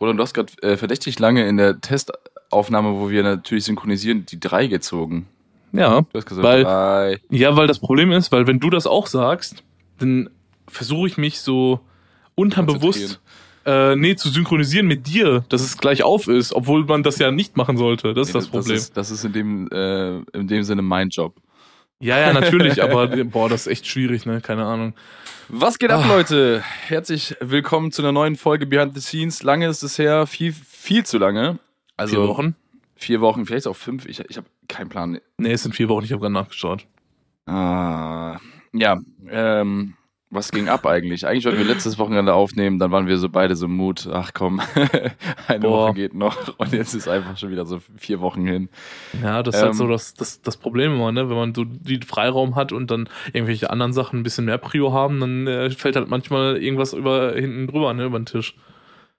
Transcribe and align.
Oder 0.00 0.14
du 0.14 0.22
hast 0.22 0.34
gerade 0.34 0.52
äh, 0.62 0.76
verdächtig 0.76 1.18
lange 1.18 1.46
in 1.46 1.56
der 1.56 1.80
Testaufnahme, 1.80 2.94
wo 2.98 3.10
wir 3.10 3.22
natürlich 3.22 3.64
synchronisieren, 3.64 4.26
die 4.26 4.40
drei 4.40 4.66
gezogen. 4.66 5.26
Ja, 5.72 6.00
Du 6.00 6.06
hast 6.14 6.26
gesagt, 6.26 6.42
weil, 6.44 6.64
drei. 6.64 7.20
ja, 7.30 7.54
weil 7.54 7.68
das 7.68 7.78
Problem 7.78 8.10
ist, 8.10 8.32
weil 8.32 8.46
wenn 8.48 8.58
du 8.58 8.70
das 8.70 8.86
auch 8.88 9.06
sagst, 9.06 9.62
dann 9.98 10.28
versuche 10.66 11.06
ich 11.06 11.16
mich 11.16 11.40
so 11.40 11.80
unterbewusst 12.34 13.20
äh, 13.66 13.94
nee, 13.94 14.16
zu 14.16 14.30
synchronisieren 14.30 14.86
mit 14.86 15.06
dir, 15.06 15.44
dass 15.50 15.60
es 15.60 15.76
gleich 15.76 16.02
auf 16.02 16.26
ist, 16.28 16.54
obwohl 16.54 16.84
man 16.86 17.02
das 17.02 17.18
ja 17.18 17.30
nicht 17.30 17.56
machen 17.56 17.76
sollte. 17.76 18.14
Das 18.14 18.28
ist 18.28 18.34
Nee, 18.34 18.40
das 18.40 18.48
Problem. 18.48 18.74
Das 18.74 18.82
ist, 18.84 18.96
das 18.96 19.10
ist 19.10 19.24
in, 19.24 19.32
dem, 19.32 19.68
äh, 19.70 20.16
in 20.32 20.48
dem 20.48 20.62
Sinne 20.64 20.82
mein 20.82 21.10
Job. 21.10 21.34
Ja, 22.00 22.18
ja, 22.18 22.32
natürlich, 22.32 22.82
aber 22.82 23.08
boah, 23.24 23.48
das 23.48 23.62
ist 23.62 23.72
echt 23.72 23.86
schwierig, 23.86 24.26
ne? 24.26 24.40
Keine 24.40 24.64
Ahnung. 24.64 24.94
Was 25.48 25.78
geht 25.78 25.90
ab, 25.90 26.02
Ah. 26.04 26.08
Leute? 26.08 26.62
Herzlich 26.86 27.36
willkommen 27.40 27.90
zu 27.92 28.02
einer 28.02 28.12
neuen 28.12 28.36
Folge 28.36 28.66
Behind 28.66 28.94
the 28.94 29.00
Scenes. 29.00 29.42
Lange 29.42 29.66
ist 29.68 29.82
es 29.82 29.98
her, 29.98 30.26
viel, 30.26 30.52
viel 30.52 31.04
zu 31.04 31.18
lange. 31.18 31.58
Also 31.96 32.16
vier 32.16 32.28
Wochen? 32.28 32.56
Vier 32.94 33.20
Wochen, 33.20 33.46
vielleicht 33.46 33.66
auch 33.66 33.76
fünf. 33.76 34.06
Ich, 34.06 34.20
ich 34.20 34.36
habe 34.36 34.46
keinen 34.68 34.88
Plan. 34.88 35.18
Nee, 35.38 35.52
es 35.52 35.62
sind 35.62 35.74
vier 35.74 35.88
Wochen, 35.88 36.04
ich 36.04 36.12
habe 36.12 36.20
gerade 36.20 36.32
nachgeschaut. 36.34 36.86
Ah, 37.46 38.38
ja, 38.72 39.00
ähm, 39.28 39.94
was 40.30 40.52
ging 40.52 40.68
ab 40.68 40.86
eigentlich? 40.86 41.26
Eigentlich 41.26 41.44
wollten 41.44 41.58
wir 41.58 41.64
letztes 41.64 41.98
Wochenende 41.98 42.34
aufnehmen, 42.34 42.78
dann 42.78 42.92
waren 42.92 43.06
wir 43.08 43.18
so 43.18 43.28
beide 43.28 43.56
so 43.56 43.66
Mut. 43.68 44.08
Ach 44.12 44.30
komm, 44.32 44.60
eine 45.48 45.60
Boah. 45.60 45.88
Woche 45.88 45.94
geht 45.94 46.14
noch 46.14 46.36
und 46.58 46.72
jetzt 46.72 46.94
ist 46.94 47.08
einfach 47.08 47.36
schon 47.36 47.50
wieder 47.50 47.66
so 47.66 47.80
vier 47.96 48.20
Wochen 48.20 48.46
hin. 48.46 48.68
Ja, 49.22 49.42
das 49.42 49.56
ist 49.56 49.62
halt 49.62 49.72
Ähm. 49.72 49.76
so 49.78 49.88
das, 49.88 50.14
das, 50.14 50.40
das 50.40 50.56
Problem 50.56 50.94
immer, 50.94 51.10
ne? 51.12 51.28
Wenn 51.28 51.36
man 51.36 51.54
so 51.54 51.64
den 51.64 52.02
Freiraum 52.02 52.54
hat 52.54 52.72
und 52.72 52.90
dann 52.90 53.08
irgendwelche 53.32 53.70
anderen 53.70 53.92
Sachen 53.92 54.20
ein 54.20 54.22
bisschen 54.22 54.44
mehr 54.44 54.58
Prio 54.58 54.92
haben, 54.92 55.20
dann 55.20 55.46
äh, 55.46 55.70
fällt 55.70 55.96
halt 55.96 56.08
manchmal 56.08 56.56
irgendwas 56.62 56.92
über 56.92 57.34
hinten 57.34 57.66
drüber, 57.66 57.92
ne, 57.94 58.04
über 58.04 58.18
den 58.18 58.26
Tisch. 58.26 58.54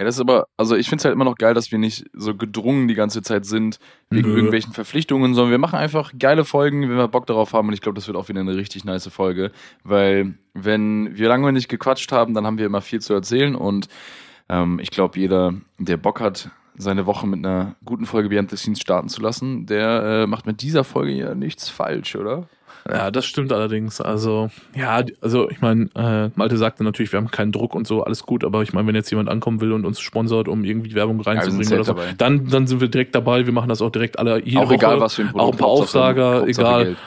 Ja, 0.02 0.05
das 0.05 0.16
ist 0.16 0.22
aber, 0.22 0.48
also 0.58 0.76
ich 0.76 0.90
finde 0.90 1.02
es 1.02 1.05
halt 1.05 1.14
immer 1.14 1.26
noch 1.26 1.36
geil, 1.36 1.54
dass 1.54 1.72
wir 1.72 1.78
nicht 1.78 2.05
so 2.12 2.34
gedrungen 2.34 2.88
die 2.88 2.96
ganze 2.96 3.22
Zeit 3.22 3.46
sind, 3.46 3.78
wegen 4.10 4.30
Nö. 4.30 4.36
irgendwelchen 4.36 4.74
Verpflichtungen, 4.74 5.35
sondern 5.35 5.52
wir 5.52 5.60
machen 5.60 5.77
einfach 5.77 6.12
geile 6.18 6.44
Folgen, 6.44 6.90
wenn 6.90 6.98
wir 6.98 7.07
Bock 7.07 7.27
darauf 7.27 7.54
haben 7.54 7.68
und 7.68 7.76
ich 7.76 7.82
glaube, 7.82 7.98
das 7.98 8.07
wird 8.07 8.18
auch 8.18 8.27
wieder 8.27 8.40
eine 8.40 8.55
richtig 8.55 8.84
nice 8.84 9.05
Folge, 9.10 9.52
weil 9.84 10.34
wenn 10.55 11.16
wir 11.16 11.27
lange 11.27 11.54
nicht 11.54 11.70
gequatscht 11.70 12.12
haben, 12.12 12.34
dann 12.34 12.48
haben 12.48 12.57
wir 12.57 12.66
immer 12.66 12.82
viel 12.82 12.99
zu 12.99 13.13
erzählen 13.13 13.54
und 13.54 13.90
ähm, 14.49 14.79
ich 14.79 14.90
glaube, 14.90 15.20
jeder, 15.20 15.54
der 15.77 15.98
Bock 15.98 16.20
hat, 16.20 16.49
seine 16.74 17.05
Woche 17.05 17.27
mit 17.27 17.46
einer 17.46 17.76
guten 17.85 18.07
Folge 18.07 18.29
Behind 18.29 18.49
the 18.49 18.57
Scenes 18.57 18.79
starten 18.79 19.07
zu 19.07 19.22
lassen, 19.22 19.68
der 19.68 20.24
äh, 20.24 20.26
macht 20.26 20.48
mit 20.48 20.63
dieser 20.63 20.84
Folge 20.84 21.12
ja 21.12 21.35
nichts 21.35 21.70
falsch, 21.70 22.16
oder? 22.16 22.48
Ja, 22.90 23.12
das 23.12 23.26
stimmt 23.26 23.51
allerdings. 23.54 24.01
Also, 24.01 24.49
ja, 24.76 25.04
also 25.21 25.49
ich 25.49 25.62
meine, 25.62 25.90
äh, 25.96 26.29
Malte 26.35 26.57
sagte 26.57 26.84
natürlich, 26.84 27.12
wir 27.12 27.18
haben 27.18 27.29
keinen 27.29 27.51
Druck 27.51 27.76
und 27.76 27.85
so, 27.85 28.04
alles 28.04 28.23
gut, 28.23 28.43
aber 28.43 28.63
ich 28.63 28.73
meine, 28.73 28.88
wenn 28.88 28.96
jetzt 28.96 29.10
jemand 29.12 29.29
ankommen 29.29 29.62
will 29.62 29.71
und 29.71 29.85
uns 29.85 29.99
sponsort, 29.99 30.48
um 30.48 30.63
irgendwie 30.63 30.93
Werbung 30.96 31.21
reinzubringen 31.21 31.63
safe 31.63 31.76
oder 31.76 31.84
so, 31.84 31.93
dabei. 31.93 32.13
dann, 32.18 32.48
dann 32.48 32.65
sind 32.68 32.82
wir 32.82 32.88
direkt 32.88 33.13
dabei. 33.13 33.46
Wir 33.46 33.54
machen 33.54 33.70
das 33.70 33.82
auch 33.82 33.91
direkt 33.91 34.18
alle 34.18 34.43
jede 34.43 34.60
auch 34.60 34.65
Woche. 34.65 34.76
egal, 34.76 34.99
was 34.99 35.13
für 35.15 35.21
ein 35.23 35.29
Produkt. 35.32 35.43
Auch 35.48 35.51
ein 35.54 35.57
paar 35.57 35.70
Hauptsache- 35.70 35.82
Aufsager, 35.82 36.40
Hauptsache 36.41 36.49
egal. 36.68 36.84
Geld. 36.85 36.98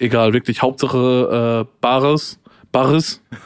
Egal, 0.00 0.32
wirklich. 0.32 0.62
Hauptsache 0.62 1.66
äh, 1.66 1.72
Bares. 1.80 2.38
Bares. 2.70 3.20
Das 3.30 3.40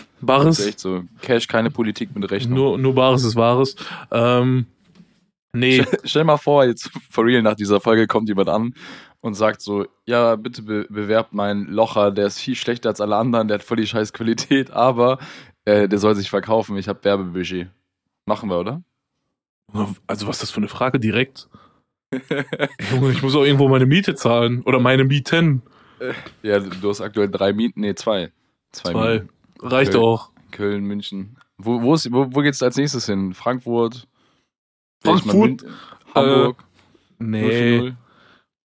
ist 0.00 0.26
Bares. 0.26 0.66
echt 0.66 0.80
so. 0.80 1.02
Cash, 1.20 1.46
keine 1.46 1.70
Politik 1.70 2.10
mit 2.14 2.30
Rechnung. 2.30 2.56
Nur, 2.58 2.78
nur 2.78 2.94
Bares 2.94 3.24
ist 3.24 3.36
Wahres. 3.36 3.76
Ähm, 4.10 4.66
nee. 5.52 5.84
Stell 6.04 6.24
mal 6.24 6.38
vor, 6.38 6.64
jetzt 6.64 6.90
for 7.10 7.24
real 7.26 7.42
nach 7.42 7.54
dieser 7.54 7.80
Folge 7.80 8.06
kommt 8.06 8.28
jemand 8.28 8.48
an 8.48 8.74
und 9.20 9.34
sagt 9.34 9.60
so, 9.60 9.86
ja, 10.06 10.36
bitte 10.36 10.62
be 10.62 10.86
bewerbt 10.88 11.32
meinen 11.32 11.66
Locher, 11.66 12.10
der 12.10 12.26
ist 12.26 12.38
viel 12.38 12.54
schlechter 12.54 12.88
als 12.90 13.00
alle 13.00 13.16
anderen, 13.16 13.48
der 13.48 13.56
hat 13.56 13.64
voll 13.64 13.76
die 13.78 13.86
scheiß 13.86 14.12
Qualität, 14.12 14.70
aber 14.70 15.18
äh, 15.64 15.88
der 15.88 15.98
soll 15.98 16.14
sich 16.14 16.30
verkaufen, 16.30 16.76
ich 16.76 16.88
habe 16.88 17.02
Werbebudget. 17.04 17.68
Machen 18.26 18.48
wir, 18.50 18.58
oder? 18.58 18.82
Also 20.06 20.26
was 20.26 20.36
ist 20.36 20.42
das 20.42 20.50
für 20.50 20.58
eine 20.58 20.68
Frage 20.68 20.98
direkt? 21.00 21.48
Junge, 22.90 23.10
ich 23.12 23.22
muss 23.22 23.34
auch 23.34 23.44
irgendwo 23.44 23.68
meine 23.68 23.84
Miete 23.86 24.14
zahlen. 24.14 24.62
Oder 24.62 24.80
meine 24.80 25.04
Mieten. 25.04 25.62
Ja, 26.44 26.60
du 26.60 26.88
hast 26.90 27.00
aktuell 27.00 27.28
drei 27.28 27.52
Mieten, 27.52 27.80
nee, 27.80 27.92
zwei. 27.92 28.30
Zwei, 28.70 28.92
Zwei. 28.92 29.14
Mieten. 29.14 29.28
Reicht 29.60 29.96
Okay. 29.96 30.04
auch. 30.04 30.30
Köln, 30.52 30.84
München. 30.84 31.36
Wo, 31.56 31.82
wo, 31.82 31.94
ist, 31.94 32.12
wo, 32.12 32.26
wo 32.32 32.40
geht's 32.40 32.62
als 32.62 32.76
nächstes 32.76 33.06
hin? 33.06 33.34
Frankfurt? 33.34 34.06
Frankfurt? 35.02 35.64
Hamburg? 36.14 36.64
Nee. 37.18 37.80
040? 37.80 37.94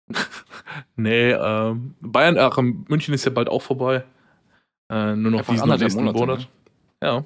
Nee, 0.95 1.31
ähm, 1.31 1.93
Bayern, 2.01 2.37
ach, 2.37 2.57
München 2.87 3.13
ist 3.13 3.25
ja 3.25 3.31
bald 3.31 3.49
auch 3.49 3.61
vorbei. 3.61 4.03
Äh, 4.91 5.15
nur 5.15 5.31
noch 5.31 5.39
Einfach 5.39 5.53
diesen 5.53 5.69
und 5.71 5.79
nächsten 5.79 6.03
Monate, 6.03 6.19
Monat. 6.19 6.39
ne? 6.39 6.47
Ja. 7.07 7.23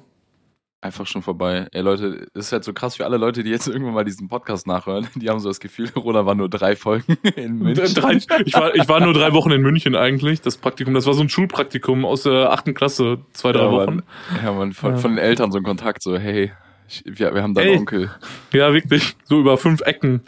Einfach 0.80 1.06
schon 1.06 1.22
vorbei. 1.22 1.68
Ey 1.72 1.80
Leute, 1.82 2.26
das 2.34 2.46
ist 2.46 2.52
halt 2.52 2.64
so 2.64 2.72
krass 2.72 2.96
für 2.96 3.04
alle 3.04 3.16
Leute, 3.16 3.42
die 3.44 3.50
jetzt 3.50 3.68
irgendwann 3.68 3.94
mal 3.94 4.04
diesen 4.04 4.28
Podcast 4.28 4.66
nachhören. 4.66 5.06
Die 5.14 5.28
haben 5.30 5.38
so 5.38 5.48
das 5.48 5.60
Gefühl, 5.60 5.88
Corona 5.94 6.26
war 6.26 6.34
nur 6.34 6.48
drei 6.48 6.76
Folgen 6.76 7.16
in 7.36 7.58
München. 7.58 7.94
Drei, 7.94 8.14
ich, 8.14 8.54
war, 8.54 8.74
ich 8.74 8.88
war 8.88 9.00
nur 9.00 9.14
drei 9.14 9.32
Wochen 9.32 9.50
in 9.52 9.62
München 9.62 9.94
eigentlich, 9.96 10.40
das 10.40 10.56
Praktikum. 10.56 10.92
Das 10.94 11.06
war 11.06 11.14
so 11.14 11.22
ein 11.22 11.28
Schulpraktikum 11.28 12.04
aus 12.04 12.24
der 12.24 12.52
achten 12.52 12.74
Klasse, 12.74 13.18
zwei, 13.32 13.52
drei 13.52 13.64
Ja, 13.64 13.70
Wochen. 13.70 13.94
Mann. 13.96 14.02
Ja, 14.44 14.52
man, 14.52 14.72
von, 14.72 14.92
Ja. 14.92 14.96
von 14.98 15.12
den 15.12 15.18
Eltern 15.18 15.52
so 15.52 15.58
einen 15.58 15.64
Kontakt, 15.64 16.02
so, 16.02 16.18
hey, 16.18 16.52
ich, 16.88 17.04
wir, 17.06 17.32
wir 17.34 17.42
haben 17.42 17.54
da 17.54 17.60
Ey. 17.62 17.70
einen 17.70 17.78
Onkel. 17.80 18.10
Ja, 18.52 18.74
wirklich. 18.74 19.14
So 19.24 19.38
über 19.40 19.56
fünf 19.56 19.80
Ecken. 19.82 20.20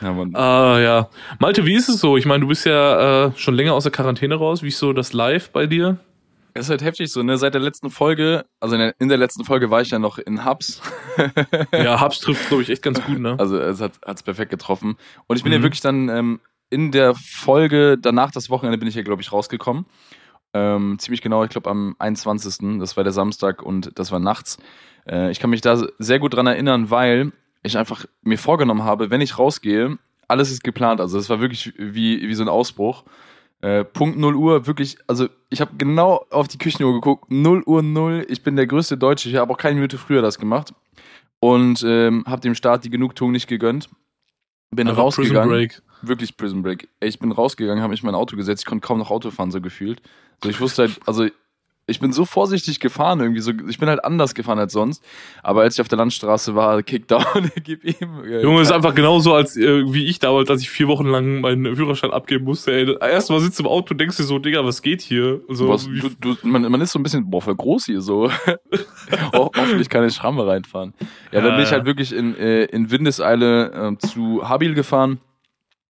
Ja, 0.00 0.12
man. 0.12 0.34
Ah, 0.34 0.78
ja. 0.80 1.08
Malte, 1.38 1.64
wie 1.66 1.74
ist 1.74 1.88
es 1.88 2.00
so? 2.00 2.16
Ich 2.16 2.26
meine, 2.26 2.40
du 2.40 2.48
bist 2.48 2.64
ja 2.66 3.26
äh, 3.26 3.32
schon 3.36 3.54
länger 3.54 3.74
aus 3.74 3.82
der 3.84 3.92
Quarantäne 3.92 4.34
raus. 4.36 4.62
Wie 4.62 4.68
ist 4.68 4.78
so 4.78 4.92
das 4.92 5.12
Live 5.12 5.50
bei 5.50 5.66
dir? 5.66 5.98
Es 6.54 6.66
ist 6.66 6.70
halt 6.70 6.82
heftig 6.82 7.10
so, 7.10 7.22
ne? 7.22 7.38
Seit 7.38 7.54
der 7.54 7.62
letzten 7.62 7.88
Folge, 7.90 8.44
also 8.60 8.74
in 8.74 8.80
der, 8.80 8.94
in 8.98 9.08
der 9.08 9.16
letzten 9.16 9.44
Folge 9.44 9.70
war 9.70 9.80
ich 9.80 9.90
ja 9.90 9.98
noch 9.98 10.18
in 10.18 10.44
Hubs. 10.44 10.82
Ja, 11.72 12.00
Hubs 12.00 12.20
trifft, 12.20 12.48
glaube 12.48 12.62
ich, 12.62 12.68
echt 12.70 12.82
ganz 12.82 13.02
gut, 13.04 13.18
ne? 13.18 13.36
Also 13.38 13.58
es 13.58 13.80
hat 13.80 13.92
hat's 14.04 14.22
perfekt 14.22 14.50
getroffen. 14.50 14.96
Und 15.26 15.36
ich 15.36 15.42
bin 15.44 15.50
Mhm. 15.52 15.58
ja 15.58 15.62
wirklich 15.62 15.80
dann 15.80 16.08
ähm, 16.10 16.40
in 16.68 16.90
der 16.92 17.14
Folge, 17.14 17.96
danach 17.98 18.30
das 18.32 18.50
Wochenende 18.50 18.76
bin 18.78 18.86
ich 18.88 18.94
ja, 18.94 19.02
glaube 19.02 19.22
ich, 19.22 19.32
rausgekommen. 19.32 19.86
Ähm, 20.54 20.98
ziemlich 20.98 21.22
genau, 21.22 21.42
ich 21.44 21.50
glaube 21.50 21.70
am 21.70 21.96
21. 21.98 22.78
Das 22.78 22.96
war 22.98 23.04
der 23.04 23.12
Samstag 23.14 23.62
und 23.62 23.98
das 23.98 24.12
war 24.12 24.20
nachts. 24.20 24.58
Äh, 25.08 25.30
ich 25.30 25.40
kann 25.40 25.48
mich 25.48 25.62
da 25.62 25.82
sehr 25.98 26.18
gut 26.18 26.34
dran 26.34 26.46
erinnern, 26.46 26.90
weil 26.90 27.32
ich 27.62 27.78
einfach 27.78 28.04
mir 28.22 28.38
vorgenommen 28.38 28.84
habe, 28.84 29.10
wenn 29.10 29.20
ich 29.20 29.38
rausgehe, 29.38 29.98
alles 30.28 30.50
ist 30.50 30.64
geplant. 30.64 31.00
Also 31.00 31.18
es 31.18 31.28
war 31.30 31.40
wirklich 31.40 31.72
wie, 31.78 32.28
wie 32.28 32.34
so 32.34 32.42
ein 32.42 32.48
Ausbruch. 32.48 33.04
Äh, 33.60 33.84
Punkt 33.84 34.18
0 34.18 34.34
Uhr, 34.34 34.66
wirklich, 34.66 34.98
also 35.06 35.28
ich 35.48 35.60
habe 35.60 35.72
genau 35.78 36.26
auf 36.30 36.48
die 36.48 36.58
Küchenuhr 36.58 36.94
geguckt, 36.94 37.30
0 37.30 37.62
Uhr 37.64 37.82
0, 37.82 38.26
ich 38.28 38.42
bin 38.42 38.56
der 38.56 38.66
größte 38.66 38.96
Deutsche, 38.96 39.28
ich 39.28 39.36
habe 39.36 39.52
auch 39.52 39.56
keine 39.56 39.76
Minute 39.76 39.98
früher 39.98 40.20
das 40.20 40.36
gemacht 40.36 40.74
und 41.38 41.84
ähm, 41.86 42.24
habe 42.26 42.40
dem 42.40 42.56
Staat 42.56 42.84
die 42.84 42.90
Genugtuung 42.90 43.30
nicht 43.30 43.46
gegönnt. 43.46 43.88
Bin 44.72 44.88
Prison 44.88 45.02
rausgegangen, 45.02 45.48
Break. 45.48 45.82
wirklich 46.00 46.36
Prison 46.36 46.62
Break. 46.62 46.88
Ich 46.98 47.20
bin 47.20 47.30
rausgegangen, 47.30 47.82
habe 47.82 47.92
mich 47.92 48.02
in 48.02 48.06
mein 48.06 48.16
Auto 48.16 48.36
gesetzt, 48.36 48.62
ich 48.62 48.66
konnte 48.66 48.84
kaum 48.84 48.98
noch 48.98 49.12
Auto 49.12 49.30
fahren, 49.30 49.52
so 49.52 49.60
gefühlt. 49.60 50.02
So, 50.42 50.50
ich 50.50 50.60
wusste 50.60 50.82
halt, 50.82 51.00
also 51.06 51.28
ich 51.92 52.00
bin 52.00 52.12
so 52.12 52.24
vorsichtig 52.24 52.80
gefahren 52.80 53.20
irgendwie, 53.20 53.40
so, 53.40 53.52
ich 53.68 53.78
bin 53.78 53.88
halt 53.88 54.04
anders 54.04 54.34
gefahren 54.34 54.58
als 54.58 54.72
sonst. 54.72 55.04
Aber 55.42 55.62
als 55.62 55.74
ich 55.74 55.80
auf 55.80 55.88
der 55.88 55.98
Landstraße 55.98 56.54
war, 56.54 56.82
Kickdown, 56.82 57.52
gib 57.62 57.84
ihm. 57.84 58.24
äh, 58.24 58.42
Junge, 58.42 58.62
ist 58.62 58.72
einfach 58.72 58.94
genauso 58.94 59.34
als 59.34 59.56
äh, 59.56 59.92
wie 59.92 60.06
ich 60.06 60.18
damals, 60.18 60.50
als 60.50 60.62
ich 60.62 60.70
vier 60.70 60.88
Wochen 60.88 61.06
lang 61.06 61.40
meinen 61.40 61.76
Führerschein 61.76 62.10
abgeben 62.10 62.44
musste. 62.44 62.72
Ey, 62.72 62.96
erstmal 63.00 63.40
sitzt 63.40 63.58
du 63.58 63.64
im 63.64 63.68
Auto 63.68 63.92
und 63.92 64.00
denkst 64.00 64.16
dir 64.16 64.24
so, 64.24 64.38
Digga, 64.38 64.64
was 64.64 64.82
geht 64.82 65.00
hier? 65.00 65.40
So, 65.48 65.68
wie, 65.90 66.00
du, 66.00 66.34
du, 66.34 66.36
man, 66.42 66.62
man 66.62 66.80
ist 66.80 66.92
so 66.92 66.98
ein 66.98 67.02
bisschen, 67.02 67.30
boah, 67.30 67.42
voll 67.42 67.54
groß 67.54 67.86
hier 67.86 68.00
so. 68.00 68.30
Ho 69.34 69.50
hoffentlich 69.56 69.88
keine 69.88 70.10
Schramme 70.10 70.46
reinfahren. 70.46 70.94
Ja, 71.30 71.40
dann 71.40 71.54
bin 71.54 71.64
ich 71.64 71.72
halt 71.72 71.84
wirklich 71.84 72.12
in, 72.12 72.36
äh, 72.36 72.64
in 72.64 72.90
Windeseile 72.90 73.92
äh, 73.92 74.06
zu 74.06 74.48
Habil 74.48 74.74
gefahren. 74.74 75.20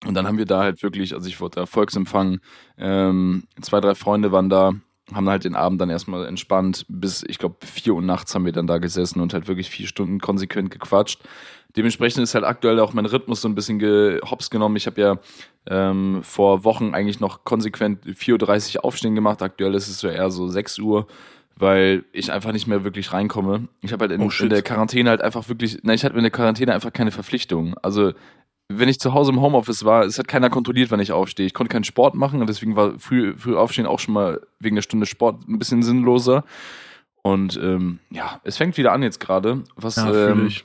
Und 0.05 0.15
dann 0.15 0.27
haben 0.27 0.39
wir 0.39 0.47
da 0.47 0.63
halt 0.63 0.83
wirklich, 0.83 1.15
also 1.15 1.29
ich 1.29 1.41
wurde 1.41 1.61
da 1.61 1.67
Volksempfang, 1.67 2.41
ähm, 2.77 3.45
zwei, 3.61 3.81
drei 3.81 3.95
Freunde 3.95 4.33
waren 4.33 4.49
da, 4.49 4.73
haben 5.15 5.29
halt 5.29 5.45
den 5.45 5.55
Abend 5.55 5.81
dann 5.81 5.91
erstmal 5.91 6.27
entspannt. 6.27 6.85
Bis, 6.89 7.25
ich 7.27 7.39
glaube, 7.39 7.57
vier 7.65 7.95
Uhr 7.95 8.03
nachts 8.03 8.35
haben 8.35 8.45
wir 8.45 8.53
dann 8.53 8.67
da 8.67 8.79
gesessen 8.79 9.21
und 9.21 9.35
halt 9.35 9.49
wirklich 9.49 9.71
vier 9.71 9.87
Stunden 9.87 10.21
konsequent 10.21 10.71
gequatscht. 10.71 11.21
Dementsprechend 11.77 12.23
ist 12.23 12.35
halt 12.35 12.45
aktuell 12.45 12.79
auch 12.81 12.93
mein 12.93 13.07
Rhythmus 13.07 13.41
so 13.41 13.49
ein 13.49 13.55
bisschen 13.55 13.79
gehops 13.79 14.51
genommen. 14.51 14.77
Ich 14.77 14.87
habe 14.87 15.01
ja 15.01 15.19
ähm, 15.67 16.23
vor 16.23 16.65
Wochen 16.65 16.95
eigentlich 16.95 17.21
noch 17.21 17.45
konsequent 17.45 18.05
4.30 18.05 18.77
Uhr 18.77 18.85
aufstehen 18.85 19.15
gemacht. 19.15 19.43
Aktuell 19.43 19.75
ist 19.75 19.89
es 19.89 19.99
so 19.99 20.09
eher 20.09 20.31
so 20.31 20.49
6 20.49 20.79
Uhr, 20.81 21.07
weil 21.57 22.05
ich 22.13 22.31
einfach 22.31 22.53
nicht 22.53 22.67
mehr 22.67 22.85
wirklich 22.85 23.13
reinkomme. 23.13 23.69
Ich 23.81 23.93
habe 23.93 24.03
halt 24.03 24.13
in, 24.13 24.21
Oh, 24.21 24.31
in 24.41 24.51
der 24.51 24.63
Quarantäne 24.63 25.09
halt 25.09 25.23
einfach 25.23 25.49
wirklich, 25.49 25.79
na, 25.83 25.95
ich 25.95 26.05
hatte 26.05 26.17
in 26.17 26.23
der 26.23 26.31
Quarantäne 26.31 26.75
einfach 26.75 26.93
keine 26.93 27.11
Verpflichtung. 27.11 27.75
Also 27.81 28.13
wenn 28.79 28.89
ich 28.89 29.01
zu 29.01 29.15
Hause 29.15 29.33
im 29.33 29.41
Homeoffice 29.41 29.85
war, 29.85 30.05
es 30.05 30.19
hat 30.19 30.29
keiner 30.29 30.51
kontrolliert, 30.51 30.91
wann 30.91 31.01
ich 31.01 31.13
aufstehe. 31.13 31.47
Ich 31.47 31.55
konnte 31.55 31.73
keinen 31.73 31.85
Sport 31.85 32.15
machen 32.15 32.41
und 32.41 32.49
deswegen 32.49 32.77
war 32.77 32.99
früh, 32.99 33.35
früh 33.37 33.57
aufstehen 33.57 33.87
auch 33.87 33.99
schon 33.99 34.15
mal 34.15 34.41
wegen 34.59 34.77
der 34.77 34.83
Stunde 34.83 35.07
Sport 35.07 35.49
ein 35.49 35.59
bisschen 35.59 35.83
sinnloser. 35.83 36.45
Und 37.23 37.59
ähm, 37.63 38.01
ja, 38.11 38.41
es 38.45 38.57
fängt 38.57 38.77
wieder 38.77 38.93
an 38.93 39.03
jetzt 39.03 39.21
gerade. 39.21 39.63
Was, 39.77 39.97
ja, 39.97 40.31
ähm, 40.31 40.49
ich. 40.49 40.65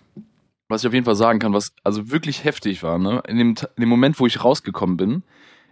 was 0.68 0.84
ich 0.84 0.88
auf 0.88 0.94
jeden 0.94 1.06
Fall 1.06 1.16
sagen 1.16 1.40
kann, 1.40 1.54
was 1.54 1.74
also 1.84 2.12
wirklich 2.12 2.44
heftig 2.44 2.82
war, 2.84 2.98
ne? 2.98 3.22
In 3.28 3.38
dem, 3.38 3.50
in 3.50 3.82
dem 3.82 3.90
Moment, 3.90 4.20
wo 4.20 4.26
ich 4.26 4.44
rausgekommen 4.44 4.98
bin, 4.98 5.24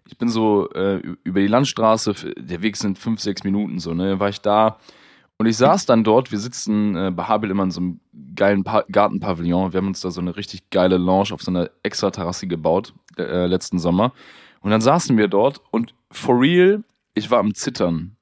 ich 0.08 0.18
bin 0.18 0.30
so 0.30 0.70
äh, 0.72 1.02
über 1.24 1.40
die 1.40 1.48
Landstraße, 1.48 2.14
der 2.38 2.62
Weg 2.62 2.78
sind 2.78 3.00
fünf, 3.00 3.20
sechs 3.20 3.44
Minuten 3.44 3.80
so, 3.80 3.94
ne? 3.94 4.20
War 4.20 4.30
ich 4.30 4.42
da 4.42 4.78
Und 5.38 5.48
ich 5.48 5.58
saß 5.58 5.86
dann 5.86 6.04
dort, 6.04 6.32
wir 6.32 6.40
sitzen 6.40 6.96
äh, 6.96 7.12
bei 7.12 7.24
Habel 7.24 7.52
immer 7.52 7.64
in 7.64 7.72
so 7.72 7.82
einem 7.82 8.00
geilen 8.36 8.64
pa 8.64 8.86
Gartenpavillon. 8.90 9.74
Wir 9.74 9.80
haben 9.80 9.88
uns 9.88 10.02
da 10.02 10.12
so 10.12 10.22
eine 10.22 10.36
richtig 10.38 10.70
geile 10.70 10.98
Lounge 10.98 11.34
auf 11.34 11.42
so 11.42 11.52
einer 11.52 11.70
extra 11.84 12.12
Terrasse 12.12 12.48
gebaut, 12.48 12.94
äh, 13.18 13.46
letzten 13.46 13.80
Sommer. 13.80 14.14
Und 14.62 14.72
dann 14.72 14.82
saßen 14.82 15.18
wir 15.18 15.28
dort 15.28 15.62
und 15.72 15.94
for 16.12 16.40
real, 16.40 16.84
ich 17.14 17.30
war 17.30 17.40
am 17.40 17.54
Zittern. 17.54 18.16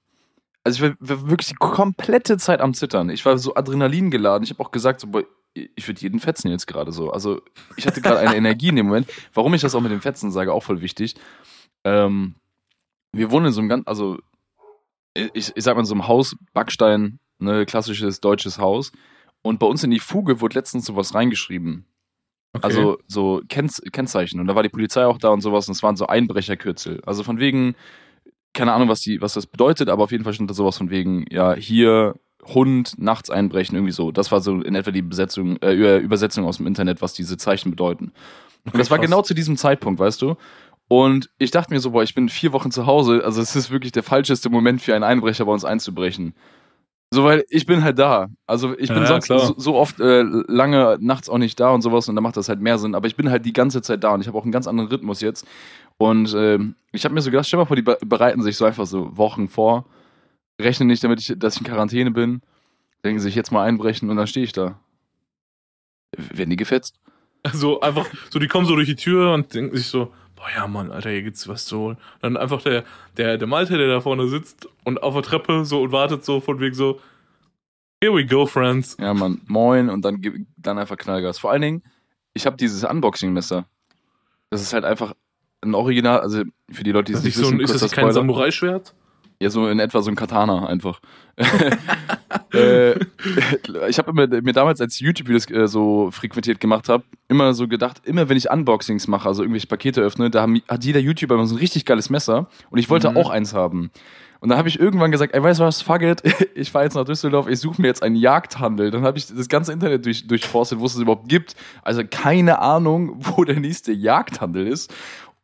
Also 0.63 0.83
ich 0.83 0.91
war, 0.91 0.95
war 0.99 1.29
wirklich 1.29 1.49
die 1.49 1.55
komplette 1.55 2.37
Zeit 2.37 2.61
am 2.61 2.73
Zittern. 2.73 3.09
Ich 3.09 3.25
war 3.25 3.37
so 3.37 3.53
Adrenalin 3.53 4.09
geladen. 4.09 4.43
Ich 4.43 4.49
habe 4.49 4.63
auch 4.63 4.71
gesagt, 4.71 5.01
so, 5.01 5.07
boah, 5.07 5.23
ich 5.53 5.87
würde 5.87 6.01
jeden 6.01 6.19
fetzen 6.19 6.49
jetzt 6.49 6.65
gerade 6.65 6.91
so. 6.91 7.11
Also 7.11 7.41
ich 7.75 7.85
hatte 7.85 8.01
gerade 8.01 8.19
eine 8.19 8.35
Energie 8.35 8.69
in 8.69 8.75
dem 8.75 8.87
Moment. 8.87 9.07
Warum 9.33 9.53
ich 9.53 9.61
das 9.61 9.75
auch 9.75 9.81
mit 9.81 9.91
dem 9.91 10.01
Fetzen 10.01 10.31
sage, 10.31 10.51
auch 10.51 10.63
voll 10.63 10.81
wichtig. 10.81 11.15
Ähm, 11.83 12.35
wir 13.11 13.29
wohnen 13.29 13.47
in 13.47 13.51
so 13.51 13.61
einem 13.61 13.69
ganz, 13.69 13.87
also 13.87 14.17
ich, 15.13 15.51
ich 15.55 15.63
sag 15.63 15.75
mal 15.75 15.81
in 15.81 15.85
so 15.85 15.93
einem 15.93 16.07
Haus, 16.07 16.35
Backstein, 16.53 17.19
ne, 17.39 17.65
klassisches 17.65 18.19
deutsches 18.19 18.57
Haus. 18.57 18.91
Und 19.41 19.59
bei 19.59 19.67
uns 19.67 19.83
in 19.83 19.91
die 19.91 19.99
Fuge 19.99 20.41
wurde 20.41 20.57
letztens 20.57 20.85
sowas 20.85 21.13
reingeschrieben. 21.13 21.85
Okay. 22.53 22.65
Also 22.65 22.97
so 23.07 23.41
Kennz 23.49 23.81
Kennzeichen. 23.91 24.39
Und 24.39 24.47
da 24.47 24.55
war 24.55 24.63
die 24.63 24.69
Polizei 24.69 25.05
auch 25.05 25.17
da 25.17 25.29
und 25.29 25.41
sowas. 25.41 25.67
Und 25.67 25.73
es 25.73 25.83
waren 25.83 25.95
so 25.95 26.07
Einbrecherkürzel. 26.07 27.01
Also 27.05 27.23
von 27.23 27.39
wegen, 27.39 27.75
keine 28.53 28.73
Ahnung, 28.73 28.89
was, 28.89 29.01
die, 29.01 29.21
was 29.21 29.33
das 29.33 29.47
bedeutet, 29.47 29.89
aber 29.89 30.03
auf 30.03 30.11
jeden 30.11 30.23
Fall 30.23 30.33
stand 30.33 30.49
da 30.49 30.53
sowas 30.53 30.77
von 30.77 30.89
wegen, 30.89 31.25
ja, 31.29 31.53
hier 31.55 32.15
Hund, 32.45 32.95
nachts 32.97 33.29
einbrechen, 33.29 33.75
irgendwie 33.75 33.93
so. 33.93 34.11
Das 34.11 34.31
war 34.31 34.41
so 34.41 34.61
in 34.61 34.75
etwa 34.75 34.91
die 34.91 35.01
Besetzung, 35.01 35.57
äh, 35.57 35.97
Übersetzung 35.97 36.45
aus 36.45 36.57
dem 36.57 36.67
Internet, 36.67 37.01
was 37.01 37.13
diese 37.13 37.37
Zeichen 37.37 37.71
bedeuten. 37.71 38.11
Und 38.65 38.77
das 38.77 38.91
war 38.91 38.99
genau 38.99 39.21
zu 39.21 39.33
diesem 39.33 39.57
Zeitpunkt, 39.57 39.99
weißt 39.99 40.21
du? 40.21 40.35
Und 40.93 41.31
ich 41.39 41.49
dachte 41.49 41.73
mir 41.73 41.79
so, 41.79 41.89
boah, 41.89 42.03
ich 42.03 42.13
bin 42.13 42.29
vier 42.29 42.53
Wochen 42.53 42.69
zu 42.69 42.85
Hause, 42.85 43.23
also 43.25 43.41
es 43.41 43.55
ist 43.55 43.71
wirklich 43.71 43.93
der 43.93 44.03
falscheste 44.03 44.51
Moment 44.51 44.79
für 44.79 44.93
einen 44.93 45.03
Einbrecher 45.03 45.43
bei 45.45 45.51
uns 45.51 45.65
einzubrechen. 45.65 46.35
So, 47.09 47.23
weil 47.23 47.45
ich 47.49 47.65
bin 47.65 47.83
halt 47.83 47.97
da. 47.97 48.27
Also 48.45 48.77
ich 48.77 48.89
bin 48.89 48.99
ja, 48.99 49.07
sonst 49.07 49.25
so, 49.25 49.55
so, 49.57 49.73
oft 49.73 49.99
äh, 49.99 50.21
lange 50.21 50.99
nachts 51.01 51.29
auch 51.29 51.39
nicht 51.39 51.59
da 51.59 51.71
und 51.71 51.81
sowas 51.81 52.09
und 52.09 52.15
da 52.15 52.21
macht 52.21 52.37
das 52.37 52.47
halt 52.47 52.61
mehr 52.61 52.77
Sinn. 52.77 52.93
Aber 52.93 53.07
ich 53.07 53.15
bin 53.15 53.31
halt 53.31 53.43
die 53.43 53.53
ganze 53.53 53.81
Zeit 53.81 54.03
da 54.03 54.13
und 54.13 54.21
ich 54.21 54.27
habe 54.27 54.37
auch 54.37 54.43
einen 54.43 54.51
ganz 54.51 54.67
anderen 54.67 54.87
Rhythmus 54.87 55.19
jetzt. 55.21 55.47
Und 55.97 56.31
äh, 56.35 56.59
ich 56.91 57.05
habe 57.05 57.15
mir 57.15 57.21
so 57.21 57.31
gedacht, 57.31 57.47
stell 57.47 57.57
mal 57.57 57.65
vor, 57.65 57.75
die 57.75 57.81
bereiten 57.81 58.43
sich 58.43 58.55
so 58.55 58.65
einfach 58.65 58.85
so 58.85 59.17
Wochen 59.17 59.47
vor, 59.47 59.87
rechnen 60.61 60.89
nicht 60.89 61.03
damit, 61.03 61.21
ich, 61.21 61.33
dass 61.39 61.55
ich 61.55 61.61
in 61.61 61.67
Quarantäne 61.67 62.11
bin, 62.11 62.41
denken 63.03 63.19
sich 63.19 63.33
jetzt 63.33 63.51
mal 63.51 63.63
einbrechen 63.63 64.11
und 64.11 64.17
dann 64.17 64.27
stehe 64.27 64.43
ich 64.43 64.53
da. 64.53 64.79
Werden 66.15 66.51
die 66.51 66.55
gefetzt? 66.55 66.99
Also 67.43 67.81
einfach, 67.81 68.07
so 68.29 68.39
die 68.39 68.47
kommen 68.47 68.65
so 68.65 68.75
durch 68.75 68.87
die 68.87 68.95
Tür 68.95 69.33
und 69.33 69.53
denken 69.53 69.75
sich 69.75 69.87
so, 69.87 70.13
boah 70.35 70.47
ja 70.55 70.67
Mann, 70.67 70.91
Alter, 70.91 71.09
hier 71.09 71.23
gibt's 71.23 71.47
was 71.47 71.65
zu 71.65 71.77
holen. 71.77 71.97
Dann 72.21 72.37
einfach 72.37 72.61
der, 72.61 72.83
der, 73.17 73.37
der 73.37 73.47
Malte, 73.47 73.77
der 73.77 73.87
da 73.87 74.01
vorne 74.01 74.27
sitzt 74.27 74.67
und 74.83 75.03
auf 75.03 75.13
der 75.13 75.23
Treppe 75.23 75.65
so 75.65 75.81
und 75.81 75.91
wartet 75.91 76.23
so 76.23 76.39
von 76.39 76.59
wegen 76.59 76.73
so, 76.73 76.99
here 78.01 78.13
we 78.13 78.25
go, 78.25 78.45
friends. 78.45 78.97
Ja 78.99 79.13
Mann, 79.13 79.41
moin 79.45 79.89
und 79.89 80.03
dann, 80.05 80.21
dann 80.57 80.77
einfach 80.77 80.97
Knallgas. 80.97 81.39
Vor 81.39 81.51
allen 81.51 81.61
Dingen, 81.61 81.83
ich 82.33 82.45
habe 82.45 82.57
dieses 82.57 82.83
Unboxing-Messer. 82.83 83.65
Das 84.49 84.61
ist 84.61 84.73
halt 84.73 84.85
einfach 84.85 85.13
ein 85.61 85.75
Original, 85.75 86.19
also 86.19 86.43
für 86.71 86.83
die 86.83 86.91
Leute, 86.91 87.11
die 87.11 87.17
es 87.17 87.23
nicht 87.23 87.35
so 87.35 87.43
wissen, 87.43 87.59
ist 87.59 87.81
das 87.81 87.91
kein 87.91 88.11
Samurai-Schwert? 88.11 88.93
Ja, 89.43 89.49
so 89.49 89.67
in 89.67 89.79
etwa 89.79 90.01
so 90.01 90.09
ein 90.09 90.15
Katana 90.15 90.67
einfach. 90.67 91.01
äh, 92.53 92.93
ich 93.89 93.97
habe 93.97 94.13
mir, 94.13 94.53
damals, 94.53 94.79
als 94.79 95.01
YouTube-Videos 95.01 95.51
äh, 95.51 95.67
so 95.67 96.11
frequentiert 96.11 96.61
gemacht 96.61 96.87
habe, 96.87 97.03
immer 97.27 97.53
so 97.53 97.67
gedacht, 97.67 98.01
immer 98.05 98.29
wenn 98.29 98.37
ich 98.37 98.49
Unboxings 98.49 99.07
mache, 99.07 99.27
also 99.27 99.43
irgendwelche 99.43 99.67
Pakete 99.67 99.99
öffne, 99.99 100.29
da 100.29 100.43
haben, 100.43 100.61
hat 100.69 100.85
jeder 100.85 101.01
YouTuber 101.01 101.35
immer 101.35 101.45
so 101.45 101.55
ein 101.55 101.59
richtig 101.59 101.83
geiles 101.83 102.09
Messer 102.09 102.47
und 102.69 102.79
ich 102.79 102.89
wollte 102.89 103.09
mhm. 103.09 103.17
auch 103.17 103.29
eins 103.29 103.53
haben. 103.53 103.91
Und 104.39 104.47
dann 104.47 104.57
habe 104.57 104.69
ich 104.69 104.79
irgendwann 104.79 105.11
gesagt, 105.11 105.33
ey, 105.33 105.43
weißt 105.43 105.59
du 105.59 105.65
was, 105.65 105.81
fuck 105.81 106.03
it, 106.03 106.21
ich 106.55 106.71
fahre 106.71 106.85
jetzt 106.85 106.95
nach 106.95 107.03
Düsseldorf, 107.03 107.49
ich 107.49 107.59
suche 107.59 107.81
mir 107.81 107.89
jetzt 107.89 108.01
einen 108.01 108.15
Jagdhandel. 108.15 108.91
Dann 108.91 109.03
habe 109.03 109.17
ich 109.17 109.27
das 109.27 109.49
ganze 109.49 109.73
Internet 109.73 110.05
durch, 110.05 110.25
durchforstet, 110.25 110.79
wo 110.79 110.85
es 110.85 110.95
es 110.95 111.01
überhaupt 111.01 111.27
gibt. 111.27 111.57
Also 111.81 112.03
keine 112.09 112.59
Ahnung, 112.59 113.15
wo 113.19 113.43
der 113.43 113.59
nächste 113.59 113.91
Jagdhandel 113.91 114.67
ist. 114.67 114.93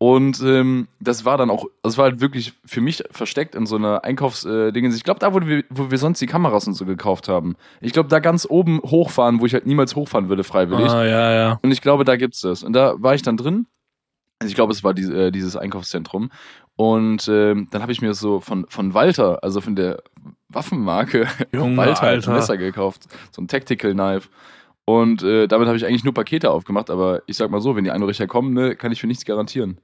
Und 0.01 0.42
ähm, 0.42 0.88
das 1.01 1.25
war 1.25 1.38
dann 1.38 1.50
auch, 1.50 1.66
das 1.84 1.98
war 1.98 2.06
halt 2.06 2.22
wirklich 2.22 2.54
für 2.63 2.80
mich 2.80 3.04
versteckt 3.12 3.54
in 3.54 3.66
so 3.66 3.75
einer 3.75 4.06
Einkaufsdinge. 4.06 4.88
Äh, 4.88 4.96
ich 4.96 5.04
glaube, 5.04 5.19
da, 5.19 5.34
wo 5.34 5.42
wir, 5.46 5.66
wo 5.69 5.92
wir 5.92 5.98
sonst 5.98 6.22
die 6.22 6.25
Kameras 6.25 6.66
und 6.68 6.74
so 6.74 6.86
gekauft 6.86 7.28
haben. 7.28 7.57
Ich 7.81 7.92
glaube, 7.92 8.07
da 8.07 8.19
ganz 8.19 8.48
oben 8.50 8.80
hochfahren, 8.80 9.42
wo 9.42 9.46
ich 9.46 9.54
halt 9.54 9.66
niemals 9.66 9.98
hochfahren 9.98 10.30
würde, 10.30 10.46
freiwillig. 10.46 10.90
Ah, 10.90 11.04
ja, 11.04 11.31
ja. 11.34 11.60
Und 11.62 11.72
ich 11.72 11.81
glaube, 11.81 12.06
da 12.06 12.16
gibt's 12.16 12.40
das. 12.40 12.63
Und 12.63 12.72
da 12.72 12.96
war 12.98 13.13
ich 13.13 13.24
dann 13.24 13.36
drin. 13.36 13.68
Also 14.40 14.50
ich 14.50 14.56
glaube, 14.56 14.72
es 14.72 14.86
war 14.86 14.94
die, 14.94 15.04
äh, 15.04 15.31
dieses 15.31 15.57
Einkaufszentrum. 15.57 16.31
Und 16.78 17.28
ähm, 17.28 17.68
dann 17.72 17.81
habe 17.81 17.92
ich 17.92 18.01
mir 18.01 18.13
so 18.13 18.40
von, 18.40 18.68
von 18.69 18.94
Walter, 18.94 19.44
also 19.44 19.60
von 19.60 19.75
der 19.75 20.01
Waffenmarke 20.48 21.28
Junge, 21.51 21.75
Walter, 21.75 22.01
halt 22.04 22.25
ein 22.25 22.34
Messer 22.36 22.56
gekauft. 22.56 23.07
So 23.31 23.42
ein 23.42 23.50
Tactical 23.50 23.92
Knife. 23.92 24.30
Und 24.89 25.21
äh, 25.21 25.47
damit 25.47 25.68
habe 25.68 25.77
ich 25.77 25.86
eigentlich 25.86 26.03
nur 26.03 26.15
Pakete 26.15 26.50
aufgemacht, 26.50 26.89
aber 26.89 27.21
ich 27.27 27.38
sag 27.38 27.51
mal 27.51 27.62
so, 27.62 27.75
wenn 27.75 27.83
die 27.83 27.91
Einbrecher 27.91 28.25
kommen, 28.25 28.53
ne, 28.53 28.75
kann 28.75 28.91
ich 28.91 29.00
für 29.00 29.06
nichts 29.06 29.24
garantieren. 29.24 29.77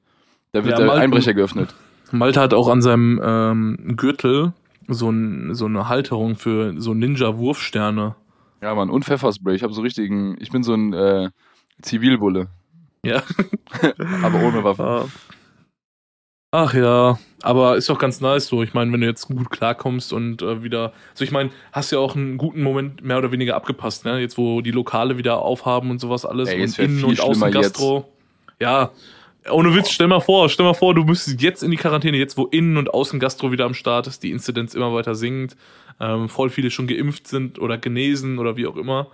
Da 0.51 0.63
wird 0.63 0.71
ja, 0.71 0.77
der 0.77 0.87
Malte, 0.87 1.01
Einbrecher 1.03 1.35
geöffnet. 1.35 1.75
Malte 2.11 2.41
hat 2.41 2.55
auch 2.55 2.67
an 2.67 2.81
seinem 2.81 3.21
ähm, 3.23 3.93
Gürtel 3.97 4.53
so, 4.87 5.11
ein, 5.11 5.53
so 5.53 5.65
eine 5.65 5.89
Halterung 5.89 6.37
für 6.37 6.73
so 6.81 6.95
Ninja-Wurfsterne. 6.95 8.15
Ja, 8.63 8.73
Mann, 8.73 8.89
und 8.89 9.05
Pfefferspray. 9.05 9.53
Ich 9.53 9.61
habe 9.61 9.73
so 9.73 9.81
richtigen, 9.83 10.37
ich 10.39 10.49
bin 10.49 10.63
so 10.63 10.73
ein 10.73 10.93
äh, 10.93 11.29
Zivilbulle. 11.83 12.47
Ja. 13.03 13.21
aber 14.23 14.41
ohne 14.41 14.63
Waffe. 14.63 15.07
Ach 16.57 16.73
ja, 16.73 17.19
aber 17.41 17.75
ist 17.75 17.89
doch 17.89 17.99
ganz 17.99 18.21
nice 18.21 18.47
so. 18.47 18.63
Ich 18.63 18.73
meine, 18.73 18.89
wenn 18.93 19.01
du 19.01 19.07
jetzt 19.07 19.27
gut 19.27 19.49
klarkommst 19.49 20.13
und 20.13 20.41
äh, 20.41 20.63
wieder, 20.63 20.93
also 21.11 21.25
ich 21.25 21.31
meine, 21.31 21.49
hast 21.73 21.91
ja 21.91 21.99
auch 21.99 22.15
einen 22.15 22.37
guten 22.37 22.61
Moment 22.61 23.03
mehr 23.03 23.17
oder 23.17 23.33
weniger 23.33 23.57
abgepasst, 23.57 24.05
ne? 24.05 24.19
Jetzt, 24.19 24.37
wo 24.37 24.61
die 24.61 24.71
Lokale 24.71 25.17
wieder 25.17 25.39
aufhaben 25.39 25.91
und 25.91 25.99
sowas 25.99 26.25
alles 26.25 26.47
Ey, 26.47 26.63
und 26.63 26.79
Innen- 26.79 27.03
und 27.03 27.19
Außengastro. 27.19 28.09
Ja, 28.61 28.91
ohne 29.51 29.75
Witz, 29.75 29.89
stell 29.89 30.07
mal 30.07 30.21
vor, 30.21 30.47
stell 30.47 30.65
mal 30.65 30.73
vor, 30.73 30.95
du 30.95 31.03
müsstest 31.03 31.41
jetzt 31.41 31.61
in 31.61 31.71
die 31.71 31.77
Quarantäne, 31.77 32.15
jetzt 32.15 32.37
wo 32.37 32.45
Innen- 32.45 32.77
und 32.77 32.93
Außengastro 32.93 33.51
wieder 33.51 33.65
am 33.65 33.73
Start 33.73 34.07
ist, 34.07 34.23
die 34.23 34.31
Inzidenz 34.31 34.75
immer 34.75 34.93
weiter 34.93 35.13
sinkt, 35.13 35.57
ähm, 35.99 36.29
voll 36.29 36.49
viele 36.49 36.71
schon 36.71 36.87
geimpft 36.87 37.27
sind 37.27 37.59
oder 37.59 37.77
genesen 37.77 38.39
oder 38.39 38.55
wie 38.55 38.65
auch 38.65 38.77
immer. 38.77 39.07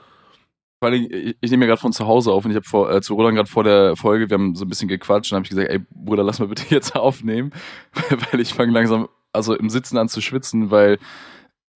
Vor 0.82 0.90
allem, 0.90 1.08
ich, 1.12 1.38
ich 1.40 1.52
nehme 1.52 1.62
mir 1.62 1.68
gerade 1.68 1.80
von 1.80 1.94
zu 1.94 2.08
Hause 2.08 2.32
auf 2.32 2.44
und 2.44 2.50
ich 2.50 2.56
habe 2.58 2.68
vor, 2.68 2.92
äh, 2.92 3.02
zu 3.02 3.14
Roland 3.14 3.36
gerade 3.36 3.50
vor 3.50 3.64
der 3.64 3.96
Folge, 3.96 4.32
wir 4.32 4.34
haben 4.34 4.56
so 4.56 4.66
ein 4.66 4.68
bisschen 4.68 4.88
gequatscht 4.88 5.32
und 5.32 5.36
habe 5.36 5.44
ich 5.44 5.52
gesagt, 5.52 5.70
ey 5.70 5.80
Bruder, 5.92 6.24
lass 6.24 6.40
mal 6.40 6.48
bitte 6.48 6.64
jetzt 6.70 6.96
aufnehmen, 6.96 7.52
weil 8.32 8.40
ich 8.40 8.56
fange 8.56 8.72
langsam, 8.72 9.08
also 9.32 9.56
im 9.56 9.70
Sitzen 9.70 9.98
an 9.98 10.10
zu 10.10 10.22
schwitzen, 10.22 10.72
weil 10.72 10.98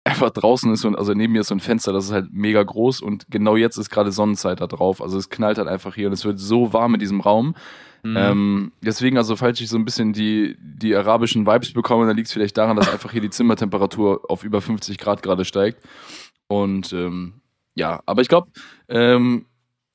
einfach 0.04 0.30
draußen 0.30 0.72
ist 0.72 0.84
und 0.84 0.96
also 0.96 1.14
neben 1.14 1.32
mir 1.32 1.40
ist 1.40 1.48
so 1.48 1.54
ein 1.56 1.60
Fenster, 1.60 1.92
das 1.92 2.04
ist 2.04 2.12
halt 2.12 2.32
mega 2.32 2.62
groß 2.62 3.00
und 3.00 3.26
genau 3.28 3.56
jetzt 3.56 3.76
ist 3.76 3.90
gerade 3.90 4.12
Sonnenzeit 4.12 4.60
da 4.60 4.68
drauf. 4.68 5.02
Also 5.02 5.18
es 5.18 5.30
knallt 5.30 5.58
halt 5.58 5.68
einfach 5.68 5.96
hier 5.96 6.06
und 6.06 6.12
es 6.12 6.24
wird 6.24 6.38
so 6.38 6.72
warm 6.72 6.94
in 6.94 7.00
diesem 7.00 7.20
Raum. 7.20 7.56
Mhm. 8.04 8.16
Ähm, 8.16 8.72
deswegen, 8.82 9.16
also 9.16 9.34
falls 9.34 9.60
ich 9.60 9.68
so 9.68 9.76
ein 9.76 9.84
bisschen 9.84 10.12
die, 10.12 10.56
die 10.60 10.94
arabischen 10.94 11.44
Vibes 11.44 11.72
bekomme, 11.72 12.06
dann 12.06 12.16
liegt 12.16 12.28
es 12.28 12.32
vielleicht 12.32 12.56
daran, 12.56 12.76
dass 12.76 12.88
einfach 12.88 13.10
hier 13.10 13.20
die 13.20 13.30
Zimmertemperatur 13.30 14.30
auf 14.30 14.44
über 14.44 14.60
50 14.60 14.98
Grad 14.98 15.24
gerade 15.24 15.44
steigt. 15.44 15.82
Und 16.46 16.92
ähm, 16.92 17.41
ja, 17.74 18.02
aber 18.06 18.22
ich 18.22 18.28
glaube, 18.28 18.50
ähm, 18.88 19.46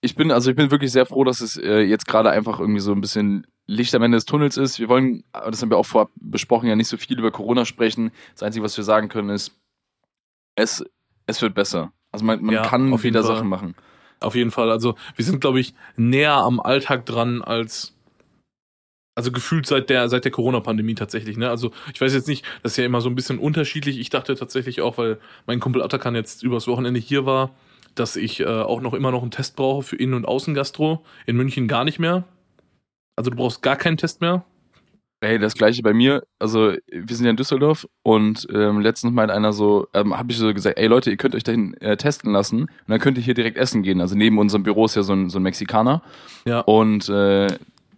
ich 0.02 0.16
bin, 0.16 0.32
also 0.32 0.50
ich 0.50 0.56
bin 0.56 0.72
wirklich 0.72 0.92
sehr 0.92 1.06
froh, 1.06 1.24
dass 1.24 1.42
es 1.42 1.58
äh, 1.58 1.82
jetzt 1.82 2.08
gerade 2.08 2.30
einfach 2.30 2.60
irgendwie 2.60 2.80
so 2.80 2.92
ein 2.92 3.02
bisschen 3.02 3.48
Licht 3.66 3.94
am 3.96 4.04
Ende 4.04 4.18
des 4.18 4.26
Tunnels 4.26 4.58
ist. 4.58 4.80
Wir 4.80 4.90
wollen, 4.90 5.24
das 5.34 5.62
haben 5.62 5.70
wir 5.70 5.78
auch 5.78 5.86
vorab 5.86 6.10
besprochen, 6.16 6.70
ja 6.70 6.76
nicht 6.76 6.88
so 6.88 6.98
viel 6.98 7.20
über 7.20 7.32
Corona 7.32 7.66
sprechen. 7.66 8.12
Das 8.34 8.44
Einzige, 8.44 8.64
was 8.64 8.78
wir 8.78 8.84
sagen 8.84 9.10
können, 9.10 9.30
ist, 9.30 9.52
es, 10.56 10.86
es 11.26 11.42
wird 11.42 11.54
besser. 11.54 11.92
Also 12.12 12.26
man, 12.26 12.42
man 12.42 12.56
ja, 12.56 12.62
kann 12.64 13.04
wieder 13.04 13.24
Sachen 13.24 13.50
machen. 13.50 13.76
Auf 14.20 14.36
jeden 14.36 14.52
Fall. 14.52 14.72
Also 14.72 14.96
wir 15.16 15.26
sind, 15.26 15.42
glaube 15.42 15.60
ich, 15.60 15.74
näher 15.96 16.34
am 16.34 16.60
Alltag 16.60 17.06
dran 17.06 17.42
als 17.42 17.94
also 19.16 19.32
gefühlt 19.32 19.66
seit 19.66 19.90
der 19.90 20.10
seit 20.10 20.26
der 20.26 20.32
Corona-Pandemie 20.32 20.94
tatsächlich. 20.94 21.38
Ne? 21.38 21.50
Also 21.50 21.72
ich 21.92 22.00
weiß 22.00 22.14
jetzt 22.14 22.28
nicht, 22.28 22.46
das 22.62 22.74
ist 22.74 22.78
ja 22.78 22.86
immer 22.86 23.02
so 23.02 23.10
ein 23.10 23.16
bisschen 23.16 23.40
unterschiedlich. 23.40 24.00
Ich 24.00 24.12
dachte 24.12 24.36
tatsächlich 24.36 24.82
auch, 24.82 25.00
weil 25.00 25.18
mein 25.48 25.60
Kumpel 25.60 25.82
Atakan 25.82 26.14
jetzt 26.14 26.44
übers 26.44 26.68
Wochenende 26.68 27.00
hier 27.00 27.26
war, 27.26 27.56
dass 28.00 28.16
ich 28.16 28.40
äh, 28.40 28.46
auch 28.46 28.82
noch 28.82 28.94
immer 28.94 29.12
noch 29.12 29.22
einen 29.22 29.32
Test 29.32 29.56
brauche 29.56 29.84
für 29.84 29.96
Innen- 29.96 30.14
und 30.14 30.26
Außengastro. 30.26 31.04
In 31.26 31.38
München 31.38 31.68
gar 31.68 31.84
nicht 31.84 32.00
mehr. 32.00 32.24
Also 33.16 33.32
du 33.32 33.38
brauchst 33.38 33.62
gar 33.62 33.76
keinen 33.76 33.98
Test 33.98 34.22
mehr. 34.22 34.46
Hey, 35.20 35.40
das 35.40 35.56
gleiche 35.56 35.82
bei 35.82 35.94
mir. 35.94 36.24
Also, 36.38 36.74
wir 36.92 37.16
sind 37.16 37.26
ja 37.26 37.32
in 37.32 37.38
Düsseldorf 37.38 37.88
und 38.04 38.48
ähm, 38.54 38.82
letztens 38.82 39.14
meint 39.14 39.32
einer 39.32 39.52
so, 39.52 39.88
ähm, 39.96 40.16
habe 40.16 40.32
ich 40.32 40.38
so 40.38 40.54
gesagt, 40.54 40.78
ey 40.78 40.86
Leute, 40.86 41.10
ihr 41.10 41.18
könnt 41.18 41.34
euch 41.34 41.44
dahin 41.44 41.74
äh, 41.82 41.98
testen 41.98 42.32
lassen 42.32 42.62
und 42.62 42.70
dann 42.88 43.00
könnt 43.00 43.18
ihr 43.18 43.24
hier 43.24 43.34
direkt 43.34 43.58
essen 43.58 43.82
gehen. 43.82 44.00
Also 44.00 44.16
neben 44.16 44.38
unserem 44.38 44.62
Büro 44.62 44.86
ist 44.86 44.96
ja 44.96 45.02
so 45.02 45.14
ein, 45.14 45.32
so 45.32 45.40
ein 45.40 45.44
Mexikaner. 45.44 46.04
Ja. 46.46 46.60
Und 46.60 47.10
äh, 47.10 47.48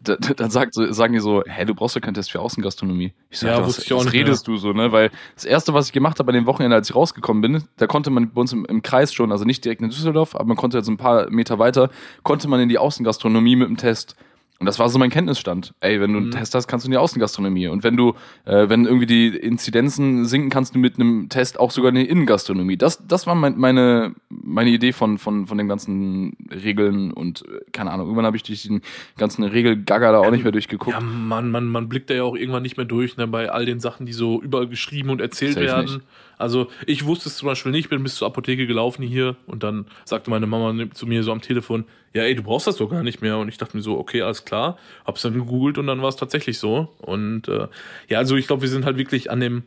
dann 0.02 0.50
sagt, 0.50 0.76
sagen 0.76 1.14
die 1.14 1.20
so, 1.20 1.44
hä, 1.46 1.66
du 1.66 1.76
brauchst 1.76 1.96
ja 1.96 2.02
keinen 2.02 2.14
Test 2.14 2.32
für 2.32 2.40
Außengastronomie. 2.40 3.14
Ich 3.30 3.40
sag, 3.40 3.50
ja, 3.50 3.66
was, 3.66 3.80
ich 3.80 3.92
was 3.92 4.14
redest 4.14 4.48
mehr. 4.48 4.56
du 4.56 4.60
so, 4.60 4.72
ne? 4.72 4.92
Weil 4.92 5.12
das 5.36 5.44
erste, 5.44 5.74
was 5.74 5.88
ich 5.88 5.94
gemacht 5.94 6.20
habe 6.20 6.30
an 6.30 6.36
dem 6.36 6.46
Wochenende, 6.46 6.76
als 6.76 6.90
ich 6.90 6.96
rausgekommen 6.96 7.42
bin, 7.42 7.64
da 7.78 7.86
konnte 7.86 8.10
man 8.10 8.32
bei 8.32 8.42
uns 8.42 8.54
im, 8.54 8.66
im, 8.66 8.82
Kreis 8.82 9.14
schon, 9.14 9.32
also 9.32 9.44
nicht 9.44 9.66
direkt 9.66 9.82
in 9.82 9.90
Düsseldorf, 9.90 10.36
aber 10.36 10.46
man 10.46 10.58
konnte 10.58 10.78
jetzt 10.78 10.88
ein 10.88 10.98
paar 10.98 11.30
Meter 11.30 11.60
weiter, 11.60 11.90
konnte 12.24 12.48
man 12.48 12.62
in 12.62 12.70
die 12.70 12.78
Außengastronomie 12.78 13.58
mit 13.58 13.68
dem 13.68 13.78
Test. 13.78 14.16
Und 14.60 14.66
das 14.66 14.78
war 14.78 14.90
so 14.90 15.00
mein 15.00 15.10
Kenntnisstand. 15.10 15.74
Ey, 15.80 16.02
wenn 16.02 16.12
du 16.12 16.18
einen 16.18 16.28
Mhm. 16.28 16.32
Test 16.32 16.54
hast, 16.54 16.68
kannst 16.68 16.86
du 16.86 16.90
in 16.90 16.92
die 16.92 16.98
Außengastronomie. 16.98 17.70
Und 17.70 17.84
wenn 17.86 17.96
du, 17.96 18.16
äh, 18.44 18.68
wenn 18.68 18.86
irgendwie 18.86 19.06
die 19.06 19.28
Inzidenzen 19.28 20.26
sinken, 20.26 20.50
kannst 20.50 20.76
du 20.76 20.80
mit 20.80 20.96
einem 20.96 21.30
Test 21.30 21.58
auch 21.60 21.72
sogar 21.72 21.90
in 21.90 21.96
die 21.96 22.10
Innengastronomie. 22.10 22.76
Das, 22.76 23.08
das 23.08 23.26
war 23.26 23.36
mein, 23.36 23.58
meine, 23.58 24.16
meine 24.30 24.70
Idee 24.70 24.92
von, 24.92 25.18
von, 25.18 25.46
von 25.48 25.58
den 25.58 25.70
ganzen 25.70 26.36
Regeln 26.52 27.12
und 27.12 27.44
äh, 27.44 27.62
keine 27.72 27.92
Ahnung. 27.92 28.08
Irgendwann 28.08 28.26
habe 28.26 28.36
ich 28.36 28.44
durch 28.44 28.64
den 28.64 28.82
ganzen 29.18 29.46
Regelgagger 29.46 30.12
da 30.12 30.20
auch 30.20 30.32
nicht 30.32 30.44
mehr 30.44 30.52
durchgeguckt. 30.52 30.92
Ja, 30.94 31.00
man, 31.00 31.52
man, 31.52 31.66
man 31.66 31.88
blickt 31.88 32.10
da 32.10 32.16
ja 32.16 32.24
auch 32.24 32.36
irgendwann 32.36 32.64
nicht 32.64 32.76
mehr 32.76 32.86
durch, 32.86 33.16
ne, 33.16 33.28
bei 33.28 33.50
all 33.50 33.66
den 33.66 33.80
Sachen, 33.80 34.06
die 34.06 34.14
so 34.14 34.42
überall 34.42 34.68
geschrieben 34.68 35.10
und 35.10 35.22
erzählt 35.22 35.54
Safe 35.54 35.66
werden. 35.66 35.86
nicht. 35.86 36.02
Also 36.38 36.68
ich 36.86 37.06
wusste 37.06 37.28
es 37.30 37.36
zum 37.38 37.48
Beispiel 37.48 37.72
nicht, 37.72 37.90
bin 37.90 38.02
bis 38.04 38.16
zur 38.16 38.26
Apotheke 38.28 38.66
gelaufen 38.66 39.04
hier 39.04 39.36
und 39.46 39.62
dann 39.64 39.86
sagte 40.06 40.30
meine 40.30 40.48
Mama 40.48 40.74
zu 40.94 41.06
mir 41.06 41.22
so 41.24 41.34
am 41.34 41.42
Telefon, 41.42 41.84
ja 42.14 42.24
ey, 42.24 42.36
du 42.36 42.44
brauchst 42.44 42.68
das 42.68 42.78
doch 42.78 42.90
gar 42.90 43.04
nicht 43.04 43.22
mehr. 43.22 43.38
Und 43.38 43.50
ich 43.50 43.58
dachte 43.58 43.76
mir 43.76 43.84
so, 43.84 43.98
okay, 43.98 44.22
alles 44.22 44.46
klar. 44.46 44.78
Hab's 45.06 45.22
dann 45.22 45.34
gegoogelt 45.34 45.78
und 45.78 45.88
dann 45.88 46.02
war 46.02 46.10
es 46.10 46.16
tatsächlich 46.16 46.58
so. 46.60 46.94
Und 47.00 47.48
äh, 47.48 47.68
ja, 48.08 48.18
also 48.18 48.36
ich 48.36 48.48
glaube, 48.48 48.62
wir 48.64 48.70
sind 48.70 48.86
halt 48.86 48.98
wirklich 48.98 49.32
an 49.32 49.40
dem 49.40 49.64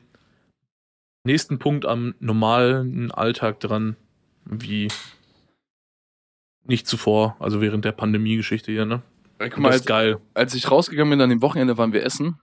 nächsten 1.24 1.58
Punkt 1.58 1.86
am 1.86 2.14
normalen 2.20 3.10
Alltag 3.10 3.60
dran, 3.60 3.96
wie 4.44 4.88
nicht 6.64 6.86
zuvor, 6.86 7.36
also 7.38 7.60
während 7.60 7.84
der 7.84 7.92
Pandemie-Geschichte 7.92 8.70
hier, 8.72 8.86
ne? 8.86 9.02
Ey, 9.38 9.50
guck 9.50 9.60
mal, 9.60 9.68
das 9.68 9.74
als, 9.74 9.80
ist 9.82 9.86
geil. 9.86 10.18
als 10.34 10.54
ich 10.54 10.70
rausgegangen 10.70 11.10
bin, 11.10 11.20
an 11.20 11.30
dem 11.30 11.42
Wochenende 11.42 11.76
waren 11.78 11.92
wir 11.92 12.04
essen. 12.04 12.38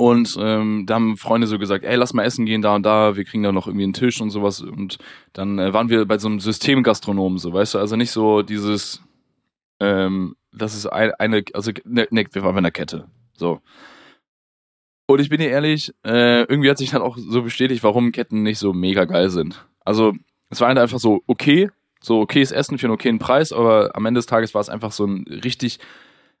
Und 0.00 0.36
ähm, 0.40 0.84
da 0.86 0.94
haben 0.94 1.16
Freunde 1.16 1.48
so 1.48 1.58
gesagt, 1.58 1.84
ey, 1.84 1.96
lass 1.96 2.14
mal 2.14 2.22
essen 2.22 2.46
gehen, 2.46 2.62
da 2.62 2.76
und 2.76 2.84
da, 2.84 3.16
wir 3.16 3.24
kriegen 3.24 3.42
da 3.42 3.50
noch 3.50 3.66
irgendwie 3.66 3.82
einen 3.82 3.92
Tisch 3.92 4.20
und 4.20 4.30
sowas. 4.30 4.60
Und 4.60 4.98
dann 5.32 5.58
äh, 5.58 5.72
waren 5.72 5.88
wir 5.88 6.06
bei 6.06 6.18
so 6.18 6.28
einem 6.28 6.38
Systemgastronomen, 6.38 7.38
so, 7.38 7.52
weißt 7.52 7.74
du, 7.74 7.78
also 7.78 7.96
nicht 7.96 8.12
so 8.12 8.42
dieses, 8.42 9.02
ähm, 9.80 10.36
das 10.52 10.74
ist 10.74 10.86
ein, 10.86 11.12
eine, 11.18 11.44
also 11.54 11.72
ne, 11.84 12.06
ne, 12.10 12.26
wir 12.32 12.42
waren 12.42 12.54
bei 12.54 12.58
einer 12.58 12.70
Kette. 12.70 13.08
So. 13.34 13.60
Und 15.06 15.20
ich 15.20 15.30
bin 15.30 15.40
dir 15.40 15.48
ehrlich, 15.48 15.92
äh, 16.04 16.42
irgendwie 16.42 16.70
hat 16.70 16.78
sich 16.78 16.90
dann 16.90 17.02
auch 17.02 17.16
so 17.16 17.42
bestätigt, 17.42 17.82
warum 17.82 18.12
Ketten 18.12 18.42
nicht 18.42 18.58
so 18.58 18.72
mega 18.72 19.04
geil 19.04 19.30
sind. 19.30 19.66
Also, 19.84 20.12
es 20.50 20.60
war 20.60 20.68
halt 20.68 20.78
einfach 20.78 20.98
so 20.98 21.22
okay, 21.26 21.70
so 22.00 22.20
okayes 22.20 22.52
Essen 22.52 22.78
für 22.78 22.86
einen 22.86 22.94
okayen 22.94 23.18
Preis, 23.18 23.52
aber 23.52 23.90
am 23.94 24.06
Ende 24.06 24.18
des 24.18 24.26
Tages 24.26 24.54
war 24.54 24.60
es 24.60 24.68
einfach 24.68 24.92
so 24.92 25.06
ein 25.06 25.24
richtig 25.28 25.78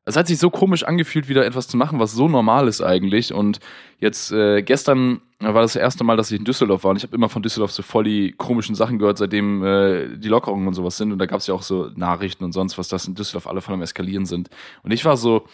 es 0.08 0.16
hat 0.16 0.26
sich 0.26 0.38
so 0.38 0.48
komisch 0.48 0.84
angefühlt, 0.84 1.28
wieder 1.28 1.44
etwas 1.44 1.68
zu 1.68 1.76
machen, 1.76 1.98
was 1.98 2.12
so 2.12 2.28
normal 2.28 2.66
ist 2.66 2.80
eigentlich. 2.80 3.34
Und 3.34 3.60
jetzt 4.00 4.32
äh, 4.32 4.62
gestern 4.62 5.20
war 5.38 5.52
das, 5.60 5.74
das 5.74 5.82
erste 5.82 6.02
Mal, 6.02 6.16
dass 6.16 6.30
ich 6.30 6.38
in 6.38 6.46
Düsseldorf 6.46 6.84
war. 6.84 6.92
Und 6.92 6.96
ich 6.96 7.02
habe 7.02 7.14
immer 7.14 7.28
von 7.28 7.42
Düsseldorf 7.42 7.72
so 7.72 7.82
voll 7.82 8.04
die 8.04 8.32
komischen 8.32 8.74
Sachen 8.74 8.98
gehört, 8.98 9.18
seitdem 9.18 9.62
äh, 9.62 10.16
die 10.16 10.28
Lockerungen 10.28 10.66
und 10.66 10.72
sowas 10.72 10.96
sind. 10.96 11.12
Und 11.12 11.18
da 11.18 11.26
gab 11.26 11.40
es 11.40 11.46
ja 11.46 11.54
auch 11.54 11.62
so 11.62 11.90
Nachrichten 11.94 12.42
und 12.44 12.52
sonst 12.52 12.78
was, 12.78 12.88
dass 12.88 13.06
in 13.06 13.14
Düsseldorf 13.14 13.46
alle 13.46 13.60
von 13.60 13.74
am 13.74 13.82
Eskalieren 13.82 14.24
sind. 14.24 14.48
Und 14.82 14.92
ich 14.92 15.04
war 15.04 15.18
so, 15.18 15.46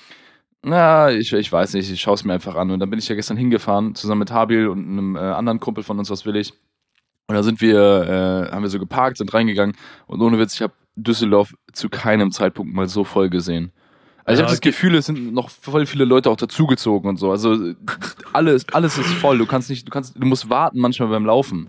na, 0.63 1.11
ich, 1.11 1.33
ich 1.33 1.53
weiß 1.53 1.75
nicht, 1.75 1.91
ich 1.91 2.01
schaue 2.01 2.15
es 2.15 2.25
mir 2.25 2.33
einfach 2.33 2.55
an. 2.55 2.71
Und 2.71 2.79
dann 2.79 2.91
bin 2.91 3.01
ich 3.01 3.09
ja 3.09 3.17
gestern 3.17 3.37
hingefahren, 3.37 3.97
zusammen 3.97 4.21
mit 4.21 4.31
Habil 4.31 4.69
und 4.69 4.89
einem 4.89 5.17
äh, 5.17 5.19
anderen 5.19 5.59
Kumpel 5.59 5.83
von 5.83 5.99
uns 5.99 6.13
aus 6.13 6.27
Willig. 6.27 6.53
Und 7.27 7.35
da 7.35 7.43
sind 7.43 7.61
wir, 7.61 8.49
äh, 8.49 8.53
haben 8.55 8.63
wir 8.63 8.71
so 8.71 8.79
geparkt, 8.79 9.17
sind 9.17 9.35
reingegangen. 9.35 9.75
Und 10.07 10.21
ohne 10.23 10.39
Witz, 10.39 10.55
ich 10.55 10.63
habe 10.63 10.75
Düsseldorf 10.95 11.55
zu 11.73 11.89
keinem 11.89 12.31
Zeitpunkt 12.31 12.73
mal 12.73 12.87
so 12.87 13.03
voll 13.03 13.29
gesehen. 13.31 13.73
Also 14.25 14.39
ich 14.39 14.39
Ja, 14.41 14.45
habe 14.47 14.53
das 14.55 14.61
ge- 14.61 14.73
Gefühl, 14.73 14.95
es 14.95 15.07
sind 15.07 15.33
noch 15.35 15.51
voll 15.51 15.87
viele 15.87 16.05
Leute 16.05 16.31
auch 16.31 16.37
dazugezogen 16.37 17.09
und 17.11 17.17
so. 17.19 17.31
Also 17.31 17.75
alles, 18.33 18.67
alles 18.73 18.97
ist 18.99 19.13
voll. 19.15 19.39
Du 19.39 19.47
kannst 19.47 19.69
nicht, 19.71 19.87
du 19.87 19.91
kannst, 19.91 20.15
du 20.17 20.27
musst 20.27 20.49
warten 20.49 20.79
manchmal 20.79 21.09
beim 21.09 21.27
Laufen. 21.27 21.69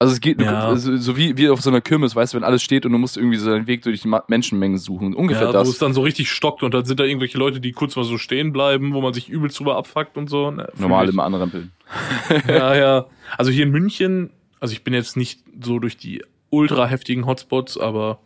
Also 0.00 0.12
es 0.12 0.20
geht, 0.20 0.40
du, 0.40 0.44
Ja. 0.44 0.66
also, 0.66 0.96
so 0.96 1.16
wie, 1.16 1.36
wie 1.38 1.48
auf 1.48 1.60
so 1.62 1.70
einer 1.70 1.80
Kirmes, 1.80 2.16
weißt 2.16 2.34
du, 2.34 2.36
wenn 2.36 2.44
alles 2.44 2.62
steht 2.64 2.84
und 2.84 2.90
du 2.92 2.98
musst 2.98 3.16
irgendwie 3.16 3.36
so 3.36 3.48
deinen 3.48 3.68
Weg 3.68 3.82
durch 3.82 4.02
die 4.02 4.12
Menschenmengen 4.26 4.76
suchen. 4.76 5.14
Ungefähr 5.14 5.46
Ja, 5.46 5.54
wo 5.54 5.60
es 5.60 5.68
das. 5.70 5.78
dann 5.78 5.94
so 5.94 6.02
richtig 6.02 6.30
stockt 6.30 6.64
und 6.64 6.74
dann 6.74 6.84
sind 6.84 6.98
da 6.98 7.04
irgendwelche 7.04 7.38
Leute, 7.38 7.60
die 7.60 7.70
kurz 7.72 7.94
mal 7.94 8.04
so 8.04 8.18
stehen 8.18 8.52
bleiben, 8.52 8.92
wo 8.92 9.00
man 9.00 9.14
sich 9.14 9.28
übelst 9.28 9.58
drüber 9.60 9.76
abfuckt 9.76 10.16
und 10.16 10.28
so. 10.28 10.50
Ne, 10.50 10.68
fühl 10.74 10.82
Normal 10.82 11.08
immer 11.08 11.22
anrempeln. 11.24 11.70
Ja, 12.48 12.74
ja. 12.74 13.06
Also 13.38 13.52
hier 13.52 13.62
in 13.64 13.70
München, 13.70 14.30
also 14.58 14.72
ich 14.72 14.82
bin 14.82 14.94
jetzt 14.94 15.16
nicht 15.16 15.40
so 15.62 15.78
durch 15.78 15.96
die 15.96 16.22
ultra 16.50 16.86
heftigen 16.86 17.24
Hotspots, 17.26 17.78
aber 17.78 18.18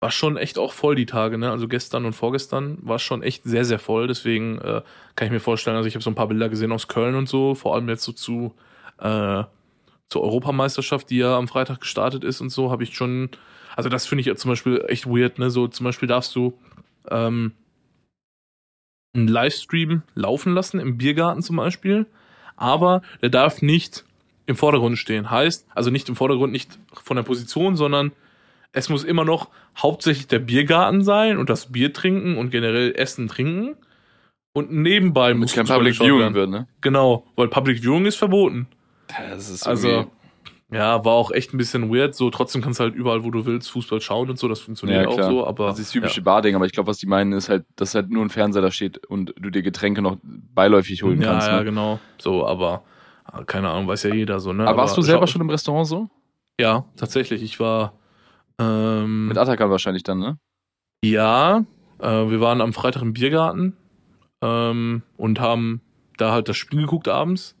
war 0.00 0.10
schon 0.10 0.38
echt 0.38 0.58
auch 0.58 0.72
voll 0.72 0.94
die 0.94 1.06
Tage, 1.06 1.36
ne? 1.36 1.50
Also 1.50 1.68
gestern 1.68 2.06
und 2.06 2.14
vorgestern 2.14 2.78
war 2.80 2.98
schon 2.98 3.22
echt 3.22 3.44
sehr, 3.44 3.66
sehr 3.66 3.78
voll. 3.78 4.06
Deswegen 4.06 4.58
äh, 4.58 4.82
kann 5.14 5.26
ich 5.26 5.32
mir 5.32 5.40
vorstellen, 5.40 5.76
also 5.76 5.86
ich 5.86 5.94
habe 5.94 6.02
so 6.02 6.10
ein 6.10 6.14
paar 6.14 6.28
Bilder 6.28 6.48
gesehen 6.48 6.72
aus 6.72 6.88
Köln 6.88 7.14
und 7.14 7.28
so, 7.28 7.54
vor 7.54 7.74
allem 7.74 7.88
jetzt 7.88 8.04
so 8.04 8.12
zu 8.12 8.54
äh, 8.98 9.44
zur 10.08 10.22
Europameisterschaft, 10.22 11.10
die 11.10 11.18
ja 11.18 11.36
am 11.36 11.48
Freitag 11.48 11.80
gestartet 11.80 12.24
ist 12.24 12.40
und 12.40 12.50
so, 12.50 12.70
habe 12.70 12.82
ich 12.82 12.94
schon, 12.94 13.28
also 13.76 13.88
das 13.88 14.06
finde 14.06 14.20
ich 14.20 14.26
ja 14.26 14.34
zum 14.34 14.50
Beispiel 14.50 14.84
echt 14.88 15.06
weird, 15.06 15.38
ne? 15.38 15.50
So 15.50 15.68
zum 15.68 15.84
Beispiel 15.84 16.08
darfst 16.08 16.34
du 16.34 16.54
ähm, 17.10 17.52
einen 19.14 19.28
Livestream 19.28 20.02
laufen 20.14 20.54
lassen, 20.54 20.80
im 20.80 20.96
Biergarten 20.96 21.42
zum 21.42 21.56
Beispiel, 21.56 22.06
aber 22.56 23.02
der 23.20 23.28
darf 23.28 23.60
nicht 23.60 24.04
im 24.46 24.56
Vordergrund 24.56 24.98
stehen. 24.98 25.30
Heißt, 25.30 25.66
also 25.74 25.90
nicht 25.90 26.08
im 26.08 26.16
Vordergrund, 26.16 26.52
nicht 26.52 26.78
von 26.92 27.16
der 27.16 27.22
Position, 27.22 27.76
sondern 27.76 28.12
es 28.72 28.88
muss 28.88 29.04
immer 29.04 29.24
noch 29.24 29.48
hauptsächlich 29.76 30.26
der 30.28 30.38
Biergarten 30.38 31.02
sein 31.02 31.38
und 31.38 31.50
das 31.50 31.72
Bier 31.72 31.92
trinken 31.92 32.36
und 32.36 32.50
generell 32.50 32.92
Essen 32.96 33.28
trinken. 33.28 33.76
Und 34.52 34.72
nebenbei 34.72 35.32
muss 35.34 35.54
kein 35.54 35.66
Public 35.66 35.94
Viewing 35.96 36.18
werden. 36.20 36.34
wird, 36.34 36.50
ne? 36.50 36.66
Genau, 36.80 37.24
weil 37.36 37.48
Public 37.48 37.82
Viewing 37.82 38.06
ist 38.06 38.16
verboten. 38.16 38.66
Das 39.08 39.48
ist 39.48 39.66
Also, 39.66 39.88
irgendwie- 39.88 40.10
ja, 40.72 41.04
war 41.04 41.12
auch 41.14 41.30
echt 41.32 41.52
ein 41.52 41.58
bisschen 41.58 41.92
weird. 41.92 42.14
So, 42.14 42.30
trotzdem 42.30 42.62
kannst 42.62 42.78
du 42.78 42.84
halt 42.84 42.94
überall, 42.94 43.24
wo 43.24 43.30
du 43.32 43.44
willst, 43.46 43.70
Fußball 43.70 44.00
schauen 44.00 44.30
und 44.30 44.38
so. 44.38 44.46
Das 44.48 44.60
funktioniert 44.60 45.02
Ja, 45.02 45.08
auch 45.08 45.22
so, 45.30 45.46
aber. 45.46 45.66
das 45.68 45.78
ist 45.80 45.88
das 45.88 45.92
typische 45.92 46.22
Barding, 46.22 46.54
aber 46.54 46.66
ich 46.66 46.72
glaube, 46.72 46.88
was 46.88 46.98
die 46.98 47.06
meinen, 47.06 47.32
ist 47.32 47.48
halt, 47.48 47.64
dass 47.76 47.94
halt 47.96 48.10
nur 48.10 48.24
ein 48.24 48.30
Fernseher 48.30 48.62
da 48.62 48.70
steht 48.70 49.04
und 49.06 49.34
du 49.38 49.50
dir 49.50 49.62
Getränke 49.62 50.00
noch 50.02 50.16
beiläufig 50.22 51.02
holen 51.02 51.20
ja, 51.20 51.32
kannst. 51.32 51.48
ja, 51.48 51.58
ne? 51.58 51.64
genau. 51.64 51.98
So, 52.18 52.46
aber 52.46 52.84
äh, 53.32 53.44
keine 53.44 53.68
Ahnung, 53.68 53.88
weiß 53.88 54.04
ja 54.04 54.14
jeder 54.14 54.38
so, 54.38 54.52
ne? 54.52 54.66
Aber 54.66 54.78
warst 54.82 54.96
du 54.96 55.02
selber 55.02 55.26
schon 55.26 55.40
im 55.42 55.50
Restaurant 55.50 55.86
so? 55.88 56.08
Ja, 56.60 56.84
tatsächlich. 56.96 57.42
Ich 57.42 57.58
war. 57.58 57.94
Ähm, 58.60 59.28
Mit 59.28 59.38
Atakan 59.38 59.70
wahrscheinlich 59.70 60.02
dann, 60.02 60.18
ne? 60.18 60.38
Ja, 61.02 61.64
äh, 61.98 62.06
wir 62.06 62.40
waren 62.40 62.60
am 62.60 62.74
Freitag 62.74 63.02
im 63.02 63.14
Biergarten 63.14 63.74
ähm, 64.42 65.02
und 65.16 65.40
haben 65.40 65.80
da 66.18 66.32
halt 66.32 66.48
das 66.48 66.58
Spiel 66.58 66.82
geguckt 66.82 67.08
abends. 67.08 67.56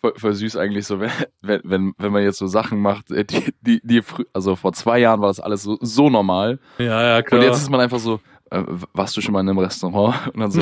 Voll, 0.00 0.14
voll 0.16 0.34
süß 0.34 0.56
eigentlich 0.56 0.86
so, 0.86 1.00
wenn, 1.40 1.60
wenn, 1.64 1.94
wenn, 1.98 2.12
man 2.12 2.22
jetzt 2.22 2.38
so 2.38 2.46
Sachen 2.46 2.80
macht, 2.80 3.10
äh, 3.10 3.24
die, 3.24 3.52
die, 3.60 3.80
die 3.82 4.02
also 4.32 4.54
vor 4.54 4.72
zwei 4.72 5.00
Jahren 5.00 5.20
war 5.20 5.28
das 5.28 5.40
alles 5.40 5.64
so, 5.64 5.78
so 5.80 6.08
normal. 6.10 6.60
Ja, 6.78 7.18
ja, 7.18 7.24
Und 7.30 7.42
jetzt 7.42 7.58
ist 7.58 7.70
man 7.70 7.80
einfach 7.80 7.98
so, 7.98 8.20
äh, 8.50 8.62
warst 8.92 9.16
du 9.16 9.20
schon 9.20 9.32
mal 9.32 9.40
in 9.40 9.48
einem 9.48 9.58
Restaurant? 9.58 10.14
Und 10.34 10.40
dann 10.40 10.50
so, 10.50 10.60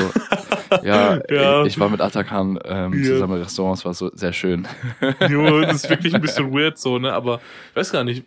ja, 0.83 1.19
Ja. 1.29 1.61
Ich, 1.63 1.73
ich 1.73 1.79
war 1.79 1.89
mit 1.89 2.01
Atakan 2.01 2.59
ähm, 2.65 2.93
Ja. 2.93 3.03
zusammen 3.13 3.35
im 3.37 3.43
Restaurant, 3.43 3.77
es 3.77 3.85
war 3.85 3.93
so 3.93 4.09
sehr 4.13 4.33
schön. 4.33 4.67
Jo, 5.29 5.61
das 5.61 5.83
ist 5.83 5.89
wirklich 5.89 6.13
ein 6.15 6.21
bisschen 6.21 6.53
weird 6.53 6.77
so, 6.77 6.99
ne? 6.99 7.13
Aber 7.13 7.39
ich 7.71 7.75
weiß 7.75 7.91
gar 7.91 8.03
nicht. 8.03 8.23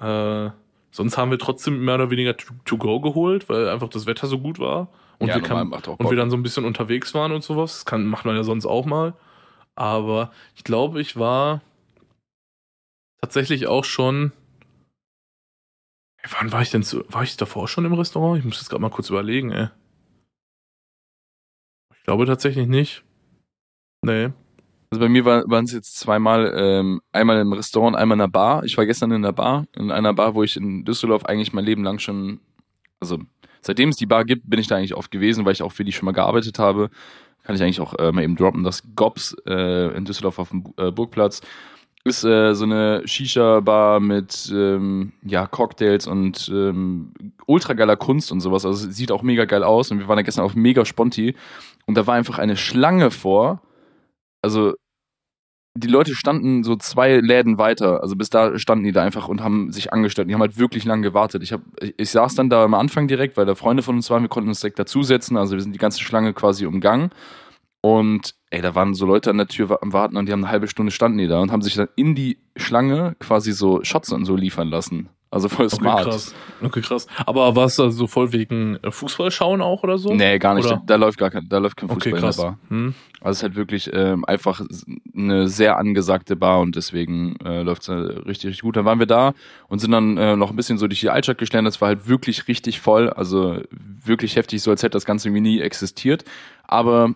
Äh, 0.00 0.50
sonst 0.90 1.16
haben 1.18 1.30
wir 1.30 1.38
trotzdem 1.38 1.84
mehr 1.84 1.94
oder 1.96 2.10
weniger 2.10 2.36
to, 2.36 2.52
to 2.64 2.76
go 2.76 3.00
geholt, 3.00 3.48
weil 3.48 3.68
einfach 3.68 3.88
das 3.88 4.06
Wetter 4.06 4.26
so 4.26 4.38
gut 4.38 4.58
war. 4.58 4.88
Und, 5.18 5.28
Ja, 5.28 5.34
wir, 5.36 5.42
kann, 5.42 5.70
und 5.72 6.10
wir 6.10 6.16
dann 6.16 6.30
so 6.30 6.36
ein 6.36 6.42
bisschen 6.42 6.64
unterwegs 6.64 7.12
waren 7.14 7.32
und 7.32 7.44
sowas. 7.44 7.72
Das 7.74 7.84
kann, 7.86 8.06
macht 8.06 8.24
man 8.24 8.36
ja 8.36 8.42
sonst 8.42 8.64
auch 8.66 8.86
mal. 8.86 9.14
Aber 9.76 10.30
ich 10.56 10.64
glaube, 10.64 11.00
ich 11.00 11.16
war 11.18 11.60
tatsächlich 13.20 13.66
auch 13.66 13.84
schon. 13.84 14.32
Wann 16.38 16.52
war 16.52 16.62
ich 16.62 16.70
denn 16.70 16.82
zu, 16.82 17.04
war 17.08 17.22
ich 17.22 17.36
davor 17.36 17.66
schon 17.68 17.84
im 17.84 17.92
Restaurant? 17.94 18.38
Ich 18.38 18.44
muss 18.44 18.58
jetzt 18.58 18.68
gerade 18.68 18.82
mal 18.82 18.90
kurz 18.90 19.10
überlegen, 19.10 19.50
ey. 19.50 19.68
Ich 21.96 22.04
glaube 22.04 22.26
tatsächlich 22.26 22.66
nicht. 22.66 23.04
Nee. 24.04 24.30
Also 24.90 25.00
bei 25.00 25.08
mir 25.08 25.24
war- 25.24 25.44
waren 25.48 25.64
es 25.64 25.72
jetzt 25.72 25.98
zweimal, 25.98 26.52
ähm, 26.56 27.00
einmal 27.12 27.38
im 27.40 27.52
Restaurant, 27.52 27.96
einmal 27.96 28.16
in 28.16 28.22
einer 28.22 28.30
Bar. 28.30 28.64
Ich 28.64 28.76
war 28.76 28.86
gestern 28.86 29.10
in 29.10 29.24
einer 29.24 29.32
Bar, 29.32 29.66
in 29.76 29.90
einer 29.90 30.14
Bar, 30.14 30.34
wo 30.34 30.42
ich 30.42 30.56
in 30.56 30.84
Düsseldorf 30.84 31.24
eigentlich 31.26 31.52
mein 31.52 31.64
Leben 31.64 31.84
lang 31.84 31.98
schon, 31.98 32.40
also 33.00 33.18
seitdem 33.60 33.90
es 33.90 33.96
die 33.96 34.06
Bar 34.06 34.24
gibt, 34.24 34.48
bin 34.48 34.58
ich 34.58 34.66
da 34.66 34.76
eigentlich 34.76 34.94
oft 34.96 35.10
gewesen, 35.10 35.44
weil 35.44 35.52
ich 35.52 35.62
auch 35.62 35.72
für 35.72 35.84
die 35.84 35.92
schon 35.92 36.06
mal 36.06 36.12
gearbeitet 36.12 36.58
habe. 36.58 36.90
Kann 37.44 37.54
ich 37.54 37.62
eigentlich 37.62 37.80
auch 37.80 37.94
äh, 37.98 38.10
mal 38.12 38.22
eben 38.24 38.36
droppen. 38.36 38.64
Das 38.64 38.82
Gops 38.96 39.36
äh, 39.46 39.96
in 39.96 40.04
Düsseldorf 40.04 40.38
auf 40.38 40.50
dem 40.50 40.74
äh, 40.76 40.90
Burgplatz 40.90 41.40
ist 42.04 42.24
äh, 42.24 42.54
so 42.54 42.64
eine 42.64 43.02
Shisha-Bar 43.06 44.00
mit 44.00 44.50
ähm, 44.54 45.12
ja, 45.22 45.46
Cocktails 45.46 46.06
und 46.06 46.50
ähm, 46.52 47.12
ultra 47.46 47.74
geiler 47.74 47.96
Kunst 47.96 48.32
und 48.32 48.40
sowas. 48.40 48.64
Also 48.64 48.90
sieht 48.90 49.12
auch 49.12 49.22
mega 49.22 49.44
geil 49.44 49.62
aus. 49.62 49.90
Und 49.90 49.98
wir 49.98 50.08
waren 50.08 50.16
da 50.16 50.22
gestern 50.22 50.44
auf 50.44 50.54
mega 50.54 50.84
Sponti 50.84 51.36
und 51.86 51.96
da 51.96 52.06
war 52.06 52.14
einfach 52.14 52.38
eine 52.38 52.56
Schlange 52.56 53.10
vor. 53.10 53.60
Also 54.42 54.74
die 55.76 55.86
Leute 55.88 56.14
standen 56.14 56.64
so 56.64 56.74
zwei 56.76 57.18
Läden 57.18 57.58
weiter, 57.58 58.02
also 58.02 58.16
bis 58.16 58.28
da 58.28 58.58
standen 58.58 58.84
die 58.84 58.92
da 58.92 59.02
einfach 59.02 59.28
und 59.28 59.40
haben 59.40 59.70
sich 59.70 59.92
angestellt. 59.92 60.28
Die 60.28 60.34
haben 60.34 60.40
halt 60.40 60.58
wirklich 60.58 60.84
lang 60.84 61.02
gewartet. 61.02 61.42
Ich, 61.42 61.52
hab, 61.52 61.60
ich, 61.80 61.94
ich 61.96 62.10
saß 62.10 62.34
dann 62.34 62.50
da 62.50 62.64
am 62.64 62.74
Anfang 62.74 63.08
direkt, 63.08 63.36
weil 63.36 63.46
da 63.46 63.54
Freunde 63.54 63.82
von 63.82 63.96
uns 63.96 64.10
waren, 64.10 64.22
wir 64.22 64.28
konnten 64.28 64.48
uns 64.48 64.60
direkt 64.60 64.78
dazusetzen. 64.78 65.36
Also 65.36 65.54
wir 65.54 65.62
sind 65.62 65.72
die 65.72 65.78
ganze 65.78 66.00
Schlange 66.00 66.32
quasi 66.32 66.66
umgangen. 66.66 67.10
Und 67.82 68.34
ey, 68.50 68.60
da 68.60 68.74
waren 68.74 68.94
so 68.94 69.06
Leute 69.06 69.30
an 69.30 69.38
der 69.38 69.48
Tür 69.48 69.78
am 69.82 69.92
Warten 69.92 70.16
und 70.16 70.26
die 70.26 70.32
haben 70.32 70.44
eine 70.44 70.52
halbe 70.52 70.68
Stunde 70.68 70.92
standen 70.92 71.18
die 71.18 71.28
da 71.28 71.40
und 71.40 71.50
haben 71.50 71.62
sich 71.62 71.74
dann 71.74 71.88
in 71.96 72.14
die 72.14 72.38
Schlange 72.56 73.16
quasi 73.20 73.52
so 73.52 73.82
Shots 73.82 74.12
und 74.12 74.26
so 74.26 74.36
liefern 74.36 74.68
lassen. 74.68 75.08
Also 75.32 75.48
voll 75.48 75.70
smart. 75.70 76.00
Okay, 76.00 76.10
krass. 76.10 76.34
Okay, 76.60 76.80
krass. 76.80 77.06
Aber 77.24 77.54
war 77.54 77.66
es 77.66 77.78
also 77.78 78.08
voll 78.08 78.32
wegen 78.32 78.76
äh, 78.82 78.90
Fußball 78.90 79.30
schauen 79.30 79.62
auch 79.62 79.84
oder 79.84 79.96
so? 79.96 80.12
Nee, 80.12 80.40
gar 80.40 80.54
nicht. 80.54 80.68
Da, 80.68 80.82
da, 80.84 80.96
läuft 80.96 81.18
gar 81.18 81.30
kein, 81.30 81.48
da 81.48 81.58
läuft 81.58 81.76
kein 81.76 81.88
Fußball 81.88 82.12
okay, 82.12 82.20
krass. 82.20 82.36
in 82.38 82.42
der 82.42 82.48
Bar. 82.50 82.58
Hm. 82.68 82.94
Also 83.20 83.30
es 83.30 83.36
ist 83.36 83.42
halt 83.44 83.54
wirklich 83.54 83.90
ähm, 83.92 84.24
einfach 84.24 84.60
eine 85.16 85.46
sehr 85.46 85.78
angesagte 85.78 86.34
Bar 86.34 86.58
und 86.58 86.74
deswegen 86.74 87.36
äh, 87.44 87.62
läuft 87.62 87.82
es 87.82 87.88
halt 87.90 88.26
richtig, 88.26 88.48
richtig 88.48 88.62
gut. 88.62 88.76
Dann 88.76 88.84
waren 88.84 88.98
wir 88.98 89.06
da 89.06 89.34
und 89.68 89.78
sind 89.78 89.92
dann 89.92 90.16
äh, 90.16 90.34
noch 90.34 90.50
ein 90.50 90.56
bisschen 90.56 90.78
so 90.78 90.88
durch 90.88 91.00
die 91.00 91.10
Altstadt 91.10 91.38
geschlendert. 91.38 91.74
Es 91.74 91.80
war 91.80 91.88
halt 91.88 92.08
wirklich 92.08 92.48
richtig 92.48 92.80
voll. 92.80 93.08
Also 93.08 93.60
wirklich 94.04 94.34
heftig, 94.34 94.62
so 94.62 94.72
als 94.72 94.82
hätte 94.82 94.94
das 94.94 95.04
Ganze 95.04 95.28
irgendwie 95.28 95.42
nie 95.42 95.60
existiert. 95.60 96.24
Aber 96.64 97.14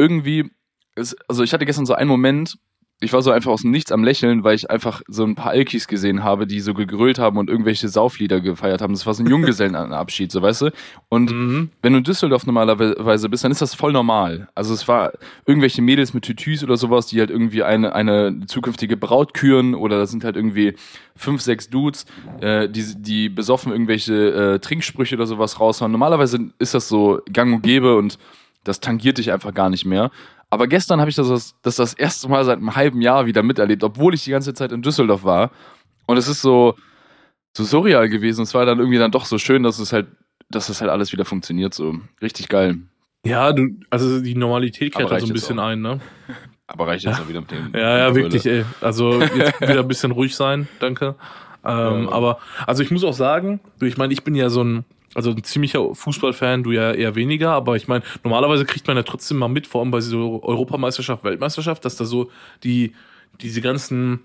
irgendwie, 0.00 0.50
ist, 0.96 1.16
also 1.28 1.42
ich 1.42 1.52
hatte 1.52 1.66
gestern 1.66 1.86
so 1.86 1.94
einen 1.94 2.08
Moment, 2.08 2.58
ich 3.02 3.12
war 3.14 3.22
so 3.22 3.30
einfach 3.30 3.50
aus 3.50 3.62
dem 3.62 3.70
Nichts 3.70 3.92
am 3.92 4.04
Lächeln, 4.04 4.44
weil 4.44 4.54
ich 4.54 4.70
einfach 4.70 5.00
so 5.08 5.24
ein 5.24 5.34
paar 5.34 5.52
Alkis 5.52 5.88
gesehen 5.88 6.22
habe, 6.22 6.46
die 6.46 6.60
so 6.60 6.74
gegrölt 6.74 7.18
haben 7.18 7.38
und 7.38 7.48
irgendwelche 7.48 7.88
Sauflieder 7.88 8.42
gefeiert 8.42 8.82
haben. 8.82 8.92
Das 8.92 9.06
war 9.06 9.14
so 9.14 9.22
ein 9.22 9.26
Junggesellenabschied, 9.26 10.30
so 10.32 10.42
weißt 10.42 10.62
du. 10.62 10.72
Und 11.08 11.30
mhm. 11.30 11.70
wenn 11.80 11.94
du 11.94 11.98
in 11.98 12.04
Düsseldorf 12.04 12.44
normalerweise 12.44 13.30
bist, 13.30 13.42
dann 13.42 13.52
ist 13.52 13.62
das 13.62 13.74
voll 13.74 13.92
normal. 13.92 14.48
Also 14.54 14.74
es 14.74 14.86
war 14.86 15.12
irgendwelche 15.46 15.80
Mädels 15.80 16.12
mit 16.12 16.24
Tütüs 16.24 16.62
oder 16.62 16.76
sowas, 16.76 17.06
die 17.06 17.18
halt 17.20 17.30
irgendwie 17.30 17.62
eine, 17.62 17.94
eine 17.94 18.44
zukünftige 18.46 18.98
Braut 18.98 19.32
küren 19.32 19.74
oder 19.74 19.98
das 19.98 20.10
sind 20.10 20.22
halt 20.22 20.36
irgendwie 20.36 20.74
fünf, 21.16 21.40
sechs 21.40 21.70
Dudes, 21.70 22.04
äh, 22.42 22.68
die, 22.68 22.84
die 22.96 23.30
besoffen 23.30 23.72
irgendwelche 23.72 24.54
äh, 24.54 24.58
Trinksprüche 24.58 25.14
oder 25.14 25.26
sowas 25.26 25.58
raushauen. 25.58 25.90
Normalerweise 25.90 26.50
ist 26.58 26.74
das 26.74 26.88
so 26.88 27.22
gang 27.32 27.54
und 27.54 27.62
gäbe 27.62 27.96
und 27.96 28.18
das 28.64 28.80
tangiert 28.80 29.18
dich 29.18 29.32
einfach 29.32 29.54
gar 29.54 29.70
nicht 29.70 29.84
mehr. 29.84 30.10
Aber 30.50 30.66
gestern 30.66 31.00
habe 31.00 31.10
ich 31.10 31.16
das, 31.16 31.54
das 31.62 31.76
das 31.76 31.94
erste 31.94 32.28
Mal 32.28 32.44
seit 32.44 32.58
einem 32.58 32.74
halben 32.74 33.00
Jahr 33.00 33.26
wieder 33.26 33.42
miterlebt, 33.42 33.84
obwohl 33.84 34.14
ich 34.14 34.24
die 34.24 34.32
ganze 34.32 34.52
Zeit 34.52 34.72
in 34.72 34.82
Düsseldorf 34.82 35.24
war. 35.24 35.50
Und 36.06 36.16
es 36.16 36.26
ist 36.26 36.42
so, 36.42 36.74
so 37.56 37.64
surreal 37.64 38.08
gewesen. 38.08 38.42
Es 38.42 38.54
war 38.54 38.66
dann 38.66 38.78
irgendwie 38.78 38.98
dann 38.98 39.12
doch 39.12 39.24
so 39.24 39.38
schön, 39.38 39.62
dass 39.62 39.78
es 39.78 39.92
halt, 39.92 40.08
dass 40.50 40.66
das 40.66 40.80
halt 40.80 40.90
alles 40.90 41.12
wieder 41.12 41.24
funktioniert. 41.24 41.72
So 41.72 42.00
richtig 42.20 42.48
geil. 42.48 42.78
Ja, 43.24 43.52
du, 43.52 43.68
also 43.90 44.20
die 44.20 44.34
Normalität 44.34 44.94
kehrt 44.94 45.10
da 45.10 45.20
so 45.20 45.26
ein 45.26 45.32
bisschen 45.32 45.58
ein, 45.58 45.80
ne? 45.80 46.00
Aber 46.66 46.86
reicht 46.86 47.04
jetzt 47.04 47.18
ja. 47.18 47.24
auch 47.24 47.28
wieder 47.28 47.40
mit 47.40 47.50
dem. 47.50 47.70
Ja, 47.74 47.98
ja, 47.98 48.14
wirklich, 48.14 48.46
ey. 48.46 48.64
Also 48.80 49.20
jetzt 49.20 49.60
wieder 49.60 49.80
ein 49.80 49.88
bisschen 49.88 50.10
ruhig 50.12 50.34
sein, 50.34 50.68
danke. 50.80 51.16
Ähm, 51.62 52.04
ja. 52.04 52.12
Aber, 52.12 52.38
also 52.66 52.82
ich 52.82 52.90
muss 52.90 53.04
auch 53.04 53.12
sagen, 53.12 53.60
ich 53.82 53.98
meine, 53.98 54.14
ich 54.14 54.24
bin 54.24 54.34
ja 54.34 54.48
so 54.48 54.64
ein, 54.64 54.86
also 55.14 55.30
ein 55.30 55.42
ziemlicher 55.42 55.94
Fußballfan, 55.94 56.62
du 56.62 56.72
ja 56.72 56.92
eher 56.92 57.14
weniger, 57.14 57.50
aber 57.50 57.76
ich 57.76 57.88
meine, 57.88 58.04
normalerweise 58.22 58.64
kriegt 58.64 58.86
man 58.86 58.96
ja 58.96 59.02
trotzdem 59.02 59.38
mal 59.38 59.48
mit, 59.48 59.66
vor 59.66 59.80
allem 59.80 59.90
bei 59.90 60.00
so 60.00 60.42
Europameisterschaft, 60.42 61.24
Weltmeisterschaft, 61.24 61.84
dass 61.84 61.96
da 61.96 62.04
so 62.04 62.30
die, 62.62 62.94
diese 63.40 63.60
ganzen 63.60 64.20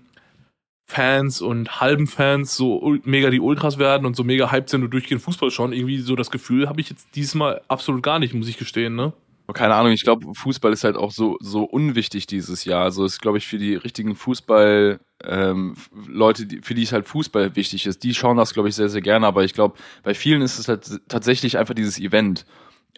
Fans 0.88 1.40
und 1.40 1.80
halben 1.80 2.06
Fans 2.06 2.54
so 2.54 2.96
mega 3.02 3.30
die 3.30 3.40
Ultras 3.40 3.78
werden 3.78 4.06
und 4.06 4.14
so 4.14 4.22
mega 4.22 4.52
hyped 4.52 4.70
sind 4.70 4.84
und 4.84 4.90
durchgehend 4.90 5.22
Fußball 5.22 5.50
schauen. 5.50 5.72
Irgendwie 5.72 5.98
so 5.98 6.14
das 6.14 6.30
Gefühl 6.30 6.68
habe 6.68 6.80
ich 6.80 6.88
jetzt 6.88 7.08
diesmal 7.16 7.60
absolut 7.66 8.04
gar 8.04 8.20
nicht, 8.20 8.34
muss 8.34 8.48
ich 8.48 8.56
gestehen, 8.56 8.94
ne? 8.94 9.12
Keine 9.54 9.74
Ahnung, 9.74 9.92
ich 9.92 10.02
glaube, 10.02 10.26
Fußball 10.34 10.72
ist 10.72 10.84
halt 10.84 10.96
auch 10.96 11.12
so, 11.12 11.36
so 11.40 11.64
unwichtig 11.64 12.26
dieses 12.26 12.64
Jahr. 12.64 12.82
Also 12.82 13.04
ist, 13.04 13.20
glaube 13.22 13.38
ich, 13.38 13.46
für 13.46 13.58
die 13.58 13.76
richtigen 13.76 14.16
Fußball, 14.16 14.98
ähm, 15.24 15.74
Leute, 16.06 16.46
die, 16.46 16.62
für 16.62 16.74
die 16.74 16.82
es 16.82 16.92
halt 16.92 17.06
Fußball 17.06 17.54
wichtig 17.54 17.86
ist, 17.86 18.02
die 18.02 18.14
schauen 18.14 18.36
das, 18.36 18.54
glaube 18.54 18.68
ich, 18.68 18.74
sehr, 18.74 18.88
sehr 18.88 19.02
gerne. 19.02 19.26
Aber 19.26 19.44
ich 19.44 19.54
glaube, 19.54 19.76
bei 20.02 20.14
vielen 20.14 20.42
ist 20.42 20.58
es 20.58 20.68
halt 20.68 21.00
tatsächlich 21.08 21.58
einfach 21.58 21.74
dieses 21.74 21.98
Event. 21.98 22.44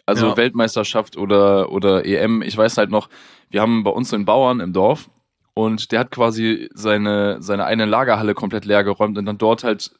Also 0.05 0.29
ja. 0.29 0.37
Weltmeisterschaft 0.37 1.17
oder, 1.17 1.71
oder 1.71 2.03
EM. 2.05 2.41
Ich 2.41 2.57
weiß 2.57 2.77
halt 2.77 2.89
noch, 2.89 3.09
wir 3.49 3.61
haben 3.61 3.83
bei 3.83 3.91
uns 3.91 4.11
einen 4.11 4.25
Bauern 4.25 4.59
im 4.59 4.73
Dorf 4.73 5.09
und 5.53 5.91
der 5.91 5.99
hat 5.99 6.11
quasi 6.11 6.69
seine, 6.73 7.41
seine 7.41 7.65
eine 7.65 7.85
Lagerhalle 7.85 8.33
komplett 8.33 8.65
leer 8.65 8.83
geräumt 8.83 9.17
und 9.17 9.25
dann 9.25 9.37
dort 9.37 9.63
halt 9.63 9.91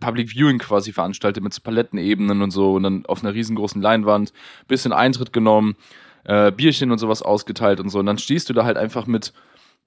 Public 0.00 0.30
Viewing 0.30 0.58
quasi 0.58 0.92
veranstaltet 0.92 1.42
mit 1.42 1.62
Palettenebenen 1.62 2.42
und 2.42 2.50
so 2.50 2.74
und 2.74 2.82
dann 2.82 3.06
auf 3.06 3.22
einer 3.22 3.34
riesengroßen 3.34 3.80
Leinwand, 3.82 4.32
bisschen 4.68 4.92
Eintritt 4.92 5.32
genommen, 5.32 5.76
äh, 6.24 6.52
Bierchen 6.52 6.92
und 6.92 6.98
sowas 6.98 7.22
ausgeteilt 7.22 7.80
und 7.80 7.88
so. 7.88 7.98
Und 7.98 8.06
dann 8.06 8.18
stehst 8.18 8.48
du 8.48 8.52
da 8.52 8.64
halt 8.64 8.76
einfach 8.76 9.06
mit 9.06 9.32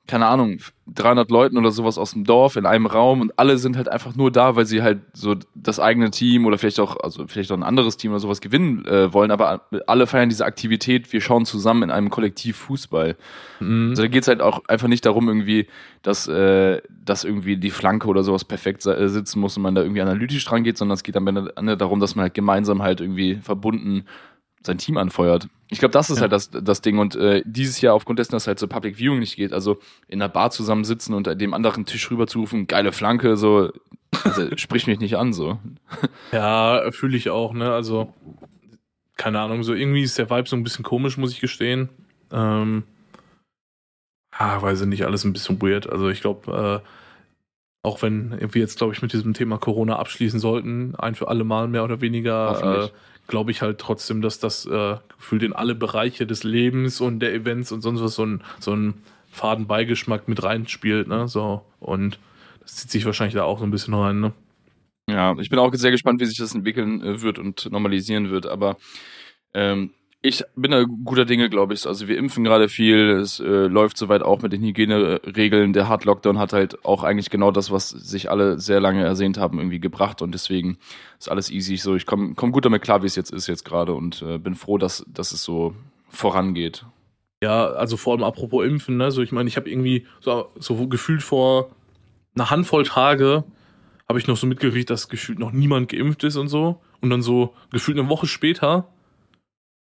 keine 0.08 0.28
Ahnung, 0.28 0.60
300 0.88 1.32
Leuten 1.32 1.58
oder 1.58 1.72
sowas 1.72 1.98
aus 1.98 2.12
dem 2.12 2.26
Dorf 2.26 2.58
in 2.58 2.68
einem 2.68 2.86
Raum 2.86 3.22
und 3.22 3.40
alle 3.40 3.58
sind 3.58 3.76
halt 3.76 3.90
einfach 3.90 4.16
nur 4.16 4.32
da, 4.32 4.56
weil 4.56 4.68
sie 4.68 4.84
halt 4.84 5.00
so 5.14 5.36
das 5.56 5.80
eigene 5.80 6.12
Team 6.12 6.46
oder 6.46 6.60
vielleicht 6.60 6.80
auch, 6.80 6.98
also 7.02 7.26
vielleicht 7.28 7.52
auch 7.52 7.58
ein 7.58 7.64
anderes 7.64 7.98
Team 7.98 8.12
oder 8.12 8.20
sowas 8.20 8.40
gewinnen 8.40 8.86
äh, 8.86 9.12
wollen, 9.12 9.32
aber 9.32 9.68
alle 9.88 10.06
feiern 10.06 10.30
diese 10.30 10.46
Aktivität, 10.46 11.12
wir 11.12 11.22
schauen 11.22 11.46
zusammen 11.46 11.84
in 11.84 11.92
einem 11.92 12.12
Kollektiv 12.12 12.56
Fußball. 12.58 13.16
Mhm. 13.60 13.90
Also 13.90 14.04
da 14.04 14.08
geht's 14.08 14.28
halt 14.28 14.42
auch 14.42 14.64
einfach 14.68 14.88
nicht 14.88 15.06
darum 15.08 15.28
irgendwie, 15.28 15.68
dass, 16.04 16.28
äh, 16.28 16.82
dass 17.04 17.24
irgendwie 17.24 17.58
die 17.58 17.72
Flanke 17.72 18.08
oder 18.08 18.24
sowas 18.24 18.46
perfekt 18.46 18.86
äh, 18.86 19.10
sitzen 19.10 19.40
muss 19.40 19.58
und 19.58 19.64
man 19.64 19.74
da 19.74 19.82
irgendwie 19.82 20.02
analytisch 20.02 20.46
dran 20.46 20.64
geht, 20.64 20.78
sondern 20.78 20.94
es 20.94 21.04
geht 21.04 21.18
am 21.18 21.26
Ende 21.26 21.78
darum, 21.78 22.00
dass 22.00 22.16
man 22.16 22.24
halt 22.24 22.36
gemeinsam 22.36 22.84
halt 22.84 23.02
irgendwie 23.02 23.36
verbunden 23.42 24.06
sein 24.66 24.78
Team 24.78 24.98
anfeuert. 24.98 25.48
Ich 25.70 25.80
glaube, 25.80 25.92
das 25.92 26.10
ist 26.10 26.18
ja. 26.18 26.24
halt 26.24 26.32
das, 26.32 26.50
das 26.52 26.82
Ding. 26.82 26.98
Und 26.98 27.16
äh, 27.16 27.42
dieses 27.46 27.82
Jahr 27.82 27.94
aufgrund 27.94 28.20
dessen, 28.20 28.34
dass 28.34 28.48
halt 28.48 28.60
so 28.60 28.68
Public 28.68 28.98
Viewing 28.98 29.20
nicht 29.20 29.36
geht, 29.36 29.54
also 29.54 29.80
in 30.08 30.22
einer 30.22 30.30
Bar 30.30 30.52
zusammensitzen 30.52 31.14
und 31.14 31.40
dem 31.40 31.54
anderen 31.54 31.86
Tisch 31.86 32.10
rüber 32.12 32.28
zu 32.28 32.40
rufen, 32.40 32.68
geile 32.68 32.92
Flanke, 32.92 33.38
so, 33.38 33.72
also, 34.24 34.48
spricht 34.58 34.88
mich 34.88 35.00
nicht 35.00 35.18
an, 35.18 35.34
so. 35.34 35.60
Ja, 36.32 36.92
fühle 36.92 37.18
ich 37.18 37.30
auch, 37.30 37.54
ne? 37.54 37.72
Also, 37.72 38.14
keine 39.18 39.40
Ahnung, 39.40 39.64
so 39.64 39.74
irgendwie 39.74 40.04
ist 40.04 40.18
der 40.18 40.30
Vibe 40.30 40.48
so 40.48 40.56
ein 40.56 40.64
bisschen 40.64 40.84
komisch, 40.84 41.18
muss 41.18 41.32
ich 41.32 41.42
gestehen. 41.42 41.90
Ähm, 42.32 42.84
ah, 44.32 44.62
weiß 44.62 44.82
ich 44.82 44.88
nicht, 44.88 45.06
alles 45.06 45.24
ein 45.24 45.34
bisschen 45.34 45.62
weird. 45.62 45.90
Also 45.90 46.10
ich 46.10 46.22
glaube, 46.22 46.84
äh, 46.84 46.90
auch 47.86 48.02
wenn 48.02 48.32
wir 48.40 48.62
jetzt, 48.62 48.78
glaube 48.78 48.94
ich, 48.94 49.02
mit 49.02 49.14
diesem 49.14 49.34
Thema 49.34 49.58
Corona 49.58 49.98
abschließen 49.98 50.40
sollten, 50.40 50.96
ein 50.96 51.16
für 51.16 51.28
alle 51.28 51.44
Mal 51.44 51.68
mehr 51.68 51.84
oder 51.84 52.02
weniger, 52.02 52.86
äh, 52.86 52.90
glaube 53.28 53.52
ich 53.52 53.62
halt 53.62 53.80
trotzdem, 53.80 54.22
dass 54.22 54.40
das 54.40 54.66
äh, 54.66 54.98
gefühlt 55.18 55.44
in 55.44 55.54
alle 55.54 55.76
Bereiche 55.76 56.28
des 56.28 56.44
Lebens 56.44 57.02
und 57.02 57.20
der 57.20 57.34
Events 57.34 57.72
und 57.72 57.82
sonst 57.82 58.02
was 58.02 58.16
so 58.16 58.26
ein, 58.26 58.44
so 58.60 58.76
ein 58.76 58.96
Fadenbeigeschmack 59.32 60.28
mit 60.28 60.44
reinspielt, 60.44 61.08
ne? 61.08 61.28
So. 61.28 61.66
Und 61.80 62.20
das 62.62 62.78
zieht 62.78 62.92
sich 62.92 63.06
wahrscheinlich 63.06 63.36
da 63.36 63.44
auch 63.44 63.60
so 63.60 63.66
ein 63.66 63.72
bisschen 63.72 63.94
rein, 63.94 64.20
ne? 64.20 64.34
Ja, 65.10 65.36
ich 65.40 65.50
bin 65.50 65.60
auch 65.60 65.74
sehr 65.74 65.92
gespannt, 65.92 66.20
wie 66.20 66.26
sich 66.26 66.38
das 66.38 66.56
entwickeln 66.56 67.02
äh, 67.02 67.22
wird 67.22 67.38
und 67.38 67.70
normalisieren 67.72 68.32
wird, 68.32 68.48
aber 68.48 68.78
ähm, 69.54 69.92
ich 70.26 70.44
bin 70.56 70.72
da 70.72 70.84
guter 70.84 71.26
Dinge, 71.26 71.50
glaube 71.50 71.76
ich. 71.76 71.86
Also 71.86 72.08
wir 72.08 72.18
impfen 72.18 72.44
gerade 72.44 72.68
viel, 72.68 73.12
es 73.12 73.40
äh, 73.40 73.68
läuft 73.68 73.96
soweit 73.96 74.24
auch 74.24 74.42
mit 74.42 74.54
den 74.54 74.64
Hygieneregeln. 74.64 75.72
Der 75.72 75.88
Hard 75.88 76.06
Lockdown 76.06 76.40
hat 76.40 76.52
halt 76.52 76.84
auch 76.84 77.04
eigentlich 77.04 77.30
genau 77.30 77.52
das, 77.52 77.70
was 77.70 77.90
sich 77.90 78.32
alle 78.32 78.60
sehr 78.60 78.80
lange 78.80 79.04
ersehnt 79.04 79.38
haben, 79.38 79.60
irgendwie 79.60 79.80
gebracht 79.80 80.24
und 80.24 80.34
deswegen 80.34 80.80
ist 81.20 81.30
alles 81.30 81.52
easy. 81.52 81.78
So, 81.78 81.96
ich 81.96 82.08
komme 82.08 82.34
komm 82.36 82.52
gut 82.52 82.66
damit 82.66 82.82
klar, 82.82 83.04
wie 83.04 83.08
es 83.08 83.16
jetzt 83.16 83.32
ist 83.32 83.46
jetzt 83.46 83.66
gerade 83.66 83.94
und 83.94 84.24
äh, 84.24 84.40
bin 84.40 84.56
froh, 84.56 84.80
dass, 84.80 85.06
dass 85.08 85.32
es 85.32 85.44
so 85.44 85.76
vorangeht. 86.10 86.86
Ja, 87.44 87.68
also 87.68 87.96
vor 87.96 88.14
allem 88.14 88.24
apropos 88.24 88.66
Impfen, 88.66 88.98
ne? 88.98 89.12
So, 89.12 89.22
ich 89.22 89.32
meine, 89.32 89.48
ich 89.48 89.58
habe 89.58 89.70
irgendwie 89.70 90.08
so, 90.22 90.48
so 90.58 90.88
gefühlt 90.88 91.22
vor 91.22 91.70
einer 92.34 92.50
Handvoll 92.50 92.84
Tage 92.84 93.44
habe 94.10 94.18
ich 94.18 94.28
noch 94.28 94.38
so 94.38 94.48
mitgekriegt, 94.48 94.90
dass 94.90 95.08
gefühlt 95.08 95.38
noch 95.38 95.52
niemand 95.52 95.90
geimpft 95.90 96.24
ist 96.24 96.36
und 96.36 96.48
so. 96.48 96.82
Und 97.02 97.12
dann 97.12 97.22
so 97.22 97.54
gefühlt 97.72 98.00
eine 98.00 98.10
Woche 98.10 98.26
später 98.26 98.88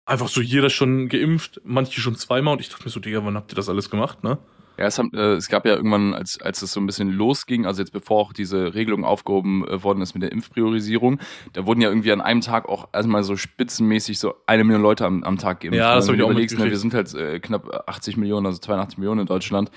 einfach 0.06 0.28
so 0.28 0.40
jeder 0.40 0.70
schon 0.70 1.08
geimpft, 1.08 1.60
manche 1.64 2.00
schon 2.00 2.16
zweimal 2.16 2.54
und 2.54 2.60
ich 2.60 2.68
dachte 2.68 2.84
mir 2.84 2.90
so, 2.90 3.00
Digga, 3.00 3.24
wann 3.24 3.36
habt 3.36 3.52
ihr 3.52 3.56
das 3.56 3.68
alles 3.68 3.90
gemacht, 3.90 4.22
ne? 4.22 4.38
Ja, 4.76 4.86
es, 4.86 4.98
haben, 4.98 5.12
äh, 5.14 5.34
es 5.34 5.48
gab 5.48 5.66
ja 5.66 5.76
irgendwann, 5.76 6.14
als, 6.14 6.40
als 6.40 6.60
es 6.62 6.72
so 6.72 6.80
ein 6.80 6.86
bisschen 6.86 7.10
losging, 7.12 7.64
also 7.64 7.80
jetzt 7.80 7.92
bevor 7.92 8.20
auch 8.20 8.32
diese 8.32 8.74
Regelung 8.74 9.04
aufgehoben 9.04 9.66
äh, 9.68 9.82
worden 9.84 10.02
ist 10.02 10.14
mit 10.14 10.22
der 10.24 10.32
Impfpriorisierung, 10.32 11.20
da 11.52 11.64
wurden 11.64 11.80
ja 11.80 11.88
irgendwie 11.88 12.10
an 12.10 12.20
einem 12.20 12.40
Tag 12.40 12.68
auch 12.68 12.88
erstmal 12.92 13.22
so 13.22 13.36
spitzenmäßig 13.36 14.18
so 14.18 14.34
eine 14.46 14.64
Million 14.64 14.82
Leute 14.82 15.06
am, 15.06 15.22
am 15.22 15.38
Tag 15.38 15.60
geimpft. 15.60 15.78
Ja, 15.78 15.94
das 15.94 16.08
habe 16.08 16.16
ich 16.16 16.22
auch 16.24 16.30
überlegst, 16.30 16.58
ne, 16.58 16.64
Wir 16.64 16.76
sind 16.76 16.92
halt 16.92 17.14
äh, 17.14 17.38
knapp 17.38 17.84
80 17.86 18.16
Millionen, 18.16 18.46
also 18.46 18.58
82 18.58 18.98
Millionen 18.98 19.20
in 19.20 19.26
Deutschland. 19.26 19.70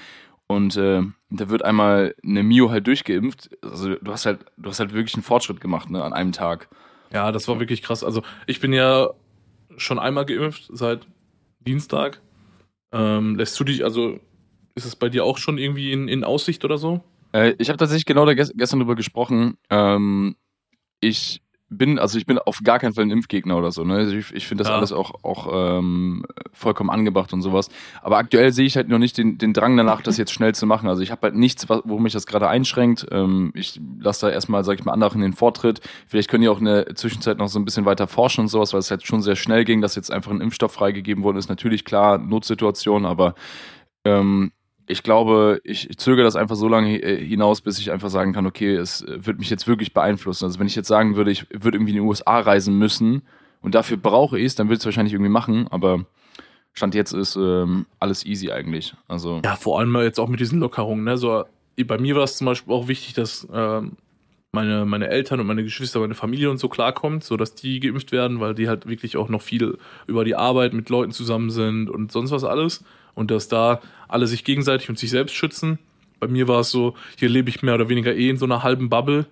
Und 0.47 0.77
äh, 0.77 1.03
da 1.29 1.49
wird 1.49 1.63
einmal 1.63 2.15
eine 2.23 2.41
Mio 2.41 2.71
halt 2.71 2.87
durchgeimpft. 2.87 3.49
Also 3.61 3.95
du 3.95 4.11
hast 4.11 4.25
halt, 4.25 4.45
du 4.55 4.69
hast 4.69 4.79
halt 4.79 4.93
wirklich 4.93 5.13
einen 5.13 5.23
Fortschritt 5.23 5.61
gemacht, 5.61 5.91
ne, 5.91 6.03
an 6.03 6.13
einem 6.13 6.31
Tag. 6.31 6.69
Ja, 7.13 7.31
das 7.31 7.47
war 7.47 7.59
wirklich 7.59 7.83
krass. 7.83 8.03
Also 8.03 8.23
ich 8.47 8.59
bin 8.59 8.73
ja 8.73 9.09
schon 9.77 9.99
einmal 9.99 10.25
geimpft 10.25 10.69
seit 10.73 11.07
Dienstag. 11.59 12.21
Ähm, 12.91 13.35
lässt 13.35 13.59
du 13.59 13.63
dich, 13.63 13.83
also 13.83 14.19
ist 14.75 14.85
es 14.85 14.95
bei 14.95 15.09
dir 15.09 15.23
auch 15.23 15.37
schon 15.37 15.57
irgendwie 15.57 15.91
in, 15.91 16.07
in 16.07 16.23
Aussicht 16.23 16.63
oder 16.65 16.77
so? 16.77 17.03
Äh, 17.33 17.55
ich 17.57 17.69
habe 17.69 17.77
tatsächlich 17.77 18.05
genau 18.05 18.25
da 18.25 18.33
gestern 18.33 18.79
drüber 18.79 18.95
gesprochen. 18.95 19.57
Ähm, 19.69 20.35
ich 20.99 21.41
bin, 21.69 21.99
also 21.99 22.17
ich 22.17 22.25
bin 22.25 22.39
auf 22.39 22.61
gar 22.63 22.79
keinen 22.79 22.93
Fall 22.93 23.03
ein 23.03 23.11
Impfgegner 23.11 23.57
oder 23.57 23.71
so. 23.71 23.83
Ne? 23.83 23.95
Also 23.95 24.15
ich, 24.15 24.33
ich 24.33 24.47
finde 24.47 24.63
das 24.63 24.69
ja. 24.69 24.77
alles 24.77 24.91
auch, 24.93 25.23
auch 25.23 25.79
ähm, 25.79 26.25
vollkommen 26.53 26.89
angebracht 26.89 27.33
und 27.33 27.41
sowas. 27.41 27.69
Aber 28.01 28.17
aktuell 28.17 28.53
sehe 28.53 28.65
ich 28.65 28.77
halt 28.77 28.87
noch 28.87 28.99
nicht 28.99 29.17
den, 29.17 29.37
den 29.37 29.53
Drang 29.53 29.75
danach, 29.75 30.01
das 30.01 30.17
jetzt 30.17 30.31
schnell 30.31 30.55
zu 30.55 30.65
machen. 30.65 30.87
Also 30.87 31.01
ich 31.01 31.11
habe 31.11 31.21
halt 31.23 31.35
nichts, 31.35 31.67
wo 31.69 31.99
mich 31.99 32.13
das 32.13 32.25
gerade 32.25 32.47
einschränkt. 32.47 33.07
Ähm, 33.11 33.51
ich 33.53 33.79
lasse 33.99 34.27
da 34.27 34.31
erstmal, 34.31 34.63
sage 34.63 34.79
ich 34.79 34.85
mal, 34.85 34.93
anderen 34.93 35.21
den 35.21 35.33
Vortritt. 35.33 35.81
Vielleicht 36.07 36.29
können 36.29 36.43
die 36.43 36.49
auch 36.49 36.59
in 36.59 36.65
der 36.65 36.95
Zwischenzeit 36.95 37.37
noch 37.37 37.49
so 37.49 37.59
ein 37.59 37.65
bisschen 37.65 37.85
weiter 37.85 38.07
forschen 38.07 38.41
und 38.41 38.47
sowas, 38.47 38.73
weil 38.73 38.79
es 38.79 38.89
halt 38.89 39.05
schon 39.05 39.21
sehr 39.21 39.35
schnell 39.35 39.65
ging, 39.65 39.81
dass 39.81 39.95
jetzt 39.95 40.11
einfach 40.11 40.31
ein 40.31 40.41
Impfstoff 40.41 40.71
freigegeben 40.71 41.23
worden 41.23 41.37
ist. 41.37 41.49
Natürlich 41.49 41.83
klar, 41.83 42.17
Notsituation, 42.17 43.05
aber 43.05 43.35
ähm, 44.05 44.51
ich 44.87 45.03
glaube, 45.03 45.59
ich, 45.63 45.97
zögere 45.97 46.23
das 46.23 46.35
einfach 46.35 46.55
so 46.55 46.67
lange 46.67 47.01
äh, 47.01 47.23
hinaus, 47.23 47.61
bis 47.61 47.77
ich 47.77 47.91
einfach 47.91 48.09
sagen 48.09 48.33
kann, 48.33 48.45
okay, 48.45 48.75
es 48.75 49.05
wird 49.07 49.37
mich 49.37 49.49
jetzt 49.49 49.67
wirklich 49.67 49.93
beeinflussen. 49.93 50.45
Also 50.45 50.59
wenn 50.59 50.67
ich 50.67 50.75
jetzt 50.75 50.87
sagen 50.87 51.15
würde, 51.15 51.31
ich 51.31 51.45
würde 51.51 51.77
irgendwie 51.77 51.91
in 51.91 51.97
die 51.97 52.07
USA 52.07 52.39
reisen 52.39 52.77
müssen 52.77 53.21
und 53.61 53.75
dafür 53.75 53.97
brauche 53.97 54.39
ich 54.39 54.45
es, 54.45 54.55
dann 54.55 54.67
würde 54.67 54.75
ich 54.75 54.79
es 54.79 54.85
wahrscheinlich 54.85 55.13
irgendwie 55.13 55.31
machen, 55.31 55.67
aber 55.69 56.05
Stand 56.73 56.95
jetzt 56.95 57.11
ist 57.11 57.35
ähm, 57.35 57.85
alles 57.99 58.25
easy 58.25 58.51
eigentlich. 58.51 58.93
Also 59.07 59.41
ja, 59.43 59.55
vor 59.55 59.79
allem 59.79 59.95
jetzt 59.97 60.19
auch 60.19 60.29
mit 60.29 60.39
diesen 60.39 60.59
Lockerungen. 60.59 61.03
Ne? 61.03 61.17
So, 61.17 61.43
bei 61.85 61.97
mir 61.97 62.15
war 62.15 62.23
es 62.23 62.37
zum 62.37 62.45
Beispiel 62.45 62.73
auch 62.73 62.87
wichtig, 62.87 63.13
dass 63.13 63.47
ähm, 63.51 63.93
meine, 64.51 64.85
meine 64.85 65.09
Eltern 65.09 65.39
und 65.39 65.47
meine 65.47 65.63
Geschwister, 65.63 65.99
meine 65.99 66.15
Familie 66.15 66.49
und 66.49 66.59
so 66.59 66.69
klarkommt, 66.69 67.23
so 67.23 67.35
dass 67.35 67.55
die 67.55 67.79
geimpft 67.79 68.11
werden, 68.11 68.39
weil 68.39 68.55
die 68.55 68.69
halt 68.69 68.87
wirklich 68.87 69.17
auch 69.17 69.27
noch 69.27 69.41
viel 69.41 69.77
über 70.05 70.23
die 70.23 70.35
Arbeit 70.35 70.73
mit 70.73 70.89
Leuten 70.89 71.11
zusammen 71.11 71.49
sind 71.49 71.89
und 71.89 72.11
sonst 72.11 72.31
was 72.31 72.43
alles. 72.43 72.83
Und 73.17 73.31
dass 73.31 73.47
da 73.47 73.81
alle 74.07 74.27
sich 74.27 74.43
gegenseitig 74.43 74.89
und 74.89 74.99
sich 74.99 75.09
selbst 75.09 75.33
schützen. 75.33 75.79
Bei 76.19 76.27
mir 76.27 76.47
war 76.47 76.59
es 76.59 76.69
so, 76.69 76.95
hier 77.17 77.29
lebe 77.29 77.49
ich 77.49 77.63
mehr 77.63 77.73
oder 77.73 77.89
weniger 77.89 78.15
eh 78.15 78.29
in 78.29 78.37
so 78.37 78.45
einer 78.45 78.61
halben 78.61 78.89
Bubble. 78.89 79.25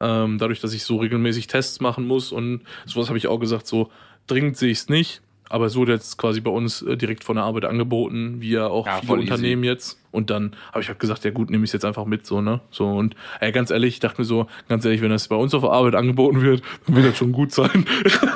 Ähm, 0.00 0.38
dadurch, 0.38 0.60
dass 0.60 0.72
ich 0.72 0.82
so 0.82 0.96
regelmäßig 0.96 1.46
Tests 1.46 1.80
machen 1.80 2.06
muss 2.06 2.32
und 2.32 2.62
sowas 2.86 3.08
habe 3.08 3.18
ich 3.18 3.28
auch 3.28 3.38
gesagt, 3.38 3.68
so 3.68 3.90
dringend 4.26 4.56
sehe 4.56 4.70
ich 4.70 4.78
es 4.78 4.88
nicht. 4.88 5.22
Aber 5.50 5.66
es 5.66 5.74
wurde 5.74 5.92
jetzt 5.92 6.16
quasi 6.16 6.40
bei 6.40 6.50
uns 6.50 6.80
äh, 6.80 6.96
direkt 6.96 7.24
von 7.24 7.34
der 7.34 7.44
Arbeit 7.44 7.64
angeboten, 7.64 8.36
wie 8.40 8.50
ja 8.50 8.68
auch 8.68 8.86
ja, 8.86 9.00
viele 9.00 9.14
Unternehmen 9.14 9.64
easy. 9.64 9.72
jetzt. 9.72 10.00
Und 10.12 10.30
dann 10.30 10.54
habe 10.68 10.80
ich 10.80 10.88
halt 10.88 11.00
gesagt, 11.00 11.24
ja 11.24 11.32
gut, 11.32 11.50
nehme 11.50 11.64
ich 11.64 11.70
es 11.70 11.72
jetzt 11.72 11.84
einfach 11.84 12.04
mit, 12.04 12.24
so, 12.24 12.40
ne? 12.40 12.60
So, 12.70 12.86
und 12.86 13.16
ey, 13.40 13.50
ganz 13.50 13.70
ehrlich, 13.70 13.94
ich 13.94 14.00
dachte 14.00 14.20
mir 14.20 14.24
so, 14.24 14.46
ganz 14.68 14.84
ehrlich, 14.84 15.02
wenn 15.02 15.10
das 15.10 15.26
bei 15.26 15.34
uns 15.34 15.52
auf 15.52 15.62
der 15.62 15.72
Arbeit 15.72 15.96
angeboten 15.96 16.40
wird, 16.40 16.62
dann 16.86 16.96
wird 16.96 17.06
das 17.06 17.16
schon 17.16 17.32
gut 17.32 17.52
sein. 17.52 17.84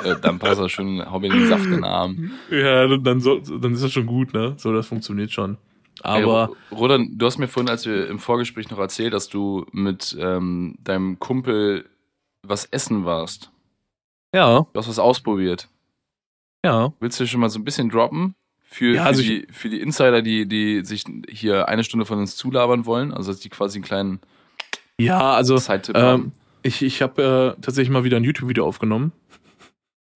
Äh, 0.03 0.15
dann 0.21 0.39
passt 0.39 0.59
das 0.59 0.71
schon, 0.71 1.09
hau 1.09 1.19
mir 1.19 1.29
den 1.29 1.47
Saft 1.47 1.65
in 1.65 1.71
den 1.71 1.83
Arm. 1.83 2.31
Ja, 2.51 2.85
dann, 2.97 3.21
soll, 3.21 3.41
dann 3.41 3.73
ist 3.73 3.83
das 3.83 3.93
schon 3.93 4.05
gut, 4.05 4.33
ne? 4.33 4.53
So, 4.57 4.73
das 4.73 4.87
funktioniert 4.87 5.31
schon. 5.31 5.57
Aber. 6.01 6.49
Ey, 6.69 6.77
Rodan, 6.77 7.17
du 7.17 7.25
hast 7.25 7.37
mir 7.37 7.47
vorhin, 7.47 7.69
als 7.69 7.85
wir 7.85 8.07
im 8.07 8.19
Vorgespräch 8.19 8.69
noch 8.69 8.77
erzählt, 8.77 9.13
dass 9.13 9.29
du 9.29 9.65
mit 9.71 10.15
ähm, 10.19 10.75
deinem 10.83 11.17
Kumpel 11.19 11.85
was 12.43 12.65
essen 12.65 13.05
warst. 13.05 13.51
Ja. 14.33 14.67
Du 14.73 14.79
hast 14.79 14.89
was 14.89 14.99
ausprobiert. 14.99 15.69
Ja. 16.65 16.93
Willst 16.99 17.19
du 17.19 17.27
schon 17.27 17.41
mal 17.41 17.49
so 17.49 17.59
ein 17.59 17.63
bisschen 17.63 17.89
droppen? 17.89 18.35
Für, 18.63 18.95
ja, 18.95 19.03
also 19.03 19.21
für, 19.21 19.29
die, 19.29 19.47
für 19.51 19.69
die 19.69 19.79
Insider, 19.79 20.21
die, 20.21 20.47
die 20.47 20.83
sich 20.83 21.05
hier 21.29 21.69
eine 21.69 21.83
Stunde 21.83 22.05
von 22.05 22.19
uns 22.19 22.35
zulabern 22.35 22.85
wollen, 22.85 23.13
also 23.13 23.31
dass 23.31 23.39
die 23.39 23.49
quasi 23.49 23.77
einen 23.77 23.85
kleinen 23.85 24.19
ja, 24.97 25.33
also 25.33 25.59
ähm, 25.93 26.31
ich, 26.63 26.81
ich 26.81 27.01
habe 27.01 27.55
äh, 27.57 27.61
tatsächlich 27.61 27.89
mal 27.89 28.03
wieder 28.03 28.17
ein 28.17 28.23
YouTube-Video 28.23 28.65
aufgenommen. 28.65 29.11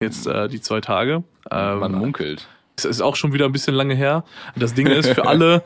Jetzt 0.00 0.26
äh, 0.26 0.48
die 0.48 0.60
zwei 0.60 0.80
Tage. 0.80 1.24
Ähm, 1.50 1.78
Man 1.80 1.92
munkelt. 1.92 2.46
Es 2.76 2.84
ist 2.84 3.00
auch 3.00 3.16
schon 3.16 3.32
wieder 3.32 3.46
ein 3.46 3.52
bisschen 3.52 3.74
lange 3.74 3.94
her. 3.94 4.24
Das 4.54 4.74
Ding 4.74 4.86
ist, 4.86 5.08
für 5.08 5.26
alle, 5.26 5.64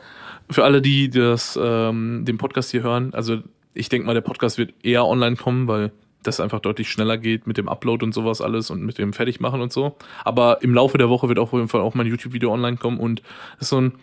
für 0.49 0.63
alle, 0.63 0.81
die 0.81 1.09
das, 1.09 1.59
ähm, 1.61 2.25
den 2.25 2.39
Podcast 2.39 2.71
hier 2.71 2.81
hören, 2.81 3.13
also 3.13 3.37
ich 3.75 3.89
denke 3.89 4.07
mal, 4.07 4.13
der 4.13 4.21
Podcast 4.21 4.57
wird 4.57 4.73
eher 4.83 5.05
online 5.05 5.35
kommen, 5.35 5.67
weil 5.67 5.91
das 6.23 6.39
einfach 6.39 6.59
deutlich 6.59 6.89
schneller 6.89 7.17
geht 7.17 7.47
mit 7.47 7.57
dem 7.57 7.69
Upload 7.69 8.03
und 8.05 8.13
sowas 8.13 8.41
alles 8.41 8.69
und 8.69 8.83
mit 8.83 8.97
dem 8.97 9.13
Fertigmachen 9.13 9.61
und 9.61 9.71
so. 9.71 9.95
Aber 10.23 10.61
im 10.61 10.73
Laufe 10.73 10.97
der 10.97 11.09
Woche 11.09 11.27
wird 11.27 11.39
auf 11.39 11.53
jeden 11.53 11.67
Fall 11.67 11.81
auch 11.81 11.93
mein 11.93 12.07
YouTube-Video 12.07 12.51
online 12.51 12.77
kommen 12.77 12.99
und 12.99 13.21
das 13.55 13.63
ist 13.63 13.69
so 13.69 13.81
ein, 13.81 13.93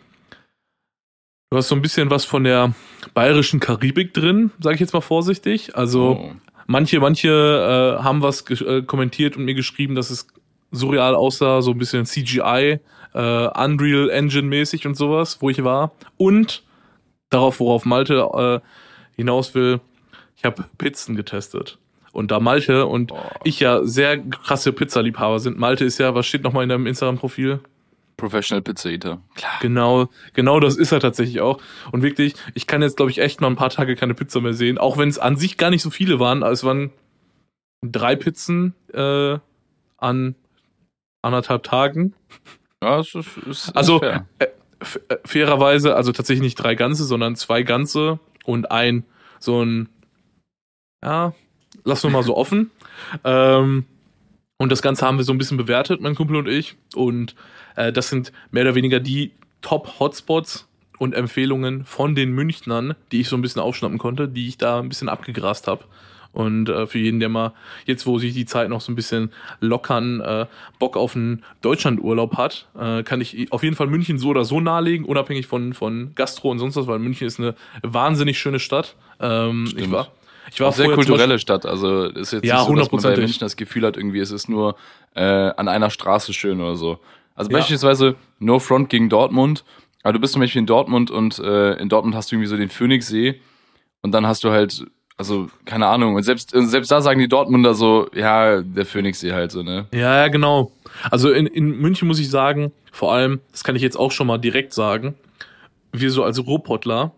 du 1.51 1.57
hast 1.57 1.69
so 1.69 1.75
ein 1.75 1.83
bisschen 1.83 2.11
was 2.11 2.25
von 2.25 2.45
der 2.45 2.75
bayerischen 3.15 3.61
Karibik 3.61 4.15
drin, 4.15 4.51
sage 4.61 4.75
ich 4.75 4.81
jetzt 4.81 4.93
mal 4.93 5.01
vorsichtig. 5.01 5.77
Also 5.77 6.19
oh. 6.21 6.33
manche, 6.67 7.01
manche 7.01 7.99
äh, 7.99 8.03
haben 8.03 8.23
was 8.23 8.49
äh, 8.51 8.83
kommentiert 8.83 9.37
und 9.37 9.45
mir 9.45 9.55
geschrieben, 9.55 9.95
dass 9.95 10.11
es 10.11 10.27
surreal 10.73 11.15
aussah, 11.15 11.63
so 11.63 11.73
ein 11.73 11.79
bisschen 11.79 12.07
CGI, 12.07 12.81
äh, 13.15 13.19
Unreal 13.65 14.11
Engine 14.11 14.47
mäßig 14.47 14.87
und 14.87 14.95
sowas, 14.95 15.39
wo 15.41 15.51
ich 15.51 15.65
war. 15.65 15.93
Und 16.17 16.63
darauf, 17.29 17.61
worauf 17.61 17.85
Malte 17.85 18.29
äh, 18.35 18.61
hinaus 19.17 19.55
will, 19.55 19.81
ich 20.37 20.45
habe 20.45 20.65
Pizzen 20.79 21.17
getestet. 21.17 21.79
Und 22.13 22.31
da 22.31 22.41
Malte 22.41 22.87
und 22.87 23.09
Boah. 23.09 23.31
ich 23.45 23.61
ja 23.61 23.85
sehr 23.85 24.19
krasse 24.19 24.73
Pizzaliebhaber 24.73 25.39
sind. 25.39 25.59
Malte 25.59 25.85
ist 25.85 25.99
ja, 25.99 26.15
was 26.15 26.27
steht 26.27 26.43
nochmal 26.43 26.65
in 26.65 26.69
deinem 26.69 26.87
Instagram-Profil? 26.87 27.61
Professional 28.17 28.63
Pizza 28.63 28.91
Eater. 28.91 29.23
Klar. 29.35 29.53
Genau, 29.63 30.09
genau 30.35 30.61
das 30.61 30.77
ist 30.77 30.93
er 30.93 31.01
tatsächlich 31.01 31.41
auch. 31.41 31.61
Und 31.91 32.03
wirklich, 32.03 32.35
ich 32.55 32.67
kann 32.67 32.83
jetzt, 32.83 32.97
glaube 32.97 33.11
ich, 33.11 33.19
echt 33.19 33.41
mal 33.41 33.47
ein 33.47 33.57
paar 33.57 33.71
Tage 33.71 33.97
keine 33.97 34.15
Pizza 34.15 34.41
mehr 34.41 34.53
sehen. 34.53 34.77
Auch 34.77 34.99
wenn 34.99 35.09
es 35.09 35.19
an 35.19 35.37
sich 35.37 35.57
gar 35.57 35.71
nicht 35.71 35.83
so 35.83 35.91
viele 35.91 36.21
waren. 36.21 36.43
Es 36.43 36.63
waren 36.63 36.91
drei 37.83 38.17
Pizzen 38.17 38.75
äh, 38.93 39.39
an 39.97 40.35
anderthalb 41.23 41.63
Tagen. 41.63 42.15
Ja, 42.83 43.01
es 43.01 43.15
ist, 43.15 43.37
ist 43.39 43.77
also 43.77 44.01
fair. 44.01 44.27
Äh, 44.39 44.47
äh, 45.09 45.17
fairerweise, 45.25 45.97
also 45.97 46.13
tatsächlich 46.13 46.43
nicht 46.43 46.57
drei 46.57 46.75
ganze, 46.75 47.05
sondern 47.05 47.37
zwei 47.37 47.63
ganze 47.63 48.19
und 48.45 48.71
ein 48.71 49.05
so 49.39 49.63
ein 49.63 49.89
ja, 51.03 51.35
lassen 51.91 52.05
wir 52.05 52.11
mal 52.11 52.23
so 52.23 52.37
offen. 52.37 52.71
Ähm, 53.25 53.85
und 54.57 54.73
das 54.73 54.83
Ganze 54.83 55.07
haben 55.07 55.19
wir 55.19 55.25
so 55.25 55.33
ein 55.33 55.39
bisschen 55.39 55.57
bewertet, 55.57 56.01
mein 56.01 56.15
Kumpel 56.15 56.37
und 56.37 56.49
ich. 56.49 56.77
Und 56.95 57.35
äh, 57.77 57.93
das 57.93 58.09
sind 58.09 58.33
mehr 58.51 58.63
oder 58.63 58.75
weniger 58.75 59.01
die 59.01 59.33
Top-Hotspots 59.63 60.69
und 60.99 61.15
Empfehlungen 61.15 61.85
von 61.85 62.15
den 62.15 62.33
Münchnern, 62.33 62.95
die 63.11 63.21
ich 63.21 63.29
so 63.29 63.37
ein 63.37 63.43
bisschen 63.43 63.63
aufschnappen 63.63 63.99
konnte, 63.99 64.29
die 64.29 64.49
ich 64.49 64.59
da 64.59 64.79
ein 64.79 64.89
bisschen 64.89 65.09
abgegrast 65.09 65.67
habe. 65.67 65.85
Und 66.33 66.69
äh, 66.69 66.87
für 66.87 66.99
jeden, 66.99 67.19
der 67.21 67.29
mal 67.29 67.55
jetzt, 67.87 68.07
wo 68.07 68.19
sich 68.19 68.35
die 68.35 68.45
Zeit 68.45 68.69
noch 68.69 68.81
so 68.81 68.93
ein 68.93 68.95
bisschen 68.95 69.33
lockern, 69.61 70.21
äh, 70.21 70.47
Bock 70.79 70.97
auf 70.97 71.17
einen 71.17 71.43
Deutschlandurlaub 71.63 72.37
hat, 72.37 72.69
äh, 72.79 73.03
kann 73.03 73.21
ich 73.21 73.51
auf 73.53 73.63
jeden 73.63 73.75
Fall 73.75 73.89
München 73.89 74.19
so 74.19 74.29
oder 74.29 74.45
so 74.45 74.61
nahelegen, 74.61 75.07
unabhängig 75.07 75.47
von, 75.47 75.73
von 75.73 76.15
Gastro 76.15 76.51
und 76.51 76.59
sonst 76.59 76.77
was, 76.77 76.87
weil 76.87 76.99
München 76.99 77.27
ist 77.27 77.41
eine 77.41 77.55
wahnsinnig 77.83 78.39
schöne 78.39 78.61
Stadt. 78.61 78.95
Ähm, 79.19 79.73
ich 79.77 79.91
war 79.91 80.09
ich 80.53 80.61
war 80.61 80.69
auch 80.69 80.75
sehr 80.75 80.91
kulturelle 80.91 81.39
Stadt. 81.39 81.67
Also 81.67 82.05
ist 82.05 82.33
jetzt 82.33 82.45
ja, 82.45 82.59
nicht 82.59 82.67
so, 82.67 82.75
dass 82.75 82.93
man 82.93 83.03
bei 83.03 83.17
München 83.17 83.41
das 83.41 83.57
Gefühl 83.57 83.87
hat, 83.87 83.97
irgendwie 83.97 84.21
es 84.21 84.31
ist 84.31 84.49
nur 84.49 84.77
äh, 85.15 85.23
an 85.23 85.69
einer 85.69 85.91
Straße 85.91 86.33
schön 86.33 86.61
oder 86.61 86.77
so. 86.77 86.99
Also 87.35 87.51
ja. 87.51 87.59
beispielsweise 87.59 88.17
No 88.39 88.59
Front 88.59 88.91
gegen 88.91 89.09
Dortmund. 89.09 89.65
Aber 90.03 90.15
du 90.15 90.19
bist 90.19 90.33
zum 90.33 90.41
Beispiel 90.41 90.61
in 90.61 90.67
Dortmund 90.67 91.11
und 91.11 91.39
äh, 91.39 91.75
in 91.75 91.89
Dortmund 91.89 92.15
hast 92.15 92.31
du 92.31 92.37
irgendwie 92.37 92.49
so 92.49 92.57
den 92.57 92.71
Phoenixsee 92.71 93.41
und 94.03 94.13
dann 94.13 94.27
hast 94.27 94.45
du 94.45 94.51
halt, 94.51 94.87
also 95.17 95.49
keine 95.67 95.87
Ahnung, 95.87 96.15
und 96.15 96.23
selbst, 96.23 96.53
selbst 96.53 96.91
da 96.91 97.03
sagen 97.03 97.21
die 97.21 97.29
Dortmunder 97.29 97.75
so, 97.75 98.09
ja, 98.15 98.63
der 98.63 98.87
Phoenixsee 98.87 99.33
halt 99.33 99.53
so, 99.53 99.63
ne? 99.63 99.87
Ja, 99.93 100.17
ja, 100.17 100.29
genau. 100.29 100.73
Also 101.11 101.31
in, 101.31 101.47
in 101.47 101.79
München 101.79 102.09
muss 102.09 102.19
ich 102.19 102.31
sagen, 102.31 102.73
vor 102.93 103.13
allem, 103.13 103.41
das 103.53 103.63
kann 103.63 103.77
ich 103.77 103.83
jetzt 103.83 103.97
auch 103.97 104.11
schon 104.11 104.27
mal 104.27 104.39
direkt 104.39 104.73
sagen, 104.73 105.15
wir 105.93 106.11
so 106.11 106.25
als 106.25 106.45
Ruhrpottler, 106.47 107.13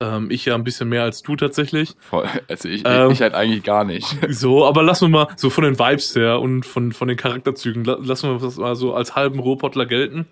ähm, 0.00 0.30
ich 0.30 0.44
ja 0.44 0.54
ein 0.54 0.64
bisschen 0.64 0.88
mehr 0.88 1.02
als 1.02 1.22
du 1.22 1.36
tatsächlich. 1.36 1.94
Voll. 1.98 2.26
Also 2.48 2.68
ich, 2.68 2.82
ähm, 2.84 3.10
ich 3.10 3.20
halt 3.20 3.34
eigentlich 3.34 3.62
gar 3.62 3.84
nicht. 3.84 4.16
So, 4.28 4.66
aber 4.66 4.82
lassen 4.82 5.06
wir 5.06 5.26
mal 5.26 5.28
so 5.36 5.50
von 5.50 5.64
den 5.64 5.78
Vibes 5.78 6.14
her 6.14 6.40
und 6.40 6.64
von, 6.64 6.92
von 6.92 7.08
den 7.08 7.16
Charakterzügen, 7.16 7.84
lassen 7.84 8.30
wir 8.30 8.38
das 8.38 8.56
mal 8.56 8.76
so 8.76 8.94
als 8.94 9.16
halben 9.16 9.40
Rohpottler 9.40 9.86
gelten. 9.86 10.26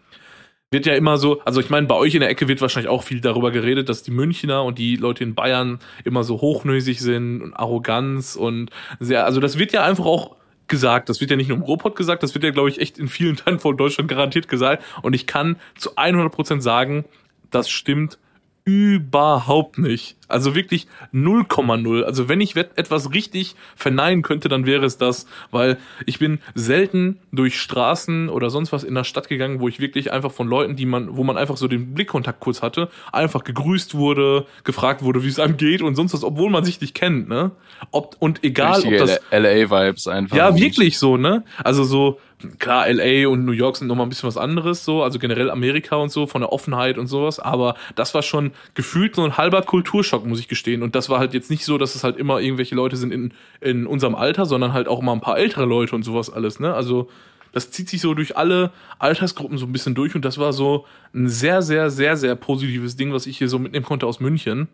Wird 0.70 0.86
ja 0.86 0.94
immer 0.94 1.16
so, 1.16 1.40
also 1.44 1.60
ich 1.60 1.70
meine, 1.70 1.86
bei 1.86 1.94
euch 1.94 2.14
in 2.14 2.20
der 2.20 2.28
Ecke 2.28 2.48
wird 2.48 2.60
wahrscheinlich 2.60 2.90
auch 2.90 3.02
viel 3.02 3.20
darüber 3.20 3.50
geredet, 3.50 3.88
dass 3.88 4.02
die 4.02 4.10
Münchner 4.10 4.64
und 4.64 4.78
die 4.78 4.96
Leute 4.96 5.24
in 5.24 5.34
Bayern 5.34 5.78
immer 6.04 6.24
so 6.24 6.40
hochnäsig 6.40 7.00
sind 7.00 7.40
und 7.40 7.54
Arroganz 7.54 8.36
und 8.36 8.70
sehr, 9.00 9.24
also 9.24 9.40
das 9.40 9.58
wird 9.58 9.72
ja 9.72 9.84
einfach 9.84 10.04
auch 10.04 10.36
gesagt. 10.68 11.08
Das 11.08 11.20
wird 11.20 11.30
ja 11.30 11.36
nicht 11.36 11.48
nur 11.48 11.56
im 11.56 11.62
Ruhrpott 11.62 11.96
gesagt, 11.96 12.22
das 12.22 12.34
wird 12.34 12.44
ja, 12.44 12.50
glaube 12.50 12.68
ich, 12.68 12.80
echt 12.80 12.98
in 12.98 13.08
vielen 13.08 13.36
Teilen 13.36 13.60
von 13.60 13.76
Deutschland 13.76 14.08
garantiert 14.08 14.48
gesagt. 14.48 14.84
Und 15.02 15.14
ich 15.14 15.26
kann 15.26 15.56
zu 15.76 15.96
100 15.96 16.32
Prozent 16.32 16.62
sagen, 16.62 17.04
das 17.50 17.70
stimmt 17.70 18.18
überhaupt 18.66 19.78
nicht. 19.78 20.16
Also 20.26 20.56
wirklich 20.56 20.88
0,0. 21.14 22.02
Also 22.02 22.28
wenn 22.28 22.40
ich 22.40 22.56
etwas 22.56 23.14
richtig 23.14 23.54
verneinen 23.76 24.22
könnte, 24.22 24.48
dann 24.48 24.66
wäre 24.66 24.84
es 24.84 24.98
das, 24.98 25.26
weil 25.52 25.78
ich 26.04 26.18
bin 26.18 26.40
selten 26.56 27.20
durch 27.30 27.60
Straßen 27.60 28.28
oder 28.28 28.50
sonst 28.50 28.72
was 28.72 28.82
in 28.82 28.96
der 28.96 29.04
Stadt 29.04 29.28
gegangen, 29.28 29.60
wo 29.60 29.68
ich 29.68 29.78
wirklich 29.78 30.12
einfach 30.12 30.32
von 30.32 30.48
Leuten, 30.48 30.74
die 30.74 30.84
man, 30.84 31.16
wo 31.16 31.22
man 31.22 31.36
einfach 31.36 31.56
so 31.56 31.68
den 31.68 31.94
Blickkontakt 31.94 32.40
kurz 32.40 32.60
hatte, 32.60 32.90
einfach 33.12 33.44
gegrüßt 33.44 33.94
wurde, 33.94 34.46
gefragt 34.64 35.02
wurde, 35.02 35.22
wie 35.22 35.28
es 35.28 35.38
einem 35.38 35.56
geht 35.56 35.80
und 35.80 35.94
sonst 35.94 36.12
was, 36.12 36.24
obwohl 36.24 36.50
man 36.50 36.64
sich 36.64 36.80
nicht 36.80 36.94
kennt, 36.94 37.28
ne? 37.28 37.52
Ob, 37.92 38.16
und 38.18 38.42
egal, 38.42 38.80
Richtige 38.80 39.02
ob 39.02 39.06
das. 39.06 39.20
LA-Vibes 39.30 40.08
einfach. 40.08 40.36
Ja, 40.36 40.56
wirklich 40.56 40.98
so, 40.98 41.16
ne? 41.16 41.44
Also 41.62 41.84
so, 41.84 42.18
klar, 42.58 42.86
LA 42.88 43.28
und 43.28 43.44
New 43.44 43.52
York 43.52 43.76
sind 43.76 43.88
nochmal 43.88 44.06
ein 44.06 44.08
bisschen 44.08 44.26
was 44.26 44.36
anderes, 44.36 44.84
so, 44.84 45.02
also 45.02 45.18
generell 45.18 45.50
Amerika 45.50 45.96
und 45.96 46.10
so, 46.10 46.26
von 46.26 46.42
der 46.42 46.52
Offenheit 46.52 46.98
und 46.98 47.06
sowas, 47.06 47.40
aber 47.40 47.76
das 47.94 48.14
war 48.14 48.22
schon 48.22 48.52
gefühlt 48.74 49.14
so 49.14 49.24
ein 49.24 49.36
halber 49.36 49.62
Kulturschock, 49.62 50.26
muss 50.26 50.40
ich 50.40 50.48
gestehen. 50.48 50.82
Und 50.82 50.94
das 50.94 51.08
war 51.08 51.18
halt 51.18 51.34
jetzt 51.34 51.50
nicht 51.50 51.64
so, 51.64 51.78
dass 51.78 51.94
es 51.94 52.04
halt 52.04 52.16
immer 52.16 52.40
irgendwelche 52.40 52.74
Leute 52.74 52.96
sind 52.96 53.12
in, 53.12 53.32
in 53.60 53.86
unserem 53.86 54.14
Alter, 54.14 54.46
sondern 54.46 54.72
halt 54.72 54.88
auch 54.88 55.00
mal 55.02 55.12
ein 55.12 55.20
paar 55.20 55.38
ältere 55.38 55.64
Leute 55.64 55.94
und 55.94 56.02
sowas 56.02 56.30
alles, 56.30 56.60
ne? 56.60 56.74
Also, 56.74 57.08
das 57.52 57.70
zieht 57.70 57.88
sich 57.88 58.02
so 58.02 58.12
durch 58.12 58.36
alle 58.36 58.70
Altersgruppen 58.98 59.56
so 59.56 59.64
ein 59.64 59.72
bisschen 59.72 59.94
durch 59.94 60.14
und 60.14 60.26
das 60.26 60.36
war 60.36 60.52
so 60.52 60.84
ein 61.14 61.28
sehr, 61.28 61.62
sehr, 61.62 61.88
sehr, 61.88 62.18
sehr 62.18 62.34
positives 62.36 62.96
Ding, 62.96 63.14
was 63.14 63.26
ich 63.26 63.38
hier 63.38 63.48
so 63.48 63.58
mitnehmen 63.58 63.86
konnte 63.86 64.06
aus 64.06 64.20
München. 64.20 64.68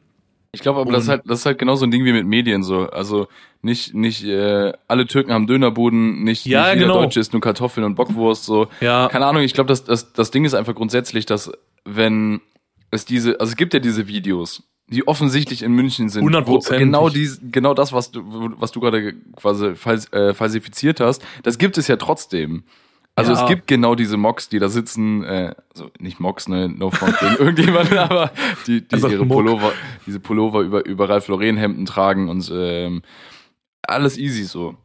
Ich 0.54 0.60
glaube 0.60 0.80
aber, 0.80 0.92
das 0.92 1.04
ist, 1.04 1.08
halt, 1.08 1.22
das 1.24 1.40
ist 1.40 1.46
halt 1.46 1.58
genau 1.58 1.76
so 1.76 1.86
ein 1.86 1.90
Ding 1.90 2.04
wie 2.04 2.12
mit 2.12 2.26
Medien 2.26 2.62
so. 2.62 2.90
Also 2.90 3.26
nicht, 3.62 3.94
nicht 3.94 4.22
äh, 4.24 4.74
alle 4.86 5.06
Türken 5.06 5.32
haben 5.32 5.46
Dönerbuden, 5.46 6.24
nicht, 6.24 6.44
ja, 6.44 6.64
nicht 6.64 6.74
jeder 6.74 6.86
genau. 6.88 7.00
Deutsche 7.00 7.20
isst 7.20 7.32
nur 7.32 7.40
Kartoffeln 7.40 7.84
und 7.84 7.94
Bockwurst. 7.94 8.44
so. 8.44 8.68
Ja. 8.82 9.08
Keine 9.08 9.24
Ahnung, 9.24 9.42
ich 9.42 9.54
glaube, 9.54 9.68
das, 9.68 9.84
das, 9.84 10.12
das 10.12 10.30
Ding 10.30 10.44
ist 10.44 10.52
einfach 10.52 10.74
grundsätzlich, 10.74 11.24
dass 11.24 11.50
wenn 11.84 12.42
ist 12.90 13.08
diese, 13.08 13.40
also 13.40 13.50
es 13.50 13.56
gibt 13.56 13.72
ja 13.72 13.80
diese 13.80 14.06
Videos, 14.06 14.62
die 14.88 15.08
offensichtlich 15.08 15.62
in 15.62 15.72
München 15.72 16.10
sind. 16.10 16.22
100%. 16.24 16.76
Genau 16.76 17.08
dies, 17.08 17.40
genau 17.42 17.72
das, 17.72 17.94
was 17.94 18.10
du, 18.10 18.22
was 18.58 18.72
du 18.72 18.80
gerade 18.80 19.14
quasi 19.36 19.74
fals, 19.74 20.12
äh, 20.12 20.34
falsifiziert 20.34 21.00
hast, 21.00 21.22
das 21.42 21.56
gibt 21.56 21.78
es 21.78 21.88
ja 21.88 21.96
trotzdem. 21.96 22.64
Also 23.14 23.32
Ja. 23.32 23.42
es 23.42 23.48
gibt 23.48 23.66
genau 23.66 23.94
diese 23.94 24.16
Mocks, 24.16 24.48
die 24.48 24.58
da 24.58 24.68
sitzen, 24.68 25.22
äh, 25.22 25.54
also 25.74 25.90
nicht 25.98 26.18
Mocks, 26.18 26.48
ne, 26.48 26.68
no 26.68 26.90
front 26.90 27.18
gegen 27.20 27.36
irgendjemanden, 27.38 27.98
aber 27.98 28.32
die, 28.66 28.80
die 28.80 28.94
Also 28.94 29.08
ihre. 29.08 29.26
Pullover, 29.26 29.72
diese 30.06 30.18
Pullover 30.18 30.60
über, 30.60 30.84
über 30.86 31.08
Ralph 31.10 31.28
Lauren 31.28 31.56
Hemden 31.58 31.84
tragen 31.84 32.28
und 32.30 32.50
ähm, 32.54 33.02
alles 33.82 34.16
easy 34.16 34.44
so. 34.44 34.76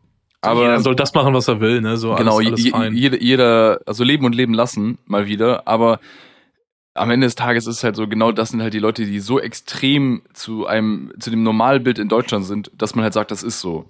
Aber 0.42 0.62
Jeder 0.62 0.80
soll 0.82 0.96
das 0.96 1.13
machen, 1.13 1.34
was 1.34 1.48
er 1.48 1.62
will, 1.62 1.82
ne? 1.82 1.98
So 1.98 2.16
genau, 2.16 2.40
alles, 2.40 2.72
alles 2.74 2.94
jeder, 2.94 3.22
jeder, 3.22 3.80
also 3.86 4.04
leben 4.04 4.26
und 4.26 4.36
leben 4.36 4.54
lassen, 4.54 4.98
mal 5.06 5.28
wieder, 5.28 5.68
aber 5.68 6.00
am 6.94 7.10
Ende 7.12 7.28
des 7.28 7.36
Tages 7.36 7.66
ist 7.68 7.78
es 7.78 7.84
halt 7.84 7.96
so, 7.96 8.08
genau 8.08 8.32
das 8.32 8.50
sind 8.50 8.62
halt 8.62 8.74
die 8.74 8.80
Leute, 8.80 9.06
die 9.06 9.20
so 9.20 9.40
extrem 9.40 10.24
zu 10.34 10.66
einem, 10.68 11.13
zu 11.20 11.30
dem 11.30 11.44
Normalbild 11.44 11.98
in 12.00 12.10
Deutschland 12.10 12.46
sind, 12.46 12.72
dass 12.78 12.94
man 12.96 13.04
halt 13.04 13.13
sagt, 13.13 13.32
das 13.32 13.44
ist 13.44 13.62
so. 13.62 13.86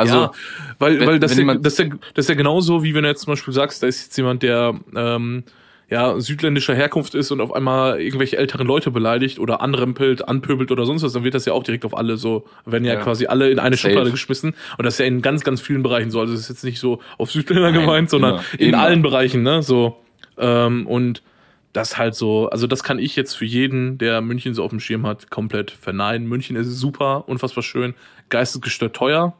Also, 0.00 0.14
ja, 0.16 0.32
weil, 0.78 1.00
wenn- 1.00 1.06
weil 1.06 1.18
das, 1.20 1.36
ja, 1.36 1.54
das, 1.54 1.72
ist 1.74 1.78
ja, 1.78 1.86
das 2.14 2.28
ja 2.28 2.34
genauso, 2.34 2.82
wie 2.82 2.94
wenn 2.94 3.02
du 3.04 3.08
jetzt 3.08 3.22
zum 3.22 3.32
Beispiel 3.32 3.54
sagst, 3.54 3.82
da 3.82 3.86
ist 3.86 4.02
jetzt 4.02 4.16
jemand, 4.16 4.42
der 4.42 4.74
ähm, 4.96 5.44
ja 5.88 6.20
südländischer 6.20 6.74
Herkunft 6.74 7.14
ist 7.16 7.32
und 7.32 7.40
auf 7.40 7.52
einmal 7.52 8.00
irgendwelche 8.00 8.36
älteren 8.36 8.66
Leute 8.66 8.90
beleidigt 8.92 9.38
oder 9.40 9.60
anrempelt, 9.60 10.28
anpöbelt 10.28 10.70
oder 10.70 10.86
sonst 10.86 11.02
was, 11.02 11.12
dann 11.12 11.24
wird 11.24 11.34
das 11.34 11.46
ja 11.46 11.52
auch 11.52 11.64
direkt 11.64 11.84
auf 11.84 11.96
alle 11.96 12.16
so, 12.16 12.46
werden 12.64 12.84
ja, 12.84 12.94
Ja. 12.94 13.00
quasi 13.00 13.26
alle 13.26 13.50
in 13.50 13.58
eine 13.58 13.74
Safe. 13.76 13.88
Schublade 13.88 14.10
geschmissen 14.12 14.54
und 14.78 14.84
das 14.84 14.94
ist 14.94 14.98
ja 15.00 15.06
in 15.06 15.20
ganz, 15.20 15.42
ganz 15.42 15.60
vielen 15.60 15.82
Bereichen 15.82 16.10
so. 16.12 16.20
Also 16.20 16.32
es 16.32 16.40
ist 16.40 16.48
jetzt 16.48 16.62
nicht 16.64 16.78
so 16.78 17.00
auf 17.18 17.30
Südländer 17.32 17.72
Nein, 17.72 17.80
gemeint, 17.80 18.10
sondern 18.10 18.34
immer, 18.34 18.42
in 18.58 18.68
immer. 18.68 18.78
allen 18.82 19.02
Bereichen, 19.02 19.42
ne? 19.42 19.62
So. 19.62 19.96
Ähm, 20.38 20.86
und 20.86 21.22
das 21.72 21.98
halt 21.98 22.14
so, 22.14 22.48
also 22.50 22.66
das 22.66 22.82
kann 22.82 22.98
ich 22.98 23.14
jetzt 23.16 23.34
für 23.34 23.44
jeden, 23.44 23.96
der 23.98 24.20
München 24.22 24.54
so 24.54 24.62
auf 24.64 24.70
dem 24.70 24.80
Schirm 24.80 25.06
hat, 25.06 25.30
komplett 25.30 25.70
verneinen. 25.70 26.26
München 26.28 26.56
ist 26.56 26.68
super, 26.68 27.28
unfassbar 27.28 27.62
schön, 27.62 27.94
geistesgestört 28.28 28.94
teuer, 28.96 29.34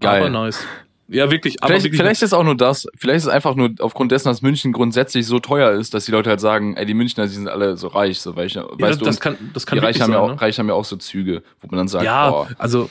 geil. 0.00 0.20
aber 0.20 0.30
nice. 0.30 0.66
Ja, 1.08 1.30
wirklich, 1.30 1.62
aber 1.62 1.68
Vielleicht, 1.68 1.84
wirklich. 1.84 2.00
vielleicht 2.00 2.22
ist 2.22 2.32
auch 2.32 2.42
nur 2.42 2.56
das, 2.56 2.88
vielleicht 2.96 3.18
ist 3.18 3.22
es 3.24 3.28
einfach 3.28 3.54
nur 3.54 3.70
aufgrund 3.78 4.10
dessen, 4.10 4.28
dass 4.28 4.42
München 4.42 4.72
grundsätzlich 4.72 5.24
so 5.26 5.38
teuer 5.38 5.70
ist, 5.70 5.94
dass 5.94 6.04
die 6.04 6.10
Leute 6.10 6.30
halt 6.30 6.40
sagen, 6.40 6.76
ey, 6.76 6.84
die 6.84 6.94
Münchner, 6.94 7.24
die 7.26 7.32
sind 7.32 7.48
alle 7.48 7.76
so 7.76 7.88
reich, 7.88 8.20
so, 8.20 8.34
weil 8.34 8.46
ich, 8.46 8.54
ja, 8.54 8.64
weißt 8.64 8.80
das, 8.80 8.98
du, 8.98 9.04
das 9.04 9.20
kann, 9.20 9.36
das 9.54 9.66
kann 9.66 9.78
die 9.78 9.84
Reichen 9.84 10.00
wirklich 10.00 10.02
haben, 10.02 10.12
ja 10.12 10.18
auch, 10.18 10.34
ne? 10.34 10.40
Reiche 10.40 10.58
haben 10.58 10.68
ja 10.68 10.74
auch 10.74 10.84
so 10.84 10.96
Züge, 10.96 11.42
wo 11.60 11.68
man 11.68 11.78
dann 11.78 11.88
sagt, 11.88 12.04
Ja, 12.04 12.30
boah, 12.30 12.48
also, 12.58 12.90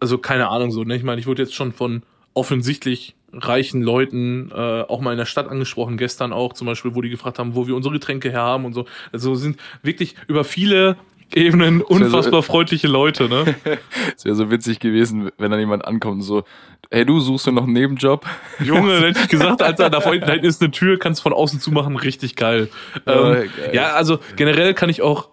also 0.00 0.18
keine 0.18 0.48
Ahnung 0.48 0.72
so, 0.72 0.82
ne? 0.82 0.96
Ich 0.96 1.04
meine, 1.04 1.20
ich 1.20 1.28
wurde 1.28 1.42
jetzt 1.42 1.54
schon 1.54 1.72
von 1.72 2.02
offensichtlich 2.34 3.14
reichen 3.32 3.82
Leuten 3.82 4.50
äh, 4.52 4.82
auch 4.82 5.00
mal 5.00 5.12
in 5.12 5.18
der 5.18 5.26
Stadt 5.26 5.48
angesprochen, 5.48 5.96
gestern 5.96 6.32
auch 6.32 6.52
zum 6.52 6.66
Beispiel, 6.66 6.94
wo 6.94 7.02
die 7.02 7.10
gefragt 7.10 7.38
haben, 7.38 7.54
wo 7.54 7.66
wir 7.66 7.76
unsere 7.76 7.94
Getränke 7.94 8.30
her 8.30 8.42
haben 8.42 8.64
und 8.64 8.72
so. 8.72 8.86
Also 9.12 9.34
sind 9.34 9.58
wirklich 9.82 10.14
über 10.26 10.44
viele 10.44 10.96
Ebenen 11.34 11.80
wär 11.80 11.86
so- 11.88 11.94
unfassbar 12.04 12.42
freundliche 12.42 12.88
Leute, 12.88 13.28
ne? 13.28 13.54
es 14.16 14.24
wäre 14.24 14.34
so 14.34 14.50
witzig 14.50 14.78
gewesen, 14.80 15.30
wenn 15.38 15.50
dann 15.50 15.60
jemand 15.60 15.84
ankommt 15.84 16.16
und 16.16 16.22
so, 16.22 16.44
hey, 16.90 17.04
du 17.04 17.18
suchst 17.20 17.46
du 17.46 17.52
noch 17.52 17.64
einen 17.64 17.72
Nebenjob? 17.72 18.24
Junge, 18.60 19.00
hätte 19.00 19.20
ich 19.20 19.28
gesagt, 19.28 19.62
Alter, 19.62 19.90
da 19.90 20.00
hinten 20.02 20.44
ist 20.44 20.62
eine 20.62 20.70
Tür, 20.70 20.98
kannst 20.98 21.22
von 21.22 21.32
außen 21.32 21.60
zumachen, 21.60 21.96
richtig 21.96 22.36
geil. 22.36 22.68
Ja, 23.06 23.32
Ähm, 23.32 23.50
geil. 23.56 23.70
ja, 23.72 23.92
also 23.94 24.18
generell 24.36 24.74
kann 24.74 24.88
ich 24.90 25.02
auch 25.02 25.28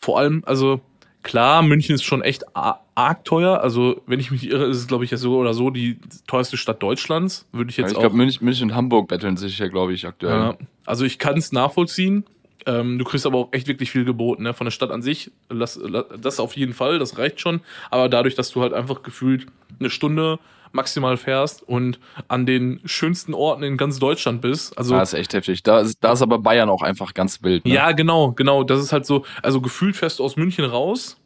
vor 0.00 0.18
allem, 0.18 0.42
also 0.46 0.80
klar, 1.22 1.62
München 1.62 1.94
ist 1.94 2.04
schon 2.04 2.22
echt 2.22 2.44
arg 2.54 3.24
teuer. 3.24 3.60
Also, 3.62 4.02
wenn 4.06 4.20
ich 4.20 4.30
mich 4.30 4.42
nicht 4.42 4.52
irre, 4.52 4.66
ist 4.66 4.76
es, 4.76 4.86
glaube 4.86 5.04
ich, 5.04 5.10
ja 5.10 5.16
so 5.16 5.36
oder 5.38 5.54
so 5.54 5.70
die 5.70 5.98
teuerste 6.26 6.56
Stadt 6.58 6.82
Deutschlands. 6.82 7.46
Würde 7.52 7.70
ich 7.70 7.76
Ja, 7.78 7.82
jetzt 7.84 7.92
ich 7.92 7.96
auch. 7.96 8.02
glaube, 8.02 8.16
München, 8.16 8.44
München 8.44 8.70
und 8.70 8.76
Hamburg 8.76 9.08
betteln 9.08 9.36
sich 9.38 9.58
ja, 9.58 9.68
glaube 9.68 9.94
ich, 9.94 10.06
aktuell. 10.06 10.32
ja, 10.38 10.54
also 10.86 11.04
ich 11.06 11.18
kann 11.18 11.36
es 11.38 11.50
nachvollziehen. 11.52 12.24
Ähm, 12.66 12.98
du 12.98 13.04
kriegst 13.04 13.26
aber 13.26 13.38
auch 13.38 13.48
echt 13.52 13.68
wirklich 13.68 13.90
viel 13.90 14.04
geboten, 14.04 14.42
ne? 14.44 14.54
Von 14.54 14.64
der 14.66 14.70
Stadt 14.72 14.90
an 14.90 15.02
sich. 15.02 15.30
La- 15.48 16.04
das 16.20 16.40
auf 16.40 16.56
jeden 16.56 16.72
Fall, 16.72 16.98
das 16.98 17.18
reicht 17.18 17.40
schon. 17.40 17.60
Aber 17.90 18.08
dadurch, 18.08 18.34
dass 18.34 18.50
du 18.50 18.62
halt 18.62 18.72
einfach 18.72 19.02
gefühlt 19.02 19.46
eine 19.78 19.90
Stunde 19.90 20.38
maximal 20.72 21.16
fährst 21.16 21.62
und 21.62 22.00
an 22.26 22.46
den 22.46 22.80
schönsten 22.84 23.32
Orten 23.32 23.62
in 23.62 23.76
ganz 23.76 23.98
Deutschland 24.00 24.40
bist. 24.40 24.76
Also 24.76 24.96
Das 24.96 25.12
ist 25.12 25.18
echt 25.20 25.32
heftig. 25.34 25.62
Da 25.62 25.80
ist, 25.80 25.98
da 26.00 26.12
ist 26.12 26.22
aber 26.22 26.38
Bayern 26.38 26.68
auch 26.68 26.82
einfach 26.82 27.14
ganz 27.14 27.42
wild. 27.44 27.64
Ne? 27.64 27.74
ja, 27.74 27.92
genau, 27.92 28.32
genau. 28.32 28.64
Das 28.64 28.80
ist 28.80 28.92
halt 28.92 29.06
so, 29.06 29.24
also 29.42 29.60
gefühlt 29.60 29.94
fährst 29.96 30.18
du 30.18 30.24
aus 30.24 30.36
München 30.36 30.64
raus 30.64 31.16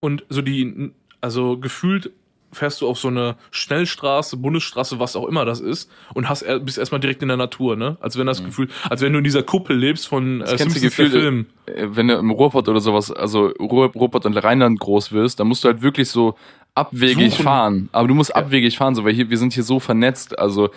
und 0.00 0.24
so 0.28 0.42
die, 0.42 0.90
also 1.20 1.56
gefühlt 1.58 2.10
fährst 2.52 2.80
du 2.80 2.88
auf 2.88 2.98
so 2.98 3.08
eine 3.08 3.36
Schnellstraße, 3.50 4.36
Bundesstraße, 4.36 4.98
was 4.98 5.14
auch 5.16 5.26
immer 5.26 5.44
das 5.44 5.60
ist, 5.60 5.90
und 6.14 6.28
hast 6.28 6.44
bist 6.64 6.78
erstmal 6.78 7.00
direkt 7.00 7.22
in 7.22 7.28
der 7.28 7.36
Natur, 7.36 7.76
ne? 7.76 7.96
Als 8.00 8.18
wenn 8.18 8.26
das 8.26 8.44
Gefühl, 8.44 8.68
als 8.88 9.00
wenn 9.00 9.12
du 9.12 9.18
in 9.18 9.24
dieser 9.24 9.42
Kuppel 9.42 9.76
lebst 9.76 10.08
von 10.08 10.40
äh, 10.40 10.44
Das 10.44 10.56
kennst 10.56 10.76
du 10.76 10.80
Simpsons, 10.80 10.96
Gefühl, 11.10 11.10
Film. 11.20 11.46
äh, 11.66 11.86
wenn 11.96 12.08
du 12.08 12.14
im 12.16 12.30
Ruhrpott 12.30 12.68
oder 12.68 12.80
sowas, 12.80 13.10
also 13.12 13.46
Ruhr, 13.60 13.92
Ruhrpott 13.94 14.26
und 14.26 14.36
Rheinland 14.36 14.80
groß 14.80 15.12
wirst, 15.12 15.38
dann 15.40 15.46
musst 15.48 15.62
du 15.64 15.68
halt 15.68 15.82
wirklich 15.82 16.10
so 16.10 16.34
abwegig 16.74 17.32
Suchen. 17.32 17.44
fahren. 17.44 17.88
Aber 17.92 18.08
du 18.08 18.14
musst 18.14 18.34
abwegig 18.34 18.76
fahren, 18.78 18.94
so, 18.94 19.04
weil 19.04 19.12
hier, 19.12 19.30
wir 19.30 19.38
sind 19.38 19.52
hier 19.52 19.62
so 19.64 19.78
vernetzt. 19.80 20.38
Also 20.38 20.70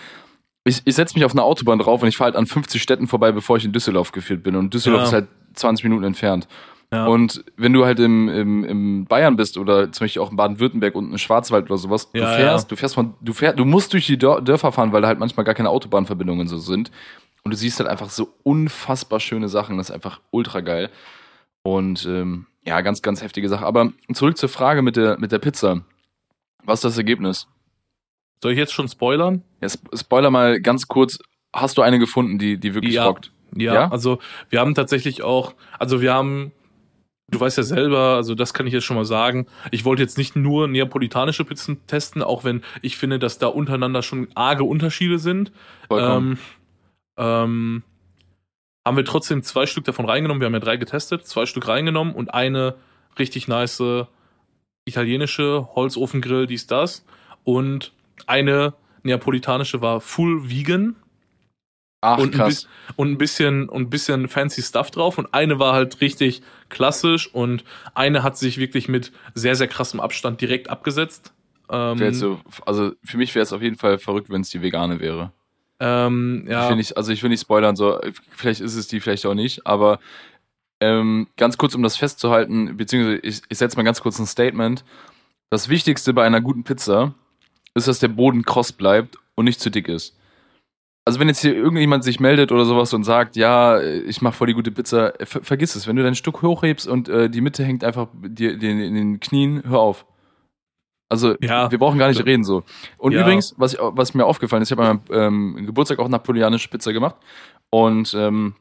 ich, 0.66 0.82
ich 0.86 0.96
setze 0.96 1.16
mich 1.16 1.26
auf 1.26 1.32
eine 1.34 1.44
Autobahn 1.44 1.80
drauf 1.80 2.02
und 2.02 2.08
ich 2.08 2.18
fahre 2.18 2.28
halt 2.32 2.36
an 2.36 2.46
50 2.46 2.82
Städten 2.82 3.08
vorbei, 3.08 3.32
bevor 3.32 3.58
ich 3.58 3.66
in 3.66 3.72
Düsseldorf 3.74 4.12
geführt 4.12 4.44
bin. 4.44 4.56
Und 4.56 4.74
Düsseldorf 4.74 5.02
Ja. 5.02 5.08
ist 5.08 5.14
halt 5.14 5.28
20 5.56 5.84
Minuten 5.84 6.04
entfernt. 6.04 6.48
Ja. 6.94 7.06
Und 7.08 7.44
wenn 7.58 7.74
du 7.74 7.86
halt 7.86 8.00
im, 8.00 8.30
im, 8.30 8.64
im 8.64 9.06
Bayern 9.06 9.36
bist 9.36 9.58
oder 9.58 9.92
zum 9.92 10.06
Beispiel 10.06 10.22
auch 10.22 10.32
in 10.32 10.38
Baden-Württemberg 10.38 10.96
und 10.96 11.12
im 11.12 11.18
Schwarzwald 11.18 11.66
oder 11.66 11.78
sowas, 11.78 12.12
du 12.12 12.20
Ja, 12.20 12.28
fährst, 12.34 12.66
ja. 12.66 12.70
du 12.70 12.76
fährst 12.76 12.96
von, 12.96 13.16
du 13.22 13.34
fährst, 13.34 13.58
du 13.60 13.66
musst 13.66 13.94
durch 13.94 14.06
die 14.06 14.18
Dör- 14.18 14.42
Dörfer 14.42 14.72
fahren, 14.72 14.92
weil 14.94 15.02
da 15.02 15.08
halt 15.08 15.20
manchmal 15.20 15.44
gar 15.44 15.56
keine 15.56 15.70
Autobahnverbindungen 15.70 16.48
so 16.48 16.58
sind. 16.58 16.92
Und 17.44 17.52
du 17.52 17.58
siehst 17.58 17.80
halt 17.80 17.90
einfach 17.90 18.10
so 18.10 18.34
unfassbar 18.44 19.20
schöne 19.20 19.50
Sachen. 19.50 19.78
Das 19.78 19.90
ist 19.90 19.96
einfach 19.96 20.22
ultra 20.32 20.62
geil. 20.62 20.90
Und 21.64 22.06
ähm, 22.06 22.46
ja, 22.66 22.80
ganz, 22.82 23.02
ganz 23.02 23.22
heftige 23.22 23.50
Sache. 23.50 23.66
Aber 23.66 23.92
zurück 24.14 24.38
zur 24.38 24.50
Frage 24.50 24.82
mit 24.82 24.96
der, 24.96 25.20
mit 25.20 25.32
der 25.32 25.40
Pizza. 25.40 25.82
Was 26.64 26.80
ist 26.80 26.86
das 26.86 26.98
Ergebnis? 26.98 27.48
Soll 28.42 28.52
ich 28.54 28.58
jetzt 28.58 28.74
schon 28.74 28.88
spoilern? 28.88 29.42
Ja, 29.62 29.68
Sp- 29.72 29.92
Spoiler 29.96 30.30
mal 30.32 30.62
ganz 30.62 30.88
kurz. 30.88 31.20
Hast 31.54 31.78
du 31.78 31.82
eine 31.82 32.00
gefunden, 32.00 32.40
die, 32.40 32.58
die 32.58 32.74
wirklich 32.74 32.94
Ja. 32.96 33.06
rockt? 33.06 33.32
Ja, 33.56 33.74
Ja? 33.74 33.92
also 33.92 34.20
wir 34.50 34.60
haben 34.60 34.74
tatsächlich 34.74 35.22
auch, 35.22 35.54
also 35.78 36.02
wir 36.02 36.14
haben, 36.14 36.52
du 37.30 37.40
weißt 37.40 37.58
ja 37.58 37.64
selber, 37.64 38.16
also 38.16 38.36
das 38.36 38.54
kann 38.54 38.68
ich 38.68 38.74
jetzt 38.74 38.84
schon 38.84 38.98
mal 38.98 39.06
sagen, 39.06 39.48
ich 39.72 39.86
wollte 39.86 40.02
jetzt 40.02 40.18
nicht 40.18 40.36
nur 40.36 40.68
neapolitanische 40.68 41.46
Pizzen 41.46 41.86
testen, 41.88 42.22
auch 42.22 42.44
wenn 42.44 42.64
ich 42.82 42.98
finde, 42.98 43.20
dass 43.20 43.38
da 43.38 43.48
untereinander 43.48 44.02
schon 44.02 44.28
arge 44.36 44.64
Unterschiede 44.64 45.20
sind. 45.20 45.52
Ähm, 45.90 46.38
ähm, 47.18 47.84
haben 48.86 48.98
wir 48.98 49.06
trotzdem 49.06 49.44
zwei 49.44 49.66
Stück 49.66 49.86
davon 49.86 50.06
reingenommen. 50.06 50.42
Wir 50.42 50.48
haben 50.48 50.54
ja 50.54 50.60
drei 50.60 50.78
getestet, 50.78 51.26
zwei 51.26 51.46
Stück 51.46 51.68
reingenommen 51.68 52.14
und 52.14 52.34
eine 52.34 52.76
richtig 53.18 53.48
nice 53.48 53.82
italienische 54.86 55.70
Holzofengrill, 55.76 56.48
dies, 56.48 56.68
das. 56.68 57.06
Und 57.44 57.94
eine 58.28 58.74
neapolitanische 59.04 59.82
war 59.82 60.02
full 60.02 60.50
vegan 60.50 60.96
Ach, 62.04 62.18
und, 62.18 62.40
ein 62.40 62.54
und 62.98 63.12
ein 63.12 63.18
bisschen 63.18 63.70
und 63.70 63.84
ein 63.84 63.90
bisschen 63.90 64.28
fancy 64.28 64.62
Stuff 64.62 64.92
drauf 64.92 65.18
und 65.18 65.34
eine 65.34 65.58
war 65.58 65.74
halt 65.74 66.02
richtig 66.02 66.42
klassisch 66.70 67.34
und 67.34 67.64
eine 67.96 68.24
hat 68.24 68.38
sich 68.38 68.58
wirklich 68.58 68.90
mit 68.90 69.12
sehr 69.34 69.56
sehr 69.56 69.68
krassem 69.68 70.00
Abstand 70.00 70.42
direkt 70.42 70.70
abgesetzt. 70.70 71.34
Ähm, 71.70 72.14
so, 72.14 72.40
also 72.66 72.92
für 73.04 73.18
mich 73.18 73.34
wäre 73.36 73.44
es 73.44 73.54
auf 73.54 73.62
jeden 73.62 73.78
Fall 73.78 73.98
verrückt, 73.98 74.30
wenn 74.30 74.42
es 74.42 74.50
die 74.50 74.62
vegane 74.62 75.00
wäre. 75.00 75.32
ähm, 75.80 76.44
Ich 76.46 76.52
ja, 76.52 76.70
will 76.70 76.76
nicht, 76.76 76.98
also 76.98 77.12
ich 77.14 77.24
will 77.24 77.30
nicht 77.30 77.42
spoilern, 77.42 77.76
so, 77.76 78.00
vielleicht 78.32 78.60
ist 78.60 78.76
es 78.76 78.88
die, 78.88 79.00
vielleicht 79.00 79.26
auch 79.26 79.34
nicht, 79.34 79.66
aber 79.66 80.00
ähm, 80.82 81.28
ganz 81.38 81.58
kurz, 81.58 81.74
um 81.74 81.84
das 81.84 81.96
festzuhalten, 81.96 82.76
beziehungsweise 82.76 83.20
ich, 83.20 83.42
ich 83.48 83.58
setze 83.58 83.78
mal 83.78 83.84
ganz 83.84 84.02
kurz 84.02 84.20
ein 84.20 84.26
Statement. 84.26 84.84
Das 85.50 85.70
Wichtigste 85.70 86.14
bei 86.14 86.26
einer 86.26 86.42
guten 86.42 86.66
Pizza 86.66 87.14
ist, 87.76 87.88
dass 87.88 88.00
der 88.00 88.10
Boden 88.10 88.44
kross 88.44 88.74
bleibt 88.74 89.18
und 89.36 89.46
nicht 89.46 89.62
zu 89.62 89.70
dick 89.70 89.88
ist. 89.88 90.18
Also 91.06 91.20
wenn 91.20 91.28
jetzt 91.28 91.42
hier 91.42 91.54
irgendjemand 91.54 92.04
sich 92.06 92.20
meldet 92.22 92.52
oder 92.54 92.64
sowas 92.64 92.94
und 92.94 93.04
sagt, 93.04 93.36
ja, 93.36 93.82
ich 93.82 94.22
mache 94.22 94.36
voll 94.36 94.48
die 94.48 94.54
gute 94.54 94.72
Pizza, 94.72 95.20
äh, 95.20 95.26
ver 95.26 95.44
vergiss 95.44 95.76
es. 95.76 95.86
Wenn 95.86 95.98
du 95.98 96.04
dein 96.04 96.16
Stück 96.16 96.42
hochhebst 96.42 96.88
und 96.88 97.10
äh, 97.10 97.30
die 97.30 97.42
Mitte 97.42 97.64
hängt 97.66 97.84
einfach 97.84 98.08
dir 98.22 98.58
dir 98.58 98.72
in 98.72 98.96
den 98.96 99.20
Knien, 99.20 99.64
hör 99.66 99.80
auf. 99.80 100.06
Also 101.10 101.36
Ja. 101.42 101.70
wir 101.70 101.78
brauchen 101.78 102.00
gar 102.00 102.08
nicht 102.08 102.26
reden 102.26 102.44
so. 102.46 102.64
Und 102.98 103.12
Ja. 103.12 103.22
übrigens, 103.22 103.54
was, 103.58 103.74
ich, 103.74 103.80
was 103.82 104.14
mir 104.14 104.26
aufgefallen 104.26 104.64
ist, 104.64 104.72
ich 104.72 104.78
habe 104.78 104.88
an 104.88 105.02
meinem 105.10 105.56
ähm, 105.58 105.66
Geburtstag 105.66 106.00
auch 106.00 106.08
napoleonische 106.08 106.70
Pizza 106.70 106.94
gemacht 106.94 107.16
und 107.70 108.14
ähm, 108.14 108.56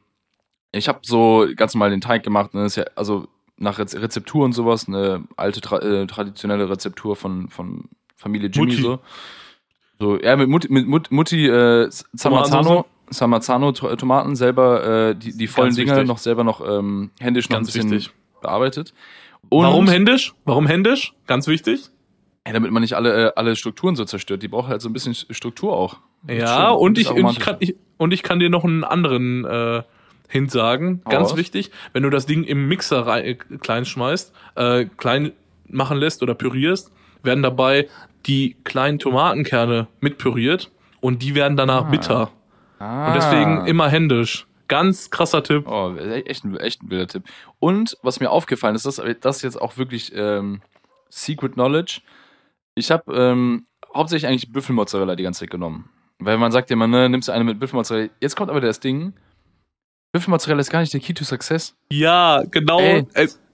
ich 0.73 0.87
habe 0.89 0.99
so 1.03 1.47
ganz 1.55 1.73
normal 1.75 1.91
den 1.91 2.01
Teig 2.01 2.23
gemacht. 2.23 2.53
Ne, 2.53 2.63
das 2.63 2.73
ist 2.73 2.75
ja, 2.83 2.85
also 2.95 3.27
nach 3.57 3.79
Rez 3.79 3.95
Rezeptur 3.95 4.43
und 4.43 4.51
sowas, 4.53 4.87
eine 4.87 5.23
alte 5.37 5.61
tra 5.61 5.79
äh, 5.79 6.05
traditionelle 6.07 6.69
Rezeptur 6.69 7.15
von, 7.15 7.47
von 7.49 7.85
Familie 8.17 8.49
Jimmy 8.49 8.71
Mutti. 8.71 8.81
so. 8.81 8.99
So, 10.03 10.19
ja, 10.19 10.35
mit 10.35 10.49
Mutti, 10.49 10.67
mit 10.69 10.85
Mut, 10.85 11.11
Mutti 11.11 11.47
äh, 11.47 11.89
Samarzano 12.11 13.71
To- 13.71 13.95
Tomaten 13.95 14.35
selber, 14.35 15.11
äh, 15.11 15.15
die, 15.15 15.37
die 15.37 15.47
vollen 15.47 15.73
Dinger 15.73 16.03
noch 16.03 16.17
selber 16.17 16.43
noch 16.43 16.59
ähm, 16.67 17.11
händisch 17.21 17.47
noch 17.49 17.55
Ganz 17.55 17.69
ein 17.69 17.73
bisschen 17.73 17.91
wichtig. 17.91 18.13
bearbeitet. 18.41 18.93
Und, 19.47 19.63
Warum 19.63 19.87
händisch? 19.87 20.33
Warum 20.43 20.67
händisch? 20.67 21.13
Ganz 21.25 21.47
wichtig. 21.47 21.89
Ja, 22.45 22.51
damit 22.51 22.71
man 22.71 22.81
nicht 22.81 22.95
alle, 22.95 23.27
äh, 23.27 23.31
alle 23.37 23.55
Strukturen 23.55 23.95
so 23.95 24.03
zerstört. 24.03 24.43
Die 24.43 24.49
braucht 24.49 24.67
halt 24.67 24.81
so 24.81 24.89
ein 24.89 24.93
bisschen 24.93 25.15
Struktur 25.15 25.71
auch. 25.73 25.99
Ja, 26.27 26.71
Schön, 26.71 26.77
und 26.79 26.97
ich, 26.97 27.09
und 27.09 27.29
ich 27.31 27.39
kann 27.39 27.55
ich, 27.59 27.75
und 27.95 28.11
ich 28.13 28.23
kann 28.23 28.39
dir 28.39 28.49
noch 28.49 28.65
einen 28.65 28.83
anderen 28.83 29.45
äh, 29.45 29.83
Hint 30.27 30.51
sagen. 30.51 31.01
Ganz 31.07 31.29
raus. 31.29 31.37
wichtig, 31.37 31.71
wenn 31.93 32.03
du 32.03 32.09
das 32.09 32.25
Ding 32.25 32.43
im 32.43 32.67
Mixer 32.67 33.07
rein, 33.07 33.23
äh, 33.23 33.35
klein 33.35 33.85
schmeißt, 33.85 34.33
äh, 34.55 34.83
klein 34.97 35.31
machen 35.69 35.97
lässt 35.97 36.21
oder 36.23 36.35
pürierst, 36.35 36.91
werden 37.23 37.43
dabei 37.43 37.87
die 38.25 38.55
kleinen 38.63 38.99
Tomatenkerne 38.99 39.87
mit 39.99 40.17
püriert 40.17 40.71
und 41.01 41.21
die 41.21 41.35
werden 41.35 41.57
danach 41.57 41.85
Ah. 41.85 41.89
bitter. 41.89 42.31
Ah. 42.79 43.07
Und 43.07 43.15
deswegen 43.15 43.65
immer 43.65 43.89
händisch. 43.89 44.47
Ganz 44.69 45.09
krasser 45.09 45.43
Tipp. 45.43 45.67
Oh, 45.67 45.95
echt 45.95 46.45
ein, 46.45 46.57
echt 46.57 46.81
ein 46.83 46.89
wilder 46.89 47.07
Tipp. 47.07 47.23
Und 47.59 47.97
was 48.01 48.19
mir 48.19 48.31
aufgefallen 48.31 48.75
ist, 48.75 48.85
das, 48.85 49.01
das 49.21 49.37
ist 49.37 49.41
jetzt 49.41 49.61
auch 49.61 49.77
wirklich 49.77 50.11
ähm, 50.15 50.61
Secret 51.09 51.53
Knowledge. 51.53 52.01
Ich 52.75 52.89
habe 52.89 53.13
ähm, 53.13 53.65
hauptsächlich 53.93 54.27
eigentlich 54.27 54.51
Büffelmozzarella 54.51 55.15
die 55.15 55.23
ganze 55.23 55.41
Zeit 55.41 55.51
genommen. 55.51 55.89
Weil 56.19 56.37
man 56.37 56.51
sagt 56.51 56.69
ja 56.69 56.75
immer, 56.75 56.87
ne, 56.87 57.09
nimmst 57.09 57.27
du 57.27 57.33
eine 57.33 57.43
mit 57.43 57.59
Büffelmozzarella. 57.59 58.09
Jetzt 58.21 58.35
kommt 58.35 58.49
aber 58.49 58.61
das 58.61 58.79
Ding. 58.79 59.13
Büffelmozzarella 60.13 60.61
ist 60.61 60.69
gar 60.71 60.79
nicht 60.79 60.93
der 60.93 61.01
Key 61.01 61.13
to 61.13 61.23
Success. 61.23 61.75
Ja, 61.91 62.41
genau. 62.49 62.79
Ey, 62.79 63.05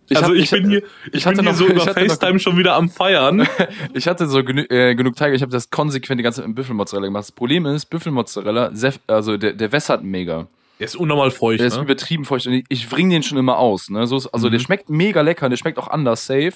ich 0.09 0.17
also 0.17 0.29
hab- 0.29 0.35
ich, 0.35 0.43
ich- 0.43 0.51
bin 0.51 0.69
hier, 0.69 0.79
ich, 0.79 0.85
ich 1.13 1.23
bin 1.23 1.25
hatte 1.25 1.41
hier 1.41 1.51
noch- 1.51 1.57
so 1.57 1.65
ich 1.67 1.71
über 1.73 1.85
hatte 1.85 1.99
noch- 2.01 2.07
FaceTime 2.09 2.39
schon 2.39 2.57
wieder 2.57 2.75
am 2.75 2.89
Feiern. 2.89 3.47
Ich 3.93 4.07
hatte 4.07 4.27
so 4.27 4.43
genü 4.43 4.63
äh, 4.69 4.95
genug 4.95 5.15
Teig, 5.15 5.33
ich 5.33 5.41
habe 5.41 5.51
das 5.51 5.69
konsequent 5.69 6.19
die 6.19 6.23
ganze 6.23 6.41
Zeit 6.41 6.47
mit 6.47 6.55
Büffelmozzarella 6.55 7.07
gemacht. 7.07 7.23
Das 7.23 7.31
Problem 7.31 7.65
ist, 7.65 7.85
Büffelmozzarella, 7.87 8.71
also 9.07 9.37
der, 9.37 9.53
der 9.53 9.71
wässert 9.71 10.03
mega. 10.03 10.47
Der 10.79 10.85
ist 10.85 10.95
unnormal 10.95 11.29
feucht, 11.31 11.59
Der 11.59 11.67
ist 11.67 11.75
ne? 11.77 11.83
übertrieben 11.83 12.23
feucht 12.25 12.47
und 12.47 12.53
ich, 12.53 12.65
ich 12.69 12.87
bring 12.89 13.09
den 13.09 13.21
schon 13.23 13.37
immer 13.37 13.57
aus. 13.57 13.89
Ne? 13.89 14.07
So 14.07 14.15
ist, 14.17 14.27
also 14.27 14.49
der 14.49 14.59
Mhm. 14.59 14.63
schmeckt 14.63 14.89
mega 14.89 15.21
lecker, 15.21 15.49
der 15.49 15.57
schmeckt 15.57 15.77
auch 15.77 15.89
anders, 15.89 16.25
safe. 16.25 16.53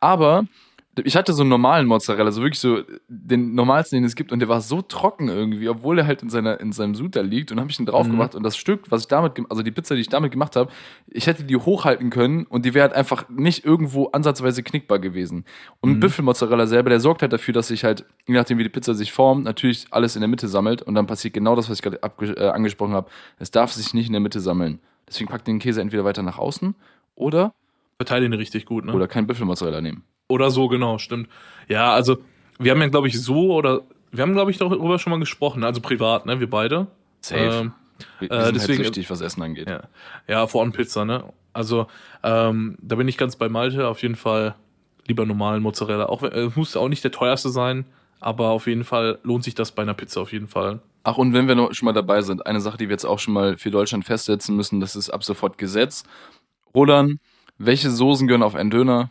Aber 0.00 0.44
ich 1.04 1.16
hatte 1.16 1.32
so 1.32 1.42
einen 1.42 1.50
normalen 1.50 1.86
Mozzarella, 1.86 2.30
so 2.30 2.40
wirklich 2.42 2.58
so 2.60 2.82
den 3.08 3.54
normalsten, 3.54 3.96
den 3.98 4.04
es 4.04 4.14
gibt, 4.16 4.32
und 4.32 4.38
der 4.38 4.48
war 4.48 4.60
so 4.60 4.82
trocken 4.82 5.28
irgendwie, 5.28 5.68
obwohl 5.68 5.98
er 5.98 6.06
halt 6.06 6.22
in, 6.22 6.30
seiner, 6.30 6.58
in 6.60 6.72
seinem 6.72 6.94
Sud 6.94 7.16
da 7.16 7.20
liegt. 7.20 7.52
Und 7.52 7.60
habe 7.60 7.70
ich 7.70 7.76
den 7.76 7.86
drauf 7.86 8.06
Mhm. 8.06 8.12
gemacht 8.12 8.34
und 8.34 8.42
das 8.42 8.56
Stück, 8.56 8.90
was 8.90 9.02
ich 9.02 9.08
damit, 9.08 9.32
also 9.50 9.62
die 9.62 9.70
Pizza, 9.70 9.94
die 9.94 10.00
ich 10.00 10.08
damit 10.08 10.32
gemacht 10.32 10.56
habe, 10.56 10.70
ich 11.08 11.26
hätte 11.26 11.44
die 11.44 11.56
hochhalten 11.56 12.10
können 12.10 12.44
und 12.46 12.64
die 12.64 12.72
wäre 12.74 12.88
halt 12.88 12.96
einfach 12.96 13.28
nicht 13.28 13.64
irgendwo 13.64 14.06
ansatzweise 14.06 14.62
knickbar 14.62 14.98
gewesen. 14.98 15.44
Und 15.80 15.94
Mhm. 15.96 16.00
Büffelmozzarella 16.00 16.66
selber, 16.66 16.90
der 16.90 17.00
sorgt 17.00 17.22
halt 17.22 17.32
dafür, 17.32 17.52
dass 17.54 17.68
sich 17.68 17.84
halt, 17.84 18.04
je 18.26 18.34
nachdem 18.34 18.58
wie 18.58 18.62
die 18.62 18.68
Pizza 18.70 18.94
sich 18.94 19.12
formt, 19.12 19.44
natürlich 19.44 19.86
alles 19.90 20.16
in 20.16 20.20
der 20.20 20.28
Mitte 20.28 20.48
sammelt 20.48 20.82
und 20.82 20.94
dann 20.94 21.06
passiert 21.06 21.34
genau 21.34 21.56
das, 21.56 21.68
was 21.68 21.78
ich 21.78 21.82
gerade 21.82 22.00
äh, 22.02 22.48
angesprochen 22.48 22.92
habe. 22.94 23.08
Es 23.38 23.50
darf 23.50 23.72
sich 23.72 23.92
nicht 23.94 24.06
in 24.06 24.12
der 24.12 24.20
Mitte 24.20 24.40
sammeln. 24.40 24.78
Deswegen 25.08 25.28
packt 25.30 25.46
den 25.46 25.58
Käse 25.58 25.80
entweder 25.80 26.04
weiter 26.04 26.22
nach 26.22 26.38
außen 26.38 26.74
oder, 27.14 27.52
Verteile 27.98 28.26
ihn 28.26 28.32
richtig 28.32 28.66
gut, 28.66 28.84
ne? 28.84 28.92
oder 28.92 29.08
kein 29.08 29.26
Büffelmozzarella 29.26 29.80
nehmen. 29.80 30.02
Oder 30.28 30.50
so, 30.50 30.68
genau, 30.68 30.98
stimmt. 30.98 31.28
Ja, 31.68 31.92
also 31.92 32.18
wir 32.58 32.72
haben 32.72 32.80
ja, 32.80 32.88
glaube 32.88 33.08
ich, 33.08 33.20
so 33.20 33.52
oder 33.52 33.82
wir 34.12 34.22
haben, 34.22 34.32
glaube 34.32 34.50
ich, 34.50 34.58
darüber 34.58 34.98
schon 34.98 35.10
mal 35.10 35.20
gesprochen, 35.20 35.62
also 35.64 35.80
privat, 35.80 36.26
ne, 36.26 36.40
wir 36.40 36.48
beide. 36.50 36.86
Safe. 37.20 37.40
Ähm, 37.40 37.72
wir 38.18 38.30
äh, 38.30 38.38
wir 38.38 38.44
sind 38.46 38.56
deswegen- 38.56 38.78
halt 38.78 38.86
süchtig, 38.94 39.10
was 39.10 39.20
Essen 39.20 39.42
angeht. 39.42 39.68
ja, 39.68 39.82
ja, 40.28 40.46
vor 40.46 40.62
allem 40.62 40.72
Pizza, 40.72 41.04
ne? 41.04 41.24
Also 41.52 41.86
ähm, 42.22 42.76
da 42.82 42.96
bin 42.96 43.08
ich 43.08 43.16
ganz 43.16 43.36
bei 43.36 43.48
Malte, 43.48 43.88
auf 43.88 44.02
jeden 44.02 44.16
Fall 44.16 44.54
lieber 45.06 45.24
normalen 45.24 45.62
Mozzarella. 45.62 46.06
Auch 46.06 46.22
äh, 46.22 46.50
muss 46.54 46.76
auch 46.76 46.88
nicht 46.88 47.04
der 47.04 47.12
teuerste 47.12 47.48
sein, 47.48 47.86
aber 48.20 48.48
auf 48.50 48.66
jeden 48.66 48.84
Fall 48.84 49.18
lohnt 49.22 49.44
sich 49.44 49.54
das 49.54 49.72
bei 49.72 49.82
einer 49.82 49.94
Pizza 49.94 50.20
auf 50.20 50.32
jeden 50.32 50.48
Fall. 50.48 50.80
Ach, 51.04 51.16
und 51.18 51.32
wenn 51.32 51.46
wir 51.48 51.54
noch 51.54 51.72
schon 51.72 51.86
mal 51.86 51.92
dabei 51.92 52.20
sind, 52.20 52.44
eine 52.46 52.60
Sache, 52.60 52.76
die 52.78 52.88
wir 52.88 52.92
jetzt 52.94 53.04
auch 53.06 53.18
schon 53.20 53.32
mal 53.32 53.56
für 53.56 53.70
Deutschland 53.70 54.04
festsetzen 54.04 54.56
müssen, 54.56 54.80
das 54.80 54.96
ist 54.96 55.08
ab 55.08 55.22
sofort 55.24 55.56
Gesetz. 55.56 56.02
Roland, 56.74 57.20
welche 57.58 57.90
Soßen 57.90 58.26
gehören 58.26 58.42
auf 58.42 58.54
einen 58.56 58.70
Döner? 58.70 59.10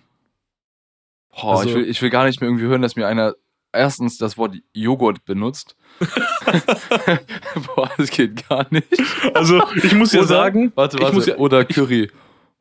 Boah, 1.39 1.57
Also- 1.59 1.69
ich, 1.69 1.75
will, 1.75 1.89
ich 1.89 2.01
will 2.01 2.09
gar 2.09 2.25
nicht 2.25 2.41
mehr 2.41 2.49
irgendwie 2.49 2.65
hören, 2.65 2.81
dass 2.81 2.95
mir 2.95 3.07
einer 3.07 3.33
erstens 3.73 4.17
das 4.17 4.37
Wort 4.37 4.55
Joghurt 4.73 5.25
benutzt. 5.25 5.75
Boah, 7.75 7.89
das 7.97 8.09
geht 8.09 8.47
gar 8.47 8.65
nicht. 8.69 8.87
Also 9.33 9.61
ich 9.83 9.93
muss 9.93 10.13
ja 10.13 10.23
sagen, 10.23 10.71
Warte, 10.75 10.99
warte. 10.99 11.31
ja, 11.31 11.37
oder 11.37 11.65
Curry. 11.65 12.09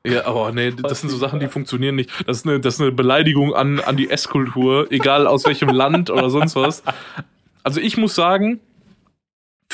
Ja, 0.07 0.27
aber 0.27 0.53
nee, 0.53 0.71
das 0.71 1.01
sind 1.01 1.09
so 1.09 1.17
Sachen, 1.17 1.41
die 1.41 1.49
funktionieren 1.49 1.95
nicht. 1.95 2.11
Das 2.27 2.39
ist 2.39 2.47
eine, 2.47 2.61
das 2.61 2.75
ist 2.75 2.81
eine 2.83 2.93
Beleidigung 2.93 3.55
an, 3.55 3.81
an 3.81 3.97
die 3.97 4.11
Esskultur, 4.11 4.87
egal 4.93 5.27
aus 5.27 5.47
welchem 5.47 5.71
Land 5.71 6.11
oder 6.11 6.29
sonst 6.29 6.57
was. 6.57 6.83
Also 7.63 7.81
ich 7.81 7.97
muss 7.97 8.15
sagen, 8.15 8.61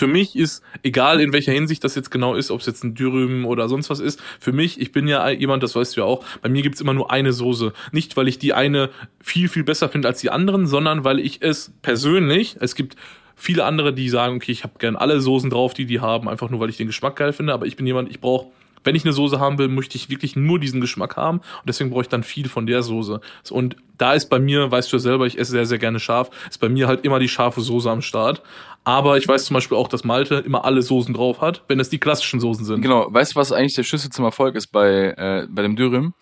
für 0.00 0.06
mich 0.06 0.34
ist, 0.34 0.62
egal 0.82 1.20
in 1.20 1.34
welcher 1.34 1.52
Hinsicht 1.52 1.84
das 1.84 1.94
jetzt 1.94 2.10
genau 2.10 2.34
ist, 2.34 2.50
ob 2.50 2.60
es 2.60 2.66
jetzt 2.66 2.82
ein 2.84 2.94
Dürüm 2.94 3.44
oder 3.44 3.68
sonst 3.68 3.90
was 3.90 4.00
ist, 4.00 4.18
für 4.38 4.50
mich, 4.50 4.80
ich 4.80 4.92
bin 4.92 5.06
ja 5.06 5.28
jemand, 5.28 5.62
das 5.62 5.76
weißt 5.76 5.94
du 5.94 6.00
ja 6.00 6.06
auch, 6.06 6.24
bei 6.40 6.48
mir 6.48 6.62
gibt's 6.62 6.80
immer 6.80 6.94
nur 6.94 7.10
eine 7.10 7.34
Soße. 7.34 7.74
Nicht, 7.92 8.16
weil 8.16 8.26
ich 8.26 8.38
die 8.38 8.54
eine 8.54 8.88
viel, 9.22 9.50
viel 9.50 9.62
besser 9.62 9.90
finde 9.90 10.08
als 10.08 10.20
die 10.20 10.30
anderen, 10.30 10.66
sondern 10.66 11.04
weil 11.04 11.18
ich 11.18 11.42
es 11.42 11.74
persönlich, 11.82 12.56
es 12.60 12.74
gibt 12.74 12.96
viele 13.36 13.66
andere, 13.66 13.92
die 13.92 14.08
sagen, 14.08 14.36
okay, 14.36 14.52
ich 14.52 14.64
habe 14.64 14.78
gern 14.78 14.96
alle 14.96 15.20
Soßen 15.20 15.50
drauf, 15.50 15.74
die 15.74 15.84
die 15.84 16.00
haben, 16.00 16.30
einfach 16.30 16.48
nur, 16.48 16.60
weil 16.60 16.70
ich 16.70 16.78
den 16.78 16.86
Geschmack 16.86 17.16
geil 17.16 17.34
finde, 17.34 17.52
aber 17.52 17.66
ich 17.66 17.76
bin 17.76 17.86
jemand, 17.86 18.08
ich 18.08 18.20
brauche 18.20 18.46
wenn 18.84 18.94
ich 18.94 19.04
eine 19.04 19.12
Soße 19.12 19.38
haben 19.38 19.58
will, 19.58 19.68
möchte 19.68 19.96
ich 19.96 20.08
wirklich 20.08 20.36
nur 20.36 20.58
diesen 20.58 20.80
Geschmack 20.80 21.16
haben 21.16 21.38
und 21.38 21.68
deswegen 21.68 21.90
brauche 21.90 22.02
ich 22.02 22.08
dann 22.08 22.22
viel 22.22 22.48
von 22.48 22.66
der 22.66 22.82
Soße. 22.82 23.20
Und 23.50 23.76
da 23.98 24.14
ist 24.14 24.30
bei 24.30 24.38
mir, 24.38 24.70
weißt 24.70 24.90
du 24.90 24.96
ja 24.96 25.00
selber, 25.00 25.26
ich 25.26 25.38
esse 25.38 25.52
sehr, 25.52 25.66
sehr 25.66 25.78
gerne 25.78 26.00
scharf, 26.00 26.30
ist 26.48 26.58
bei 26.58 26.68
mir 26.68 26.88
halt 26.88 27.04
immer 27.04 27.18
die 27.18 27.28
scharfe 27.28 27.60
Soße 27.60 27.90
am 27.90 28.02
Start. 28.02 28.42
Aber 28.84 29.18
ich 29.18 29.28
weiß 29.28 29.44
zum 29.44 29.54
Beispiel 29.54 29.76
auch, 29.76 29.88
dass 29.88 30.04
Malte 30.04 30.36
immer 30.36 30.64
alle 30.64 30.82
Soßen 30.82 31.12
drauf 31.14 31.40
hat, 31.40 31.62
wenn 31.68 31.78
es 31.80 31.90
die 31.90 31.98
klassischen 31.98 32.40
Soßen 32.40 32.64
sind. 32.64 32.80
Genau, 32.82 33.06
weißt 33.12 33.32
du, 33.32 33.36
was 33.36 33.52
eigentlich 33.52 33.74
der 33.74 33.82
Schlüssel 33.84 34.10
zum 34.10 34.24
Erfolg 34.24 34.54
ist 34.54 34.68
bei, 34.68 35.14
äh, 35.16 35.46
bei 35.50 35.62
dem 35.62 35.76
Dürüm? 35.76 36.14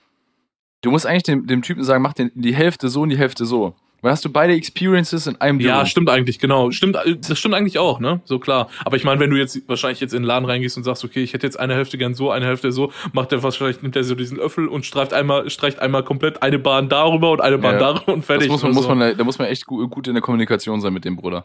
Du 0.82 0.90
musst 0.90 1.06
eigentlich 1.06 1.22
dem, 1.24 1.46
dem 1.46 1.62
Typen 1.62 1.82
sagen, 1.84 2.02
mach 2.02 2.12
den, 2.14 2.30
die 2.34 2.54
Hälfte 2.54 2.88
so 2.88 3.02
und 3.02 3.08
die 3.10 3.18
Hälfte 3.18 3.46
so. 3.46 3.74
Weil 4.00 4.12
hast 4.12 4.24
du 4.24 4.30
beide 4.30 4.52
Experiences 4.54 5.26
in 5.26 5.40
einem 5.40 5.58
Dürüm. 5.58 5.74
Ja, 5.74 5.84
stimmt 5.86 6.08
eigentlich, 6.08 6.38
genau. 6.38 6.70
Stimmt, 6.70 6.96
äh, 6.96 7.16
das 7.16 7.36
stimmt 7.38 7.54
eigentlich 7.54 7.78
auch, 7.78 7.98
ne? 7.98 8.20
So 8.24 8.38
klar. 8.38 8.68
Aber 8.84 8.96
ich 8.96 9.02
meine, 9.02 9.18
wenn 9.20 9.30
du 9.30 9.36
jetzt 9.36 9.60
wahrscheinlich 9.68 9.98
jetzt 10.00 10.12
in 10.14 10.22
den 10.22 10.26
Laden 10.26 10.44
reingehst 10.44 10.76
und 10.76 10.84
sagst, 10.84 11.04
okay, 11.04 11.20
ich 11.22 11.32
hätte 11.34 11.46
jetzt 11.46 11.58
eine 11.58 11.74
Hälfte 11.74 11.98
gern 11.98 12.14
so, 12.14 12.30
eine 12.30 12.46
Hälfte 12.46 12.70
so, 12.70 12.92
macht 13.12 13.32
er 13.32 13.42
wahrscheinlich, 13.42 13.82
nimmt 13.82 13.96
er 13.96 14.04
so 14.04 14.14
diesen 14.14 14.36
Löffel 14.36 14.68
und 14.68 14.86
streift 14.86 15.12
einmal, 15.12 15.50
streicht 15.50 15.80
einmal 15.80 16.04
komplett 16.04 16.42
eine 16.42 16.60
Bahn 16.60 16.88
darüber 16.88 17.32
und 17.32 17.40
eine 17.40 17.58
Bahn 17.58 17.74
Ja. 17.74 17.78
darüber 17.92 18.12
und 18.12 18.24
fertig. 18.24 18.46
das 18.48 18.52
muss 18.52 18.62
man, 18.62 18.72
muss 18.74 18.84
so. 18.84 18.94
man, 18.94 19.16
da 19.16 19.24
muss 19.24 19.38
man 19.38 19.48
echt 19.48 19.66
gut, 19.66 19.90
gut 19.90 20.06
in 20.06 20.14
der 20.14 20.22
Kommunikation 20.22 20.80
sein 20.80 20.92
mit 20.92 21.04
dem 21.04 21.16
Bruder. 21.16 21.44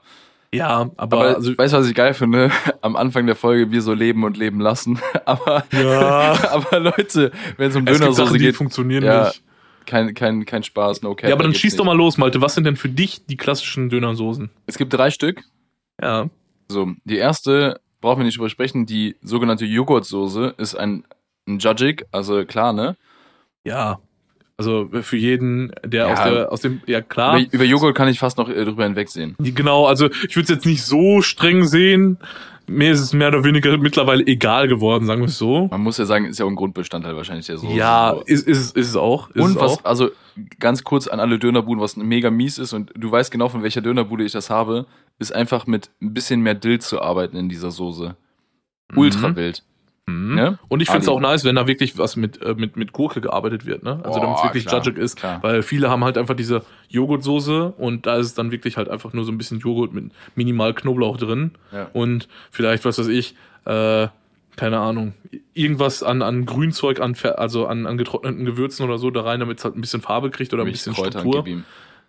Ja, 0.53 0.91
aber, 0.97 1.17
Aber 1.17 1.35
also, 1.35 1.57
weißt 1.57 1.73
du, 1.73 1.77
was 1.77 1.87
ich 1.87 1.95
geil 1.95 2.13
finde? 2.13 2.51
Am 2.81 2.95
Anfang 2.95 3.25
der 3.25 3.35
Folge, 3.35 3.71
wir 3.71 3.81
so 3.81 3.93
leben 3.93 4.23
und 4.23 4.37
leben 4.37 4.59
lassen. 4.59 4.99
Aber, 5.25 5.65
ja, 5.71 6.37
aber 6.51 6.79
Leute, 6.79 7.31
wenn 7.57 7.69
es 7.69 7.75
um 7.75 7.85
Dönersoße 7.85 8.37
geht, 8.37 8.55
funktionieren 8.55 9.03
ja, 9.03 9.27
nicht. 9.27 9.43
kein, 9.85 10.13
kein, 10.13 10.45
kein 10.45 10.63
Spaß, 10.63 11.01
no 11.01 11.15
cap. 11.15 11.29
Ja, 11.29 11.35
aber 11.35 11.43
da 11.43 11.49
dann 11.49 11.55
schieß 11.55 11.75
doch 11.75 11.85
nicht. 11.85 11.93
mal 11.93 11.97
los, 11.97 12.17
Malte. 12.17 12.41
Was 12.41 12.55
sind 12.55 12.65
denn 12.65 12.75
für 12.75 12.89
dich 12.89 13.25
die 13.25 13.37
klassischen 13.37 13.89
Dönersoßen? 13.89 14.49
Es 14.65 14.77
gibt 14.77 14.93
drei 14.93 15.09
Stück. 15.09 15.43
Ja. 16.01 16.29
So, 16.67 16.91
die 17.05 17.17
erste, 17.17 17.79
brauchen 18.01 18.19
wir 18.19 18.25
nicht 18.25 18.37
drüber 18.37 18.49
sprechen, 18.49 18.85
die 18.85 19.15
sogenannte 19.21 19.65
Joghurtsoße 19.65 20.55
ist 20.57 20.75
ein, 20.75 21.05
ein 21.47 21.59
Jajik, 21.59 22.05
also 22.11 22.45
klar, 22.45 22.73
ne? 22.73 22.95
Ja. 23.63 23.99
Also 24.63 24.89
für 25.01 25.17
jeden, 25.17 25.71
der 25.85 26.07
Ja. 26.07 26.13
aus, 26.13 26.23
der, 26.23 26.51
aus 26.51 26.61
dem, 26.61 26.81
ja 26.85 27.01
klar. 27.01 27.39
Über, 27.39 27.53
über 27.53 27.63
Joghurt 27.65 27.95
kann 27.95 28.07
ich 28.07 28.19
fast 28.19 28.37
noch 28.37 28.47
äh, 28.49 28.63
drüber 28.65 28.83
hinwegsehen. 28.85 29.35
Genau, 29.39 29.85
also 29.85 30.07
ich 30.27 30.35
würde 30.35 30.43
es 30.43 30.49
jetzt 30.49 30.65
nicht 30.65 30.83
so 30.83 31.21
streng 31.21 31.65
sehen. 31.65 32.17
Mir 32.65 32.91
ist 32.93 33.01
es 33.01 33.11
mehr 33.11 33.27
oder 33.27 33.43
weniger 33.43 33.77
mittlerweile 33.77 34.25
egal 34.25 34.69
geworden, 34.69 35.05
sagen 35.05 35.19
wir 35.21 35.27
es 35.27 35.37
so. 35.37 35.67
Man 35.69 35.81
muss 35.81 35.97
ja 35.97 36.05
sagen, 36.05 36.25
ist 36.25 36.39
ja 36.39 36.45
auch 36.45 36.49
ein 36.49 36.55
Grundbestandteil 36.55 37.13
wahrscheinlich 37.13 37.45
der 37.47 37.57
Soße. 37.57 37.75
ja, 37.75 38.11
ist, 38.25 38.47
ist, 38.47 38.57
es- 38.57 38.71
ist 38.71 38.87
es 38.87 38.95
auch. 38.95 39.29
Ist 39.31 39.43
Und 39.43 39.51
es 39.51 39.55
was, 39.57 39.71
auch. 39.79 39.83
also 39.85 40.11
ganz 40.59 40.85
kurz 40.85 41.07
an 41.07 41.19
alle 41.19 41.39
Dönerbuden, 41.39 41.81
was 41.83 41.97
mega 41.97 42.31
mies 42.31 42.57
ist 42.57 42.71
und 42.71 42.91
du 42.95 43.11
weißt 43.11 43.31
genau, 43.31 43.49
von 43.49 43.63
welcher 43.63 43.81
Dönerbude 43.81 44.23
ich 44.23 44.31
das 44.31 44.49
habe, 44.49 44.85
ist 45.19 45.35
einfach 45.35 45.67
mit 45.67 45.89
ein 46.01 46.13
bisschen 46.13 46.39
mehr 46.39 46.55
Dill 46.55 46.79
zu 46.79 47.01
arbeiten 47.01 47.35
in 47.35 47.49
dieser 47.49 47.69
Soße. 47.71 48.15
Ultra 48.95 49.27
Mhm. 49.29 49.35
wild. 49.35 49.63
Mhm. 50.05 50.35
Ne? 50.35 50.59
Und 50.67 50.81
ich 50.81 50.89
finde 50.89 51.03
es 51.03 51.09
auch 51.09 51.19
nice, 51.19 51.45
wenn 51.45 51.55
da 51.55 51.65
wirklich 51.65 51.97
was 51.97 52.15
mit, 52.15 52.41
äh, 52.41 52.55
mit, 52.55 52.75
mit 52.75 52.91
Gurke 52.91 53.21
gearbeitet 53.21 53.65
wird, 53.65 53.83
ne? 53.83 54.01
Also 54.03 54.19
damit 54.19 54.37
es 54.37 54.43
wirklich 54.43 54.69
judgig 54.69 54.97
ist. 54.97 55.15
klar. 55.15 55.41
Weil 55.41 55.63
viele 55.63 55.89
haben 55.89 56.03
halt 56.03 56.17
einfach 56.17 56.35
diese 56.35 56.63
Joghurtsoße 56.89 57.73
und 57.77 58.05
da 58.05 58.17
ist 58.17 58.27
es 58.27 58.33
dann 58.33 58.51
wirklich 58.51 58.75
halt 58.75 58.89
einfach 58.89 59.13
nur 59.13 59.23
so 59.23 59.31
ein 59.31 59.37
bisschen 59.37 59.59
Joghurt 59.59 59.93
mit 59.93 60.11
minimal 60.35 60.73
Knoblauch 60.73 61.17
drin. 61.17 61.51
Ja. 61.71 61.89
Und 61.93 62.27
vielleicht, 62.51 62.83
was 62.83 62.99
weiß 62.99 63.07
ich, 63.07 63.35
äh, 63.65 64.07
keine 64.55 64.79
Ahnung, 64.79 65.13
irgendwas 65.53 66.03
an, 66.03 66.21
an 66.21 66.45
Grünzeug, 66.45 66.99
an, 66.99 67.15
also 67.37 67.65
an, 67.65 67.87
an 67.87 67.97
getrockneten 67.97 68.45
Gewürzen 68.45 68.85
oder 68.85 68.97
so 68.97 69.09
da 69.09 69.21
rein, 69.21 69.39
damit 69.39 69.59
es 69.59 69.65
halt 69.65 69.75
ein 69.75 69.81
bisschen 69.81 70.01
Farbe 70.01 70.29
kriegt 70.29 70.53
oder 70.53 70.63
ein 70.63 70.71
bisschen 70.71 70.93
Kräuter 70.93 71.21
Struktur. 71.21 71.63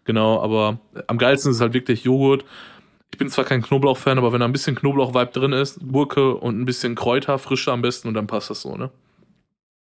Genau, 0.05 0.43
aber 0.43 0.79
am 1.07 1.17
geilsten 1.17 1.51
ist 1.51 1.57
es 1.57 1.63
halt 1.63 1.73
wirklich 1.73 2.05
Joghurt. 2.05 2.45
Ich 3.13 3.19
bin 3.19 3.29
zwar 3.29 3.45
kein 3.45 3.63
Knoblauch-Fan, 3.63 4.19
aber 4.19 4.33
wenn 4.33 4.41
da 4.41 4.47
ein 4.47 4.53
bisschen 4.53 4.75
Knoblauch-Vibe 4.75 5.33
drin 5.33 5.53
ist, 5.53 5.81
Gurke 5.81 6.35
und 6.35 6.61
ein 6.61 6.65
bisschen 6.65 6.95
Kräuter, 6.95 7.39
frische 7.39 7.73
am 7.73 7.83
besten 7.83 8.09
und 8.09 8.15
dann 8.15 8.27
passt 8.27 8.51
das 8.51 8.63
so, 8.63 8.77
ne? 8.77 8.91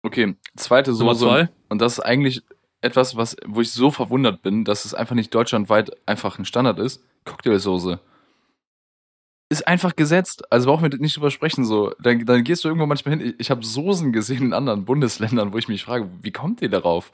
Okay, 0.03 0.35
zweite 0.55 0.93
Soße. 0.93 1.25
zwei. 1.25 1.49
Und 1.69 1.81
das 1.81 1.93
ist 1.93 1.99
eigentlich 2.01 2.43
etwas, 2.81 3.15
was, 3.15 3.35
wo 3.45 3.61
ich 3.61 3.71
so 3.71 3.89
verwundert 3.89 4.41
bin, 4.41 4.65
dass 4.65 4.85
es 4.85 4.93
einfach 4.93 5.15
nicht 5.15 5.33
deutschlandweit 5.33 5.91
einfach 6.05 6.37
ein 6.37 6.45
Standard 6.45 6.77
ist. 6.77 7.01
Cocktailsoße. 7.25 7.99
Ist 9.49 9.67
einfach 9.67 9.95
gesetzt. 9.95 10.51
Also 10.51 10.69
brauchen 10.69 10.91
wir 10.91 10.99
nicht 10.99 11.15
drüber 11.15 11.31
sprechen. 11.31 11.63
So. 11.63 11.93
Dann, 11.99 12.25
dann 12.25 12.43
gehst 12.43 12.63
du 12.63 12.67
irgendwo 12.67 12.85
manchmal 12.85 13.17
hin. 13.17 13.27
Ich, 13.29 13.35
ich 13.39 13.51
habe 13.51 13.65
Soßen 13.65 14.11
gesehen 14.11 14.43
in 14.43 14.53
anderen 14.53 14.83
Bundesländern, 14.83 15.53
wo 15.53 15.57
ich 15.57 15.69
mich 15.69 15.85
frage, 15.85 16.09
wie 16.21 16.31
kommt 16.31 16.61
ihr 16.61 16.69
darauf? 16.69 17.11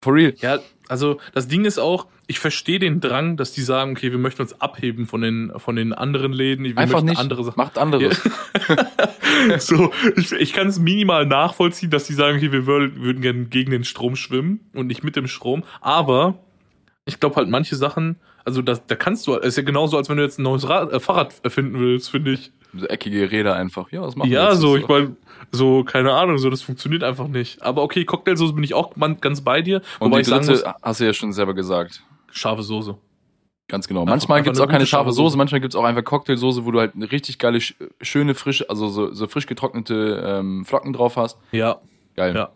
For 0.00 0.14
real. 0.14 0.32
Ja, 0.38 0.58
also 0.88 1.18
das 1.34 1.48
Ding 1.48 1.64
ist 1.64 1.78
auch, 1.78 2.06
ich 2.26 2.38
verstehe 2.38 2.78
den 2.78 3.00
Drang, 3.00 3.36
dass 3.36 3.52
die 3.52 3.62
sagen, 3.62 3.92
okay, 3.92 4.12
wir 4.12 4.18
möchten 4.18 4.42
uns 4.42 4.60
abheben 4.60 5.06
von 5.06 5.22
den, 5.22 5.52
von 5.56 5.76
den 5.76 5.92
anderen 5.92 6.32
Läden. 6.32 6.64
Wir 6.64 6.76
Einfach 6.76 7.02
nicht. 7.02 7.18
andere 7.18 7.42
Sachen. 7.42 7.56
Macht 7.56 7.78
anderes. 7.78 8.20
so, 9.58 9.92
ich, 10.16 10.32
ich 10.32 10.52
kann 10.52 10.68
es 10.68 10.78
minimal 10.78 11.26
nachvollziehen, 11.26 11.90
dass 11.90 12.04
die 12.04 12.12
sagen, 12.12 12.36
okay, 12.36 12.52
wir 12.52 12.66
würden, 12.66 13.02
würden 13.02 13.22
gerne 13.22 13.44
gegen 13.46 13.70
den 13.70 13.84
Strom 13.84 14.14
schwimmen 14.14 14.60
und 14.74 14.86
nicht 14.86 15.02
mit 15.02 15.16
dem 15.16 15.26
Strom. 15.26 15.64
Aber 15.80 16.38
ich 17.06 17.18
glaube 17.18 17.36
halt 17.36 17.48
manche 17.48 17.74
Sachen, 17.76 18.16
also 18.44 18.62
da, 18.62 18.78
da 18.86 18.94
kannst 18.94 19.26
du, 19.26 19.34
ist 19.34 19.56
ja 19.56 19.62
genauso, 19.62 19.96
als 19.96 20.08
wenn 20.08 20.18
du 20.18 20.22
jetzt 20.22 20.38
ein 20.38 20.42
neues 20.42 20.68
Rad, 20.68 20.92
äh, 20.92 21.00
Fahrrad 21.00 21.34
erfinden 21.42 21.78
willst, 21.80 22.10
finde 22.10 22.32
ich. 22.32 22.52
So 22.74 22.86
eckige 22.86 23.30
Räder 23.30 23.56
einfach. 23.56 23.90
Ja, 23.92 24.02
was 24.02 24.14
machen 24.16 24.30
wir 24.30 24.38
Ja, 24.38 24.50
jetzt? 24.50 24.60
so, 24.60 24.76
ich 24.76 24.86
meine, 24.86 25.16
so, 25.50 25.84
keine 25.84 26.12
Ahnung, 26.12 26.38
so, 26.38 26.50
das 26.50 26.62
funktioniert 26.62 27.02
einfach 27.02 27.28
nicht. 27.28 27.62
Aber 27.62 27.82
okay, 27.82 28.04
Cocktailsoße 28.04 28.52
bin 28.52 28.62
ich 28.64 28.74
auch 28.74 28.92
ganz 29.20 29.40
bei 29.40 29.62
dir. 29.62 29.78
Und 29.98 30.08
wobei 30.10 30.16
die 30.18 30.20
ich 30.22 30.26
sagen 30.28 30.46
muss, 30.46 30.62
dritte 30.62 30.74
hast 30.82 31.00
du 31.00 31.04
ja 31.06 31.12
schon 31.12 31.32
selber 31.32 31.54
gesagt. 31.54 32.02
scharfe 32.30 32.62
Soße. 32.62 32.96
Ganz 33.68 33.86
genau. 33.88 34.00
Einfach- 34.00 34.12
Manchmal 34.12 34.42
gibt's 34.42 34.58
eine 34.60 34.66
auch 34.68 34.70
keine 34.72 34.86
scharfe 34.86 35.10
Soße, 35.12 35.22
Soße. 35.30 35.36
manchmal 35.38 35.60
gibt's 35.60 35.76
auch 35.76 35.84
einfach 35.84 36.04
Cocktailsoße, 36.04 36.64
wo 36.64 36.70
du 36.70 36.78
halt 36.80 36.94
eine 36.94 37.10
richtig 37.10 37.38
geile, 37.38 37.58
sch- 37.58 37.74
schöne, 38.00 38.34
frische, 38.34 38.68
also 38.70 38.88
so, 38.88 39.12
so 39.12 39.26
frisch 39.26 39.46
getrocknete 39.46 40.22
ähm, 40.26 40.64
Flocken 40.64 40.92
drauf 40.92 41.16
hast. 41.16 41.38
Ja, 41.52 41.80
Geil. 42.16 42.34
Ja. 42.34 42.50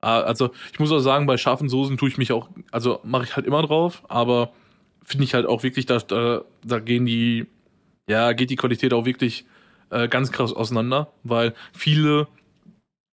Ah, 0.00 0.20
Also, 0.20 0.50
ich 0.72 0.78
muss 0.80 0.90
auch 0.92 0.98
sagen, 1.00 1.26
bei 1.26 1.36
scharfen 1.36 1.68
Soßen 1.68 1.96
tue 1.96 2.08
ich 2.08 2.18
mich 2.18 2.32
auch, 2.32 2.48
also 2.70 3.00
mache 3.04 3.24
ich 3.24 3.36
halt 3.36 3.46
immer 3.46 3.62
drauf, 3.62 4.02
aber 4.08 4.50
finde 5.04 5.24
ich 5.24 5.34
halt 5.34 5.46
auch 5.46 5.62
wirklich, 5.62 5.86
da, 5.86 5.98
da, 5.98 6.42
da 6.64 6.78
gehen 6.80 7.06
die, 7.06 7.46
ja, 8.08 8.32
geht 8.32 8.50
die 8.50 8.56
Qualität 8.56 8.92
auch 8.92 9.04
wirklich 9.04 9.44
äh, 9.90 10.08
ganz 10.08 10.32
krass 10.32 10.52
auseinander, 10.52 11.12
weil 11.22 11.54
viele 11.72 12.28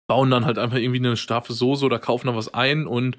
bauen 0.07 0.29
dann 0.29 0.45
halt 0.45 0.57
einfach 0.57 0.77
irgendwie 0.77 0.99
eine 0.99 1.17
scharfe 1.17 1.53
Soße 1.53 1.86
oder 1.86 1.99
kaufen 1.99 2.27
da 2.27 2.36
was 2.36 2.53
ein 2.53 2.86
und 2.86 3.17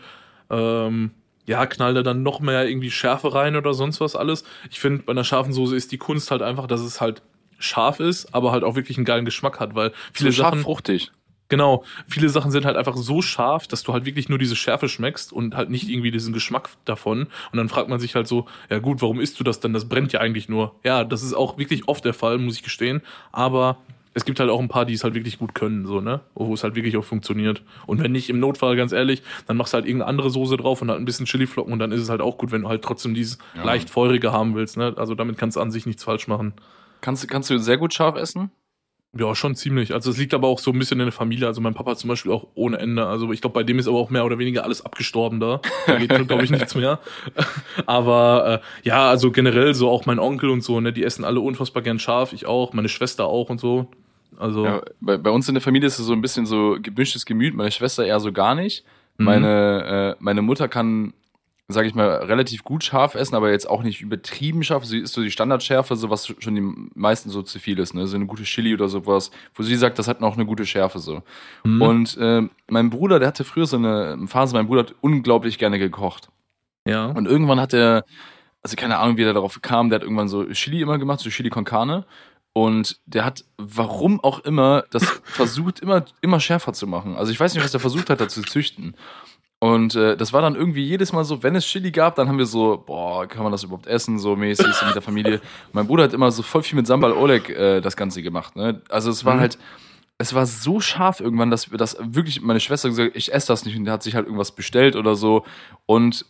ähm, 0.51 1.11
ja, 1.47 1.67
knallen 1.67 1.95
da 1.95 2.03
dann 2.03 2.23
noch 2.23 2.41
mehr 2.41 2.69
irgendwie 2.69 2.91
Schärfe 2.91 3.35
rein 3.35 3.57
oder 3.57 3.73
sonst 3.75 4.01
was 4.01 4.17
alles. 4.17 4.45
Ich 4.71 4.81
finde, 4.81 5.03
bei 5.05 5.13
einer 5.13 5.25
scharfen 5.25 5.53
Soße 5.53 5.77
ist 5.77 5.93
die 5.93 5.99
Kunst 5.99 6.31
halt 6.31 6.43
einfach, 6.43 6.67
dass 6.67 6.81
es 6.81 7.01
halt 7.01 7.23
scharf 7.59 8.01
ist, 8.01 8.35
aber 8.35 8.53
halt 8.53 8.65
auch 8.65 8.75
wirklich 8.77 8.99
einen 8.99 9.05
geilen 9.05 9.25
Geschmack 9.25 9.61
hat, 9.61 9.75
weil 9.75 9.91
viele 10.13 10.31
Viele 10.31 10.33
scharf 10.33 10.51
Sachen, 10.51 10.63
fruchtig. 10.63 11.13
Genau, 11.49 11.85
viele 12.09 12.29
Sachen 12.29 12.51
sind 12.51 12.65
halt 12.65 12.77
einfach 12.77 12.97
so 12.97 13.23
scharf, 13.23 13.69
dass 13.69 13.83
du 13.85 13.93
halt 13.93 14.05
wirklich 14.05 14.29
nur 14.29 14.39
diese 14.39 14.57
Schärfe 14.57 14.89
schmeckst 14.89 15.33
und 15.33 15.57
halt 15.57 15.71
nicht 15.71 15.89
irgendwie 15.89 16.11
diesen 16.11 16.33
Geschmack 16.33 16.71
davon. 16.85 17.29
Und 17.53 17.57
dann 17.57 17.69
fragt 17.69 17.89
man 17.89 18.01
sich 18.01 18.15
halt 18.17 18.27
so, 18.27 18.47
ja 18.69 18.81
gut, 18.81 19.01
warum 19.01 19.21
isst 19.21 19.39
du 19.39 19.45
das 19.45 19.61
denn? 19.61 19.73
Das 19.73 19.89
brennt 19.89 20.13
ja 20.13 20.21
eigentlich 20.21 20.49
nur. 20.49 20.75
Ja, 20.85 21.05
das 21.05 21.23
ist 21.23 21.35
auch 21.35 21.57
wirklich 21.59 21.87
oft 21.89 22.05
der 22.05 22.15
Fall, 22.15 22.39
muss 22.39 22.57
ich 22.57 22.63
gestehen. 22.65 23.01
Aber 23.31 23.77
es 24.15 24.25
gibt 24.25 24.41
halt 24.41 24.49
auch 24.51 24.61
ein 24.61 24.69
paar, 24.69 24.87
die 24.87 24.95
es 24.95 25.05
halt 25.05 25.15
wirklich 25.15 25.39
gut 25.39 25.55
können, 25.55 25.87
so, 25.87 26.01
ne? 26.01 26.21
Wo 26.35 26.53
es 26.55 26.65
halt 26.65 26.75
wirklich 26.75 26.97
auch 26.97 27.05
funktioniert. 27.05 27.63
Und 27.87 28.03
wenn 28.03 28.13
nicht 28.13 28.31
im 28.31 28.41
Notfall, 28.41 28.75
ganz 28.75 28.91
ehrlich, 28.93 29.23
dann 29.47 29.57
machst 29.59 29.73
du 29.73 29.77
halt 29.77 29.85
irgendeine 29.87 30.09
andere 30.09 30.31
Soße 30.31 30.57
drauf 30.57 30.81
und 30.83 30.91
halt 30.91 30.99
ein 31.01 31.05
bisschen 31.05 31.27
Chiliflocken 31.27 31.73
und 31.73 31.79
dann 31.79 31.93
ist 31.93 32.01
es 32.01 32.09
halt 32.09 32.23
auch 32.23 32.39
gut, 32.39 32.51
wenn 32.51 32.63
du 32.63 32.69
halt 32.69 32.83
trotzdem 32.83 33.13
dieses 33.15 33.37
Ja. 33.55 33.63
leicht 33.63 33.91
feurige 33.91 34.33
haben 34.33 34.55
willst, 34.55 34.79
ne? 34.79 34.95
Also 34.97 35.15
damit 35.15 35.37
kannst 35.39 35.57
du 35.59 35.61
an 35.61 35.71
sich 35.71 35.85
nichts 35.87 36.03
falsch 36.03 36.29
machen. 36.29 36.55
Kannst, 37.03 37.23
du- 37.23 37.27
kannst 37.29 37.51
du 37.51 37.59
sehr 37.59 37.77
gut 37.77 37.93
scharf 37.93 38.17
essen? 38.17 38.51
Ja, 39.19 39.35
schon 39.35 39.55
ziemlich. 39.55 39.95
Also 39.95 40.11
es 40.11 40.19
liegt 40.19 40.35
aber 40.35 40.49
auch 40.49 40.59
so 40.59 40.71
ein 40.73 40.79
bisschen 40.79 41.01
in 41.01 41.07
der 41.07 41.13
Familie. 41.13 41.47
Also 41.47 41.61
mein 41.61 41.75
Papa 41.75 41.97
zum 41.97 42.09
Beispiel 42.09 42.33
auch 42.33 42.47
ohne 42.55 42.79
Ende. 42.79 43.07
Also 43.07 43.33
ich 43.33 43.41
glaube, 43.41 43.55
bei 43.55 43.63
dem 43.63 43.79
ist 43.79 43.89
aber 43.89 43.99
auch 43.99 44.11
mehr 44.11 44.25
oder 44.25 44.39
weniger 44.39 44.65
alles 44.65 44.85
abgestorben 44.85 45.41
da. 45.41 45.61
Da 45.87 45.97
geht, 45.97 46.29
glaube 46.29 46.45
ich, 46.45 46.51
nichts 46.51 46.75
mehr. 46.75 46.99
Aber 47.87 48.63
äh, 48.63 48.89
ja, 48.89 49.09
also 49.09 49.31
generell 49.31 49.75
so 49.75 49.89
auch 49.89 50.07
mein 50.07 50.19
Onkel 50.19 50.51
und 50.51 50.63
so, 50.63 50.81
ne, 50.81 50.93
die 50.93 51.05
essen 51.05 51.25
alle 51.25 51.41
unfassbar 51.41 51.83
gern 51.83 51.99
scharf. 51.99 52.33
Ich 52.33 52.47
auch, 52.47 52.73
meine 52.73 52.89
Schwester 52.89 53.27
auch 53.27 53.51
und 53.51 53.61
so. 53.61 53.89
Also 54.39 54.65
Ja, 54.65 54.83
bei, 55.01 55.17
bei 55.17 55.31
uns 55.31 55.49
in 55.49 55.55
der 55.55 55.63
Familie 55.63 55.87
ist 55.87 55.99
es 55.99 56.07
so 56.07 56.13
ein 56.13 56.21
bisschen 56.21 56.47
so 56.47 56.77
gemischtes 56.81 57.27
Gemüt. 57.27 57.55
Meine 57.55 57.71
Schwester 57.71 58.05
eher 58.05 58.21
so 58.21 58.33
gar 58.33 58.55
nicht. 58.55 58.85
Mhm. 59.19 59.25
Meine, 59.25 60.17
äh, 60.19 60.23
meine 60.23 60.43
Mutter 60.43 60.69
kann, 60.69 61.15
sage 61.69 61.89
ich 61.89 61.95
mal, 61.95 62.09
relativ 62.25 62.63
gut 62.63 62.85
scharf 62.85 63.17
essen, 63.17 63.35
aber 63.35 63.51
jetzt 63.51 63.69
auch 63.69 63.83
nicht 63.83 64.01
übertrieben 64.01 64.63
scharf. 64.63 64.85
Sie 64.85 65.01
ist 65.01 65.13
so 65.13 65.23
die 65.23 65.33
Standardschärfe, 65.33 65.97
so 65.97 66.11
was 66.11 66.33
schon 66.39 66.55
den 66.55 66.91
meisten 66.95 67.29
so 67.29 67.43
zu 67.43 67.59
viel 67.59 67.79
ist. 67.81 67.93
Ne? 67.93 68.07
So 68.07 68.17
eine 68.17 68.27
gute 68.27 68.45
Chili 68.45 68.73
oder 68.73 68.89
sowas, 68.89 69.33
wo 69.55 69.65
sie 69.65 69.75
sagt, 69.75 69.99
das 69.99 70.07
hat 70.07 70.21
noch 70.21 70.37
eine 70.37 70.47
gute 70.47 70.65
Schärfe 70.65 71.01
so. 71.01 71.23
Mhm. 71.65 71.83
Und 71.83 72.17
äh, 72.19 72.43
mein 72.69 72.91
Bruder, 72.91 73.19
der 73.19 73.29
hatte 73.29 73.43
früher 73.43 73.67
so 73.67 73.77
eine 73.77 74.17
Phase, 74.29 74.55
mein 74.55 74.69
Bruder 74.69 74.83
hat 74.83 74.95
unglaublich 75.01 75.59
gerne 75.59 75.79
gekocht. 75.79 76.29
ja. 76.87 77.07
Und 77.07 77.27
irgendwann 77.27 77.61
hat 77.61 77.75
er, 77.75 78.05
also 78.63 78.77
keine 78.77 78.99
Ahnung, 78.99 79.17
wie 79.17 79.25
er 79.25 79.35
darauf 79.35 79.61
kam, 79.61 79.91
der 79.91 79.97
hat 79.97 80.05
irgendwann 80.05 80.29
so 80.29 80.45
Chili 80.51 80.81
immer 80.83 80.99
gemacht, 80.99 81.19
so 81.19 81.31
Chili 81.31 81.51
con 81.51 81.65
Carne. 81.65 82.05
Und 82.53 83.01
der 83.05 83.25
hat, 83.25 83.45
warum 83.59 84.19
auch 84.21 84.39
immer, 84.41 84.85
das 84.91 85.05
versucht, 85.25 85.81
immer, 85.81 86.05
immer 86.21 86.39
schärfer 86.39 86.73
zu 86.73 86.87
machen. 86.87 87.17
Also 87.17 87.33
ich 87.33 87.41
weiß 87.41 87.55
nicht, 87.55 87.65
was 87.65 87.75
er 87.75 87.81
versucht 87.81 88.09
hat, 88.09 88.21
da 88.21 88.29
zu 88.29 88.41
züchten. 88.43 88.95
Und 89.59 89.95
äh, 89.95 90.17
das 90.17 90.33
war 90.35 90.43
dann 90.43 90.55
irgendwie 90.55 90.85
jedes 90.85 91.13
Mal 91.13 91.25
so, 91.25 91.43
wenn 91.43 91.57
es 91.57 91.65
Chili 91.65 91.91
gab, 91.91 92.15
dann 92.17 92.29
haben 92.29 92.37
wir 92.39 92.45
so, 92.47 92.83
boah, 92.87 93.27
kann 93.27 93.43
man 93.43 93.53
das 93.53 93.65
überhaupt 93.65 93.87
essen, 93.87 94.19
so 94.19 94.37
mäßig, 94.37 94.67
so 94.75 94.85
mit 94.85 94.95
der 94.95 95.03
Familie. 95.03 95.41
mein 95.73 95.87
Bruder 95.87 96.05
hat 96.05 96.13
immer 96.13 96.31
so 96.31 96.43
voll 96.43 96.63
viel 96.63 96.77
mit 96.77 96.87
Sambal 96.87 97.13
Oleg 97.13 97.49
äh, 97.49 97.81
das 97.81 97.97
Ganze 97.97 98.23
gemacht. 98.23 98.55
Ne? 98.55 98.83
Also 98.91 99.11
es 99.11 99.25
war 99.25 99.37
Mhm. 99.37 99.41
halt, 99.41 99.59
es 100.19 100.35
war 100.35 100.45
so 100.47 100.81
scharf 100.81 101.21
irgendwann, 101.21 101.51
dass 101.51 101.71
wir 101.71 101.79
das 101.79 101.97
wirklich, 102.01 102.43
meine 102.43 102.61
Schwester 102.61 102.91
gesagt, 102.91 103.17
ich 103.17 103.33
esse 103.33 103.49
das 103.49 103.65
nicht 103.65 103.77
und 103.77 103.85
der 103.85 103.95
hat 103.95 104.03
sich 104.03 104.15
halt 104.15 104.27
irgendwas 104.27 104.53
bestellt 104.53 104.95
oder 104.95 105.15
so. 105.15 105.45
Und 105.87 106.27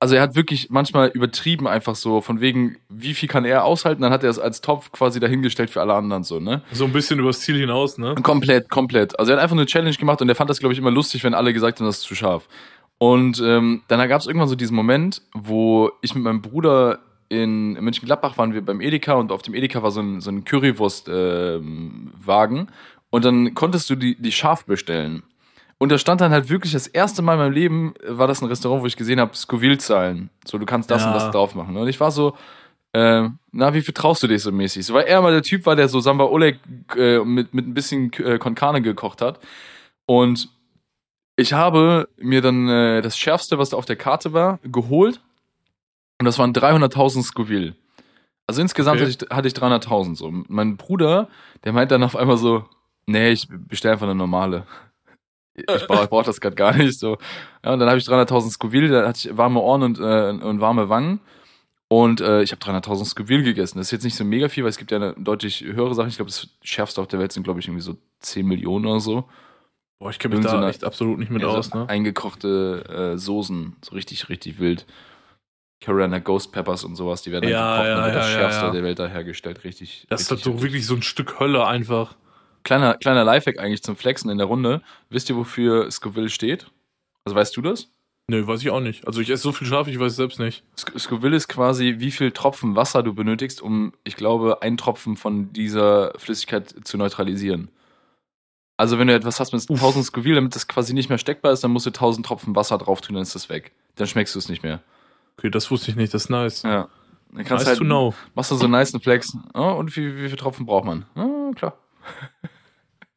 also 0.00 0.14
er 0.14 0.22
hat 0.22 0.34
wirklich 0.34 0.68
manchmal 0.70 1.08
übertrieben 1.08 1.66
einfach 1.66 1.94
so, 1.94 2.20
von 2.20 2.40
wegen, 2.40 2.76
wie 2.88 3.14
viel 3.14 3.28
kann 3.28 3.44
er 3.44 3.64
aushalten, 3.64 4.02
dann 4.02 4.12
hat 4.12 4.24
er 4.24 4.30
es 4.30 4.38
als 4.38 4.60
Topf 4.60 4.92
quasi 4.92 5.20
dahingestellt 5.20 5.70
für 5.70 5.80
alle 5.80 5.94
anderen 5.94 6.24
so, 6.24 6.40
ne? 6.40 6.62
So 6.72 6.84
ein 6.84 6.92
bisschen 6.92 7.18
übers 7.18 7.40
Ziel 7.40 7.58
hinaus, 7.58 7.98
ne? 7.98 8.14
Komplett, 8.22 8.70
komplett. 8.70 9.18
Also 9.18 9.32
er 9.32 9.36
hat 9.36 9.42
einfach 9.42 9.56
eine 9.56 9.66
Challenge 9.66 9.96
gemacht 9.96 10.22
und 10.22 10.28
er 10.28 10.34
fand 10.34 10.50
das, 10.50 10.60
glaube 10.60 10.72
ich, 10.72 10.78
immer 10.78 10.90
lustig, 10.90 11.24
wenn 11.24 11.34
alle 11.34 11.52
gesagt 11.52 11.80
haben, 11.80 11.86
das 11.86 11.98
ist 11.98 12.04
zu 12.04 12.14
scharf. 12.14 12.48
Und 12.98 13.42
ähm, 13.44 13.82
dann 13.88 14.08
gab 14.08 14.20
es 14.20 14.26
irgendwann 14.26 14.48
so 14.48 14.54
diesen 14.54 14.76
Moment, 14.76 15.22
wo 15.34 15.90
ich 16.00 16.14
mit 16.14 16.24
meinem 16.24 16.42
Bruder 16.42 17.00
in 17.28 17.72
Mönchengladbach 17.72 18.38
waren 18.38 18.54
wir 18.54 18.64
beim 18.64 18.80
Edeka 18.80 19.14
und 19.14 19.32
auf 19.32 19.42
dem 19.42 19.54
Edeka 19.54 19.82
war 19.82 19.90
so 19.90 20.00
ein, 20.00 20.20
so 20.20 20.30
ein 20.30 20.44
Currywurst-Wagen 20.44 22.68
und 23.10 23.24
dann 23.24 23.54
konntest 23.54 23.90
du 23.90 23.96
die, 23.96 24.14
die 24.20 24.32
scharf 24.32 24.66
bestellen. 24.66 25.24
Und 25.78 25.90
da 25.90 25.98
stand 25.98 26.20
dann 26.20 26.32
halt 26.32 26.48
wirklich 26.48 26.72
das 26.72 26.86
erste 26.86 27.20
Mal 27.22 27.34
in 27.34 27.38
meinem 27.40 27.52
Leben, 27.52 27.94
äh, 27.96 28.16
war 28.16 28.26
das 28.28 28.40
ein 28.42 28.48
Restaurant, 28.48 28.82
wo 28.82 28.86
ich 28.86 28.96
gesehen 28.96 29.20
habe, 29.20 29.36
Scoville-Zahlen. 29.36 30.30
So, 30.46 30.58
du 30.58 30.66
kannst 30.66 30.90
das 30.90 31.02
Ja. 31.02 31.08
und 31.08 31.14
das 31.14 31.30
drauf 31.30 31.54
machen. 31.54 31.76
Und 31.76 31.88
ich 31.88 31.98
war 32.00 32.10
so, 32.10 32.36
äh, 32.92 33.28
na, 33.52 33.74
wie 33.74 33.82
viel 33.82 33.92
traust 33.94 34.22
du 34.22 34.28
dich 34.28 34.42
so 34.42 34.52
mäßig? 34.52 34.86
So, 34.86 34.94
weil 34.94 35.04
er 35.04 35.20
mal 35.20 35.32
der 35.32 35.42
Typ 35.42 35.66
war, 35.66 35.74
der 35.76 35.88
so 35.88 36.00
Samba 36.00 36.24
Oleg 36.24 36.60
äh, 36.96 37.18
mit, 37.24 37.52
mit 37.54 37.66
ein 37.66 37.74
bisschen 37.74 38.12
äh, 38.14 38.38
Con 38.38 38.54
Carne 38.54 38.82
gekocht 38.82 39.20
hat. 39.20 39.40
Und 40.06 40.48
ich 41.36 41.52
habe 41.52 42.08
mir 42.18 42.40
dann 42.40 42.68
äh, 42.68 43.02
das 43.02 43.18
Schärfste, 43.18 43.58
was 43.58 43.70
da 43.70 43.76
auf 43.76 43.86
der 43.86 43.96
Karte 43.96 44.32
war, 44.32 44.60
geholt. 44.62 45.20
Und 46.20 46.26
das 46.26 46.38
waren 46.38 46.52
300.000 46.52 47.24
Scoville. 47.24 47.74
Also 48.46 48.60
insgesamt 48.62 49.00
Okay. 49.00 49.10
hatte 49.12 49.24
ich, 49.26 49.36
hatte 49.36 49.48
ich 49.48 49.54
300.000 49.54 50.14
so. 50.16 50.30
Mein 50.48 50.76
Bruder, 50.76 51.28
der 51.64 51.72
meint 51.72 51.90
dann 51.90 52.04
auf 52.04 52.14
einmal 52.14 52.36
so, 52.36 52.64
nee, 53.06 53.30
ich 53.30 53.48
bestelle 53.50 53.94
einfach 53.94 54.06
eine 54.06 54.14
normale. 54.14 54.64
Ich 55.54 55.86
brauche 55.86 56.08
brauch 56.08 56.24
das 56.24 56.40
gerade 56.40 56.56
gar 56.56 56.76
nicht 56.76 56.98
so. 56.98 57.16
Ja, 57.64 57.72
und 57.72 57.78
dann 57.78 57.88
habe 57.88 57.98
ich 57.98 58.04
300.000 58.04 58.50
Scoville, 58.50 58.88
da 58.88 59.08
hatte 59.08 59.28
ich 59.28 59.36
warme 59.36 59.60
Ohren 59.60 59.82
und, 59.82 59.98
äh, 59.98 60.30
und 60.44 60.60
warme 60.60 60.88
Wangen. 60.88 61.20
Und 61.88 62.20
äh, 62.20 62.42
ich 62.42 62.50
habe 62.50 62.60
300.000 62.64 63.04
Scoville 63.04 63.44
gegessen. 63.44 63.78
Das 63.78 63.88
ist 63.88 63.92
jetzt 63.92 64.04
nicht 64.04 64.16
so 64.16 64.24
mega 64.24 64.48
viel, 64.48 64.64
weil 64.64 64.70
es 64.70 64.78
gibt 64.78 64.90
ja 64.90 64.96
eine 64.96 65.14
deutlich 65.16 65.62
höhere 65.62 65.94
Sache. 65.94 66.08
Ich 66.08 66.16
glaube, 66.16 66.30
das 66.30 66.48
schärfste 66.62 67.00
auf 67.00 67.06
der 67.06 67.20
Welt 67.20 67.32
sind, 67.32 67.44
glaube 67.44 67.60
ich, 67.60 67.68
irgendwie 67.68 67.82
so 67.82 67.96
10 68.20 68.46
Millionen 68.46 68.86
oder 68.86 69.00
so. 69.00 69.28
Boah, 70.00 70.10
ich 70.10 70.18
kenne 70.18 70.34
mich 70.36 70.44
Irgend 70.44 70.62
da 70.62 70.68
echt 70.68 70.82
absolut 70.82 71.18
nicht 71.18 71.30
mit 71.30 71.42
Ja, 71.42 71.48
aus, 71.48 71.68
so 71.68 71.78
ne? 71.78 71.88
Eingekochte 71.88 73.12
äh, 73.14 73.18
Soßen, 73.18 73.76
so 73.82 73.94
richtig, 73.94 74.28
richtig 74.28 74.58
wild. 74.58 74.86
Carolina 75.80 76.18
Ghost 76.18 76.50
Peppers 76.50 76.82
und 76.84 76.96
sowas, 76.96 77.22
die 77.22 77.30
werden 77.30 77.48
Ja, 77.48 77.76
dann 77.76 77.76
gekocht 77.76 77.86
ja, 77.86 77.96
und 77.96 78.02
dann 78.02 78.14
das 78.14 78.26
ja, 78.26 78.32
ja, 78.32 78.38
Schärfste 78.50 78.72
der 78.72 78.82
Welt 78.82 78.98
da 78.98 79.06
hergestellt. 79.06 79.64
Richtig. 79.64 80.06
Das 80.08 80.22
ist 80.22 80.32
richtig 80.32 80.46
halt 80.46 80.56
so 80.56 80.62
wirklich 80.62 80.86
so 80.86 80.94
ein 80.94 81.02
Stück 81.02 81.38
Hölle 81.38 81.66
einfach. 81.66 82.16
Kleiner, 82.64 82.94
kleiner 82.94 83.24
Lifehack 83.24 83.58
eigentlich 83.58 83.82
zum 83.82 83.94
Flexen 83.96 84.30
in 84.30 84.38
der 84.38 84.46
Runde. 84.46 84.82
Wisst 85.10 85.28
ihr, 85.30 85.36
wofür 85.36 85.90
Scoville 85.90 86.28
steht? 86.30 86.66
Also 87.24 87.36
weißt 87.36 87.56
du 87.56 87.62
das? 87.62 87.88
Nö, 88.26 88.46
weiß 88.46 88.62
ich 88.62 88.70
auch 88.70 88.80
nicht. 88.80 89.06
Also 89.06 89.20
ich 89.20 89.28
esse 89.28 89.42
so 89.42 89.52
viel 89.52 89.66
scharf, 89.66 89.86
ich 89.86 89.98
weiß 90.00 90.12
es 90.12 90.16
selbst 90.16 90.38
nicht. 90.40 90.64
Sc- 90.78 90.98
Scoville 90.98 91.36
ist 91.36 91.48
quasi, 91.48 91.96
wie 91.98 92.10
viel 92.10 92.30
Tropfen 92.32 92.74
Wasser 92.74 93.02
du 93.02 93.12
benötigst, 93.14 93.60
um, 93.60 93.92
ich 94.02 94.16
glaube, 94.16 94.62
einen 94.62 94.78
Tropfen 94.78 95.16
von 95.16 95.52
dieser 95.52 96.12
Flüssigkeit 96.16 96.74
zu 96.84 96.96
neutralisieren. 96.96 97.68
Also 98.78 98.98
wenn 98.98 99.08
du 99.08 99.14
etwas 99.14 99.40
hast 99.40 99.52
mit 99.52 99.68
1000 99.68 100.06
Scoville, 100.06 100.34
damit 100.36 100.54
das 100.54 100.66
quasi 100.66 100.94
nicht 100.94 101.10
mehr 101.10 101.18
steckbar 101.18 101.52
ist, 101.52 101.62
dann 101.62 101.70
musst 101.70 101.84
du 101.86 101.90
1000 101.90 102.24
Tropfen 102.26 102.56
Wasser 102.56 102.78
drauf 102.78 103.02
tun, 103.02 103.14
dann 103.14 103.22
ist 103.22 103.34
das 103.34 103.50
weg. 103.50 103.72
Dann 103.96 104.06
schmeckst 104.06 104.34
du 104.34 104.38
es 104.38 104.48
nicht 104.48 104.62
mehr. 104.62 104.80
Okay, 105.36 105.50
das 105.50 105.70
wusste 105.70 105.90
ich 105.90 105.96
nicht, 105.96 106.14
das 106.14 106.24
ist 106.24 106.30
nice. 106.30 106.62
Ja. 106.62 106.88
Dann 107.28 107.36
nice 107.38 107.46
kannst 107.46 107.66
halt, 107.66 107.78
to 107.78 107.84
know. 107.84 108.14
machst 108.34 108.50
du 108.50 108.54
so 108.56 108.64
einen 108.64 108.72
niceen 108.72 109.00
Flex. 109.00 109.36
Oh, 109.52 109.72
und 109.72 109.94
wie, 109.96 110.16
wie 110.16 110.24
viele 110.24 110.36
Tropfen 110.36 110.64
braucht 110.66 110.86
man? 110.86 111.04
Oh, 111.14 111.52
klar. 111.52 111.76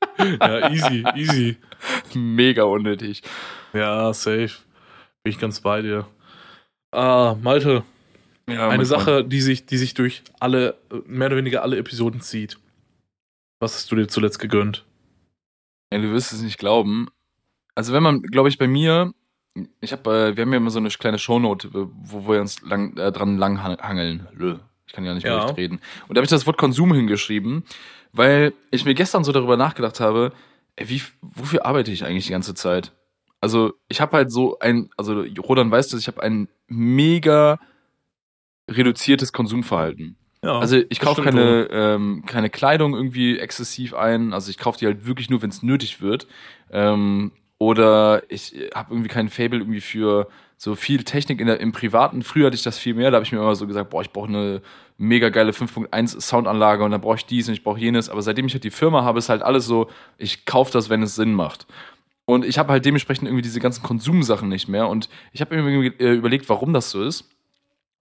Ja, 0.20 0.72
easy, 0.72 1.04
easy. 1.16 1.58
Mega 2.16 2.64
unnötig. 2.64 3.22
Ja, 3.74 4.14
safe. 4.14 4.52
Bin 5.24 5.32
ich 5.32 5.40
ganz 5.40 5.62
bei 5.62 5.82
dir. 5.82 6.08
Ah, 6.92 7.36
Malte, 7.42 7.84
Ja, 8.50 8.70
eine 8.70 8.86
Sache, 8.86 9.24
die 9.24 9.42
sich, 9.42 9.66
die 9.66 9.78
sich 9.78 9.94
durch 9.94 10.24
alle, 10.40 10.78
mehr 11.06 11.28
oder 11.28 11.38
weniger 11.38 11.62
alle 11.62 11.78
Episoden 11.78 12.22
zieht. 12.22 12.58
Was 13.60 13.76
hast 13.76 13.92
du 13.92 13.96
dir 13.96 14.08
zuletzt 14.08 14.40
gegönnt? 14.40 14.86
Ja, 15.94 16.00
du 16.00 16.12
wirst 16.12 16.34
es 16.34 16.42
nicht 16.42 16.58
glauben. 16.58 17.10
Also 17.76 17.94
wenn 17.94 18.04
man, 18.04 18.22
glaube 18.24 18.50
ich, 18.50 18.58
bei 18.58 18.68
mir 18.68 19.14
ich 19.82 19.92
habe, 19.92 20.10
äh, 20.10 20.38
wir 20.38 20.44
haben 20.44 20.52
ja 20.52 20.58
immer 20.58 20.70
so 20.70 20.80
eine 20.80 20.90
kleine 20.90 21.20
Shownote, 21.20 21.68
äh, 21.70 21.88
wo 22.04 22.28
wir 22.32 22.42
uns 22.42 22.62
lang, 22.62 22.96
äh, 22.98 23.12
dran 23.12 23.38
langhangeln. 23.38 24.28
Lö. 24.34 24.58
Ich 24.86 24.94
kann 24.94 25.04
ja 25.04 25.14
nicht 25.14 25.24
mehr 25.24 25.34
ja. 25.34 25.46
reden. 25.48 25.80
Und 26.08 26.16
da 26.16 26.20
habe 26.20 26.26
ich 26.26 26.30
das 26.30 26.48
Wort 26.48 26.58
Konsum 26.58 26.94
hingeschrieben, 26.94 27.64
weil 28.18 28.54
ich 28.72 28.86
mir 28.86 28.94
gestern 28.94 29.24
so 29.24 29.32
darüber 29.32 29.58
nachgedacht 29.58 30.00
habe, 30.00 30.34
ey, 30.76 30.90
wie, 30.90 31.02
wofür 31.22 31.66
arbeite 31.66 31.92
ich 31.92 32.04
eigentlich 32.06 32.26
die 32.26 32.32
ganze 32.32 32.54
Zeit? 32.54 32.94
Also 33.40 33.74
ich 33.88 34.02
habe 34.02 34.18
halt 34.18 34.32
so 34.32 34.60
ein, 34.60 34.90
also 34.98 35.24
Rodan 35.48 35.72
weiß 35.72 35.90
das, 35.90 36.02
ich 36.02 36.08
habe 36.08 36.24
ein 36.24 36.48
mega 36.68 37.60
reduziertes 38.70 39.32
Konsumverhalten. 39.32 40.18
Ja, 40.44 40.60
also 40.60 40.78
ich 40.90 41.00
kaufe 41.00 41.24
keine, 41.24 41.68
ähm, 41.72 42.24
keine 42.26 42.50
Kleidung 42.50 42.94
irgendwie 42.94 43.40
exzessiv 43.40 43.94
ein. 43.94 44.34
Also 44.34 44.50
ich 44.50 44.58
kaufe 44.58 44.80
die 44.80 44.86
halt 44.86 45.06
wirklich 45.06 45.30
nur, 45.30 45.42
wenn 45.42 45.50
es 45.50 45.64
nötig 45.64 46.02
wird. 46.02 46.28
Ähm, 46.72 47.32
oder 47.60 48.24
ich 48.30 48.54
habe 48.74 48.94
irgendwie 48.94 49.10
keinen 49.10 49.30
Fable 49.30 49.60
irgendwie 49.60 49.82
für 49.82 50.28
so 50.58 50.76
viel 50.76 51.04
Technik 51.04 51.40
in 51.40 51.48
der, 51.48 51.60
im 51.60 51.72
Privaten. 51.72 52.22
Früher 52.22 52.48
hatte 52.48 52.56
ich 52.56 52.64
das 52.64 52.78
viel 52.78 52.94
mehr. 52.94 53.10
Da 53.10 53.16
habe 53.16 53.26
ich 53.26 53.32
mir 53.32 53.40
immer 53.40 53.56
so 53.56 53.68
gesagt, 53.68 53.90
boah, 53.90 54.02
ich 54.02 54.12
brauche 54.12 54.28
eine 54.28 54.62
mega 54.98 55.30
geile 55.30 55.52
5.1 55.52 56.20
Soundanlage 56.22 56.84
und 56.84 56.92
dann 56.92 57.02
brauche 57.02 57.18
ich 57.18 57.26
dies 57.26 57.48
und 57.48 57.54
ich 57.54 57.64
brauche 57.64 57.80
jenes. 57.80 58.10
Aber 58.10 58.22
seitdem 58.22 58.48
ich 58.48 58.54
halt 58.54 58.64
die 58.64 58.72
Firma 58.72 59.04
habe, 59.04 59.20
ist 59.20 59.30
halt 59.30 59.44
alles 59.44 59.66
so, 59.66 59.90
ich 60.18 60.46
kaufe 60.46 60.72
das, 60.72 60.90
wenn 60.90 61.04
es 61.04 61.16
Sinn 61.16 61.34
macht. 61.34 61.68
Und 62.26 62.44
ich 62.44 62.58
habe 62.58 62.74
halt 62.74 62.84
dementsprechend 62.84 63.28
irgendwie 63.28 63.42
diese 63.42 63.60
ganzen 63.60 63.84
Konsumsachen 63.84 64.50
nicht 64.50 64.68
mehr. 64.68 64.90
Und 64.90 65.08
ich 65.32 65.40
habe 65.42 65.62
mir 65.62 65.94
äh, 66.00 66.14
überlegt, 66.14 66.50
warum 66.50 66.74
das 66.74 66.92
so 66.92 67.02
ist. 67.04 67.30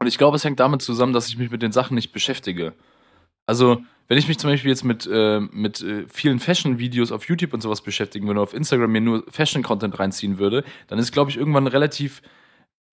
Und 0.01 0.09
ich 0.09 0.19
glaube, 0.19 0.37
es 0.37 0.45
hängt 0.45 0.61
damit 0.61 0.83
zusammen, 0.83 1.13
dass 1.13 1.29
ich 1.29 1.39
mich 1.39 1.51
mit 1.51 1.63
den 1.63 1.73
Sachen 1.73 1.95
nicht 1.95 2.13
beschäftige. 2.13 2.73
Also, 3.47 3.83
wenn 4.09 4.19
ich 4.19 4.29
mich 4.29 4.39
zum 4.39 4.51
Beispiel 4.51 4.71
jetzt 4.71 4.85
mit, 4.85 5.09
äh, 5.11 5.41
mit 5.41 5.81
äh, 5.81 6.07
vielen 6.09 6.41
Fashion-Videos 6.41 7.13
auf 7.13 7.29
YouTube 7.29 7.55
und 7.55 7.61
sowas 7.61 7.81
beschäftigen 7.81 8.27
würde, 8.27 8.41
auf 8.41 8.53
Instagram 8.53 8.91
mir 8.91 9.01
nur 9.01 9.25
Fashion-Content 9.31 9.99
reinziehen 9.99 10.39
würde, 10.39 10.65
dann 10.89 10.99
ist, 10.99 11.13
glaube 11.13 11.31
ich, 11.31 11.37
irgendwann 11.37 11.67
relativ, 11.67 12.21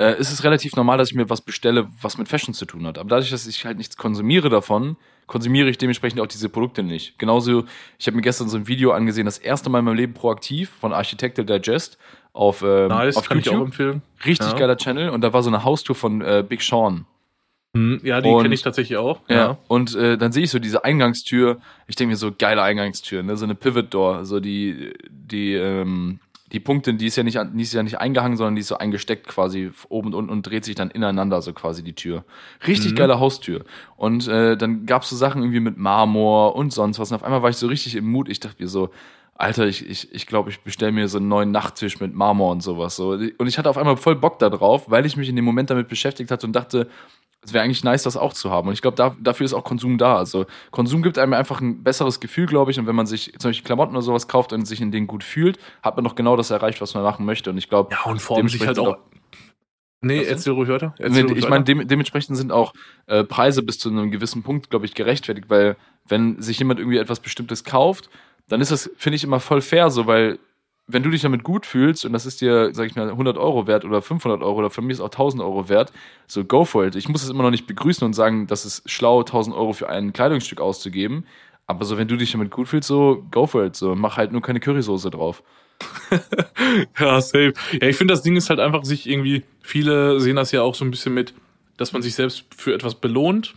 äh, 0.03 0.19
ist 0.19 0.31
es 0.31 0.43
relativ 0.43 0.75
normal, 0.75 0.97
dass 0.97 1.09
ich 1.09 1.15
mir 1.15 1.29
was 1.29 1.41
bestelle, 1.41 1.87
was 2.01 2.17
mit 2.17 2.27
Fashion 2.27 2.53
zu 2.53 2.65
tun 2.65 2.85
hat. 2.85 2.97
Aber 2.97 3.09
dadurch, 3.09 3.29
dass 3.29 3.47
ich 3.47 3.65
halt 3.65 3.77
nichts 3.77 3.97
konsumiere 3.97 4.49
davon, 4.49 4.97
konsumiere 5.27 5.69
ich 5.69 5.77
dementsprechend 5.77 6.19
auch 6.19 6.27
diese 6.27 6.49
Produkte 6.49 6.83
nicht. 6.83 7.17
Genauso, 7.17 7.65
ich 7.97 8.07
habe 8.07 8.15
mir 8.15 8.21
gestern 8.21 8.49
so 8.49 8.57
ein 8.57 8.67
Video 8.67 8.91
angesehen, 8.91 9.25
das 9.25 9.37
erste 9.37 9.69
Mal 9.69 9.79
in 9.79 9.85
meinem 9.85 9.97
Leben 9.97 10.13
proaktiv 10.13 10.71
von 10.79 10.93
Architectural 10.93 11.59
Digest 11.59 11.97
auf, 12.33 12.61
ähm, 12.61 12.89
nice, 12.89 13.17
auf 13.17 13.29
kann 13.29 13.37
YouTube. 13.37 13.53
Ich 13.53 13.59
auch 13.59 13.65
empfehlen. 13.65 14.01
Richtig 14.25 14.51
ja. 14.51 14.57
geiler 14.57 14.77
Channel 14.77 15.09
und 15.09 15.21
da 15.21 15.33
war 15.33 15.43
so 15.43 15.49
eine 15.49 15.63
Haustour 15.63 15.95
von 15.95 16.21
äh, 16.21 16.43
Big 16.47 16.61
Sean. 16.61 17.05
Hm, 17.75 18.01
ja, 18.03 18.21
die 18.21 18.29
kenne 18.29 18.53
ich 18.53 18.61
tatsächlich 18.61 18.97
auch. 18.97 19.21
Ja. 19.27 19.35
ja. 19.35 19.57
Und 19.67 19.95
äh, 19.95 20.17
dann 20.17 20.31
sehe 20.31 20.43
ich 20.43 20.51
so 20.51 20.59
diese 20.59 20.83
Eingangstür. 20.83 21.59
Ich 21.87 21.95
denke 21.95 22.11
mir 22.11 22.17
so 22.17 22.31
geile 22.31 22.61
Eingangstür, 22.61 23.23
ne? 23.23 23.35
So 23.35 23.45
eine 23.45 23.55
Pivot 23.55 23.91
Door, 23.91 24.25
so 24.25 24.39
die 24.39 24.93
die 25.09 25.55
ähm, 25.55 26.19
die 26.53 26.59
Punkte, 26.59 26.93
die 26.93 27.07
ist 27.07 27.15
ja 27.15 27.23
nicht 27.23 27.39
die 27.53 27.61
ist 27.63 27.73
ja 27.73 27.81
nicht 27.81 27.99
eingehangen, 27.99 28.37
sondern 28.37 28.55
die 28.55 28.61
ist 28.61 28.67
so 28.67 28.77
eingesteckt 28.77 29.27
quasi 29.27 29.71
oben 29.89 30.09
und 30.09 30.13
unten 30.13 30.31
und 30.31 30.43
dreht 30.43 30.63
sich 30.63 30.75
dann 30.75 30.91
ineinander 30.91 31.41
so 31.41 31.51
quasi 31.51 31.83
die 31.83 31.93
Tür. 31.93 32.23
Richtig 32.67 32.91
mhm. 32.91 32.95
geile 32.95 33.19
Haustür. 33.19 33.65
Und 33.97 34.27
äh, 34.27 34.55
dann 34.55 34.85
gab's 34.85 35.09
so 35.09 35.15
Sachen 35.15 35.41
irgendwie 35.41 35.59
mit 35.59 35.77
Marmor 35.77 36.55
und 36.55 36.71
sonst 36.71 36.99
was. 36.99 37.11
Und 37.11 37.15
auf 37.15 37.23
einmal 37.23 37.41
war 37.41 37.49
ich 37.49 37.57
so 37.57 37.67
richtig 37.67 37.95
im 37.95 38.05
Mut. 38.05 38.29
Ich 38.29 38.39
dachte 38.39 38.61
mir 38.61 38.69
so, 38.69 38.91
Alter, 39.33 39.65
ich 39.65 39.89
ich 39.89 40.13
ich, 40.13 40.27
glaube, 40.27 40.51
ich 40.51 40.61
bestelle 40.61 40.91
mir 40.91 41.07
so 41.07 41.17
einen 41.17 41.27
neuen 41.27 41.49
Nachttisch 41.49 41.99
mit 41.99 42.13
Marmor 42.13 42.51
und 42.51 42.61
sowas 42.61 42.95
so. 42.95 43.09
Und 43.09 43.47
ich 43.47 43.57
hatte 43.57 43.69
auf 43.69 43.77
einmal 43.77 43.97
voll 43.97 44.15
Bock 44.15 44.37
da 44.37 44.51
drauf, 44.51 44.91
weil 44.91 45.07
ich 45.07 45.17
mich 45.17 45.29
in 45.29 45.35
dem 45.35 45.45
Moment 45.45 45.71
damit 45.71 45.87
beschäftigt 45.87 46.29
hatte 46.29 46.45
und 46.45 46.53
dachte, 46.53 46.87
es 47.43 47.53
wäre 47.53 47.63
eigentlich 47.63 47.83
nice, 47.83 48.03
das 48.03 48.17
auch 48.17 48.33
zu 48.33 48.51
haben. 48.51 48.67
Und 48.67 48.73
ich 48.73 48.81
glaube, 48.81 48.95
da, 48.95 49.15
dafür 49.19 49.45
ist 49.45 49.53
auch 49.53 49.63
Konsum 49.63 49.97
da. 49.97 50.17
Also 50.17 50.45
Konsum 50.71 51.03
gibt 51.03 51.17
einem 51.17 51.33
einfach 51.33 51.61
ein 51.61 51.83
besseres 51.83 52.19
Gefühl, 52.19 52.45
glaube 52.45 52.71
ich. 52.71 52.79
Und 52.79 52.87
wenn 52.87 52.95
man 52.95 53.05
sich 53.05 53.33
zum 53.37 53.49
Beispiel 53.49 53.65
Klamotten 53.65 53.93
oder 53.93 54.01
sowas 54.01 54.27
kauft 54.27 54.53
und 54.53 54.65
sich 54.65 54.81
in 54.81 54.91
denen 54.91 55.07
gut 55.07 55.23
fühlt, 55.23 55.59
hat 55.81 55.95
man 55.95 56.05
doch 56.05 56.15
genau 56.15 56.37
das 56.37 56.51
erreicht, 56.51 56.81
was 56.81 56.93
man 56.93 57.03
machen 57.03 57.25
möchte. 57.25 57.49
Und 57.49 57.57
ich 57.57 57.69
glaube, 57.69 57.93
ja, 57.93 58.09
und 58.09 58.21
vor 58.21 58.37
allem 58.37 58.47
sich 58.47 58.65
halt 58.65 58.79
auch. 58.79 58.97
Nee, 60.01 60.19
was 60.21 60.27
erzähl 60.27 60.53
ruhig 60.53 60.69
weiter. 60.69 60.93
Erzähl 60.97 61.23
nee, 61.23 61.33
ich 61.33 61.47
meine, 61.47 61.63
dem, 61.63 61.87
dementsprechend 61.87 62.35
sind 62.35 62.51
auch 62.51 62.73
äh, 63.07 63.23
Preise 63.23 63.63
bis 63.63 63.79
zu 63.79 63.89
einem 63.89 64.11
gewissen 64.11 64.43
Punkt, 64.43 64.69
glaube 64.69 64.85
ich, 64.85 64.95
gerechtfertigt, 64.95 65.49
weil 65.49 65.77
wenn 66.07 66.41
sich 66.41 66.59
jemand 66.59 66.79
irgendwie 66.79 66.97
etwas 66.97 67.21
Bestimmtes 67.21 67.63
kauft, 67.63 68.09
dann 68.49 68.59
ist 68.59 68.71
das, 68.71 68.91
finde 68.97 69.15
ich, 69.15 69.23
immer 69.23 69.39
voll 69.39 69.61
fair 69.61 69.89
so, 69.89 70.05
weil 70.05 70.39
wenn 70.87 71.03
du 71.03 71.09
dich 71.09 71.21
damit 71.21 71.43
gut 71.43 71.65
fühlst 71.65 72.05
und 72.05 72.13
das 72.13 72.25
ist 72.25 72.41
dir, 72.41 72.73
sag 72.73 72.87
ich 72.87 72.95
mal, 72.95 73.09
100 73.09 73.37
Euro 73.37 73.67
wert 73.67 73.85
oder 73.85 74.01
500 74.01 74.41
Euro 74.41 74.59
oder 74.59 74.69
für 74.69 74.81
mich 74.81 74.95
ist 74.95 75.01
auch 75.01 75.05
1000 75.05 75.41
Euro 75.41 75.69
wert, 75.69 75.93
so 76.27 76.43
go 76.43 76.65
for 76.65 76.85
it. 76.85 76.95
Ich 76.95 77.07
muss 77.07 77.23
es 77.23 77.29
immer 77.29 77.43
noch 77.43 77.51
nicht 77.51 77.67
begrüßen 77.67 78.05
und 78.05 78.13
sagen, 78.13 78.47
das 78.47 78.65
ist 78.65 78.89
schlau, 78.89 79.19
1000 79.19 79.55
Euro 79.55 79.73
für 79.73 79.89
ein 79.89 80.11
Kleidungsstück 80.11 80.59
auszugeben. 80.59 81.25
Aber 81.65 81.85
so, 81.85 81.97
wenn 81.97 82.09
du 82.09 82.17
dich 82.17 82.33
damit 82.33 82.51
gut 82.51 82.67
fühlst, 82.67 82.89
so 82.89 83.25
go 83.31 83.47
for 83.47 83.63
it. 83.65 83.75
So, 83.75 83.95
mach 83.95 84.17
halt 84.17 84.33
nur 84.33 84.41
keine 84.41 84.59
Currysoße 84.59 85.09
drauf. 85.09 85.41
ja, 86.99 87.21
safe. 87.21 87.53
Ja, 87.71 87.87
ich 87.87 87.95
finde, 87.95 88.13
das 88.13 88.21
Ding 88.21 88.35
ist 88.35 88.49
halt 88.49 88.59
einfach 88.59 88.83
sich 88.83 89.07
irgendwie, 89.07 89.43
viele 89.61 90.19
sehen 90.19 90.35
das 90.35 90.51
ja 90.51 90.61
auch 90.61 90.75
so 90.75 90.83
ein 90.83 90.91
bisschen 90.91 91.13
mit, 91.13 91.33
dass 91.77 91.93
man 91.93 92.01
sich 92.01 92.15
selbst 92.15 92.45
für 92.55 92.73
etwas 92.73 92.95
belohnt 92.95 93.55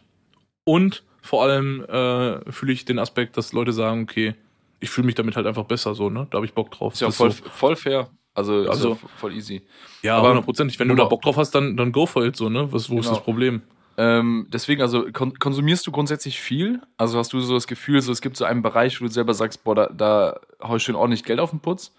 und 0.64 1.02
vor 1.20 1.42
allem 1.42 1.84
äh, 1.84 2.52
fühle 2.52 2.72
ich 2.72 2.84
den 2.84 3.00
Aspekt, 3.00 3.36
dass 3.36 3.52
Leute 3.52 3.72
sagen, 3.72 4.02
okay, 4.04 4.34
ich 4.80 4.90
fühle 4.90 5.06
mich 5.06 5.14
damit 5.14 5.36
halt 5.36 5.46
einfach 5.46 5.64
besser 5.64 5.94
so, 5.94 6.10
ne? 6.10 6.26
Da 6.30 6.36
habe 6.36 6.46
ich 6.46 6.54
Bock 6.54 6.70
drauf. 6.70 6.94
Ist 6.94 7.00
ja 7.00 7.10
voll, 7.10 7.30
so. 7.30 7.44
voll 7.44 7.76
fair. 7.76 8.10
Also, 8.34 8.68
also 8.68 8.90
ja 8.90 8.98
voll 9.16 9.32
easy. 9.32 9.62
Ja, 10.02 10.18
aber 10.18 10.28
hundertprozentig. 10.28 10.78
Wenn 10.78 10.88
du 10.88 10.94
da 10.94 11.04
Bock 11.04 11.22
drauf 11.22 11.36
hast, 11.36 11.54
dann, 11.54 11.76
dann 11.76 11.92
go 11.92 12.04
for 12.04 12.24
it 12.24 12.36
so, 12.36 12.48
ne? 12.48 12.70
Was, 12.72 12.90
wo 12.90 12.96
genau. 12.96 13.00
ist 13.00 13.10
das 13.10 13.22
Problem? 13.22 13.62
Ähm, 13.98 14.46
deswegen, 14.50 14.82
also 14.82 15.10
kon 15.10 15.38
konsumierst 15.38 15.86
du 15.86 15.90
grundsätzlich 15.90 16.38
viel? 16.38 16.82
Also 16.98 17.18
hast 17.18 17.32
du 17.32 17.40
so 17.40 17.54
das 17.54 17.66
Gefühl, 17.66 18.02
so 18.02 18.12
es 18.12 18.20
gibt 18.20 18.36
so 18.36 18.44
einen 18.44 18.60
Bereich, 18.60 19.00
wo 19.00 19.06
du 19.06 19.10
selber 19.10 19.32
sagst, 19.32 19.64
boah, 19.64 19.74
da, 19.74 19.86
da 19.86 20.40
hau 20.60 20.76
ich 20.76 20.82
schön 20.82 20.94
ordentlich 20.94 21.24
Geld 21.24 21.40
auf 21.40 21.50
den 21.50 21.60
Putz? 21.60 21.94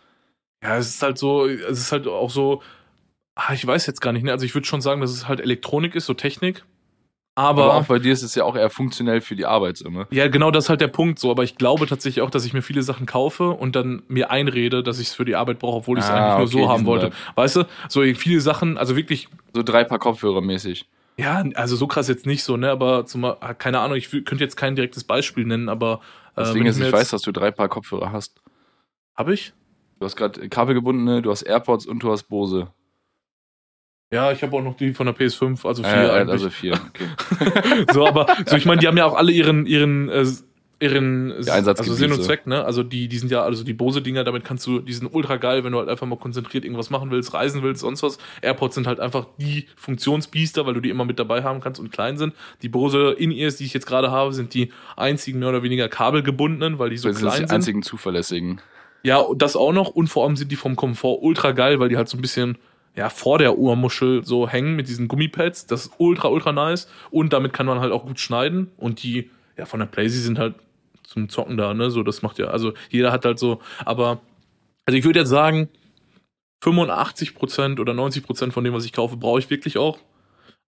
Ja, 0.62 0.78
es 0.78 0.90
ist 0.90 1.02
halt 1.02 1.18
so, 1.18 1.48
es 1.48 1.80
ist 1.80 1.92
halt 1.92 2.08
auch 2.08 2.30
so, 2.30 2.62
ah, 3.34 3.54
ich 3.54 3.66
weiß 3.66 3.88
jetzt 3.88 4.02
gar 4.02 4.14
nicht, 4.14 4.24
ne? 4.24 4.32
Also 4.32 4.46
ich 4.46 4.54
würde 4.54 4.68
schon 4.68 4.82
sagen, 4.82 5.02
dass 5.02 5.12
es 5.12 5.28
halt 5.28 5.40
Elektronik 5.40 5.96
ist, 5.96 6.06
so 6.06 6.14
Technik. 6.14 6.66
Aber, 7.38 7.66
aber, 7.66 7.74
auch 7.76 7.86
bei 7.86 8.00
dir 8.00 8.14
ist 8.14 8.24
es 8.24 8.34
ja 8.34 8.46
auch 8.46 8.56
eher 8.56 8.72
funktionell 8.72 9.22
für 9.22 9.36
die 9.36 9.46
Arbeit 9.46 9.84
ne? 9.88 10.08
Ja, 10.10 10.28
genau, 10.28 10.50
das 10.50 10.66
ist 10.66 10.70
halt 10.70 10.82
der 10.82 10.88
Punkt 10.88 11.20
so. 11.20 11.30
Aber 11.30 11.44
ich 11.44 11.56
glaube 11.56 11.86
tatsächlich 11.86 12.24
auch, 12.24 12.32
dass 12.32 12.46
ich 12.46 12.54
mir 12.54 12.64
viele 12.64 12.82
Sachen 12.82 13.06
kaufe 13.06 13.52
und 13.52 13.76
dann 13.76 14.02
mir 14.08 14.32
einrede, 14.32 14.82
dass 14.82 14.98
ich 14.98 15.10
es 15.10 15.14
für 15.14 15.24
die 15.24 15.36
Arbeit 15.36 15.60
brauche, 15.60 15.78
obwohl 15.78 16.00
ich 16.00 16.04
es 16.04 16.10
ah, 16.10 16.16
eigentlich 16.16 16.52
nur 16.52 16.62
okay, 16.62 16.68
so 16.68 16.74
haben 16.74 16.86
wollte. 16.88 17.06
Halt. 17.06 17.14
Weißt 17.36 17.58
du, 17.58 17.64
so 17.90 18.02
viele 18.16 18.42
Sachen, 18.42 18.80
also 18.80 18.96
wirklich. 18.96 19.30
So 19.54 19.62
drei 19.62 19.84
Paar 19.84 20.00
Kopfhörer 20.00 20.42
mäßig. 20.42 20.88
Ja, 21.18 21.44
also 21.54 21.76
so 21.76 21.86
krass 21.86 22.08
jetzt 22.08 22.26
nicht 22.26 22.44
so, 22.44 22.58
ne? 22.58 22.72
Aber 22.72 23.06
zum, 23.06 23.24
ah, 23.24 23.36
keine 23.54 23.82
Ahnung, 23.82 23.98
ich 23.98 24.10
könnte 24.10 24.44
jetzt 24.44 24.58
kein 24.58 24.76
direktes 24.76 25.04
Beispiel 25.04 25.46
nennen, 25.46 25.70
aber. 25.70 26.02
Äh, 26.36 26.52
Ding 26.54 26.66
ist, 26.66 26.82
ich 26.82 26.92
weiß, 26.92 27.12
dass 27.12 27.22
du 27.22 27.32
drei 27.32 27.52
Paar 27.52 27.70
Kopfhörer 27.70 28.12
hast. 28.12 28.42
Hab 29.16 29.30
ich? 29.30 29.54
Du 30.00 30.06
hast 30.06 30.16
gerade 30.16 30.50
kabelgebundene, 30.50 31.22
du 31.22 31.30
hast 31.30 31.44
AirPods 31.44 31.86
und 31.86 32.02
du 32.02 32.12
hast 32.12 32.24
Bose. 32.24 32.70
Ja, 34.12 34.32
ich 34.32 34.42
habe 34.42 34.56
auch 34.56 34.62
noch 34.62 34.78
die 34.78 34.94
von 34.94 35.06
der 35.06 35.16
PS5, 35.16 35.68
also 35.68 35.84
vier 35.84 35.92
äh, 35.92 36.10
eigentlich. 36.12 36.32
Also 36.32 36.50
vier, 36.50 36.74
okay. 36.90 37.84
so, 37.92 38.08
aber 38.08 38.28
so 38.46 38.56
ich 38.56 38.66
meine, 38.66 38.80
die 38.80 38.88
haben 38.88 38.98
ja 38.98 39.06
auch 39.06 39.16
alle 39.16 39.34
ihren 39.34 39.66
ihren 39.66 40.08
äh, 40.08 40.26
ihren 40.80 41.34
also 41.50 41.94
Sinn 41.94 42.14
und 42.14 42.24
Zweck, 42.24 42.48
ne? 42.48 42.64
Also 42.64 42.84
die 42.84 43.10
die 43.10 43.18
sind 43.18 43.32
ja 43.32 43.42
also 43.42 43.66
die 43.66 43.74
Bose 43.74 44.02
Dinger, 44.02 44.24
damit 44.24 44.46
kannst 44.46 44.66
du 44.66 44.80
die 44.80 44.94
sind 44.94 45.08
ultra 45.14 45.36
geil, 45.36 45.66
wenn 45.66 45.74
du 45.74 45.80
halt 45.80 45.90
einfach 45.90 46.08
mal 46.08 46.18
konzentriert 46.18 46.64
irgendwas 46.64 46.90
machen 46.90 47.12
willst, 47.12 47.34
reisen 47.34 47.64
willst, 47.64 47.82
sonst 47.82 48.02
was. 48.02 48.18
AirPods 48.42 48.76
sind 48.76 48.88
halt 48.88 49.02
einfach 49.02 49.26
die 49.40 49.68
Funktionsbiester, 49.76 50.66
weil 50.66 50.76
du 50.76 50.80
die 50.80 50.90
immer 50.90 51.04
mit 51.04 51.20
dabei 51.20 51.44
haben 51.44 51.60
kannst 51.60 51.80
und 51.80 51.92
klein 51.92 52.18
sind. 52.18 52.34
Die 52.62 52.70
Bose 52.70 53.12
In-Ears, 53.12 53.58
die 53.58 53.66
ich 53.66 53.74
jetzt 53.74 53.88
gerade 53.88 54.10
habe, 54.10 54.32
sind 54.34 54.54
die 54.54 54.72
einzigen 54.96 55.40
mehr 55.40 55.50
oder 55.50 55.64
weniger 55.64 55.90
kabelgebundenen, 55.90 56.80
weil 56.80 56.92
die 56.92 56.98
so 56.98 57.10
das 57.10 57.18
klein 57.18 57.34
sind. 57.34 57.50
Die 57.50 57.56
einzigen 57.56 57.84
zuverlässigen. 57.84 58.62
Ja, 59.04 59.26
das 59.36 59.58
auch 59.58 59.74
noch 59.74 59.90
und 59.90 60.08
vor 60.08 60.26
allem 60.26 60.38
sind 60.38 60.52
die 60.52 60.56
vom 60.56 60.78
Komfort 60.78 61.20
ultra 61.24 61.52
geil, 61.52 61.80
weil 61.80 61.90
die 61.90 61.98
halt 61.98 62.08
so 62.08 62.18
ein 62.18 62.22
bisschen 62.22 62.58
ja, 62.98 63.10
vor 63.10 63.38
der 63.38 63.60
Ohrmuschel 63.60 64.26
so 64.26 64.50
hängen 64.50 64.76
mit 64.76 64.88
diesen 64.88 65.08
Gummipads. 65.08 65.68
Das 65.68 65.86
ist 65.86 65.94
ultra, 66.00 66.30
ultra 66.30 66.52
nice. 66.52 66.90
Und 67.12 67.32
damit 67.32 67.54
kann 67.54 67.68
man 67.68 67.80
halt 67.80 67.94
auch 67.94 68.06
gut 68.06 68.20
schneiden. 68.20 68.72
Und 68.76 69.04
die, 69.04 69.30
ja, 69.56 69.66
von 69.66 69.80
der 69.80 69.86
Playsee 69.86 70.20
sind 70.20 70.40
halt 70.40 70.56
zum 71.04 71.30
Zocken 71.30 71.58
da, 71.58 71.76
ne? 71.76 71.92
So, 71.92 72.02
das 72.02 72.24
macht 72.24 72.40
ja, 72.40 72.48
also 72.48 72.74
jeder 72.90 73.12
hat 73.12 73.24
halt 73.24 73.38
so, 73.38 73.62
aber, 73.86 74.20
also 74.86 74.98
ich 74.98 75.06
würde 75.06 75.20
jetzt 75.20 75.30
sagen, 75.30 75.70
85% 76.64 77.80
oder 77.80 77.94
90% 77.94 78.52
von 78.52 78.64
dem, 78.64 78.74
was 78.74 78.84
ich 78.84 78.94
kaufe, 78.94 79.16
brauche 79.16 79.40
ich 79.40 79.50
wirklich 79.52 79.78
auch. 79.78 80.00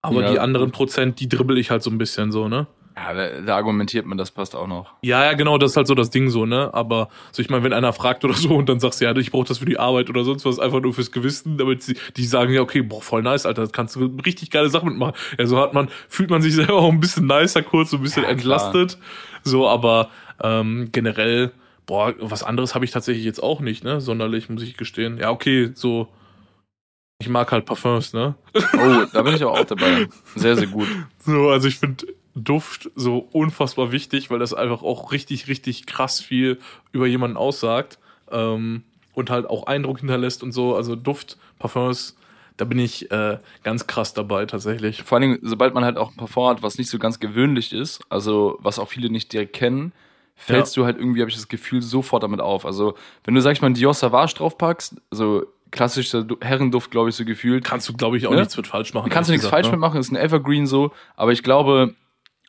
Aber 0.03 0.21
ja. 0.21 0.31
die 0.31 0.39
anderen 0.39 0.71
Prozent, 0.71 1.19
die 1.19 1.27
dribbel 1.27 1.57
ich 1.57 1.71
halt 1.71 1.81
so 1.81 1.89
ein 1.89 1.97
bisschen 1.97 2.31
so, 2.31 2.47
ne? 2.47 2.67
Ja, 2.99 3.13
da, 3.13 3.41
da, 3.41 3.55
argumentiert 3.55 4.05
man, 4.05 4.17
das 4.17 4.31
passt 4.31 4.55
auch 4.55 4.67
noch. 4.67 4.93
Ja, 5.01 5.23
ja, 5.23 5.33
genau, 5.33 5.57
das 5.57 5.71
ist 5.71 5.77
halt 5.77 5.87
so 5.87 5.95
das 5.95 6.09
Ding 6.09 6.29
so, 6.29 6.45
ne? 6.45 6.69
Aber 6.73 7.07
so, 7.31 7.41
ich 7.41 7.49
meine, 7.49 7.63
wenn 7.63 7.71
einer 7.71 7.93
fragt 7.93 8.25
oder 8.25 8.33
so 8.33 8.55
und 8.55 8.67
dann 8.67 8.79
sagst 8.79 8.99
du, 8.99 9.05
ja, 9.05 9.15
ich 9.15 9.31
brauche 9.31 9.47
das 9.47 9.59
für 9.59 9.65
die 9.65 9.79
Arbeit 9.79 10.09
oder 10.09 10.23
sonst 10.25 10.45
was, 10.45 10.59
einfach 10.59 10.81
nur 10.81 10.93
fürs 10.93 11.11
Gewissen, 11.11 11.57
damit 11.57 11.81
sie, 11.81 11.95
die 12.17 12.25
sagen, 12.25 12.51
ja, 12.51 12.61
okay, 12.61 12.81
boah, 12.81 13.01
voll 13.01 13.21
nice, 13.21 13.45
Alter, 13.45 13.61
das 13.61 13.71
kannst 13.71 13.95
du 13.95 14.17
richtig 14.25 14.51
geile 14.51 14.69
Sachen 14.69 14.89
mitmachen. 14.89 15.13
Ja, 15.37 15.45
so 15.45 15.59
hat 15.59 15.73
man, 15.73 15.89
fühlt 16.09 16.29
man 16.29 16.41
sich 16.41 16.53
selber 16.55 16.75
auch 16.75 16.91
ein 16.91 16.99
bisschen 16.99 17.25
nicer 17.25 17.63
kurz, 17.63 17.91
so 17.91 17.97
ein 17.97 18.03
bisschen 18.03 18.23
ja, 18.23 18.29
entlastet. 18.29 18.97
So, 19.43 19.67
aber 19.67 20.09
ähm, 20.41 20.89
generell, 20.91 21.51
boah, 21.85 22.13
was 22.19 22.43
anderes 22.43 22.75
habe 22.75 22.83
ich 22.83 22.91
tatsächlich 22.91 23.25
jetzt 23.25 23.41
auch 23.41 23.61
nicht, 23.61 23.83
ne? 23.83 24.01
Sonderlich, 24.01 24.49
muss 24.49 24.61
ich 24.61 24.75
gestehen. 24.75 25.17
Ja, 25.17 25.31
okay, 25.31 25.71
so. 25.73 26.09
Ich 27.21 27.27
mag 27.27 27.51
halt 27.51 27.65
Parfums, 27.65 28.13
ne? 28.13 28.35
Oh, 28.53 29.05
da 29.11 29.21
bin 29.23 29.35
ich 29.35 29.41
aber 29.41 29.51
auch 29.51 29.65
dabei. 29.65 30.07
Sehr, 30.35 30.55
sehr 30.55 30.67
gut. 30.67 30.87
So, 31.19 31.49
also 31.49 31.67
ich 31.67 31.77
finde, 31.77 32.05
Duft 32.35 32.91
so 32.95 33.27
unfassbar 33.31 33.91
wichtig, 33.91 34.29
weil 34.29 34.39
das 34.39 34.53
einfach 34.53 34.83
auch 34.83 35.11
richtig, 35.11 35.47
richtig 35.47 35.85
krass 35.85 36.21
viel 36.21 36.59
über 36.91 37.07
jemanden 37.07 37.37
aussagt 37.37 37.99
ähm, 38.31 38.83
und 39.13 39.29
halt 39.29 39.49
auch 39.49 39.67
Eindruck 39.67 39.99
hinterlässt 39.99 40.43
und 40.43 40.51
so. 40.51 40.75
Also 40.75 40.95
Duft, 40.95 41.37
Parfums 41.57 42.15
Da 42.57 42.65
bin 42.65 42.79
ich 42.79 43.11
äh, 43.11 43.39
ganz 43.63 43.87
krass 43.87 44.13
dabei 44.13 44.45
tatsächlich. 44.45 45.03
Vor 45.03 45.17
allem, 45.17 45.39
sobald 45.41 45.73
man 45.73 45.85
halt 45.85 45.97
auch 45.97 46.11
ein 46.11 46.17
Parfum 46.17 46.49
hat, 46.49 46.63
was 46.63 46.77
nicht 46.77 46.89
so 46.89 46.99
ganz 46.99 47.19
gewöhnlich 47.19 47.73
ist, 47.73 48.01
also 48.09 48.57
was 48.61 48.79
auch 48.79 48.87
viele 48.87 49.09
nicht 49.09 49.33
direkt 49.33 49.53
kennen, 49.53 49.91
fällst 50.35 50.75
ja. 50.75 50.81
du 50.81 50.85
halt 50.85 50.97
irgendwie, 50.97 51.21
habe 51.21 51.29
ich 51.29 51.35
das 51.35 51.47
Gefühl, 51.47 51.81
sofort 51.81 52.23
damit 52.23 52.39
auf. 52.39 52.65
Also, 52.65 52.95
wenn 53.25 53.35
du, 53.35 53.41
sag 53.41 53.51
ich 53.51 53.61
mal, 53.61 53.67
einen 53.67 53.75
Dior 53.75 53.93
Savage 53.93 54.35
draufpackst, 54.35 54.95
so 55.11 55.45
klassischer 55.71 56.25
Herrenduft, 56.41 56.91
glaube 56.91 57.09
ich, 57.09 57.15
so 57.15 57.25
gefühlt. 57.25 57.63
Kannst 57.63 57.87
du, 57.89 57.93
glaube 57.93 58.17
ich, 58.17 58.25
auch 58.27 58.31
ne? 58.31 58.39
nichts 58.39 58.57
mit 58.57 58.67
falsch 58.67 58.93
machen. 58.93 59.09
Kannst 59.09 59.29
du 59.29 59.33
nichts 59.33 59.47
falsch 59.47 59.67
ne? 59.67 59.73
mit 59.73 59.79
machen, 59.79 59.99
ist 59.99 60.11
ein 60.11 60.15
Evergreen 60.15 60.65
so, 60.65 60.91
aber 61.15 61.31
ich 61.31 61.43
glaube, 61.43 61.93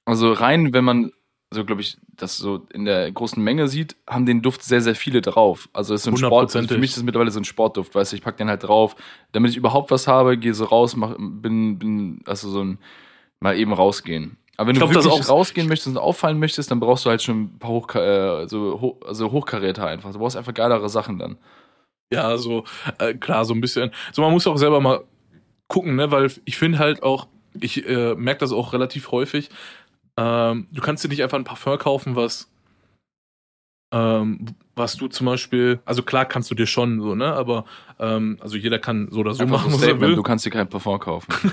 also 0.05 0.33
rein, 0.33 0.73
wenn 0.73 0.85
man 0.85 1.13
so 1.53 1.65
glaube 1.65 1.81
ich, 1.81 1.97
das 2.17 2.39
so 2.39 2.67
in 2.73 2.85
der 2.85 3.11
großen 3.11 3.43
Menge 3.43 3.67
sieht, 3.67 3.97
haben 4.09 4.25
den 4.25 4.41
Duft 4.41 4.63
sehr, 4.63 4.81
sehr 4.81 4.95
viele 4.95 5.21
drauf. 5.21 5.69
Also 5.73 5.95
ist 5.95 6.05
so 6.05 6.11
ein 6.13 6.17
Sport, 6.17 6.55
also 6.55 6.69
für 6.69 6.79
mich 6.79 6.91
ist 6.91 6.99
es 6.99 7.03
mittlerweile 7.03 7.33
so 7.33 7.41
ein 7.41 7.45
Sportduft, 7.45 7.95
weißt 7.95 8.13
du, 8.13 8.17
ich 8.17 8.23
pack 8.23 8.37
den 8.37 8.49
halt 8.49 8.63
drauf, 8.63 8.95
damit 9.33 9.51
ich 9.51 9.57
überhaupt 9.57 9.91
was 9.91 10.07
habe, 10.07 10.39
gehe 10.39 10.55
so 10.55 10.65
raus, 10.65 10.95
mach, 10.95 11.17
bin, 11.19 11.79
bin, 11.79 12.21
also 12.25 12.49
so 12.51 12.63
ein, 12.63 12.79
mal 13.41 13.59
eben 13.59 13.73
rausgehen. 13.73 14.37
Aber 14.57 14.69
wenn 14.69 14.77
ich 14.77 14.81
du 14.81 14.89
glaub, 14.89 15.05
wirklich 15.05 15.29
rausgehen 15.29 15.67
möchtest 15.69 15.89
und 15.89 15.99
auffallen 15.99 16.39
möchtest, 16.39 16.71
dann 16.71 16.81
brauchst 16.81 17.05
du 17.05 17.11
halt 17.11 17.23
schon 17.23 17.45
ein 17.45 17.59
paar 17.59 17.71
Hoch, 17.71 17.95
äh, 17.95 18.47
so, 18.47 18.81
hoch, 18.81 18.97
also 19.07 19.33
Hochkaräter 19.33 19.87
einfach. 19.87 20.13
Du 20.13 20.19
brauchst 20.19 20.37
einfach 20.37 20.55
geilere 20.55 20.89
Sachen 20.89 21.19
dann. 21.19 21.39
Ja, 22.13 22.37
so, 22.37 22.65
äh, 22.99 23.15
klar, 23.15 23.45
so 23.45 23.55
ein 23.55 23.61
bisschen. 23.61 23.91
So, 24.13 24.21
man 24.23 24.33
muss 24.33 24.47
auch 24.47 24.59
selber 24.59 24.81
mal 24.81 25.03
gucken, 25.67 25.97
ne, 25.97 26.11
weil 26.11 26.31
ich 26.45 26.59
finde 26.59 26.79
halt 26.79 27.03
auch, 27.03 27.27
ich 27.59 27.89
äh, 27.89 28.15
merke 28.15 28.41
das 28.41 28.53
auch 28.53 28.73
relativ 28.73 29.11
häufig, 29.11 29.49
ähm, 30.21 30.67
du 30.71 30.83
kannst 30.83 31.03
dir 31.03 31.09
nicht 31.09 31.23
einfach 31.23 31.39
ein 31.39 31.45
Parfum 31.45 31.79
kaufen, 31.79 32.15
was 32.15 32.49
ähm, 33.93 34.47
was 34.77 34.97
du 34.97 35.09
zum 35.09 35.27
Beispiel, 35.27 35.81
also 35.85 36.03
klar 36.03 36.25
kannst 36.25 36.51
du 36.51 36.55
dir 36.55 36.67
schon 36.67 37.01
so, 37.01 37.15
ne, 37.15 37.33
aber 37.33 37.65
ähm, 37.99 38.39
also 38.41 38.57
jeder 38.57 38.79
kann 38.79 39.09
so 39.11 39.21
oder 39.21 39.35
so 39.35 39.43
einfach 39.43 39.59
machen, 39.59 39.73
so 39.73 39.79
was 39.79 39.87
er 39.87 40.01
will. 40.01 40.15
Du 40.15 40.23
kannst 40.23 40.47
dir 40.47 40.51
kein 40.51 40.69
Parfum 40.69 40.99
kaufen. 41.01 41.33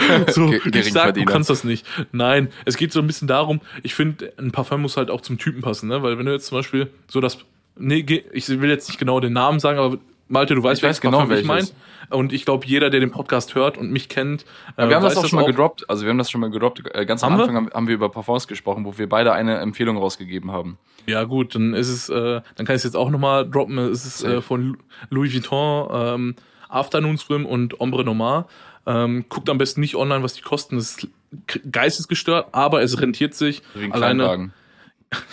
so, 0.28 0.50
ich 0.52 0.92
sag, 0.92 1.14
du 1.14 1.24
kannst 1.24 1.50
das 1.50 1.64
nicht. 1.64 1.86
Nein, 2.12 2.48
es 2.64 2.76
geht 2.76 2.92
so 2.92 3.00
ein 3.00 3.06
bisschen 3.06 3.28
darum, 3.28 3.60
ich 3.82 3.94
finde, 3.94 4.32
ein 4.38 4.50
Parfum 4.50 4.82
muss 4.82 4.96
halt 4.96 5.10
auch 5.10 5.20
zum 5.20 5.36
Typen 5.36 5.60
passen, 5.60 5.88
ne, 5.88 6.02
weil 6.02 6.18
wenn 6.18 6.26
du 6.26 6.32
jetzt 6.32 6.46
zum 6.46 6.58
Beispiel 6.58 6.90
so 7.06 7.20
das, 7.20 7.38
nee, 7.76 8.04
ich 8.32 8.48
will 8.48 8.70
jetzt 8.70 8.88
nicht 8.88 8.98
genau 8.98 9.20
den 9.20 9.34
Namen 9.34 9.60
sagen, 9.60 9.78
aber 9.78 9.98
Malte, 10.28 10.54
du 10.54 10.62
weißt, 10.62 10.82
ich 10.82 10.88
weiß 10.88 11.00
genau, 11.00 11.18
Parfum 11.18 11.36
ich 11.36 11.44
meine. 11.44 11.68
Und 12.10 12.32
ich 12.32 12.44
glaube, 12.44 12.66
jeder, 12.66 12.90
der 12.90 13.00
den 13.00 13.10
Podcast 13.10 13.54
hört 13.54 13.78
und 13.78 13.90
mich 13.90 14.08
kennt, 14.08 14.44
äh, 14.76 14.88
wir 14.88 14.96
haben 14.96 15.02
das 15.02 15.16
auch 15.16 15.26
schon 15.26 15.38
mal 15.38 15.46
gedroppt. 15.46 15.88
Also 15.88 16.04
wir 16.04 16.10
haben 16.10 16.18
das 16.18 16.30
schon 16.30 16.40
mal 16.40 16.50
gedroppt. 16.50 16.82
Äh, 16.94 17.06
ganz 17.06 17.22
am 17.24 17.40
Anfang 17.40 17.66
wir? 17.66 17.72
haben 17.72 17.88
wir 17.88 17.94
über 17.94 18.08
Parfums 18.08 18.46
gesprochen, 18.46 18.84
wo 18.84 18.98
wir 18.98 19.08
beide 19.08 19.32
eine 19.32 19.58
Empfehlung 19.58 19.96
rausgegeben 19.96 20.50
haben. 20.52 20.78
Ja 21.06 21.24
gut, 21.24 21.54
dann 21.54 21.74
ist 21.74 21.88
es, 21.88 22.08
äh, 22.08 22.40
dann 22.56 22.66
kann 22.66 22.76
ich 22.76 22.80
es 22.80 22.84
jetzt 22.84 22.96
auch 22.96 23.10
nochmal 23.10 23.48
droppen. 23.48 23.78
Es 23.78 24.04
ist 24.06 24.24
äh, 24.24 24.40
von 24.40 24.78
Louis 25.10 25.34
Vuitton, 25.34 25.88
ähm, 25.92 26.34
Afternoon 26.68 27.18
Swim 27.18 27.46
und 27.46 27.80
Ombre 27.80 28.04
Noir. 28.04 28.46
Ähm, 28.86 29.24
guckt 29.28 29.48
am 29.48 29.58
besten 29.58 29.80
nicht 29.80 29.96
online, 29.96 30.22
was 30.22 30.34
die 30.34 30.42
kosten. 30.42 30.76
Das 30.76 30.90
ist 30.90 31.08
geistesgestört, 31.70 32.48
aber 32.52 32.82
es 32.82 33.00
rentiert 33.00 33.34
sich. 33.34 33.62
Wegen 33.74 33.92
alleine. 33.92 34.50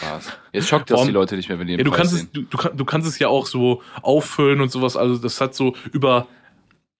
Was? 0.01 0.37
Jetzt 0.51 0.67
schockt 0.67 0.89
das 0.91 1.03
die 1.03 1.11
Leute 1.11 1.35
nicht 1.35 1.49
mehr, 1.49 1.59
wenn 1.59 1.67
die 1.67 1.73
ja, 1.73 1.83
du 1.83 1.91
kannst 1.91 2.13
es, 2.13 2.31
du, 2.31 2.41
du, 2.43 2.57
du, 2.57 2.85
kannst 2.85 3.07
es 3.07 3.19
ja 3.19 3.27
auch 3.27 3.45
so 3.45 3.81
auffüllen 4.01 4.61
und 4.61 4.71
sowas. 4.71 4.97
Also 4.97 5.17
das 5.17 5.39
hat 5.41 5.55
so 5.55 5.75
über 5.91 6.27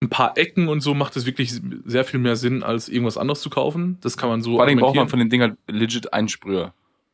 ein 0.01 0.09
paar 0.09 0.37
Ecken 0.37 0.67
und 0.67 0.81
so 0.81 0.93
macht 0.93 1.15
es 1.15 1.25
wirklich 1.25 1.53
sehr 1.85 2.05
viel 2.05 2.19
mehr 2.19 2.35
Sinn, 2.35 2.63
als 2.63 2.89
irgendwas 2.89 3.17
anderes 3.17 3.41
zu 3.41 3.49
kaufen. 3.49 3.97
Das 4.01 4.17
kann 4.17 4.29
man 4.29 4.41
so. 4.41 4.55
Vor 4.55 4.63
allem 4.63 4.79
braucht 4.79 4.95
man 4.95 5.09
von 5.09 5.19
den 5.19 5.29
Dingern 5.29 5.57
legit 5.67 6.13
einen 6.13 6.27
Sprüher. 6.27 6.73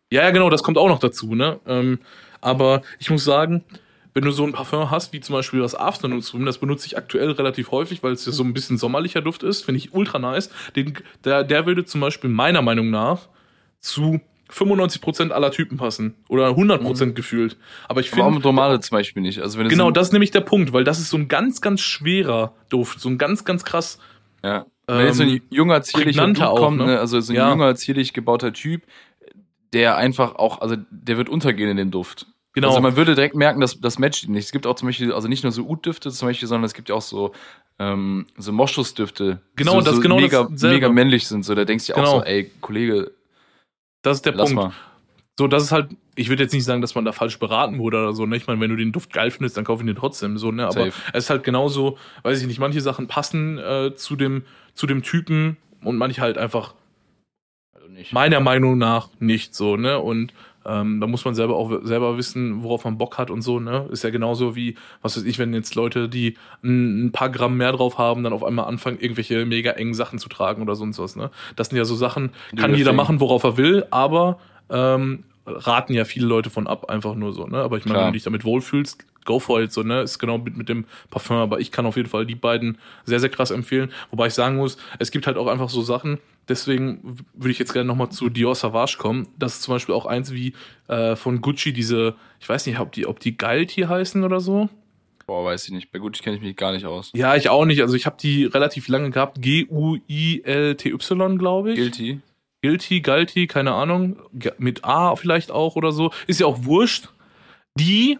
Ja, 0.09 0.23
ja, 0.23 0.31
genau, 0.31 0.49
das 0.49 0.63
kommt 0.63 0.77
auch 0.77 0.87
noch 0.87 0.99
dazu, 0.99 1.35
ne? 1.35 1.59
Ähm, 1.67 1.99
aber 2.39 2.81
ich 2.99 3.09
muss 3.09 3.25
sagen, 3.25 3.63
wenn 4.13 4.23
du 4.23 4.31
so 4.31 4.45
ein 4.45 4.53
Parfum 4.53 4.89
hast, 4.89 5.11
wie 5.11 5.19
zum 5.19 5.33
Beispiel 5.33 5.59
das 5.59 5.75
Afternoon 5.75 6.21
Swim, 6.21 6.45
das 6.45 6.57
benutze 6.59 6.87
ich 6.87 6.97
aktuell 6.97 7.31
relativ 7.31 7.71
häufig, 7.71 8.01
weil 8.03 8.13
es 8.13 8.25
ja 8.25 8.31
so 8.31 8.43
ein 8.43 8.53
bisschen 8.53 8.77
sommerlicher 8.77 9.21
Duft 9.21 9.43
ist, 9.43 9.65
finde 9.65 9.79
ich 9.79 9.93
ultra 9.93 10.17
nice. 10.17 10.49
Den, 10.75 10.93
der, 11.23 11.43
der 11.43 11.65
würde 11.65 11.85
zum 11.85 12.01
Beispiel 12.01 12.29
meiner 12.29 12.61
Meinung 12.61 12.89
nach 12.89 13.27
zu 13.79 14.21
95% 14.51 15.31
aller 15.31 15.51
Typen 15.51 15.77
passen. 15.77 16.15
Oder 16.29 16.49
100% 16.49 17.05
mhm. 17.05 17.15
gefühlt. 17.15 17.57
Aber 17.87 17.99
ich 17.99 18.09
finde. 18.09 18.25
Warum 18.25 18.39
normale 18.39 18.79
zum 18.79 18.95
Beispiel 18.95 19.21
nicht? 19.21 19.41
Also 19.41 19.59
wenn 19.59 19.67
genau, 19.67 19.91
das 19.91 20.07
ist 20.07 20.13
nämlich 20.13 20.31
der 20.31 20.41
Punkt, 20.41 20.73
weil 20.73 20.83
das 20.83 20.99
ist 20.99 21.09
so 21.09 21.17
ein 21.17 21.27
ganz, 21.27 21.61
ganz 21.61 21.81
schwerer 21.81 22.53
Duft. 22.69 22.99
So 22.99 23.09
ein 23.09 23.17
ganz, 23.17 23.45
ganz 23.45 23.63
krass. 23.63 23.99
Ja. 24.43 24.65
Wenn 24.87 25.05
jetzt 25.05 25.17
so 25.17 25.23
ein 25.23 25.29
ähm, 25.29 25.41
junger, 25.49 25.81
zierlicher 25.81 26.25
Duft 26.27 26.55
kommt, 26.55 26.77
ne? 26.77 26.85
ne? 26.85 26.99
also 26.99 27.19
so 27.19 27.33
ein 27.33 27.35
ja. 27.35 27.49
junger, 27.49 27.75
zierlich 27.75 28.13
gebauter 28.13 28.53
Typ, 28.53 28.83
der 29.73 29.97
einfach 29.97 30.35
auch, 30.35 30.61
also 30.61 30.77
der 30.89 31.17
wird 31.17 31.27
untergehen 31.27 31.69
in 31.69 31.77
dem 31.77 31.91
Duft. 31.91 32.25
Genau. 32.53 32.69
Also 32.69 32.81
man 32.81 32.95
würde 32.95 33.13
direkt 33.13 33.35
merken, 33.35 33.59
dass 33.59 33.79
das 33.79 33.99
matcht 33.99 34.29
nicht. 34.29 34.45
Es 34.45 34.51
gibt 34.51 34.65
auch 34.65 34.75
zum 34.75 34.87
Beispiel, 34.87 35.11
also 35.11 35.27
nicht 35.27 35.43
nur 35.43 35.51
so 35.51 35.67
Ud-Düfte 35.67 36.09
zum 36.09 36.29
Beispiel, 36.29 36.47
sondern 36.47 36.63
es 36.63 36.73
gibt 36.73 36.89
ja 36.89 36.95
auch 36.95 37.01
so 37.01 37.33
ähm, 37.79 38.25
so 38.37 38.51
Moschusdüfte. 38.51 39.41
Genau, 39.55 39.73
so, 39.73 39.81
das 39.81 39.95
so 39.95 40.01
genau 40.01 40.19
mega, 40.19 40.47
mega 40.49 40.89
männlich 40.89 41.27
sind. 41.27 41.43
So, 41.45 41.53
da 41.53 41.65
denkst 41.65 41.87
du 41.87 41.93
genau. 41.93 42.07
auch 42.07 42.19
so, 42.19 42.23
ey, 42.23 42.49
Kollege, 42.61 43.11
das 44.07 44.17
ist 44.17 44.25
der 44.25 44.33
Lass 44.33 44.53
Punkt. 44.53 44.63
Mal. 44.63 44.73
So, 45.39 45.47
das 45.47 45.63
ist 45.63 45.71
halt, 45.71 45.91
ich 46.15 46.29
würde 46.29 46.43
jetzt 46.43 46.53
nicht 46.53 46.63
sagen, 46.63 46.81
dass 46.81 46.95
man 46.95 47.05
da 47.05 47.11
falsch 47.11 47.37
beraten 47.37 47.77
wurde 47.77 47.97
oder 47.97 48.13
so. 48.13 48.25
Ne? 48.25 48.37
Ich 48.37 48.47
meine, 48.47 48.59
wenn 48.59 48.71
du 48.71 48.75
den 48.75 48.91
Duft 48.91 49.13
geil 49.13 49.29
findest, 49.29 49.55
dann 49.55 49.65
kauf 49.65 49.79
ihn 49.81 49.87
dir 49.87 49.95
trotzdem. 49.95 50.37
So, 50.39 50.51
ne? 50.51 50.63
Aber 50.63 50.85
Safe. 50.85 50.93
es 51.13 51.25
ist 51.25 51.29
halt 51.29 51.43
genauso, 51.43 51.97
weiß 52.23 52.41
ich 52.41 52.47
nicht, 52.47 52.59
manche 52.59 52.81
Sachen 52.81 53.07
passen 53.07 53.59
äh, 53.59 53.93
zu, 53.95 54.15
dem, 54.15 54.43
zu 54.73 54.87
dem 54.87 55.03
Typen 55.03 55.57
und 55.83 55.97
manche 55.97 56.21
halt 56.21 56.39
einfach 56.39 56.73
also 57.73 57.87
meiner 58.11 58.39
Meinung 58.39 58.79
nach 58.79 59.09
nicht 59.19 59.53
so, 59.53 59.77
ne? 59.77 59.99
Und 59.99 60.33
ähm, 60.67 60.99
da 60.99 61.07
muss 61.07 61.23
man 61.23 61.33
selber 61.33 61.55
auch 61.55 61.71
selber 61.83 62.17
wissen, 62.17 62.61
worauf 62.61 62.83
man 62.83 62.97
Bock 62.97 63.17
hat 63.17 63.31
und 63.31 63.41
so, 63.41 63.59
ne? 63.59 63.87
Ist 63.89 64.03
ja 64.03 64.09
genauso 64.09 64.55
wie, 64.55 64.75
was 65.01 65.15
weiß 65.15 65.23
ich, 65.23 65.39
wenn 65.39 65.53
jetzt 65.53 65.75
Leute, 65.75 66.09
die 66.09 66.35
ein, 66.61 67.05
ein 67.05 67.11
paar 67.13 67.29
Gramm 67.29 67.55
mehr 67.55 67.71
drauf 67.71 67.97
haben, 67.97 68.23
dann 68.23 68.33
auf 68.33 68.43
einmal 68.43 68.65
anfangen, 68.65 68.99
irgendwelche 68.99 69.45
mega 69.45 69.71
engen 69.71 69.93
Sachen 69.93 70.19
zu 70.19 70.27
tragen 70.27 70.61
oder 70.61 70.75
sonst 70.75 70.99
was, 70.99 71.15
ne? 71.15 71.31
Das 71.55 71.69
sind 71.69 71.77
ja 71.77 71.85
so 71.85 71.95
Sachen, 71.95 72.31
kann 72.57 72.75
jeder 72.75 72.91
machen, 72.91 73.21
worauf 73.21 73.43
er 73.43 73.55
will, 73.55 73.85
aber 73.91 74.39
ähm, 74.69 75.23
raten 75.45 75.93
ja 75.93 76.03
viele 76.03 76.27
Leute 76.27 76.49
von 76.49 76.67
ab, 76.67 76.89
einfach 76.89 77.15
nur 77.15 77.31
so, 77.31 77.47
ne? 77.47 77.59
Aber 77.59 77.77
ich 77.77 77.85
meine, 77.85 77.99
wenn 77.99 78.07
du 78.07 78.13
dich 78.13 78.23
damit 78.23 78.43
wohlfühlst, 78.43 79.05
go 79.27 79.39
for 79.39 79.61
it, 79.61 79.71
so, 79.71 79.83
ne? 79.83 80.01
Ist 80.01 80.17
genau 80.17 80.39
mit, 80.39 80.57
mit 80.57 80.69
dem 80.69 80.85
Parfum, 81.11 81.37
aber 81.37 81.59
ich 81.59 81.71
kann 81.71 81.85
auf 81.85 81.97
jeden 81.97 82.09
Fall 82.09 82.25
die 82.25 82.33
beiden 82.33 82.79
sehr, 83.05 83.19
sehr 83.19 83.29
krass 83.29 83.51
empfehlen. 83.51 83.91
Wobei 84.09 84.27
ich 84.27 84.33
sagen 84.33 84.55
muss, 84.55 84.77
es 84.97 85.11
gibt 85.11 85.27
halt 85.27 85.37
auch 85.37 85.45
einfach 85.45 85.69
so 85.69 85.83
Sachen, 85.83 86.17
deswegen 86.47 87.17
würde 87.33 87.51
ich 87.51 87.59
jetzt 87.59 87.73
gerne 87.73 87.85
nochmal 87.87 88.09
zu 88.09 88.29
Dior 88.29 88.55
Savage 88.55 88.97
kommen. 88.97 89.27
Das 89.37 89.53
ist 89.55 89.61
zum 89.61 89.75
Beispiel 89.75 89.93
auch 89.93 90.07
eins 90.07 90.31
wie 90.31 90.53
äh, 90.87 91.15
von 91.15 91.41
Gucci, 91.41 91.73
diese, 91.73 92.15
ich 92.39 92.49
weiß 92.49 92.65
nicht, 92.65 92.79
ob 92.79 92.91
die, 92.93 93.05
ob 93.05 93.19
die 93.19 93.37
Galti 93.37 93.81
heißen 93.81 94.23
oder 94.23 94.39
so. 94.39 94.69
Boah, 95.27 95.43
weiß 95.43 95.65
ich 95.65 95.73
nicht. 95.73 95.91
Bei 95.91 95.99
Gucci 95.99 96.23
kenne 96.23 96.37
ich 96.37 96.41
mich 96.41 96.55
gar 96.55 96.71
nicht 96.71 96.85
aus. 96.85 97.11
Ja, 97.13 97.35
ich 97.35 97.49
auch 97.49 97.65
nicht. 97.65 97.81
Also 97.81 97.95
ich 97.95 98.05
habe 98.05 98.15
die 98.19 98.45
relativ 98.45 98.87
lange 98.87 99.09
gehabt. 99.09 99.41
G-U-I-L-T-Y, 99.41 101.37
glaube 101.37 101.71
ich. 101.71 101.75
Guilty. 101.75 102.21
Guilty, 102.61 103.01
Galti, 103.01 103.45
keine 103.45 103.73
Ahnung. 103.73 104.15
Mit 104.57 104.85
A 104.85 105.17
vielleicht 105.17 105.51
auch 105.51 105.75
oder 105.75 105.91
so. 105.91 106.11
Ist 106.27 106.39
ja 106.39 106.47
auch 106.47 106.63
wurscht. 106.63 107.09
Die 107.77 108.17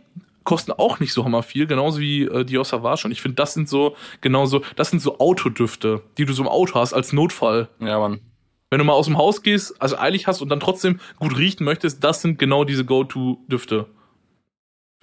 kosten 0.48 0.72
auch 0.72 1.02
nicht 1.02 1.12
so 1.12 1.26
hammer 1.26 1.44
viel, 1.44 1.68
genauso 1.68 2.00
wie 2.00 2.24
äh, 2.24 2.46
Dior 2.46 2.64
Savage. 2.64 3.02
Und 3.06 3.12
ich 3.12 3.22
finde, 3.22 3.36
das 3.36 3.54
sind 3.54 3.68
so, 3.68 3.98
genauso, 4.22 4.62
das 4.78 4.90
sind 4.90 5.02
so 5.02 5.20
Autodüfte, 5.20 6.02
die 6.18 6.24
du 6.24 6.32
so 6.32 6.42
im 6.42 6.48
Auto 6.48 6.76
hast 6.76 6.94
als 6.94 7.12
Notfall. 7.12 7.68
Ja, 7.80 8.00
Mann. 8.00 8.22
Wenn 8.70 8.80
du 8.80 8.86
mal 8.86 8.94
aus 8.94 9.08
dem 9.08 9.18
Haus 9.18 9.44
gehst, 9.44 9.82
also 9.82 9.98
eilig 9.98 10.26
hast 10.26 10.42
und 10.42 10.48
dann 10.48 10.62
trotzdem 10.62 11.02
gut 11.20 11.38
riechen 11.38 11.66
möchtest, 11.66 12.02
das 12.02 12.22
sind 12.22 12.40
genau 12.40 12.64
diese 12.64 12.86
Go-To-Düfte. 12.86 13.88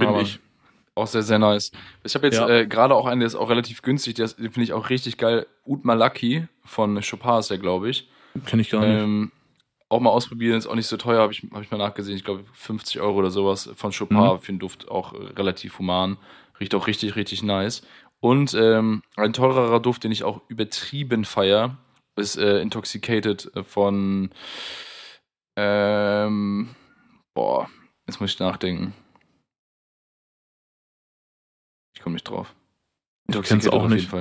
Finde 0.01 0.23
ich. 0.23 0.41
Auch 0.95 1.07
sehr, 1.07 1.23
sehr 1.23 1.39
nice. 1.39 1.73
Ich 2.05 2.15
habe 2.15 2.27
jetzt 2.27 2.39
ja. 2.39 2.49
äh, 2.49 2.67
gerade 2.67 2.95
auch 2.95 3.05
einen, 3.05 3.21
der 3.21 3.27
ist 3.27 3.35
auch 3.35 3.51
relativ 3.51 3.83
günstig, 3.83 4.15
den 4.15 4.29
finde 4.29 4.63
ich 4.63 4.73
auch 4.73 4.89
richtig 4.89 5.19
geil. 5.19 5.47
Ud 5.67 5.85
Malaki 5.85 6.47
von 6.65 6.99
Chopin 7.03 7.39
ist 7.39 7.51
der, 7.51 7.59
glaube 7.59 7.91
ich. 7.91 8.09
Kenne 8.47 8.63
ich 8.63 8.71
gar 8.71 8.81
nicht. 8.81 9.03
Ähm, 9.03 9.31
auch 9.95 10.01
mal 10.01 10.11
ausprobieren, 10.11 10.59
ist 10.59 10.67
auch 10.67 10.75
nicht 10.75 10.87
so 10.87 10.97
teuer, 10.97 11.21
habe 11.21 11.33
ich, 11.33 11.47
hab 11.53 11.63
ich 11.63 11.71
mal 11.71 11.79
nachgesehen. 11.79 12.17
Ich 12.17 12.25
glaube 12.25 12.45
50 12.53 13.01
Euro 13.01 13.19
oder 13.19 13.31
sowas 13.31 13.71
von 13.75 13.93
Chopin 13.93 14.17
mhm. 14.17 14.39
für 14.39 14.53
den 14.53 14.59
Duft 14.59 14.89
auch 14.89 15.13
relativ 15.13 15.79
human. 15.79 16.19
Riecht 16.61 16.75
auch 16.75 16.87
richtig, 16.87 17.17
richtig 17.17 17.43
nice. 17.43 17.83
Und 18.21 18.55
ähm, 18.55 19.03
ein 19.17 19.33
teurerer 19.33 19.81
Duft, 19.81 20.05
den 20.05 20.13
ich 20.13 20.25
auch 20.25 20.41
übertrieben 20.49 21.25
feier, 21.25 21.77
ist 22.17 22.37
äh, 22.37 22.61
Intoxicated 22.61 23.51
von 23.67 24.31
ähm, 25.57 26.75
boah, 27.35 27.69
jetzt 28.07 28.21
muss 28.21 28.33
ich 28.33 28.39
nachdenken. 28.39 28.95
Ich 31.95 32.03
komme 32.03 32.15
nicht 32.15 32.29
drauf. 32.29 32.55
Intoxicated 33.29 33.65
ich 33.65 33.71
kenn's 33.71 33.83
auch 33.83 33.89
nicht. 33.89 34.13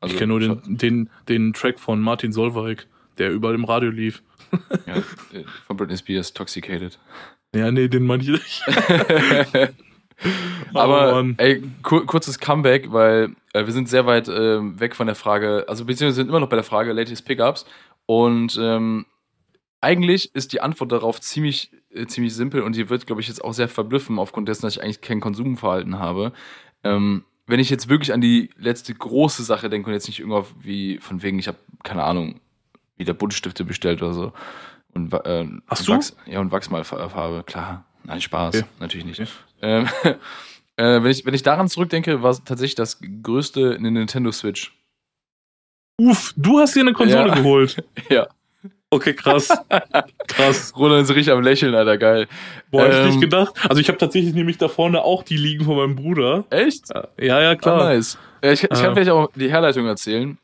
Also, 0.00 0.14
ich 0.14 0.18
kenne 0.18 0.32
nur 0.36 0.40
den, 0.40 0.76
den, 0.76 1.10
den 1.28 1.52
Track 1.52 1.78
von 1.78 2.00
Martin 2.00 2.32
Solveig, 2.32 2.88
der 3.18 3.30
überall 3.30 3.54
im 3.54 3.64
Radio 3.64 3.90
lief 3.90 4.22
ja, 4.86 4.96
äh, 4.96 5.44
von 5.66 5.76
Britney 5.76 5.96
Spears, 5.96 6.32
Toxicated. 6.32 6.98
Ja, 7.54 7.70
nee, 7.70 7.88
den 7.88 8.04
meine 8.04 8.22
ich 8.22 8.28
nicht. 8.30 8.62
Aber 10.74 11.20
oh, 11.20 11.34
ey, 11.38 11.62
kur 11.82 12.06
kurzes 12.06 12.38
Comeback, 12.38 12.92
weil 12.92 13.34
äh, 13.52 13.66
wir 13.66 13.72
sind 13.72 13.88
sehr 13.88 14.06
weit 14.06 14.28
äh, 14.28 14.80
weg 14.80 14.94
von 14.94 15.06
der 15.06 15.16
Frage, 15.16 15.64
also 15.68 15.84
beziehungsweise 15.84 16.16
sind 16.16 16.28
immer 16.28 16.40
noch 16.40 16.48
bei 16.48 16.56
der 16.56 16.64
Frage 16.64 16.92
Latest 16.92 17.26
Pickups 17.26 17.66
und 18.06 18.58
ähm, 18.60 19.06
eigentlich 19.80 20.34
ist 20.34 20.52
die 20.52 20.60
Antwort 20.60 20.92
darauf 20.92 21.20
ziemlich, 21.20 21.72
äh, 21.90 22.06
ziemlich 22.06 22.34
simpel 22.34 22.62
und 22.62 22.76
die 22.76 22.88
wird, 22.88 23.06
glaube 23.06 23.20
ich, 23.20 23.28
jetzt 23.28 23.42
auch 23.42 23.52
sehr 23.52 23.68
verblüffen 23.68 24.18
aufgrund 24.18 24.48
dessen, 24.48 24.62
dass 24.62 24.76
ich 24.76 24.82
eigentlich 24.82 25.00
kein 25.00 25.20
Konsumverhalten 25.20 25.98
habe. 25.98 26.32
Ähm, 26.84 27.24
wenn 27.46 27.60
ich 27.60 27.68
jetzt 27.68 27.88
wirklich 27.88 28.12
an 28.12 28.20
die 28.20 28.50
letzte 28.56 28.94
große 28.94 29.42
Sache 29.42 29.68
denke 29.68 29.88
und 29.88 29.94
jetzt 29.94 30.06
nicht 30.06 30.20
irgendwo 30.20 30.46
wie 30.60 30.98
von 30.98 31.22
wegen, 31.22 31.38
ich 31.38 31.48
habe 31.48 31.58
keine 31.82 32.04
Ahnung, 32.04 32.40
wieder 32.96 33.14
Buntstifte 33.14 33.64
bestellt 33.64 34.02
oder 34.02 34.14
so. 34.14 34.32
Und, 34.94 35.12
äh, 35.12 35.40
und 35.40 35.62
du? 35.86 35.92
Wachs, 35.92 36.16
ja, 36.26 36.40
und 36.40 36.52
Wachsmalfarbe, 36.52 37.44
klar. 37.44 37.84
Nein, 38.04 38.20
Spaß, 38.20 38.56
Okay. 38.56 38.66
natürlich 38.80 39.06
nicht. 39.06 39.20
Okay. 39.20 39.30
Ähm, 39.62 39.88
äh, 40.76 41.02
wenn, 41.02 41.10
ich, 41.10 41.24
wenn 41.24 41.34
ich 41.34 41.42
daran 41.42 41.68
zurückdenke, 41.68 42.22
war 42.22 42.30
es 42.30 42.42
tatsächlich 42.44 42.74
das 42.74 42.98
größte 43.22 43.76
eine 43.78 43.90
Nintendo 43.90 44.32
Switch. 44.32 44.72
Uff, 46.00 46.32
du 46.36 46.58
hast 46.58 46.74
dir 46.74 46.80
eine 46.80 46.92
Konsole 46.92 47.28
Ja. 47.28 47.34
geholt. 47.34 47.82
Ja. 48.10 48.26
Okay, 48.90 49.14
krass. 49.14 49.48
krass. 50.28 50.74
Roland 50.76 51.04
ist 51.08 51.14
richtig 51.14 51.32
am 51.32 51.42
Lächeln, 51.42 51.74
Alter, 51.74 51.96
geil. 51.96 52.28
Boah, 52.70 52.82
hätte 52.84 52.92
ich 52.96 53.00
Ähm, 53.00 53.06
nicht 53.08 53.20
gedacht. 53.22 53.54
Also 53.66 53.80
ich 53.80 53.88
habe 53.88 53.96
tatsächlich 53.96 54.34
nämlich 54.34 54.58
da 54.58 54.68
vorne 54.68 55.00
auch 55.02 55.22
die 55.22 55.38
liegen 55.38 55.64
von 55.64 55.76
meinem 55.76 55.96
Bruder. 55.96 56.44
Echt? 56.50 56.90
Ja, 57.18 57.40
ja, 57.40 57.50
Ah, 57.52 57.56
klar. 57.56 57.78
nice. 57.84 58.18
Ja, 58.44 58.52
ich 58.52 58.62
ich 58.64 58.70
Ah. 58.70 58.82
kann 58.82 58.92
vielleicht 58.94 59.10
auch 59.10 59.30
die 59.34 59.50
Herleitung 59.50 59.86
erzählen. 59.86 60.36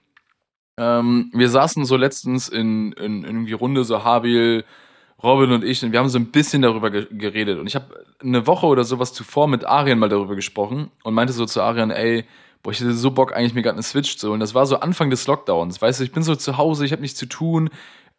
Ähm, 0.78 1.30
wir 1.34 1.48
saßen 1.48 1.84
so 1.84 1.96
letztens 1.96 2.48
in, 2.48 2.92
in, 2.92 3.24
in 3.24 3.24
irgendwie 3.24 3.52
Runde, 3.52 3.84
so 3.84 4.04
Habil, 4.04 4.64
Robin 5.22 5.50
und 5.50 5.64
ich, 5.64 5.84
und 5.84 5.90
wir 5.90 5.98
haben 5.98 6.08
so 6.08 6.18
ein 6.18 6.26
bisschen 6.26 6.62
darüber 6.62 6.90
ge 6.90 7.06
geredet. 7.10 7.58
Und 7.58 7.66
ich 7.66 7.74
habe 7.74 8.04
eine 8.20 8.46
Woche 8.46 8.66
oder 8.66 8.84
sowas 8.84 9.12
zuvor 9.12 9.48
mit 9.48 9.64
Arian 9.64 9.98
mal 9.98 10.08
darüber 10.08 10.36
gesprochen 10.36 10.90
und 11.02 11.14
meinte 11.14 11.32
so 11.32 11.44
zu 11.46 11.60
Arian, 11.60 11.90
ey, 11.90 12.24
boah, 12.62 12.70
ich 12.70 12.80
hätte 12.80 12.92
so 12.92 13.10
Bock, 13.10 13.34
eigentlich 13.34 13.54
mir 13.54 13.62
gerade 13.62 13.74
eine 13.74 13.82
Switch 13.82 14.16
zu 14.16 14.30
holen. 14.30 14.40
Das 14.40 14.54
war 14.54 14.66
so 14.66 14.78
Anfang 14.78 15.10
des 15.10 15.26
Lockdowns. 15.26 15.82
Weißt 15.82 15.98
du, 15.98 16.04
ich 16.04 16.12
bin 16.12 16.22
so 16.22 16.36
zu 16.36 16.56
Hause, 16.56 16.84
ich 16.84 16.92
habe 16.92 17.02
nichts 17.02 17.18
zu 17.18 17.26
tun. 17.26 17.70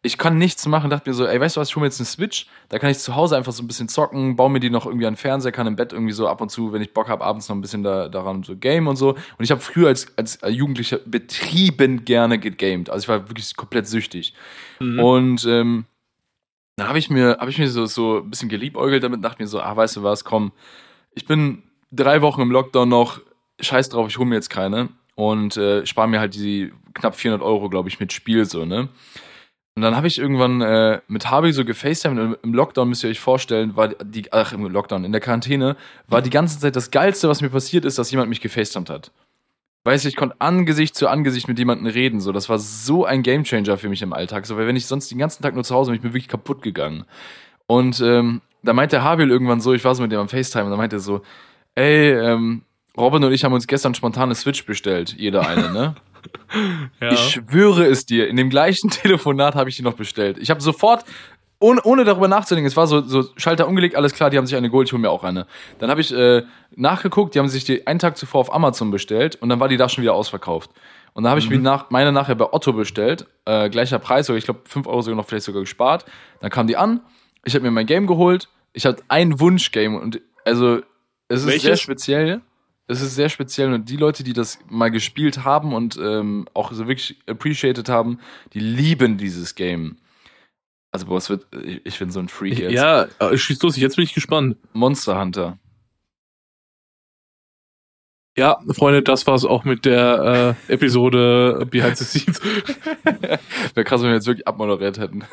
Ich 0.02 0.16
kann 0.16 0.38
nichts 0.38 0.66
machen, 0.66 0.88
dachte 0.88 1.10
mir 1.10 1.14
so, 1.14 1.26
ey, 1.26 1.38
weißt 1.38 1.56
du 1.56 1.60
was, 1.60 1.68
ich 1.68 1.76
hole 1.76 1.82
mir 1.82 1.88
jetzt 1.88 2.00
eine 2.00 2.06
Switch, 2.06 2.46
da 2.70 2.78
kann 2.78 2.90
ich 2.90 2.98
zu 2.98 3.14
Hause 3.16 3.36
einfach 3.36 3.52
so 3.52 3.62
ein 3.62 3.66
bisschen 3.66 3.88
zocken, 3.88 4.34
baue 4.34 4.48
mir 4.48 4.60
die 4.60 4.70
noch 4.70 4.86
irgendwie 4.86 5.06
an 5.06 5.12
den 5.12 5.18
Fernseher, 5.18 5.52
kann 5.52 5.66
im 5.66 5.76
Bett 5.76 5.92
irgendwie 5.92 6.14
so 6.14 6.26
ab 6.26 6.40
und 6.40 6.50
zu, 6.50 6.72
wenn 6.72 6.80
ich 6.80 6.94
Bock 6.94 7.08
habe, 7.08 7.22
abends 7.22 7.48
noch 7.50 7.56
ein 7.56 7.60
bisschen 7.60 7.82
da, 7.82 8.08
daran 8.08 8.42
so 8.42 8.56
game 8.56 8.86
und 8.86 8.96
so. 8.96 9.10
Und 9.10 9.44
ich 9.44 9.50
habe 9.50 9.60
früher 9.60 9.88
als, 9.88 10.16
als 10.16 10.38
Jugendlicher 10.48 11.00
betrieben 11.04 12.06
gerne 12.06 12.38
gegamed. 12.38 12.88
Also 12.88 13.04
ich 13.04 13.08
war 13.08 13.28
wirklich 13.28 13.54
komplett 13.56 13.88
süchtig. 13.88 14.32
Mhm. 14.78 15.00
Und 15.00 15.44
ähm, 15.44 15.84
dann 16.76 16.88
habe 16.88 16.98
ich 16.98 17.10
mir, 17.10 17.36
habe 17.38 17.50
ich 17.50 17.58
mir 17.58 17.68
so, 17.68 17.84
so 17.84 18.20
ein 18.20 18.30
bisschen 18.30 18.48
geliebäugelt 18.48 19.04
damit, 19.04 19.22
dachte 19.22 19.42
mir 19.42 19.48
so, 19.48 19.60
ah, 19.60 19.76
weißt 19.76 19.96
du 19.96 20.02
was, 20.02 20.24
komm, 20.24 20.52
ich 21.14 21.26
bin 21.26 21.62
drei 21.92 22.22
Wochen 22.22 22.40
im 22.40 22.50
Lockdown 22.50 22.88
noch, 22.88 23.20
scheiß 23.60 23.90
drauf, 23.90 24.08
ich 24.08 24.16
hole 24.16 24.28
mir 24.28 24.36
jetzt 24.36 24.48
keine 24.48 24.88
und 25.14 25.58
äh, 25.58 25.84
spare 25.84 26.08
mir 26.08 26.20
halt 26.20 26.34
die 26.34 26.72
knapp 26.94 27.16
400 27.16 27.46
Euro, 27.46 27.68
glaube 27.68 27.90
ich, 27.90 28.00
mit 28.00 28.14
Spiel 28.14 28.46
so, 28.46 28.64
ne? 28.64 28.88
Und 29.76 29.82
dann 29.82 29.96
habe 29.96 30.08
ich 30.08 30.18
irgendwann 30.18 30.60
äh, 30.60 31.00
mit 31.06 31.30
Harvey 31.30 31.52
so 31.52 31.64
gefacetimed. 31.64 32.18
und 32.18 32.38
Im 32.42 32.54
Lockdown 32.54 32.88
müsst 32.88 33.04
ihr 33.04 33.10
euch 33.10 33.20
vorstellen, 33.20 33.76
war 33.76 33.88
die, 33.88 34.32
ach, 34.32 34.52
im 34.52 34.66
Lockdown, 34.66 35.04
in 35.04 35.12
der 35.12 35.20
Quarantäne, 35.20 35.76
war 36.08 36.22
die 36.22 36.30
ganze 36.30 36.58
Zeit 36.58 36.76
das 36.76 36.90
Geilste, 36.90 37.28
was 37.28 37.40
mir 37.40 37.50
passiert 37.50 37.84
ist, 37.84 37.98
dass 37.98 38.10
jemand 38.10 38.28
mich 38.28 38.40
gefacetimed 38.40 38.90
hat. 38.90 39.12
Weißt 39.84 40.04
du, 40.04 40.08
ich 40.08 40.16
konnte 40.16 40.36
Angesicht 40.40 40.94
zu 40.94 41.08
Angesicht 41.08 41.48
mit 41.48 41.58
jemandem 41.58 41.86
reden. 41.86 42.20
So, 42.20 42.32
das 42.32 42.48
war 42.48 42.58
so 42.58 43.06
ein 43.06 43.22
Gamechanger 43.22 43.78
für 43.78 43.88
mich 43.88 44.02
im 44.02 44.12
Alltag. 44.12 44.44
So, 44.44 44.56
weil 44.58 44.66
wenn 44.66 44.76
ich 44.76 44.86
sonst 44.86 45.10
den 45.10 45.18
ganzen 45.18 45.42
Tag 45.42 45.54
nur 45.54 45.64
zu 45.64 45.74
Hause 45.74 45.90
bin, 45.90 45.96
ich 45.96 46.02
bin 46.02 46.12
wirklich 46.12 46.28
kaputt 46.28 46.62
gegangen. 46.62 47.04
Und 47.66 48.00
ähm, 48.00 48.42
da 48.62 48.72
meinte 48.72 49.02
Habil 49.02 49.30
irgendwann 49.30 49.60
so, 49.60 49.72
ich 49.72 49.84
war 49.84 49.94
so 49.94 50.02
mit 50.02 50.12
dem 50.12 50.20
am 50.20 50.28
FaceTime, 50.28 50.64
und 50.64 50.70
da 50.70 50.76
meinte 50.76 50.96
er 50.96 51.00
so, 51.00 51.22
ey, 51.76 52.12
ähm, 52.12 52.62
Robin 52.96 53.24
und 53.24 53.32
ich 53.32 53.44
haben 53.44 53.52
uns 53.52 53.66
gestern 53.66 53.94
spontan 53.94 54.24
eine 54.24 54.34
Switch 54.34 54.66
bestellt, 54.66 55.14
jeder 55.16 55.46
eine, 55.48 55.70
ne? 55.72 55.94
ja. 57.00 57.12
Ich 57.12 57.20
schwöre 57.20 57.86
es 57.86 58.06
dir, 58.06 58.28
in 58.28 58.36
dem 58.36 58.50
gleichen 58.50 58.90
Telefonat 58.90 59.54
habe 59.54 59.70
ich 59.70 59.76
die 59.76 59.82
noch 59.82 59.94
bestellt. 59.94 60.38
Ich 60.38 60.50
habe 60.50 60.60
sofort, 60.60 61.04
ohne, 61.58 61.82
ohne 61.82 62.04
darüber 62.04 62.28
nachzudenken, 62.28 62.66
es 62.66 62.76
war 62.76 62.86
so, 62.86 63.02
so 63.02 63.24
Schalter 63.36 63.68
umgelegt, 63.68 63.94
alles 63.94 64.14
klar, 64.14 64.30
die 64.30 64.38
haben 64.38 64.46
sich 64.46 64.56
eine 64.56 64.70
geholt, 64.70 64.88
ich 64.88 64.92
hole 64.92 65.02
mir 65.02 65.10
auch 65.10 65.24
eine. 65.24 65.46
Dann 65.78 65.90
habe 65.90 66.00
ich 66.00 66.12
äh, 66.12 66.42
nachgeguckt, 66.74 67.34
die 67.34 67.38
haben 67.38 67.48
sich 67.48 67.64
die 67.64 67.86
einen 67.86 67.98
Tag 67.98 68.16
zuvor 68.16 68.40
auf 68.40 68.54
Amazon 68.54 68.90
bestellt 68.90 69.36
und 69.36 69.48
dann 69.48 69.60
war 69.60 69.68
die 69.68 69.76
da 69.76 69.88
schon 69.88 70.02
wieder 70.02 70.14
ausverkauft. 70.14 70.70
Und 71.12 71.24
dann 71.24 71.30
habe 71.30 71.40
ich 71.40 71.50
mir 71.50 71.58
nach, 71.58 71.90
meine 71.90 72.12
nachher 72.12 72.36
bei 72.36 72.52
Otto 72.52 72.72
bestellt, 72.72 73.26
äh, 73.44 73.68
gleicher 73.68 73.98
Preis, 73.98 74.26
sogar, 74.26 74.38
ich 74.38 74.44
glaube 74.44 74.60
5 74.64 74.86
Euro 74.86 75.02
sogar 75.02 75.16
noch 75.16 75.26
vielleicht 75.26 75.44
sogar 75.44 75.60
gespart. 75.60 76.04
Dann 76.40 76.50
kam 76.50 76.66
die 76.66 76.76
an, 76.76 77.00
ich 77.44 77.54
habe 77.54 77.64
mir 77.64 77.70
mein 77.70 77.86
Game 77.86 78.06
geholt, 78.06 78.48
ich 78.72 78.86
hatte 78.86 79.02
ein 79.08 79.40
Wunschgame 79.40 79.98
und 79.98 80.20
also 80.44 80.80
es 81.28 81.42
ist 81.42 81.46
Welches? 81.46 81.62
sehr 81.62 81.76
speziell. 81.76 82.40
Es 82.90 83.00
ist 83.00 83.14
sehr 83.14 83.28
speziell 83.28 83.72
und 83.72 83.88
die 83.88 83.96
Leute, 83.96 84.24
die 84.24 84.32
das 84.32 84.58
mal 84.68 84.90
gespielt 84.90 85.44
haben 85.44 85.72
und 85.72 85.96
ähm, 85.96 86.46
auch 86.54 86.72
so 86.72 86.88
wirklich 86.88 87.16
appreciated 87.28 87.88
haben, 87.88 88.18
die 88.52 88.58
lieben 88.58 89.16
dieses 89.16 89.54
Game. 89.54 89.98
Also, 90.90 91.06
boah, 91.06 91.18
es 91.18 91.30
wird, 91.30 91.46
ich, 91.64 91.86
ich 91.86 91.98
bin 92.00 92.10
so 92.10 92.18
ein 92.18 92.28
Freak 92.28 92.58
jetzt. 92.58 92.72
ja, 92.72 93.06
äh, 93.20 93.36
schieß 93.36 93.62
los, 93.62 93.76
jetzt 93.76 93.94
bin 93.94 94.04
ich 94.04 94.12
gespannt. 94.12 94.56
Monster 94.72 95.20
Hunter. 95.20 95.58
Ja, 98.36 98.58
Freunde, 98.70 99.02
das 99.02 99.24
war's 99.26 99.44
auch 99.44 99.64
mit 99.64 99.84
der 99.84 100.56
äh, 100.68 100.72
Episode 100.72 101.66
Behind 101.70 101.96
the 101.96 102.04
Scenes. 102.04 102.40
Wäre 103.74 103.84
krass, 103.84 104.02
wenn 104.02 104.08
wir 104.08 104.14
jetzt 104.16 104.26
wirklich 104.26 104.48
abmoderiert 104.48 104.98
hätten. 104.98 105.24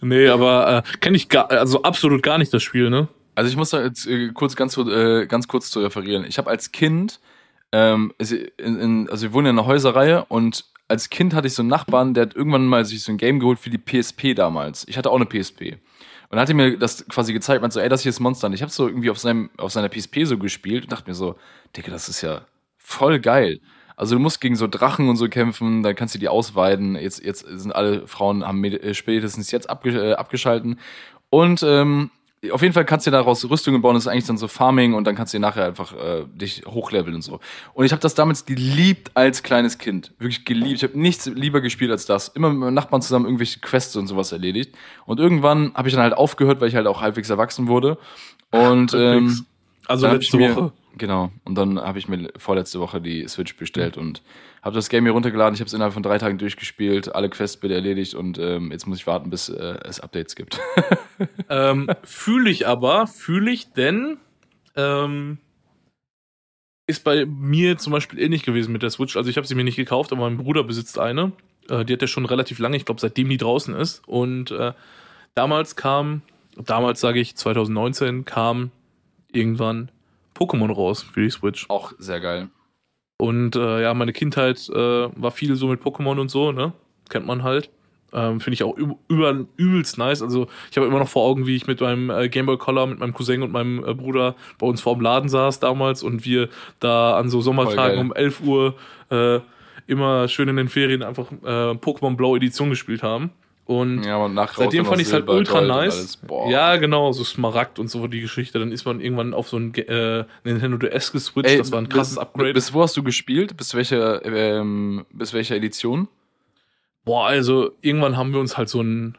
nee, 0.00 0.28
aber 0.28 0.84
äh, 0.86 0.98
kenne 1.00 1.16
ich 1.16 1.28
gar, 1.28 1.50
also 1.50 1.82
absolut 1.82 2.22
gar 2.22 2.38
nicht 2.38 2.54
das 2.54 2.62
Spiel, 2.62 2.88
ne? 2.88 3.08
Also 3.36 3.50
ich 3.50 3.56
muss 3.56 3.70
da 3.70 3.82
jetzt 3.82 4.06
äh, 4.06 4.30
kurz 4.32 4.56
ganz, 4.56 4.76
äh, 4.78 5.26
ganz 5.26 5.46
kurz 5.46 5.70
zu 5.70 5.80
referieren. 5.80 6.24
Ich 6.24 6.38
habe 6.38 6.50
als 6.50 6.72
Kind, 6.72 7.20
ähm, 7.70 8.12
in, 8.18 8.80
in, 8.80 9.10
also 9.10 9.24
wir 9.24 9.32
wohnen 9.34 9.46
ja 9.46 9.50
in 9.50 9.58
einer 9.58 9.68
Häuserreihe 9.68 10.24
und 10.24 10.64
als 10.88 11.10
Kind 11.10 11.34
hatte 11.34 11.46
ich 11.46 11.54
so 11.54 11.62
einen 11.62 11.68
Nachbarn, 11.68 12.14
der 12.14 12.22
hat 12.22 12.34
irgendwann 12.34 12.66
mal 12.66 12.84
sich 12.84 13.02
so 13.02 13.12
ein 13.12 13.18
Game 13.18 13.38
geholt 13.38 13.58
für 13.58 13.70
die 13.70 13.78
PSP 13.78 14.34
damals. 14.34 14.88
Ich 14.88 14.96
hatte 14.96 15.10
auch 15.10 15.16
eine 15.16 15.26
PSP. 15.26 15.76
Und 16.28 16.40
hat 16.40 16.52
mir 16.52 16.78
das 16.78 17.06
quasi 17.08 17.32
gezeigt, 17.32 17.60
meinte 17.60 17.74
so, 17.74 17.80
ey, 17.80 17.88
das 17.88 18.02
hier 18.02 18.10
ist 18.10 18.20
Monster. 18.20 18.46
Und 18.46 18.54
ich 18.54 18.62
habe 18.62 18.72
so 18.72 18.88
irgendwie 18.88 19.10
auf, 19.10 19.18
seinem, 19.18 19.50
auf 19.58 19.70
seiner 19.70 19.88
PSP 19.88 20.24
so 20.24 20.38
gespielt 20.38 20.84
und 20.84 20.92
dachte 20.92 21.08
mir 21.08 21.14
so, 21.14 21.36
Digga, 21.76 21.92
das 21.92 22.08
ist 22.08 22.22
ja 22.22 22.46
voll 22.78 23.20
geil. 23.20 23.60
Also 23.96 24.16
du 24.16 24.20
musst 24.20 24.40
gegen 24.40 24.56
so 24.56 24.66
Drachen 24.66 25.08
und 25.08 25.16
so 25.16 25.28
kämpfen, 25.28 25.82
dann 25.82 25.94
kannst 25.94 26.14
du 26.14 26.18
die 26.18 26.28
ausweiden. 26.28 26.96
Jetzt, 26.96 27.22
jetzt 27.22 27.46
sind 27.46 27.72
alle 27.72 28.06
Frauen, 28.06 28.46
haben 28.46 28.64
äh, 28.64 28.94
spätestens 28.94 29.50
jetzt 29.50 29.68
äh, 29.68 30.12
abgeschalten. 30.14 30.78
Und 31.30 31.62
ähm, 31.62 32.10
auf 32.52 32.62
jeden 32.62 32.74
Fall 32.74 32.84
kannst 32.84 33.06
du 33.06 33.10
daraus 33.10 33.48
Rüstungen 33.48 33.80
bauen, 33.80 33.94
das 33.94 34.04
ist 34.04 34.08
eigentlich 34.08 34.26
dann 34.26 34.36
so 34.36 34.46
Farming 34.46 34.94
und 34.94 35.04
dann 35.04 35.14
kannst 35.14 35.34
du 35.34 35.38
nachher 35.38 35.64
einfach 35.64 35.92
äh, 35.94 36.24
dich 36.34 36.62
hochleveln 36.66 37.14
und 37.14 37.22
so. 37.22 37.40
Und 37.74 37.84
ich 37.84 37.92
habe 37.92 38.02
das 38.02 38.14
damals 38.14 38.44
geliebt 38.44 39.10
als 39.14 39.42
kleines 39.42 39.78
Kind. 39.78 40.12
Wirklich 40.18 40.44
geliebt. 40.44 40.76
Ich 40.76 40.82
habe 40.82 40.98
nichts 40.98 41.26
lieber 41.26 41.60
gespielt 41.60 41.90
als 41.90 42.06
das. 42.06 42.28
Immer 42.28 42.50
mit 42.50 42.58
meinem 42.58 42.74
Nachbarn 42.74 43.02
zusammen 43.02 43.24
irgendwelche 43.24 43.60
Quests 43.60 43.96
und 43.96 44.06
sowas 44.06 44.32
erledigt. 44.32 44.74
Und 45.06 45.18
irgendwann 45.18 45.72
habe 45.74 45.88
ich 45.88 45.94
dann 45.94 46.02
halt 46.02 46.14
aufgehört, 46.14 46.60
weil 46.60 46.68
ich 46.68 46.74
halt 46.74 46.86
auch 46.86 47.00
halbwegs 47.00 47.30
erwachsen 47.30 47.68
wurde. 47.68 47.98
Und 48.50 48.94
ähm, 48.94 49.46
Also 49.86 50.06
letzte 50.08 50.38
Woche. 50.38 50.72
Genau. 50.98 51.30
Und 51.44 51.56
dann 51.56 51.78
habe 51.78 51.98
ich 51.98 52.08
mir 52.08 52.30
vorletzte 52.38 52.80
Woche 52.80 53.00
die 53.00 53.28
Switch 53.28 53.56
bestellt 53.56 53.98
und 53.98 54.22
habe 54.62 54.74
das 54.74 54.88
Game 54.88 55.04
hier 55.04 55.12
runtergeladen. 55.12 55.54
Ich 55.54 55.60
habe 55.60 55.66
es 55.66 55.74
innerhalb 55.74 55.92
von 55.92 56.02
drei 56.02 56.16
Tagen 56.18 56.38
durchgespielt, 56.38 57.14
alle 57.14 57.28
Quests 57.28 57.58
bitte 57.58 57.74
erledigt 57.74 58.14
und 58.14 58.38
ähm, 58.38 58.72
jetzt 58.72 58.86
muss 58.86 58.98
ich 58.98 59.06
warten, 59.06 59.28
bis 59.28 59.48
äh, 59.48 59.78
es 59.84 60.00
Updates 60.00 60.34
gibt. 60.34 60.60
Ähm, 61.48 61.88
fühle 62.02 62.50
ich 62.50 62.66
aber, 62.66 63.06
fühle 63.06 63.50
ich, 63.50 63.72
denn 63.72 64.18
ähm, 64.74 65.38
ist 66.86 67.04
bei 67.04 67.24
mir 67.24 67.78
zum 67.78 67.92
Beispiel 67.92 68.18
ähnlich 68.18 68.42
gewesen 68.42 68.72
mit 68.72 68.82
der 68.82 68.90
Switch. 68.90 69.16
Also 69.16 69.30
ich 69.30 69.38
habe 69.38 69.46
sie 69.46 69.54
mir 69.54 69.64
nicht 69.64 69.76
gekauft, 69.76 70.12
aber 70.12 70.28
mein 70.28 70.36
Bruder 70.36 70.62
besitzt 70.64 70.98
eine. 70.98 71.32
Äh, 71.70 71.86
die 71.86 71.94
hat 71.94 72.02
er 72.02 72.08
schon 72.08 72.26
relativ 72.26 72.58
lange, 72.58 72.76
ich 72.76 72.84
glaube 72.84 73.00
seitdem 73.00 73.30
die 73.30 73.38
draußen 73.38 73.74
ist. 73.74 74.06
Und 74.06 74.50
äh, 74.50 74.72
damals 75.34 75.76
kam, 75.76 76.20
damals 76.56 77.00
sage 77.00 77.20
ich 77.20 77.34
2019, 77.36 78.26
kam 78.26 78.70
irgendwann 79.32 79.90
Pokémon 80.36 80.72
raus 80.72 81.02
für 81.02 81.22
die 81.22 81.30
Switch. 81.30 81.66
Auch 81.68 81.92
sehr 81.98 82.20
geil. 82.20 82.48
Und 83.18 83.56
äh, 83.56 83.82
ja, 83.82 83.94
meine 83.94 84.12
Kindheit 84.12 84.68
äh, 84.68 84.74
war 84.74 85.30
viel 85.30 85.56
so 85.56 85.68
mit 85.68 85.82
Pokémon 85.82 86.20
und 86.20 86.30
so, 86.30 86.52
ne? 86.52 86.72
Kennt 87.08 87.26
man 87.26 87.42
halt. 87.42 87.70
Ähm, 88.12 88.40
Finde 88.40 88.54
ich 88.54 88.62
auch 88.62 88.76
üb 88.76 88.96
über, 89.08 89.46
übelst 89.56 89.98
nice. 89.98 90.22
Also 90.22 90.46
ich 90.70 90.76
habe 90.76 90.86
immer 90.86 90.98
noch 90.98 91.08
vor 91.08 91.24
Augen, 91.24 91.46
wie 91.46 91.56
ich 91.56 91.66
mit 91.66 91.80
meinem 91.80 92.10
äh, 92.10 92.28
Gameboy 92.28 92.56
Color, 92.56 92.86
mit 92.86 92.98
meinem 92.98 93.14
Cousin 93.14 93.42
und 93.42 93.52
meinem 93.52 93.84
äh, 93.84 93.94
Bruder 93.94 94.36
bei 94.58 94.66
uns 94.66 94.80
vor 94.80 94.94
dem 94.94 95.02
Laden 95.02 95.28
saß 95.28 95.60
damals 95.60 96.02
und 96.02 96.24
wir 96.24 96.48
da 96.78 97.16
an 97.16 97.28
so 97.28 97.40
Sommertagen 97.40 97.98
um 97.98 98.14
11 98.14 98.42
Uhr 98.42 98.74
äh, 99.10 99.40
immer 99.86 100.28
schön 100.28 100.48
in 100.48 100.56
den 100.56 100.68
Ferien 100.68 101.02
einfach 101.02 101.30
äh, 101.30 101.72
Pokémon 101.72 102.16
Blau 102.16 102.36
Edition 102.36 102.70
gespielt 102.70 103.02
haben. 103.02 103.30
Und 103.66 104.04
Ja, 104.04 104.46
Seitdem 104.54 104.84
fand 104.84 105.00
ich 105.00 105.08
es 105.08 105.12
halt 105.12 105.28
ultra 105.28 105.60
nice. 105.60 106.18
Ja, 106.48 106.76
genau, 106.76 107.10
so 107.10 107.24
Smaragd 107.24 107.80
und 107.80 107.88
so 107.88 108.06
die 108.06 108.20
Geschichte. 108.20 108.60
Dann 108.60 108.70
ist 108.70 108.84
man 108.84 109.00
irgendwann 109.00 109.34
auf 109.34 109.48
so 109.48 109.58
ein 109.58 109.74
äh, 109.74 110.24
Nintendo 110.44 110.78
DS 110.78 111.10
geswitcht. 111.10 111.50
Ey, 111.50 111.58
das 111.58 111.72
war 111.72 111.80
ein 111.80 111.88
krasses 111.88 112.14
bis, 112.14 112.18
Upgrade. 112.18 112.54
Bis 112.54 112.72
wo 112.72 112.82
hast 112.82 112.96
du 112.96 113.02
gespielt? 113.02 113.56
Bis 113.56 113.74
welcher, 113.74 114.24
ähm, 114.24 115.04
bis 115.12 115.32
welcher 115.32 115.56
Edition? 115.56 116.06
Boah, 117.04 117.26
also 117.26 117.72
irgendwann 117.82 118.16
haben 118.16 118.32
wir 118.32 118.38
uns 118.38 118.56
halt 118.56 118.68
so 118.68 118.80
ein 118.82 119.18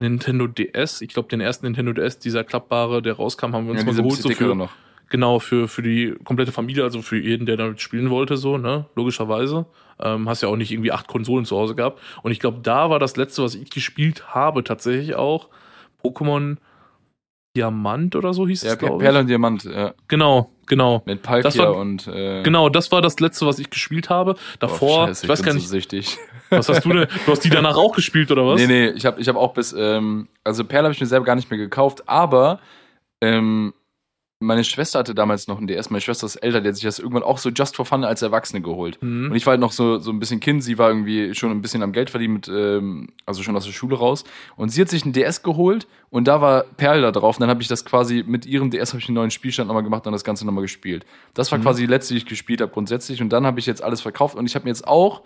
Nintendo 0.00 0.46
DS, 0.46 1.00
ich 1.00 1.08
glaube 1.08 1.28
den 1.28 1.40
ersten 1.40 1.64
Nintendo 1.64 1.94
DS, 1.94 2.18
dieser 2.18 2.44
klappbare, 2.44 3.00
der 3.00 3.14
rauskam, 3.14 3.52
haben 3.54 3.66
wir 3.66 3.72
uns 3.72 3.80
Ja, 3.80 3.86
mal 3.86 3.94
geholt, 3.94 4.20
so 4.20 4.28
für, 4.28 4.54
noch. 4.54 4.70
Genau, 5.08 5.38
für, 5.38 5.68
für 5.68 5.82
die 5.82 6.14
komplette 6.24 6.52
Familie, 6.52 6.84
also 6.84 7.02
für 7.02 7.18
jeden, 7.18 7.46
der 7.46 7.56
damit 7.56 7.80
spielen 7.80 8.10
wollte, 8.10 8.36
so, 8.36 8.58
ne, 8.58 8.86
logischerweise. 8.94 9.66
Ähm, 9.98 10.28
hast 10.28 10.42
ja 10.42 10.48
auch 10.48 10.56
nicht 10.56 10.72
irgendwie 10.72 10.92
acht 10.92 11.06
Konsolen 11.08 11.44
zu 11.44 11.56
Hause 11.56 11.74
gehabt. 11.74 12.00
Und 12.22 12.32
ich 12.32 12.40
glaube, 12.40 12.58
da 12.62 12.90
war 12.90 12.98
das 12.98 13.16
letzte, 13.16 13.42
was 13.42 13.54
ich 13.54 13.70
gespielt 13.70 14.34
habe, 14.34 14.62
tatsächlich 14.62 15.14
auch 15.14 15.48
Pokémon 16.02 16.56
Diamant 17.56 18.14
oder 18.14 18.34
so 18.34 18.46
hieß 18.46 18.62
Ja, 18.62 18.72
es, 18.72 18.78
glaube 18.78 18.96
ich. 18.96 19.00
Perle 19.00 19.20
und 19.20 19.28
Diamant, 19.28 19.64
ja. 19.64 19.94
Genau, 20.08 20.50
genau. 20.66 21.02
Mit 21.06 21.22
Palkia 21.22 21.62
war- 21.62 21.76
und 21.76 22.06
äh, 22.06 22.42
Genau, 22.42 22.68
das 22.68 22.92
war 22.92 23.00
das 23.00 23.18
letzte, 23.18 23.46
was 23.46 23.58
ich 23.58 23.70
gespielt 23.70 24.10
habe. 24.10 24.36
Davor, 24.60 25.04
oh, 25.04 25.06
Scheiße, 25.06 25.24
ich 25.24 25.30
weiß 25.30 25.38
bin 25.38 25.46
gar 25.46 25.52
so 25.52 25.58
nicht, 25.58 25.68
süchtig. 25.68 26.18
was 26.50 26.68
hast 26.68 26.84
du 26.84 26.92
denn? 26.92 27.08
Du 27.24 27.32
hast 27.32 27.44
die 27.44 27.50
danach 27.50 27.76
auch 27.76 27.94
gespielt 27.94 28.30
oder 28.30 28.46
was? 28.46 28.60
Nee, 28.60 28.66
nee, 28.66 28.88
ich 28.90 29.06
habe 29.06 29.20
ich 29.20 29.28
hab 29.28 29.36
auch 29.36 29.54
bis, 29.54 29.72
ähm, 29.72 30.28
also 30.44 30.64
Perl 30.64 30.84
habe 30.84 30.92
ich 30.92 31.00
mir 31.00 31.06
selber 31.06 31.24
gar 31.24 31.34
nicht 31.34 31.50
mehr 31.50 31.58
gekauft, 31.58 32.02
aber 32.06 32.60
ähm, 33.22 33.72
meine 34.38 34.64
Schwester 34.64 34.98
hatte 34.98 35.14
damals 35.14 35.48
noch 35.48 35.58
ein 35.58 35.66
DS, 35.66 35.88
meine 35.88 36.02
Schwester 36.02 36.26
ist 36.26 36.36
älter, 36.36 36.60
die 36.60 36.68
hat 36.68 36.74
sich 36.74 36.84
das 36.84 36.98
irgendwann 36.98 37.22
auch 37.22 37.38
so 37.38 37.48
just 37.48 37.74
for 37.74 37.86
fun 37.86 38.04
als 38.04 38.20
Erwachsene 38.20 38.60
geholt. 38.60 39.02
Mhm. 39.02 39.30
Und 39.30 39.36
ich 39.36 39.46
war 39.46 39.52
halt 39.52 39.60
noch 39.60 39.72
so, 39.72 39.98
so 39.98 40.10
ein 40.10 40.18
bisschen 40.18 40.40
Kind, 40.40 40.62
sie 40.62 40.76
war 40.76 40.90
irgendwie 40.90 41.34
schon 41.34 41.50
ein 41.50 41.62
bisschen 41.62 41.82
am 41.82 41.92
Geld 41.92 42.10
verdienen 42.10 42.34
mit, 42.34 42.48
ähm, 42.48 43.08
also 43.24 43.42
schon 43.42 43.56
aus 43.56 43.64
der 43.64 43.72
Schule 43.72 43.96
raus. 43.96 44.24
Und 44.56 44.68
sie 44.68 44.82
hat 44.82 44.90
sich 44.90 45.06
ein 45.06 45.14
DS 45.14 45.42
geholt 45.42 45.86
und 46.10 46.28
da 46.28 46.42
war 46.42 46.64
Perl 46.64 47.00
da 47.00 47.12
drauf. 47.12 47.36
Und 47.36 47.40
dann 47.40 47.50
habe 47.50 47.62
ich 47.62 47.68
das 47.68 47.86
quasi 47.86 48.24
mit 48.26 48.44
ihrem 48.44 48.70
DS 48.70 48.90
habe 48.90 49.00
ich 49.00 49.08
einen 49.08 49.14
neuen 49.14 49.30
Spielstand 49.30 49.68
nochmal 49.68 49.82
gemacht 49.82 50.06
und 50.06 50.12
das 50.12 50.24
Ganze 50.24 50.44
nochmal 50.44 50.62
gespielt. 50.62 51.06
Das 51.32 51.50
war 51.50 51.58
quasi 51.58 51.82
die 51.82 51.90
letzte, 51.90 52.12
die 52.12 52.18
ich 52.18 52.26
gespielt 52.26 52.60
habe 52.60 52.72
grundsätzlich. 52.72 53.22
Und 53.22 53.30
dann 53.30 53.46
habe 53.46 53.58
ich 53.58 53.64
jetzt 53.64 53.82
alles 53.82 54.02
verkauft 54.02 54.36
und 54.36 54.44
ich 54.44 54.54
habe 54.54 54.64
mir 54.64 54.70
jetzt 54.70 54.86
auch 54.86 55.22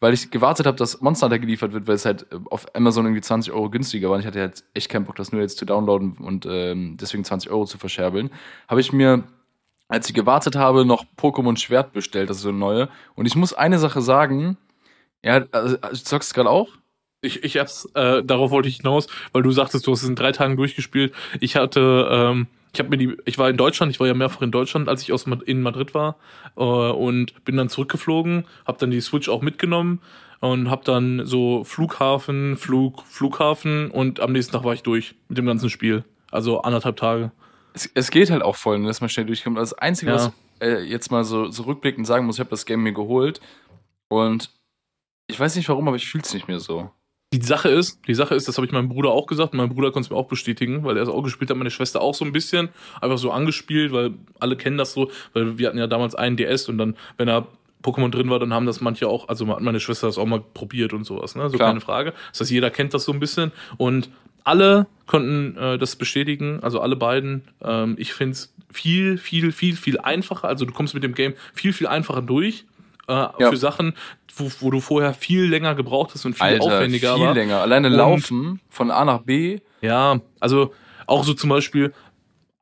weil 0.00 0.14
ich 0.14 0.30
gewartet 0.30 0.66
habe, 0.66 0.76
dass 0.76 1.00
Monster 1.00 1.26
Hunter 1.26 1.38
geliefert 1.38 1.72
wird, 1.72 1.86
weil 1.86 1.94
es 1.94 2.04
halt 2.04 2.26
äh, 2.32 2.38
auf 2.50 2.74
Amazon 2.74 3.04
irgendwie 3.04 3.20
20 3.20 3.52
Euro 3.52 3.70
günstiger 3.70 4.08
war. 4.08 4.14
Und 4.14 4.20
ich 4.20 4.26
hatte 4.26 4.40
halt 4.40 4.64
echt 4.74 4.88
keinen 4.88 5.04
Bock, 5.04 5.16
das 5.16 5.30
nur 5.30 5.42
jetzt 5.42 5.58
zu 5.58 5.66
downloaden 5.66 6.16
und 6.18 6.46
ähm, 6.46 6.96
deswegen 6.98 7.24
20 7.24 7.50
Euro 7.50 7.66
zu 7.66 7.78
verscherbeln. 7.78 8.30
Habe 8.66 8.80
ich 8.80 8.92
mir, 8.92 9.24
als 9.88 10.08
ich 10.08 10.14
gewartet 10.14 10.56
habe, 10.56 10.84
noch 10.84 11.04
Pokémon 11.18 11.56
Schwert 11.58 11.92
bestellt, 11.92 12.30
das 12.30 12.38
ist 12.38 12.42
so 12.42 12.48
eine 12.48 12.58
neue. 12.58 12.88
Und 13.14 13.26
ich 13.26 13.36
muss 13.36 13.52
eine 13.52 13.78
Sache 13.78 14.00
sagen, 14.00 14.56
ja, 15.22 15.44
also, 15.52 15.76
also, 15.80 16.04
zockst 16.04 16.30
du 16.30 16.34
gerade 16.34 16.50
auch? 16.50 16.68
Ich, 17.22 17.44
ich 17.44 17.58
hab's, 17.58 17.86
äh, 17.94 18.24
darauf 18.24 18.50
wollte 18.50 18.68
ich 18.70 18.78
hinaus, 18.78 19.06
weil 19.32 19.42
du 19.42 19.50
sagtest, 19.50 19.86
du 19.86 19.92
hast 19.92 20.02
es 20.02 20.08
in 20.08 20.16
drei 20.16 20.32
Tagen 20.32 20.56
durchgespielt. 20.56 21.12
Ich 21.40 21.56
hatte, 21.56 22.08
ähm, 22.10 22.46
ich 22.72 22.78
habe 22.78 22.90
mir 22.90 22.98
die, 22.98 23.16
ich 23.24 23.38
war 23.38 23.48
in 23.50 23.56
Deutschland, 23.56 23.90
ich 23.92 24.00
war 24.00 24.06
ja 24.06 24.14
mehrfach 24.14 24.42
in 24.42 24.50
Deutschland, 24.50 24.88
als 24.88 25.02
ich 25.02 25.12
aus 25.12 25.26
in 25.26 25.62
Madrid 25.62 25.94
war 25.94 26.16
äh, 26.56 26.60
und 26.62 27.44
bin 27.44 27.56
dann 27.56 27.68
zurückgeflogen, 27.68 28.46
habe 28.66 28.78
dann 28.78 28.90
die 28.90 29.00
Switch 29.00 29.28
auch 29.28 29.42
mitgenommen 29.42 30.00
und 30.40 30.70
habe 30.70 30.84
dann 30.84 31.26
so 31.26 31.64
Flughafen, 31.64 32.56
Flug, 32.56 33.02
Flughafen 33.06 33.90
und 33.90 34.20
am 34.20 34.32
nächsten 34.32 34.52
Tag 34.52 34.64
war 34.64 34.72
ich 34.74 34.82
durch 34.82 35.14
mit 35.28 35.38
dem 35.38 35.46
ganzen 35.46 35.68
Spiel. 35.70 36.04
Also 36.30 36.62
anderthalb 36.62 36.96
Tage. 36.96 37.32
Es, 37.74 37.90
es 37.94 38.10
geht 38.10 38.30
halt 38.30 38.42
auch 38.42 38.56
voll, 38.56 38.78
ne, 38.78 38.86
dass 38.86 39.00
man 39.00 39.10
schnell 39.10 39.26
durchkommt. 39.26 39.58
Das 39.58 39.72
Einzige, 39.74 40.12
Ja. 40.12 40.16
was 40.16 40.32
äh, 40.60 40.80
jetzt 40.82 41.10
mal 41.10 41.24
so, 41.24 41.50
so 41.50 41.64
rückblickend 41.64 42.06
sagen 42.06 42.26
muss, 42.26 42.36
ich 42.36 42.40
habe 42.40 42.50
das 42.50 42.66
Game 42.66 42.82
mir 42.82 42.92
geholt 42.92 43.40
und 44.08 44.50
ich 45.26 45.38
weiß 45.38 45.56
nicht 45.56 45.68
warum, 45.68 45.86
aber 45.88 45.96
ich 45.96 46.08
fühle 46.08 46.22
es 46.24 46.34
nicht 46.34 46.48
mehr 46.48 46.60
so. 46.60 46.90
Die 47.32 47.42
Sache 47.42 47.68
ist, 47.68 48.00
die 48.08 48.14
Sache 48.14 48.34
ist, 48.34 48.48
das 48.48 48.56
habe 48.56 48.66
ich 48.66 48.72
meinem 48.72 48.88
Bruder 48.88 49.10
auch 49.10 49.28
gesagt, 49.28 49.52
und 49.52 49.58
mein 49.58 49.68
Bruder 49.68 49.92
konnte 49.92 50.06
es 50.06 50.10
mir 50.10 50.16
auch 50.16 50.26
bestätigen, 50.26 50.82
weil 50.82 50.96
er 50.96 51.04
es 51.04 51.08
auch 51.08 51.22
gespielt 51.22 51.48
hat, 51.48 51.56
meine 51.56 51.70
Schwester 51.70 52.00
auch 52.00 52.14
so 52.14 52.24
ein 52.24 52.32
bisschen, 52.32 52.70
einfach 53.00 53.18
so 53.18 53.30
angespielt, 53.30 53.92
weil 53.92 54.14
alle 54.40 54.56
kennen 54.56 54.76
das 54.76 54.94
so, 54.94 55.12
weil 55.32 55.56
wir 55.56 55.68
hatten 55.68 55.78
ja 55.78 55.86
damals 55.86 56.16
einen 56.16 56.36
DS 56.36 56.68
und 56.68 56.78
dann, 56.78 56.96
wenn 57.18 57.28
da 57.28 57.46
Pokémon 57.84 58.10
drin 58.10 58.30
war, 58.30 58.40
dann 58.40 58.52
haben 58.52 58.66
das 58.66 58.80
manche 58.80 59.06
auch, 59.06 59.28
also 59.28 59.46
hat 59.46 59.60
meine 59.60 59.78
Schwester 59.78 60.08
das 60.08 60.18
auch 60.18 60.26
mal 60.26 60.40
probiert 60.40 60.92
und 60.92 61.04
sowas, 61.04 61.36
ne? 61.36 61.48
So 61.48 61.56
Klar. 61.56 61.68
keine 61.68 61.80
Frage. 61.80 62.14
Das 62.32 62.40
heißt, 62.40 62.50
jeder 62.50 62.68
kennt 62.68 62.94
das 62.94 63.04
so 63.04 63.12
ein 63.12 63.20
bisschen 63.20 63.52
und 63.78 64.10
alle 64.42 64.86
konnten 65.06 65.56
äh, 65.56 65.78
das 65.78 65.96
bestätigen, 65.96 66.60
also 66.62 66.80
alle 66.80 66.96
beiden. 66.96 67.42
Ähm, 67.62 67.94
ich 67.98 68.12
finde 68.12 68.32
es 68.32 68.52
viel, 68.72 69.18
viel, 69.18 69.52
viel, 69.52 69.76
viel 69.76 69.98
einfacher. 69.98 70.48
Also 70.48 70.64
du 70.64 70.72
kommst 70.72 70.94
mit 70.94 71.02
dem 71.02 71.14
Game 71.14 71.34
viel, 71.54 71.72
viel 71.72 71.86
einfacher 71.86 72.22
durch. 72.22 72.64
Äh, 73.10 73.42
Ja. 73.42 73.50
Für 73.50 73.56
Sachen, 73.56 73.94
wo, 74.36 74.50
wo 74.60 74.70
du 74.70 74.80
vorher 74.80 75.12
viel 75.14 75.44
länger 75.44 75.74
gebraucht 75.74 76.12
hast 76.14 76.24
und 76.24 76.34
viel 76.34 76.42
Alter, 76.46 76.64
aufwendiger 76.66 77.16
viel 77.16 77.26
war. 77.26 77.34
länger. 77.34 77.58
Alleine 77.60 77.88
Und- 77.88 77.94
laufen 77.94 78.60
von 78.70 78.90
A 78.90 79.04
nach 79.04 79.22
B. 79.22 79.58
Ja, 79.82 80.20
also 80.38 80.72
auch 81.06 81.24
so 81.24 81.34
zum 81.34 81.50
Beispiel 81.50 81.92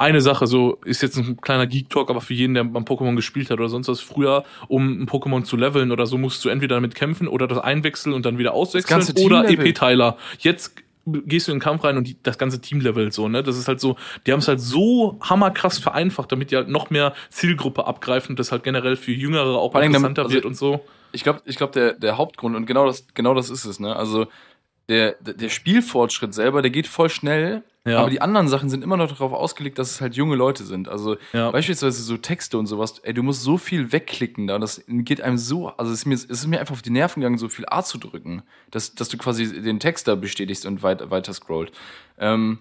eine 0.00 0.20
Sache, 0.20 0.46
so 0.46 0.78
ist 0.84 1.02
jetzt 1.02 1.16
ein 1.18 1.40
kleiner 1.40 1.66
Geek-Talk, 1.66 2.08
aber 2.08 2.20
für 2.20 2.32
jeden, 2.32 2.54
der 2.54 2.62
mal 2.62 2.82
Pokémon 2.84 3.16
gespielt 3.16 3.50
hat 3.50 3.58
oder 3.58 3.68
sonst 3.68 3.88
was, 3.88 4.00
früher, 4.00 4.44
um 4.68 5.02
ein 5.02 5.06
Pokémon 5.08 5.42
zu 5.42 5.56
leveln 5.56 5.90
oder 5.90 6.06
so, 6.06 6.16
musst 6.18 6.44
du 6.44 6.48
entweder 6.50 6.76
damit 6.76 6.94
kämpfen 6.94 7.26
oder 7.26 7.48
das 7.48 7.58
einwechseln 7.58 8.14
und 8.14 8.24
dann 8.24 8.38
wieder 8.38 8.54
auswechseln 8.54 9.02
oder. 9.26 9.48
EP-Teiler. 9.50 10.16
Jetzt 10.38 10.76
gehst 11.12 11.48
du 11.48 11.52
in 11.52 11.56
den 11.56 11.62
Kampf 11.62 11.84
rein 11.84 11.96
und 11.96 12.06
die, 12.06 12.16
das 12.22 12.38
ganze 12.38 12.60
Team 12.60 12.80
levelt 12.80 13.12
so, 13.12 13.28
ne? 13.28 13.42
Das 13.42 13.56
ist 13.56 13.68
halt 13.68 13.80
so, 13.80 13.96
die 14.26 14.32
haben 14.32 14.40
es 14.40 14.48
halt 14.48 14.60
so 14.60 15.18
hammerkrass 15.22 15.78
vereinfacht, 15.78 16.32
damit 16.32 16.50
die 16.50 16.56
halt 16.56 16.68
noch 16.68 16.90
mehr 16.90 17.14
Zielgruppe 17.30 17.86
abgreifen 17.86 18.30
und 18.32 18.38
das 18.38 18.52
halt 18.52 18.62
generell 18.62 18.96
für 18.96 19.12
Jüngere 19.12 19.58
auch 19.58 19.74
interessanter 19.74 20.22
also- 20.22 20.34
wird 20.34 20.44
und 20.44 20.56
so. 20.56 20.80
Ich 21.10 21.22
glaube, 21.24 21.40
ich 21.46 21.56
glaub, 21.56 21.72
der, 21.72 21.94
der 21.94 22.18
Hauptgrund, 22.18 22.54
und 22.54 22.66
genau 22.66 22.84
das, 22.84 23.06
genau 23.14 23.32
das 23.32 23.48
ist 23.48 23.64
es, 23.64 23.80
ne? 23.80 23.96
Also 23.96 24.26
der, 24.88 25.12
der 25.20 25.48
Spielfortschritt 25.50 26.32
selber, 26.34 26.62
der 26.62 26.70
geht 26.70 26.86
voll 26.86 27.10
schnell, 27.10 27.62
Ja. 27.86 28.00
aber 28.00 28.10
die 28.10 28.20
anderen 28.20 28.48
Sachen 28.48 28.68
sind 28.70 28.82
immer 28.82 28.96
noch 28.96 29.08
darauf 29.08 29.32
ausgelegt, 29.32 29.78
dass 29.78 29.90
es 29.92 30.00
halt 30.00 30.14
junge 30.14 30.34
Leute 30.36 30.64
sind. 30.64 30.88
Also 30.88 31.16
Ja. 31.32 31.50
beispielsweise 31.50 32.02
so 32.02 32.16
Texte 32.16 32.58
und 32.58 32.66
sowas, 32.66 32.98
ey, 33.02 33.12
du 33.14 33.22
musst 33.22 33.42
so 33.42 33.58
viel 33.58 33.92
wegklicken 33.92 34.46
da, 34.46 34.58
das 34.58 34.82
geht 34.88 35.20
einem 35.20 35.38
so, 35.38 35.68
also 35.68 35.92
es 35.92 36.00
ist 36.00 36.06
mir, 36.06 36.14
es 36.14 36.24
ist 36.24 36.46
mir 36.46 36.60
einfach 36.60 36.74
auf 36.74 36.82
die 36.82 36.90
Nerven 36.90 37.20
gegangen, 37.20 37.38
so 37.38 37.48
viel 37.48 37.66
A 37.68 37.82
zu 37.82 37.98
drücken, 37.98 38.42
dass, 38.70 38.94
dass 38.94 39.08
du 39.08 39.18
quasi 39.18 39.60
den 39.62 39.78
Text 39.80 40.08
da 40.08 40.14
bestätigst 40.14 40.64
und 40.66 40.82
weit, 40.82 41.10
weiter 41.10 41.32
scrollt. 41.34 41.72
Ähm, 42.18 42.58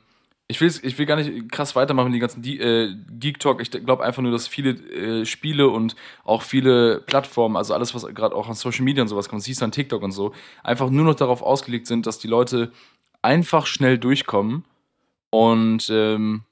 ich, 0.49 0.61
ich 0.61 0.97
will 0.97 1.05
gar 1.05 1.17
nicht 1.17 1.51
krass 1.51 1.75
weitermachen, 1.75 2.13
die 2.13 2.19
ganzen 2.19 2.41
die, 2.41 2.59
äh, 2.59 2.95
Geek 3.19 3.39
Talk. 3.39 3.61
Ich 3.61 3.69
glaube 3.71 4.03
einfach 4.03 4.21
nur, 4.21 4.31
dass 4.31 4.47
viele 4.47 4.71
äh, 4.71 5.25
Spiele 5.25 5.67
und 5.67 5.95
auch 6.23 6.41
viele 6.41 7.01
Plattformen, 7.01 7.57
also 7.57 7.73
alles, 7.73 7.93
was 7.93 8.05
gerade 8.15 8.33
auch 8.35 8.47
an 8.47 8.53
Social 8.53 8.85
Media 8.85 9.01
und 9.01 9.09
sowas 9.09 9.27
kommt, 9.27 9.43
siehst 9.43 9.59
du 9.61 9.65
an 9.65 9.71
TikTok 9.73 10.01
und 10.01 10.11
so, 10.11 10.33
einfach 10.63 10.89
nur 10.89 11.03
noch 11.03 11.15
darauf 11.15 11.41
ausgelegt 11.41 11.87
sind, 11.87 12.05
dass 12.05 12.19
die 12.19 12.29
Leute 12.29 12.71
einfach 13.21 13.65
schnell 13.65 13.97
durchkommen. 13.97 14.63
Und 15.31 15.89
ähm, 15.91 16.43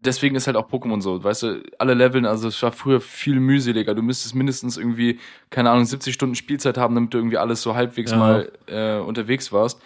deswegen 0.00 0.34
ist 0.34 0.46
halt 0.46 0.56
auch 0.56 0.70
Pokémon 0.70 1.02
so, 1.02 1.22
weißt 1.22 1.42
du, 1.42 1.62
alle 1.78 1.92
Leveln, 1.92 2.24
also 2.24 2.48
es 2.48 2.62
war 2.62 2.72
früher 2.72 3.02
viel 3.02 3.40
mühseliger. 3.40 3.94
Du 3.94 4.00
müsstest 4.00 4.34
mindestens 4.34 4.78
irgendwie, 4.78 5.18
keine 5.50 5.68
Ahnung, 5.70 5.84
70 5.84 6.14
Stunden 6.14 6.34
Spielzeit 6.34 6.78
haben, 6.78 6.94
damit 6.94 7.12
du 7.12 7.18
irgendwie 7.18 7.36
alles 7.36 7.60
so 7.60 7.74
halbwegs 7.74 8.12
Ja. 8.12 8.16
mal 8.16 8.52
äh, 8.66 8.98
unterwegs 9.00 9.52
warst. 9.52 9.82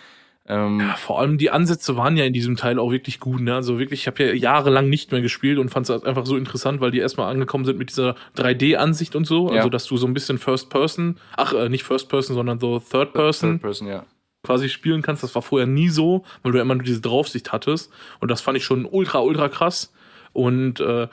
Ähm, 0.49 0.81
Ja, 0.81 0.95
vor 0.97 1.21
allem 1.21 1.39
die 1.39 1.51
Ansätze 1.51 1.97
waren 1.97 2.17
ja 2.17 2.25
in 2.25 2.33
diesem 2.33 2.57
Teil 2.57 2.79
auch 2.79 2.91
wirklich 2.91 3.21
gut. 3.21 3.41
Ne? 3.41 3.55
Also 3.55 3.79
wirklich, 3.79 4.01
ich 4.01 4.07
habe 4.07 4.25
ja 4.25 4.33
jahrelang 4.33 4.89
nicht 4.89 5.13
mehr 5.13 5.21
gespielt 5.21 5.59
und 5.59 5.71
fand 5.71 5.89
es 5.89 6.05
einfach 6.05 6.27
so 6.27 6.37
interessant, 6.37 6.81
weil 6.81 6.91
die 6.91 6.99
erstmal 6.99 7.31
angekommen 7.31 7.65
sind 7.65 7.79
mit 7.79 7.91
dieser 7.91 8.17
3D-Ansicht 8.37 9.15
und 9.15 9.27
so. 9.27 9.51
Ja. 9.51 9.59
Also 9.59 9.69
dass 9.69 9.87
du 9.87 9.97
so 9.97 10.07
ein 10.07 10.15
bisschen 10.15 10.39
First 10.39 10.71
Person, 10.71 11.19
ach 11.37 11.53
äh, 11.53 11.69
nicht 11.69 11.85
First 11.85 12.09
Person, 12.09 12.35
sondern 12.35 12.59
so 12.59 12.81
Third 12.81 13.13
Person 13.13 13.53
Third 13.53 13.63
Person, 13.63 13.89
ja. 13.89 14.05
quasi 14.43 14.69
spielen 14.69 15.03
kannst. 15.03 15.23
Das 15.23 15.35
war 15.35 15.43
vorher 15.43 15.67
nie 15.67 15.89
so, 15.89 16.25
weil 16.43 16.53
du 16.53 16.59
ja 16.59 16.63
immer 16.63 16.75
nur 16.75 16.85
diese 16.85 17.01
Draufsicht 17.01 17.53
hattest. 17.53 17.93
Und 18.21 18.31
das 18.31 18.41
fand 18.41 18.59
ich 18.59 18.65
schon 18.65 18.85
ultra, 18.85 19.21
ultra 19.21 19.49
krass. 19.49 19.93
Und 20.33 20.81
äh, 20.81 21.09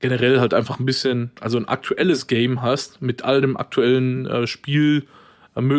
generell 0.00 0.40
halt 0.40 0.54
einfach 0.54 0.78
ein 0.78 0.86
bisschen, 0.86 1.32
also 1.40 1.58
ein 1.58 1.66
aktuelles 1.66 2.26
Game 2.26 2.62
hast 2.62 3.02
mit 3.02 3.24
all 3.24 3.40
dem 3.40 3.56
aktuellen 3.56 4.26
äh, 4.26 4.46
Spiel, 4.46 5.06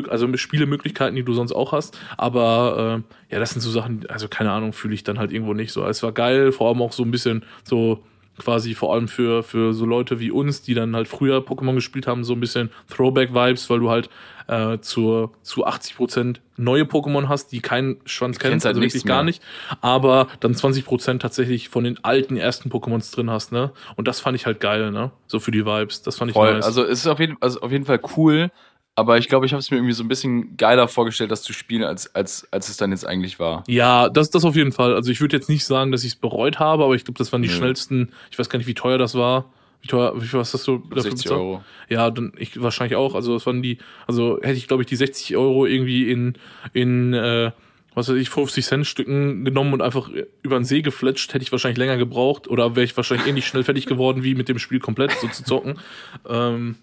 also 0.09 0.37
Spielemöglichkeiten, 0.37 1.15
die 1.15 1.23
du 1.23 1.33
sonst 1.33 1.51
auch 1.51 1.71
hast. 1.71 1.97
Aber 2.17 3.03
äh, 3.29 3.33
ja, 3.33 3.39
das 3.39 3.51
sind 3.51 3.61
so 3.61 3.71
Sachen, 3.71 4.05
also 4.09 4.27
keine 4.27 4.51
Ahnung, 4.51 4.73
fühle 4.73 4.93
ich 4.93 5.03
dann 5.03 5.19
halt 5.19 5.31
irgendwo 5.31 5.53
nicht 5.53 5.71
so. 5.71 5.85
Es 5.85 6.03
war 6.03 6.11
geil, 6.11 6.51
vor 6.51 6.69
allem 6.69 6.81
auch 6.81 6.91
so 6.91 7.03
ein 7.03 7.11
bisschen 7.11 7.43
so 7.63 8.03
quasi 8.39 8.73
vor 8.73 8.93
allem 8.93 9.07
für, 9.07 9.43
für 9.43 9.73
so 9.73 9.85
Leute 9.85 10.19
wie 10.19 10.31
uns, 10.31 10.61
die 10.61 10.73
dann 10.73 10.95
halt 10.95 11.07
früher 11.07 11.39
Pokémon 11.39 11.75
gespielt 11.75 12.07
haben, 12.07 12.23
so 12.23 12.33
ein 12.33 12.39
bisschen 12.39 12.71
Throwback-Vibes, 12.89 13.69
weil 13.69 13.79
du 13.79 13.89
halt 13.89 14.09
äh, 14.47 14.79
zur, 14.79 15.31
zu 15.43 15.67
80% 15.67 16.37
neue 16.57 16.83
Pokémon 16.83 17.27
hast, 17.27 17.51
die 17.51 17.59
keinen 17.59 17.97
Schwanz 18.05 18.39
kennen, 18.39 18.53
Kennst 18.53 18.65
halt 18.65 18.75
also 18.75 18.81
wirklich 18.81 19.05
gar 19.05 19.23
nicht, 19.23 19.43
aber 19.81 20.27
dann 20.39 20.53
20% 20.53 21.19
tatsächlich 21.19 21.69
von 21.69 21.83
den 21.83 22.03
alten 22.03 22.35
ersten 22.35 22.69
Pokémons 22.69 23.13
drin 23.13 23.29
hast, 23.29 23.51
ne? 23.51 23.71
Und 23.95 24.07
das 24.07 24.19
fand 24.19 24.35
ich 24.35 24.45
halt 24.45 24.59
geil, 24.59 24.91
ne? 24.91 25.11
So 25.27 25.39
für 25.39 25.51
die 25.51 25.65
Vibes, 25.65 26.01
das 26.01 26.17
fand 26.17 26.31
ich 26.31 26.35
Voll. 26.35 26.55
nice. 26.55 26.65
Also 26.65 26.83
es 26.83 26.99
ist 26.99 27.07
auf 27.07 27.19
jeden, 27.19 27.37
also 27.41 27.61
auf 27.61 27.71
jeden 27.71 27.85
Fall 27.85 28.01
cool, 28.17 28.51
aber 28.99 29.17
ich 29.17 29.27
glaube, 29.27 29.45
ich 29.45 29.53
habe 29.53 29.59
es 29.59 29.71
mir 29.71 29.77
irgendwie 29.77 29.93
so 29.93 30.03
ein 30.03 30.07
bisschen 30.09 30.57
geiler 30.57 30.87
vorgestellt, 30.87 31.31
das 31.31 31.41
zu 31.41 31.53
spielen, 31.53 31.83
als, 31.83 32.13
als, 32.13 32.47
als 32.51 32.69
es 32.69 32.77
dann 32.77 32.91
jetzt 32.91 33.07
eigentlich 33.07 33.39
war. 33.39 33.63
Ja, 33.67 34.09
das, 34.09 34.29
das 34.29 34.43
auf 34.43 34.55
jeden 34.55 34.73
Fall. 34.73 34.93
Also 34.93 35.09
ich 35.11 35.21
würde 35.21 35.37
jetzt 35.37 35.47
nicht 35.47 35.65
sagen, 35.65 35.91
dass 35.91 36.03
ich 36.03 36.13
es 36.13 36.15
bereut 36.15 36.59
habe, 36.59 36.83
aber 36.83 36.95
ich 36.95 37.05
glaube, 37.05 37.17
das 37.17 37.31
waren 37.31 37.41
die 37.41 37.47
Nö. 37.47 37.55
schnellsten. 37.55 38.09
Ich 38.29 38.37
weiß 38.37 38.49
gar 38.49 38.57
nicht, 38.57 38.67
wie 38.67 38.73
teuer 38.73 38.97
das 38.97 39.15
war. 39.15 39.45
Wie 39.81 39.87
teuer, 39.87 40.13
wie 40.21 40.27
viel 40.27 40.39
hast 40.39 40.53
du 40.67 40.77
dafür 40.79 41.01
60 41.01 41.23
bezahlt? 41.23 41.39
Euro. 41.39 41.63
Ja, 41.87 42.11
dann 42.11 42.33
ich 42.37 42.61
wahrscheinlich 42.61 42.97
auch. 42.97 43.15
Also 43.15 43.33
das 43.33 43.45
waren 43.45 43.63
die, 43.63 43.77
also 44.07 44.37
hätte 44.41 44.57
ich, 44.57 44.67
glaube 44.67 44.83
ich, 44.83 44.87
die 44.87 44.97
60 44.97 45.37
Euro 45.37 45.65
irgendwie 45.65 46.11
in, 46.11 46.33
in 46.73 47.13
äh, 47.13 47.51
was 47.95 48.09
weiß 48.09 48.17
ich, 48.17 48.29
50 48.29 48.65
Cent 48.65 48.87
Stücken 48.87 49.45
genommen 49.45 49.73
und 49.73 49.81
einfach 49.81 50.09
über 50.41 50.57
den 50.59 50.65
See 50.65 50.81
gefletscht, 50.81 51.33
hätte 51.33 51.43
ich 51.43 51.51
wahrscheinlich 51.51 51.77
länger 51.77 51.97
gebraucht 51.97 52.47
oder 52.47 52.75
wäre 52.75 52.83
ich 52.83 52.95
wahrscheinlich 52.95 53.27
ähnlich 53.27 53.47
schnell 53.47 53.63
fertig 53.63 53.85
geworden, 53.85 54.23
wie 54.23 54.35
mit 54.35 54.49
dem 54.49 54.59
Spiel 54.59 54.79
komplett 54.79 55.11
so 55.11 55.27
zu 55.27 55.43
zocken. 55.43 55.79
Ähm, 56.27 56.75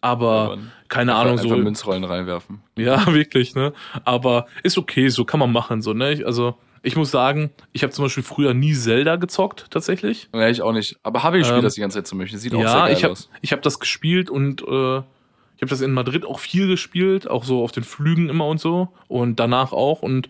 aber 0.00 0.28
Aber 0.52 0.58
keine 0.88 1.12
Einfach- 1.12 1.24
Ahnung, 1.26 1.38
so. 1.38 1.48
Einfach 1.48 1.64
Münzrollen 1.64 2.04
reinwerfen. 2.04 2.60
Ja, 2.76 3.06
wirklich, 3.12 3.54
ne? 3.54 3.72
Aber 4.04 4.46
ist 4.62 4.78
okay, 4.78 5.08
so 5.08 5.24
kann 5.24 5.40
man 5.40 5.52
machen, 5.52 5.82
so, 5.82 5.92
ne? 5.92 6.12
Ich- 6.12 6.26
Also, 6.26 6.56
ich 6.82 6.94
muss 6.96 7.10
sagen, 7.10 7.50
ich 7.72 7.82
habe 7.82 7.92
zum 7.92 8.04
Beispiel 8.04 8.22
früher 8.22 8.54
nie 8.54 8.72
Zelda 8.72 9.16
gezockt, 9.16 9.66
tatsächlich. 9.70 10.28
Ja, 10.32 10.48
ich 10.48 10.62
auch 10.62 10.72
nicht. 10.72 10.96
Aber 11.02 11.22
habe 11.24 11.36
ich 11.38 11.42
gespielt 11.42 11.58
Ähm, 11.58 11.64
das 11.64 11.74
die 11.74 11.80
ganze 11.80 11.98
Zeit 11.98 12.06
zum 12.06 12.18
Beispiel. 12.18 12.38
Sieht 12.38 12.54
auch 12.54 12.58
sehr 12.60 12.66
Ja, 12.68 12.84
geil 12.86 12.92
ich 12.96 13.02
habe 13.04 13.12
aus. 13.12 13.28
ich 13.42 13.52
hab 13.52 13.62
das 13.62 13.80
gespielt 13.80 14.30
und 14.30 14.62
äh, 14.62 14.98
ich 15.56 15.62
habe 15.62 15.70
das 15.70 15.80
in 15.80 15.92
Madrid 15.92 16.24
auch 16.24 16.38
viel 16.38 16.68
gespielt, 16.68 17.28
auch 17.28 17.42
so 17.42 17.64
auf 17.64 17.72
den 17.72 17.82
Flügen 17.82 18.28
immer 18.28 18.46
und 18.46 18.60
so 18.60 18.88
und 19.08 19.40
danach 19.40 19.72
auch 19.72 20.02
und 20.02 20.28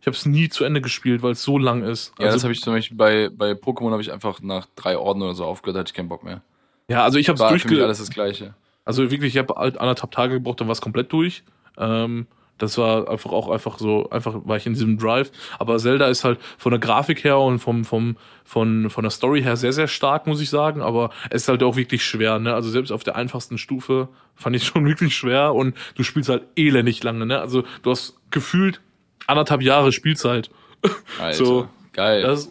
ich 0.00 0.06
habe 0.06 0.16
es 0.16 0.24
nie 0.24 0.48
zu 0.48 0.64
Ende 0.64 0.80
gespielt, 0.80 1.22
weil 1.22 1.32
es 1.32 1.42
so 1.42 1.58
lang 1.58 1.82
ist. 1.82 2.14
Ja, 2.18 2.24
das 2.24 2.34
Also, 2.34 2.44
habe 2.44 2.54
ich 2.54 2.62
zum 2.62 2.72
Beispiel 2.72 2.96
bei, 2.96 3.28
bei 3.28 3.52
Pokémon 3.52 3.90
habe 3.92 4.00
ich 4.00 4.10
einfach 4.10 4.40
nach 4.40 4.66
drei 4.76 4.96
Orden 4.96 5.20
oder 5.20 5.34
so 5.34 5.44
aufgehört, 5.44 5.78
hatte 5.78 5.90
ich 5.90 5.94
keinen 5.94 6.08
Bock 6.08 6.24
mehr. 6.24 6.40
Ja, 6.88 7.04
also 7.04 7.18
ich 7.18 7.28
habe 7.28 7.40
es 7.42 7.46
durchge... 7.46 7.84
alles 7.84 7.98
das 7.98 8.08
Gleiche. 8.08 8.54
Also 8.90 9.08
wirklich, 9.12 9.36
ich 9.36 9.38
habe 9.38 9.54
halt 9.54 9.78
anderthalb 9.78 10.10
Tage 10.10 10.34
gebraucht, 10.34 10.60
dann 10.60 10.66
war 10.66 10.72
es 10.72 10.80
komplett 10.80 11.12
durch. 11.12 11.44
Ähm, 11.78 12.26
das 12.58 12.76
war 12.76 13.08
einfach 13.08 13.30
auch 13.30 13.48
einfach 13.48 13.78
so, 13.78 14.10
einfach 14.10 14.34
war 14.46 14.56
ich 14.56 14.66
in 14.66 14.72
diesem 14.72 14.98
Drive. 14.98 15.30
Aber 15.60 15.78
Zelda 15.78 16.08
ist 16.08 16.24
halt 16.24 16.40
von 16.58 16.72
der 16.72 16.80
Grafik 16.80 17.22
her 17.22 17.38
und 17.38 17.60
vom, 17.60 17.84
vom, 17.84 18.16
von, 18.44 18.90
von 18.90 19.04
der 19.04 19.12
Story 19.12 19.42
her 19.42 19.56
sehr, 19.56 19.72
sehr 19.72 19.86
stark, 19.86 20.26
muss 20.26 20.40
ich 20.40 20.50
sagen. 20.50 20.82
Aber 20.82 21.10
es 21.30 21.42
ist 21.42 21.48
halt 21.48 21.62
auch 21.62 21.76
wirklich 21.76 22.04
schwer, 22.04 22.40
ne? 22.40 22.52
Also 22.52 22.68
selbst 22.68 22.90
auf 22.90 23.04
der 23.04 23.14
einfachsten 23.14 23.58
Stufe 23.58 24.08
fand 24.34 24.56
ich 24.56 24.64
schon 24.66 24.84
wirklich 24.84 25.14
schwer 25.14 25.54
und 25.54 25.76
du 25.94 26.02
spielst 26.02 26.28
halt 26.28 26.42
elendig 26.56 27.00
lange, 27.04 27.26
ne? 27.26 27.40
Also 27.40 27.62
du 27.82 27.92
hast 27.92 28.16
gefühlt 28.32 28.80
anderthalb 29.28 29.62
Jahre 29.62 29.92
Spielzeit. 29.92 30.50
Alter, 31.20 31.36
So, 31.36 31.68
geil. 31.92 32.22
Das, 32.22 32.50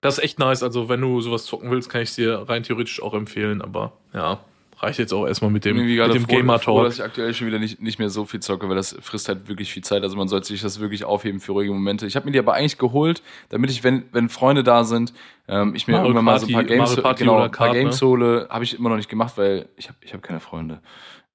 das 0.00 0.18
ist 0.18 0.24
echt 0.24 0.40
nice. 0.40 0.64
Also 0.64 0.88
wenn 0.88 1.00
du 1.00 1.20
sowas 1.20 1.44
zocken 1.44 1.70
willst, 1.70 1.88
kann 1.88 2.02
ich 2.02 2.12
dir 2.12 2.44
rein 2.48 2.64
theoretisch 2.64 3.00
auch 3.00 3.14
empfehlen. 3.14 3.62
Aber 3.62 3.92
ja, 4.12 4.40
reicht 4.82 4.98
jetzt 4.98 5.12
auch 5.12 5.26
erstmal 5.26 5.50
mit 5.50 5.64
dem, 5.64 5.76
mit 5.76 5.88
dem 6.14 6.22
froh, 6.26 6.36
Gamer 6.36 6.58
froh, 6.58 6.76
Talk. 6.76 6.84
dass 6.86 6.94
ich 6.96 7.02
aktuell 7.04 7.34
schon 7.34 7.46
wieder 7.46 7.58
nicht, 7.58 7.80
nicht 7.82 7.98
mehr 7.98 8.08
so 8.08 8.24
viel 8.24 8.40
zocke, 8.40 8.68
weil 8.68 8.76
das 8.76 8.96
frisst 9.00 9.28
halt 9.28 9.48
wirklich 9.48 9.72
viel 9.72 9.84
Zeit. 9.84 10.02
Also 10.02 10.16
man 10.16 10.28
sollte 10.28 10.46
sich 10.46 10.62
das 10.62 10.80
wirklich 10.80 11.04
aufheben 11.04 11.40
für 11.40 11.52
ruhige 11.52 11.72
Momente. 11.72 12.06
Ich 12.06 12.16
habe 12.16 12.26
mir 12.26 12.32
die 12.32 12.38
aber 12.38 12.54
eigentlich 12.54 12.78
geholt, 12.78 13.22
damit 13.50 13.70
ich, 13.70 13.84
wenn, 13.84 14.04
wenn 14.12 14.28
Freunde 14.28 14.62
da 14.64 14.84
sind, 14.84 15.12
ähm, 15.48 15.74
ich 15.74 15.86
mir 15.86 15.92
Mario 15.94 16.06
irgendwann 16.08 16.24
mal 16.24 16.40
so 16.40 16.46
ein 16.46 16.52
paar 16.52 16.62
Party- 16.62 16.74
Games, 16.76 16.88
Mario 16.90 17.02
Party 17.02 17.24
genau, 17.24 17.34
ein 17.34 17.38
paar 17.40 17.50
Kart, 17.50 17.72
ne? 17.74 17.80
Games 17.80 18.02
hole. 18.02 18.46
Habe 18.50 18.64
ich 18.64 18.78
immer 18.78 18.88
noch 18.88 18.96
nicht 18.96 19.08
gemacht, 19.10 19.34
weil 19.36 19.68
ich 19.76 19.88
habe 19.88 19.98
ich 20.00 20.14
hab 20.14 20.22
keine 20.22 20.40
Freunde. 20.40 20.80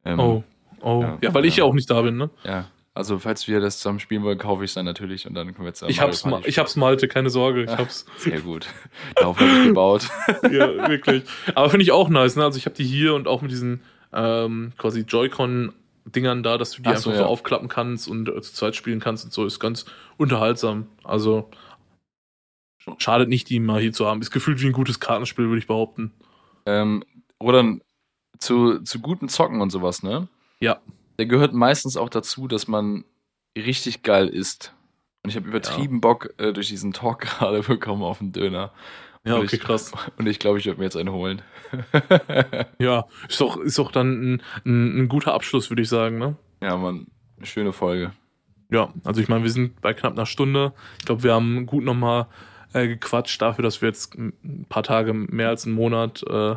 Ähm, 0.05 0.19
Oh, 0.19 0.43
oh. 0.81 1.01
Ja, 1.01 1.17
Ja. 1.21 1.33
weil 1.33 1.45
ich 1.45 1.57
ja 1.57 1.63
auch 1.65 1.73
nicht 1.73 1.89
da 1.89 2.01
bin, 2.01 2.17
ne? 2.17 2.29
Ja, 2.43 2.65
also 2.95 3.19
falls 3.19 3.47
wir 3.47 3.59
das 3.59 3.77
zusammen 3.77 3.99
spielen 3.99 4.23
wollen, 4.23 4.37
kaufe 4.39 4.63
ich 4.63 4.71
es 4.71 4.75
dann 4.75 4.85
natürlich 4.85 5.27
und 5.27 5.35
dann 5.35 5.47
können 5.53 5.59
wir 5.65 5.67
jetzt 5.67 5.83
Ich 5.83 6.01
hab's, 6.01 6.25
ma- 6.25 6.41
ich 6.45 6.57
hab's 6.57 6.75
Malte, 6.75 7.07
keine 7.07 7.29
Sorge, 7.29 7.63
ich 7.65 7.69
hab's. 7.77 8.05
Sehr 8.17 8.39
gut. 8.41 8.67
Darauf 9.15 9.39
habe 9.39 9.49
ich 9.59 9.65
gebaut. 9.67 10.09
ja, 10.43 10.87
wirklich. 10.89 11.23
Aber 11.53 11.69
finde 11.69 11.83
ich 11.83 11.91
auch 11.91 12.09
nice, 12.09 12.35
ne? 12.35 12.43
Also 12.43 12.57
ich 12.57 12.65
habe 12.65 12.75
die 12.75 12.83
hier 12.85 13.13
und 13.13 13.27
auch 13.27 13.41
mit 13.43 13.51
diesen 13.51 13.81
ähm, 14.13 14.71
quasi 14.77 15.01
Joy-Con-Dingern 15.01 16.41
da, 16.41 16.57
dass 16.57 16.71
du 16.71 16.81
die 16.81 16.87
Ach 16.87 16.93
einfach 16.93 17.03
so, 17.03 17.11
so, 17.11 17.17
ja. 17.17 17.25
aufklappen 17.25 17.67
kannst 17.69 18.07
und 18.07 18.29
äh, 18.29 18.41
zu 18.41 18.53
zweit 18.53 18.75
spielen 18.75 18.99
kannst 18.99 19.25
und 19.25 19.31
so, 19.33 19.45
ist 19.45 19.59
ganz 19.59 19.85
unterhaltsam. 20.17 20.87
Also 21.03 21.49
schadet 22.97 23.29
nicht, 23.29 23.49
die 23.49 23.59
mal 23.59 23.81
hier 23.81 23.93
zu 23.93 24.05
haben. 24.05 24.21
Ist 24.21 24.31
gefühlt 24.31 24.61
wie 24.61 24.67
ein 24.67 24.71
gutes 24.73 24.99
Kartenspiel, 24.99 25.45
würde 25.47 25.59
ich 25.59 25.67
behaupten. 25.67 26.11
ähm, 26.65 27.03
oder 27.39 27.63
zu, 28.39 28.79
zu 28.83 28.99
guten 28.99 29.27
Zocken 29.29 29.61
und 29.61 29.69
sowas, 29.69 30.01
ne? 30.03 30.27
Ja. 30.59 30.79
Der 31.17 31.25
gehört 31.25 31.53
meistens 31.53 31.97
auch 31.97 32.09
dazu, 32.09 32.47
dass 32.47 32.67
man 32.67 33.05
richtig 33.57 34.03
geil 34.03 34.27
isst. 34.27 34.73
Und 35.23 35.29
ich 35.29 35.35
habe 35.35 35.47
übertrieben 35.47 36.01
Bock 36.01 36.33
äh, 36.37 36.53
durch 36.53 36.67
diesen 36.67 36.93
Talk 36.93 37.19
gerade 37.21 37.61
bekommen 37.61 38.03
auf 38.03 38.19
den 38.19 38.31
Döner. 38.31 38.71
Ja, 39.25 39.37
okay, 39.37 39.55
ich, 39.55 39.59
krass. 39.59 39.91
Und 40.17 40.27
ich 40.27 40.37
glaube, 40.37 40.59
ich 40.59 40.65
werde 40.65 40.79
mir 40.79 40.85
jetzt 40.85 40.97
einen 40.97 41.11
holen. 41.11 41.41
Ja, 42.79 43.05
ist 43.27 43.41
doch, 43.41 43.57
ist 43.57 43.79
doch 43.79 43.91
dann 43.91 44.35
ein, 44.35 44.41
ein, 44.65 44.99
ein 44.99 45.07
guter 45.07 45.33
Abschluss, 45.33 45.69
würde 45.69 45.81
ich 45.81 45.89
sagen, 45.89 46.19
ne? 46.19 46.35
ja, 46.61 46.77
Mann, 46.77 47.07
eine 47.37 47.45
schöne 47.45 47.73
Folge. 47.73 48.11
Ja, 48.69 48.93
also 49.03 49.21
ich 49.21 49.27
meine, 49.27 49.43
wir 49.43 49.51
sind 49.51 49.81
bei 49.81 49.93
knapp 49.93 50.13
einer 50.13 50.25
Stunde. 50.25 50.73
Ich 50.99 51.05
glaube, 51.05 51.23
wir 51.23 51.33
haben 51.33 51.65
gut 51.65 51.83
nochmal 51.83 52.27
äh, 52.73 52.87
gequatscht 52.87 53.41
dafür, 53.41 53.63
dass 53.63 53.81
wir 53.81 53.89
jetzt 53.89 54.15
ein 54.15 54.65
paar 54.67 54.83
Tage 54.83 55.13
mehr 55.13 55.49
als 55.49 55.65
einen 55.65 55.75
Monat, 55.75 56.23
äh, 56.27 56.55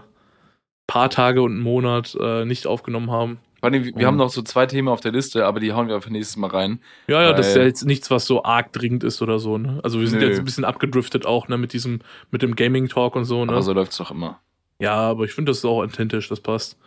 paar 0.87 1.11
Tage 1.11 1.43
und 1.43 1.53
einen 1.53 1.63
Monat 1.63 2.17
äh, 2.21 2.45
nicht 2.45 2.67
aufgenommen 2.67 3.11
haben. 3.11 3.39
Allem, 3.61 3.93
wir 3.97 4.07
haben 4.07 4.17
noch 4.17 4.31
so 4.31 4.43
zwei 4.43 4.67
Themen 4.67 4.89
auf 4.89 5.01
der 5.01 5.11
Liste, 5.13 5.45
aber 5.45 5.59
die 5.59 5.73
hauen 5.73 5.89
wir 5.89 6.01
für 6.01 6.13
nächstes 6.13 6.37
Mal 6.37 6.51
rein. 6.51 6.81
Ja, 7.09 7.23
ja, 7.23 7.33
das 7.33 7.49
ist 7.49 7.57
ja 7.57 7.63
jetzt 7.63 7.85
nichts, 7.85 8.11
was 8.11 8.25
so 8.25 8.45
arg 8.45 8.73
dringend 8.73 9.03
ist 9.03 9.21
oder 9.21 9.39
so, 9.41 9.59
ne? 9.59 9.81
Also 9.83 9.99
wir 9.99 10.07
sind 10.07 10.21
Nö. 10.21 10.29
jetzt 10.29 10.39
ein 10.39 10.45
bisschen 10.45 10.65
abgedriftet 10.65 11.27
auch, 11.27 11.49
ne, 11.49 11.59
mit 11.59 11.73
diesem, 11.73 12.01
mit 12.31 12.43
dem 12.43 12.55
Gaming-Talk 12.55 13.17
und 13.17 13.25
so, 13.25 13.45
ne? 13.45 13.53
Aber 13.53 13.63
so 13.63 13.73
läuft's 13.73 13.97
doch 13.97 14.13
immer. 14.13 14.41
ja, 14.79 14.95
aber 14.95 15.25
ich 15.25 15.33
finde, 15.33 15.51
das 15.51 15.59
ist 15.59 15.65
auch 15.65 15.83
authentisch, 15.83 16.29
das 16.29 16.41
passt. 16.41 16.79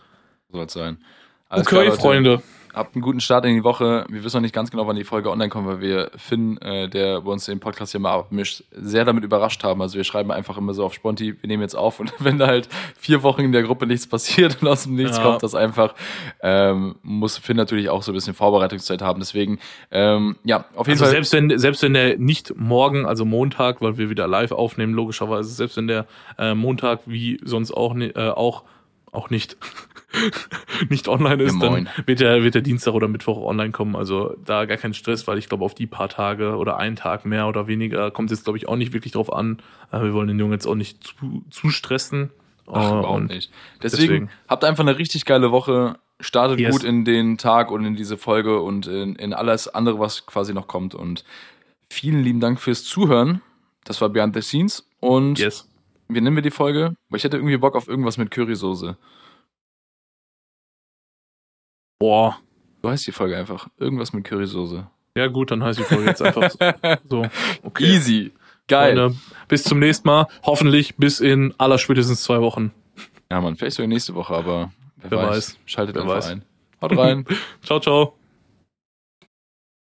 So 0.49 0.57
soll's 0.57 0.73
sein. 0.73 0.97
Alles 1.49 1.67
okay, 1.67 1.85
klar. 1.85 1.97
Freunde. 1.97 2.41
Habt 2.73 2.95
einen 2.95 3.01
guten 3.01 3.19
Start 3.19 3.45
in 3.45 3.53
die 3.55 3.63
Woche. 3.65 4.05
Wir 4.07 4.23
wissen 4.23 4.37
noch 4.37 4.41
nicht 4.43 4.55
ganz 4.55 4.71
genau, 4.71 4.87
wann 4.87 4.95
die 4.95 5.03
Folge 5.03 5.29
online 5.29 5.49
kommt, 5.49 5.67
weil 5.67 5.81
wir 5.81 6.09
Finn, 6.15 6.57
äh, 6.61 6.87
der 6.87 7.19
bei 7.21 7.31
uns 7.31 7.45
den 7.45 7.59
Podcast 7.59 7.91
hier 7.91 7.99
mal 7.99 8.13
abmischt, 8.13 8.63
sehr 8.71 9.03
damit 9.03 9.25
überrascht 9.25 9.63
haben. 9.65 9.81
Also 9.81 9.97
wir 9.97 10.05
schreiben 10.05 10.31
einfach 10.31 10.57
immer 10.57 10.73
so 10.73 10.85
auf 10.85 10.93
Sponti, 10.93 11.35
wir 11.41 11.47
nehmen 11.47 11.63
jetzt 11.63 11.75
auf 11.75 11.99
und 11.99 12.13
wenn 12.19 12.37
da 12.37 12.47
halt 12.47 12.69
vier 12.97 13.23
Wochen 13.23 13.41
in 13.41 13.51
der 13.51 13.63
Gruppe 13.63 13.87
nichts 13.87 14.07
passiert 14.07 14.61
und 14.61 14.67
aus 14.69 14.83
dem 14.83 14.95
Nichts 14.95 15.17
Ja. 15.17 15.23
kommt 15.23 15.43
das 15.43 15.53
einfach, 15.53 15.95
ähm, 16.41 16.95
muss 17.03 17.37
Finn 17.37 17.57
natürlich 17.57 17.89
auch 17.89 18.03
so 18.03 18.13
ein 18.13 18.15
bisschen 18.15 18.33
Vorbereitungszeit 18.33 19.01
haben. 19.01 19.19
Deswegen, 19.19 19.59
ähm, 19.91 20.37
ja, 20.45 20.65
auf 20.75 20.87
jeden 20.87 20.91
Also 20.91 21.03
Fall. 21.05 21.11
selbst 21.11 21.33
wenn, 21.33 21.59
selbst 21.59 21.83
wenn 21.83 21.93
der 21.93 22.17
nicht 22.19 22.53
morgen, 22.55 23.05
also 23.05 23.25
Montag, 23.25 23.81
weil 23.81 23.97
wir 23.97 24.09
wieder 24.09 24.27
live 24.27 24.53
aufnehmen, 24.53 24.93
logischerweise, 24.93 25.49
selbst 25.49 25.75
wenn 25.75 25.87
der 25.87 26.05
äh, 26.37 26.53
Montag 26.55 27.01
wie 27.05 27.37
sonst 27.43 27.71
auch, 27.71 27.95
äh, 27.97 28.13
auch, 28.29 28.63
auch 29.11 29.29
nicht, 29.29 29.57
nicht 30.89 31.07
online 31.07 31.43
ist, 31.43 31.61
Ja, 31.61 31.69
dann 31.69 31.89
wird 32.05 32.19
der, 32.19 32.43
wird 32.43 32.55
der 32.55 32.61
Dienstag 32.61 32.93
oder 32.93 33.07
Mittwoch 33.07 33.37
online 33.37 33.71
kommen. 33.71 33.95
Also 33.95 34.35
da 34.45 34.65
gar 34.65 34.77
kein 34.77 34.93
Stress, 34.93 35.27
weil 35.27 35.37
ich 35.37 35.47
glaube, 35.49 35.63
auf 35.65 35.73
die 35.73 35.87
paar 35.87 36.09
Tage 36.09 36.55
oder 36.57 36.77
einen 36.77 36.95
Tag 36.95 37.25
mehr 37.25 37.47
oder 37.47 37.67
weniger 37.67 38.11
kommt 38.11 38.31
es 38.31 38.39
jetzt, 38.39 38.43
glaube 38.45 38.57
ich, 38.57 38.67
auch 38.67 38.75
nicht 38.75 38.93
wirklich 38.93 39.13
drauf 39.13 39.31
an. 39.31 39.61
Äh, 39.91 40.01
wir 40.01 40.13
wollen 40.13 40.27
den 40.27 40.39
Jungen 40.39 40.53
jetzt 40.53 40.67
auch 40.67 40.75
nicht 40.75 41.03
zu, 41.03 41.43
zu 41.49 41.69
stressen. 41.69 42.31
Ach, 42.67 42.91
Äh, 42.91 42.99
überhaupt 42.99 43.23
nicht. 43.29 43.51
Deswegen, 43.81 44.01
deswegen. 44.07 44.29
habt 44.47 44.63
einfach 44.63 44.83
eine 44.83 44.97
richtig 44.97 45.25
geile 45.25 45.51
Woche. 45.51 45.97
Startet 46.19 46.59
Yes. 46.59 46.71
gut 46.71 46.83
in 46.83 47.03
den 47.03 47.37
Tag 47.37 47.71
und 47.71 47.83
in 47.83 47.95
diese 47.95 48.15
Folge 48.15 48.61
und 48.61 48.85
in, 48.87 49.15
in 49.15 49.33
alles 49.33 49.67
andere, 49.67 49.99
was 49.99 50.25
quasi 50.27 50.53
noch 50.53 50.67
kommt. 50.67 50.93
Und 50.93 51.23
vielen 51.89 52.23
lieben 52.23 52.39
Dank 52.39 52.59
fürs 52.59 52.83
Zuhören. 52.83 53.41
Das 53.85 53.99
war 54.01 54.09
Behind 54.09 54.35
the 54.35 54.41
Scenes. 54.41 54.87
Und 54.99 55.39
Yes. 55.39 55.67
wie 56.09 56.21
nennen 56.21 56.35
wir 56.35 56.43
die 56.43 56.51
Folge? 56.51 56.93
Weil 57.09 57.17
ich 57.17 57.23
hätte 57.23 57.37
irgendwie 57.37 57.57
Bock 57.57 57.75
auf 57.75 57.87
irgendwas 57.87 58.17
mit 58.17 58.29
Currysoße. 58.29 58.97
Boah. 62.01 62.37
So 62.81 62.89
heißt 62.89 63.05
die 63.05 63.11
Folge 63.11 63.37
einfach. 63.37 63.67
Irgendwas 63.77 64.11
mit 64.11 64.23
Currysoße. 64.25 64.87
Ja 65.15 65.27
gut, 65.27 65.51
dann 65.51 65.63
heißt 65.63 65.77
die 65.79 65.83
Folge 65.83 66.05
jetzt 66.05 66.21
einfach 66.21 66.49
so. 67.09 67.27
Okay. 67.61 67.83
Easy. 67.85 68.31
Geil. 68.67 68.95
Freunde, 68.97 69.15
bis 69.47 69.63
zum 69.63 69.77
nächsten 69.77 70.07
Mal. 70.07 70.25
Hoffentlich 70.43 70.95
bis 70.95 71.19
in 71.19 71.53
aller 71.59 71.77
spätestens 71.77 72.23
zwei 72.23 72.41
Wochen. 72.41 72.71
Ja, 73.29 73.39
Mann, 73.39 73.55
vielleicht 73.55 73.75
sogar 73.75 73.87
nächste 73.87 74.15
Woche, 74.15 74.33
aber 74.33 74.71
wer, 74.97 75.11
Wer 75.11 75.17
weiß. 75.19 75.29
weiß. 75.29 75.57
Schaltet 75.65 75.95
Wer 75.95 76.01
einfach 76.03 76.15
weiß. 76.15 76.27
ein. 76.27 76.45
Haut 76.81 76.97
rein. 76.97 77.25
Ciao, 77.61 77.79
ciao. 77.79 78.17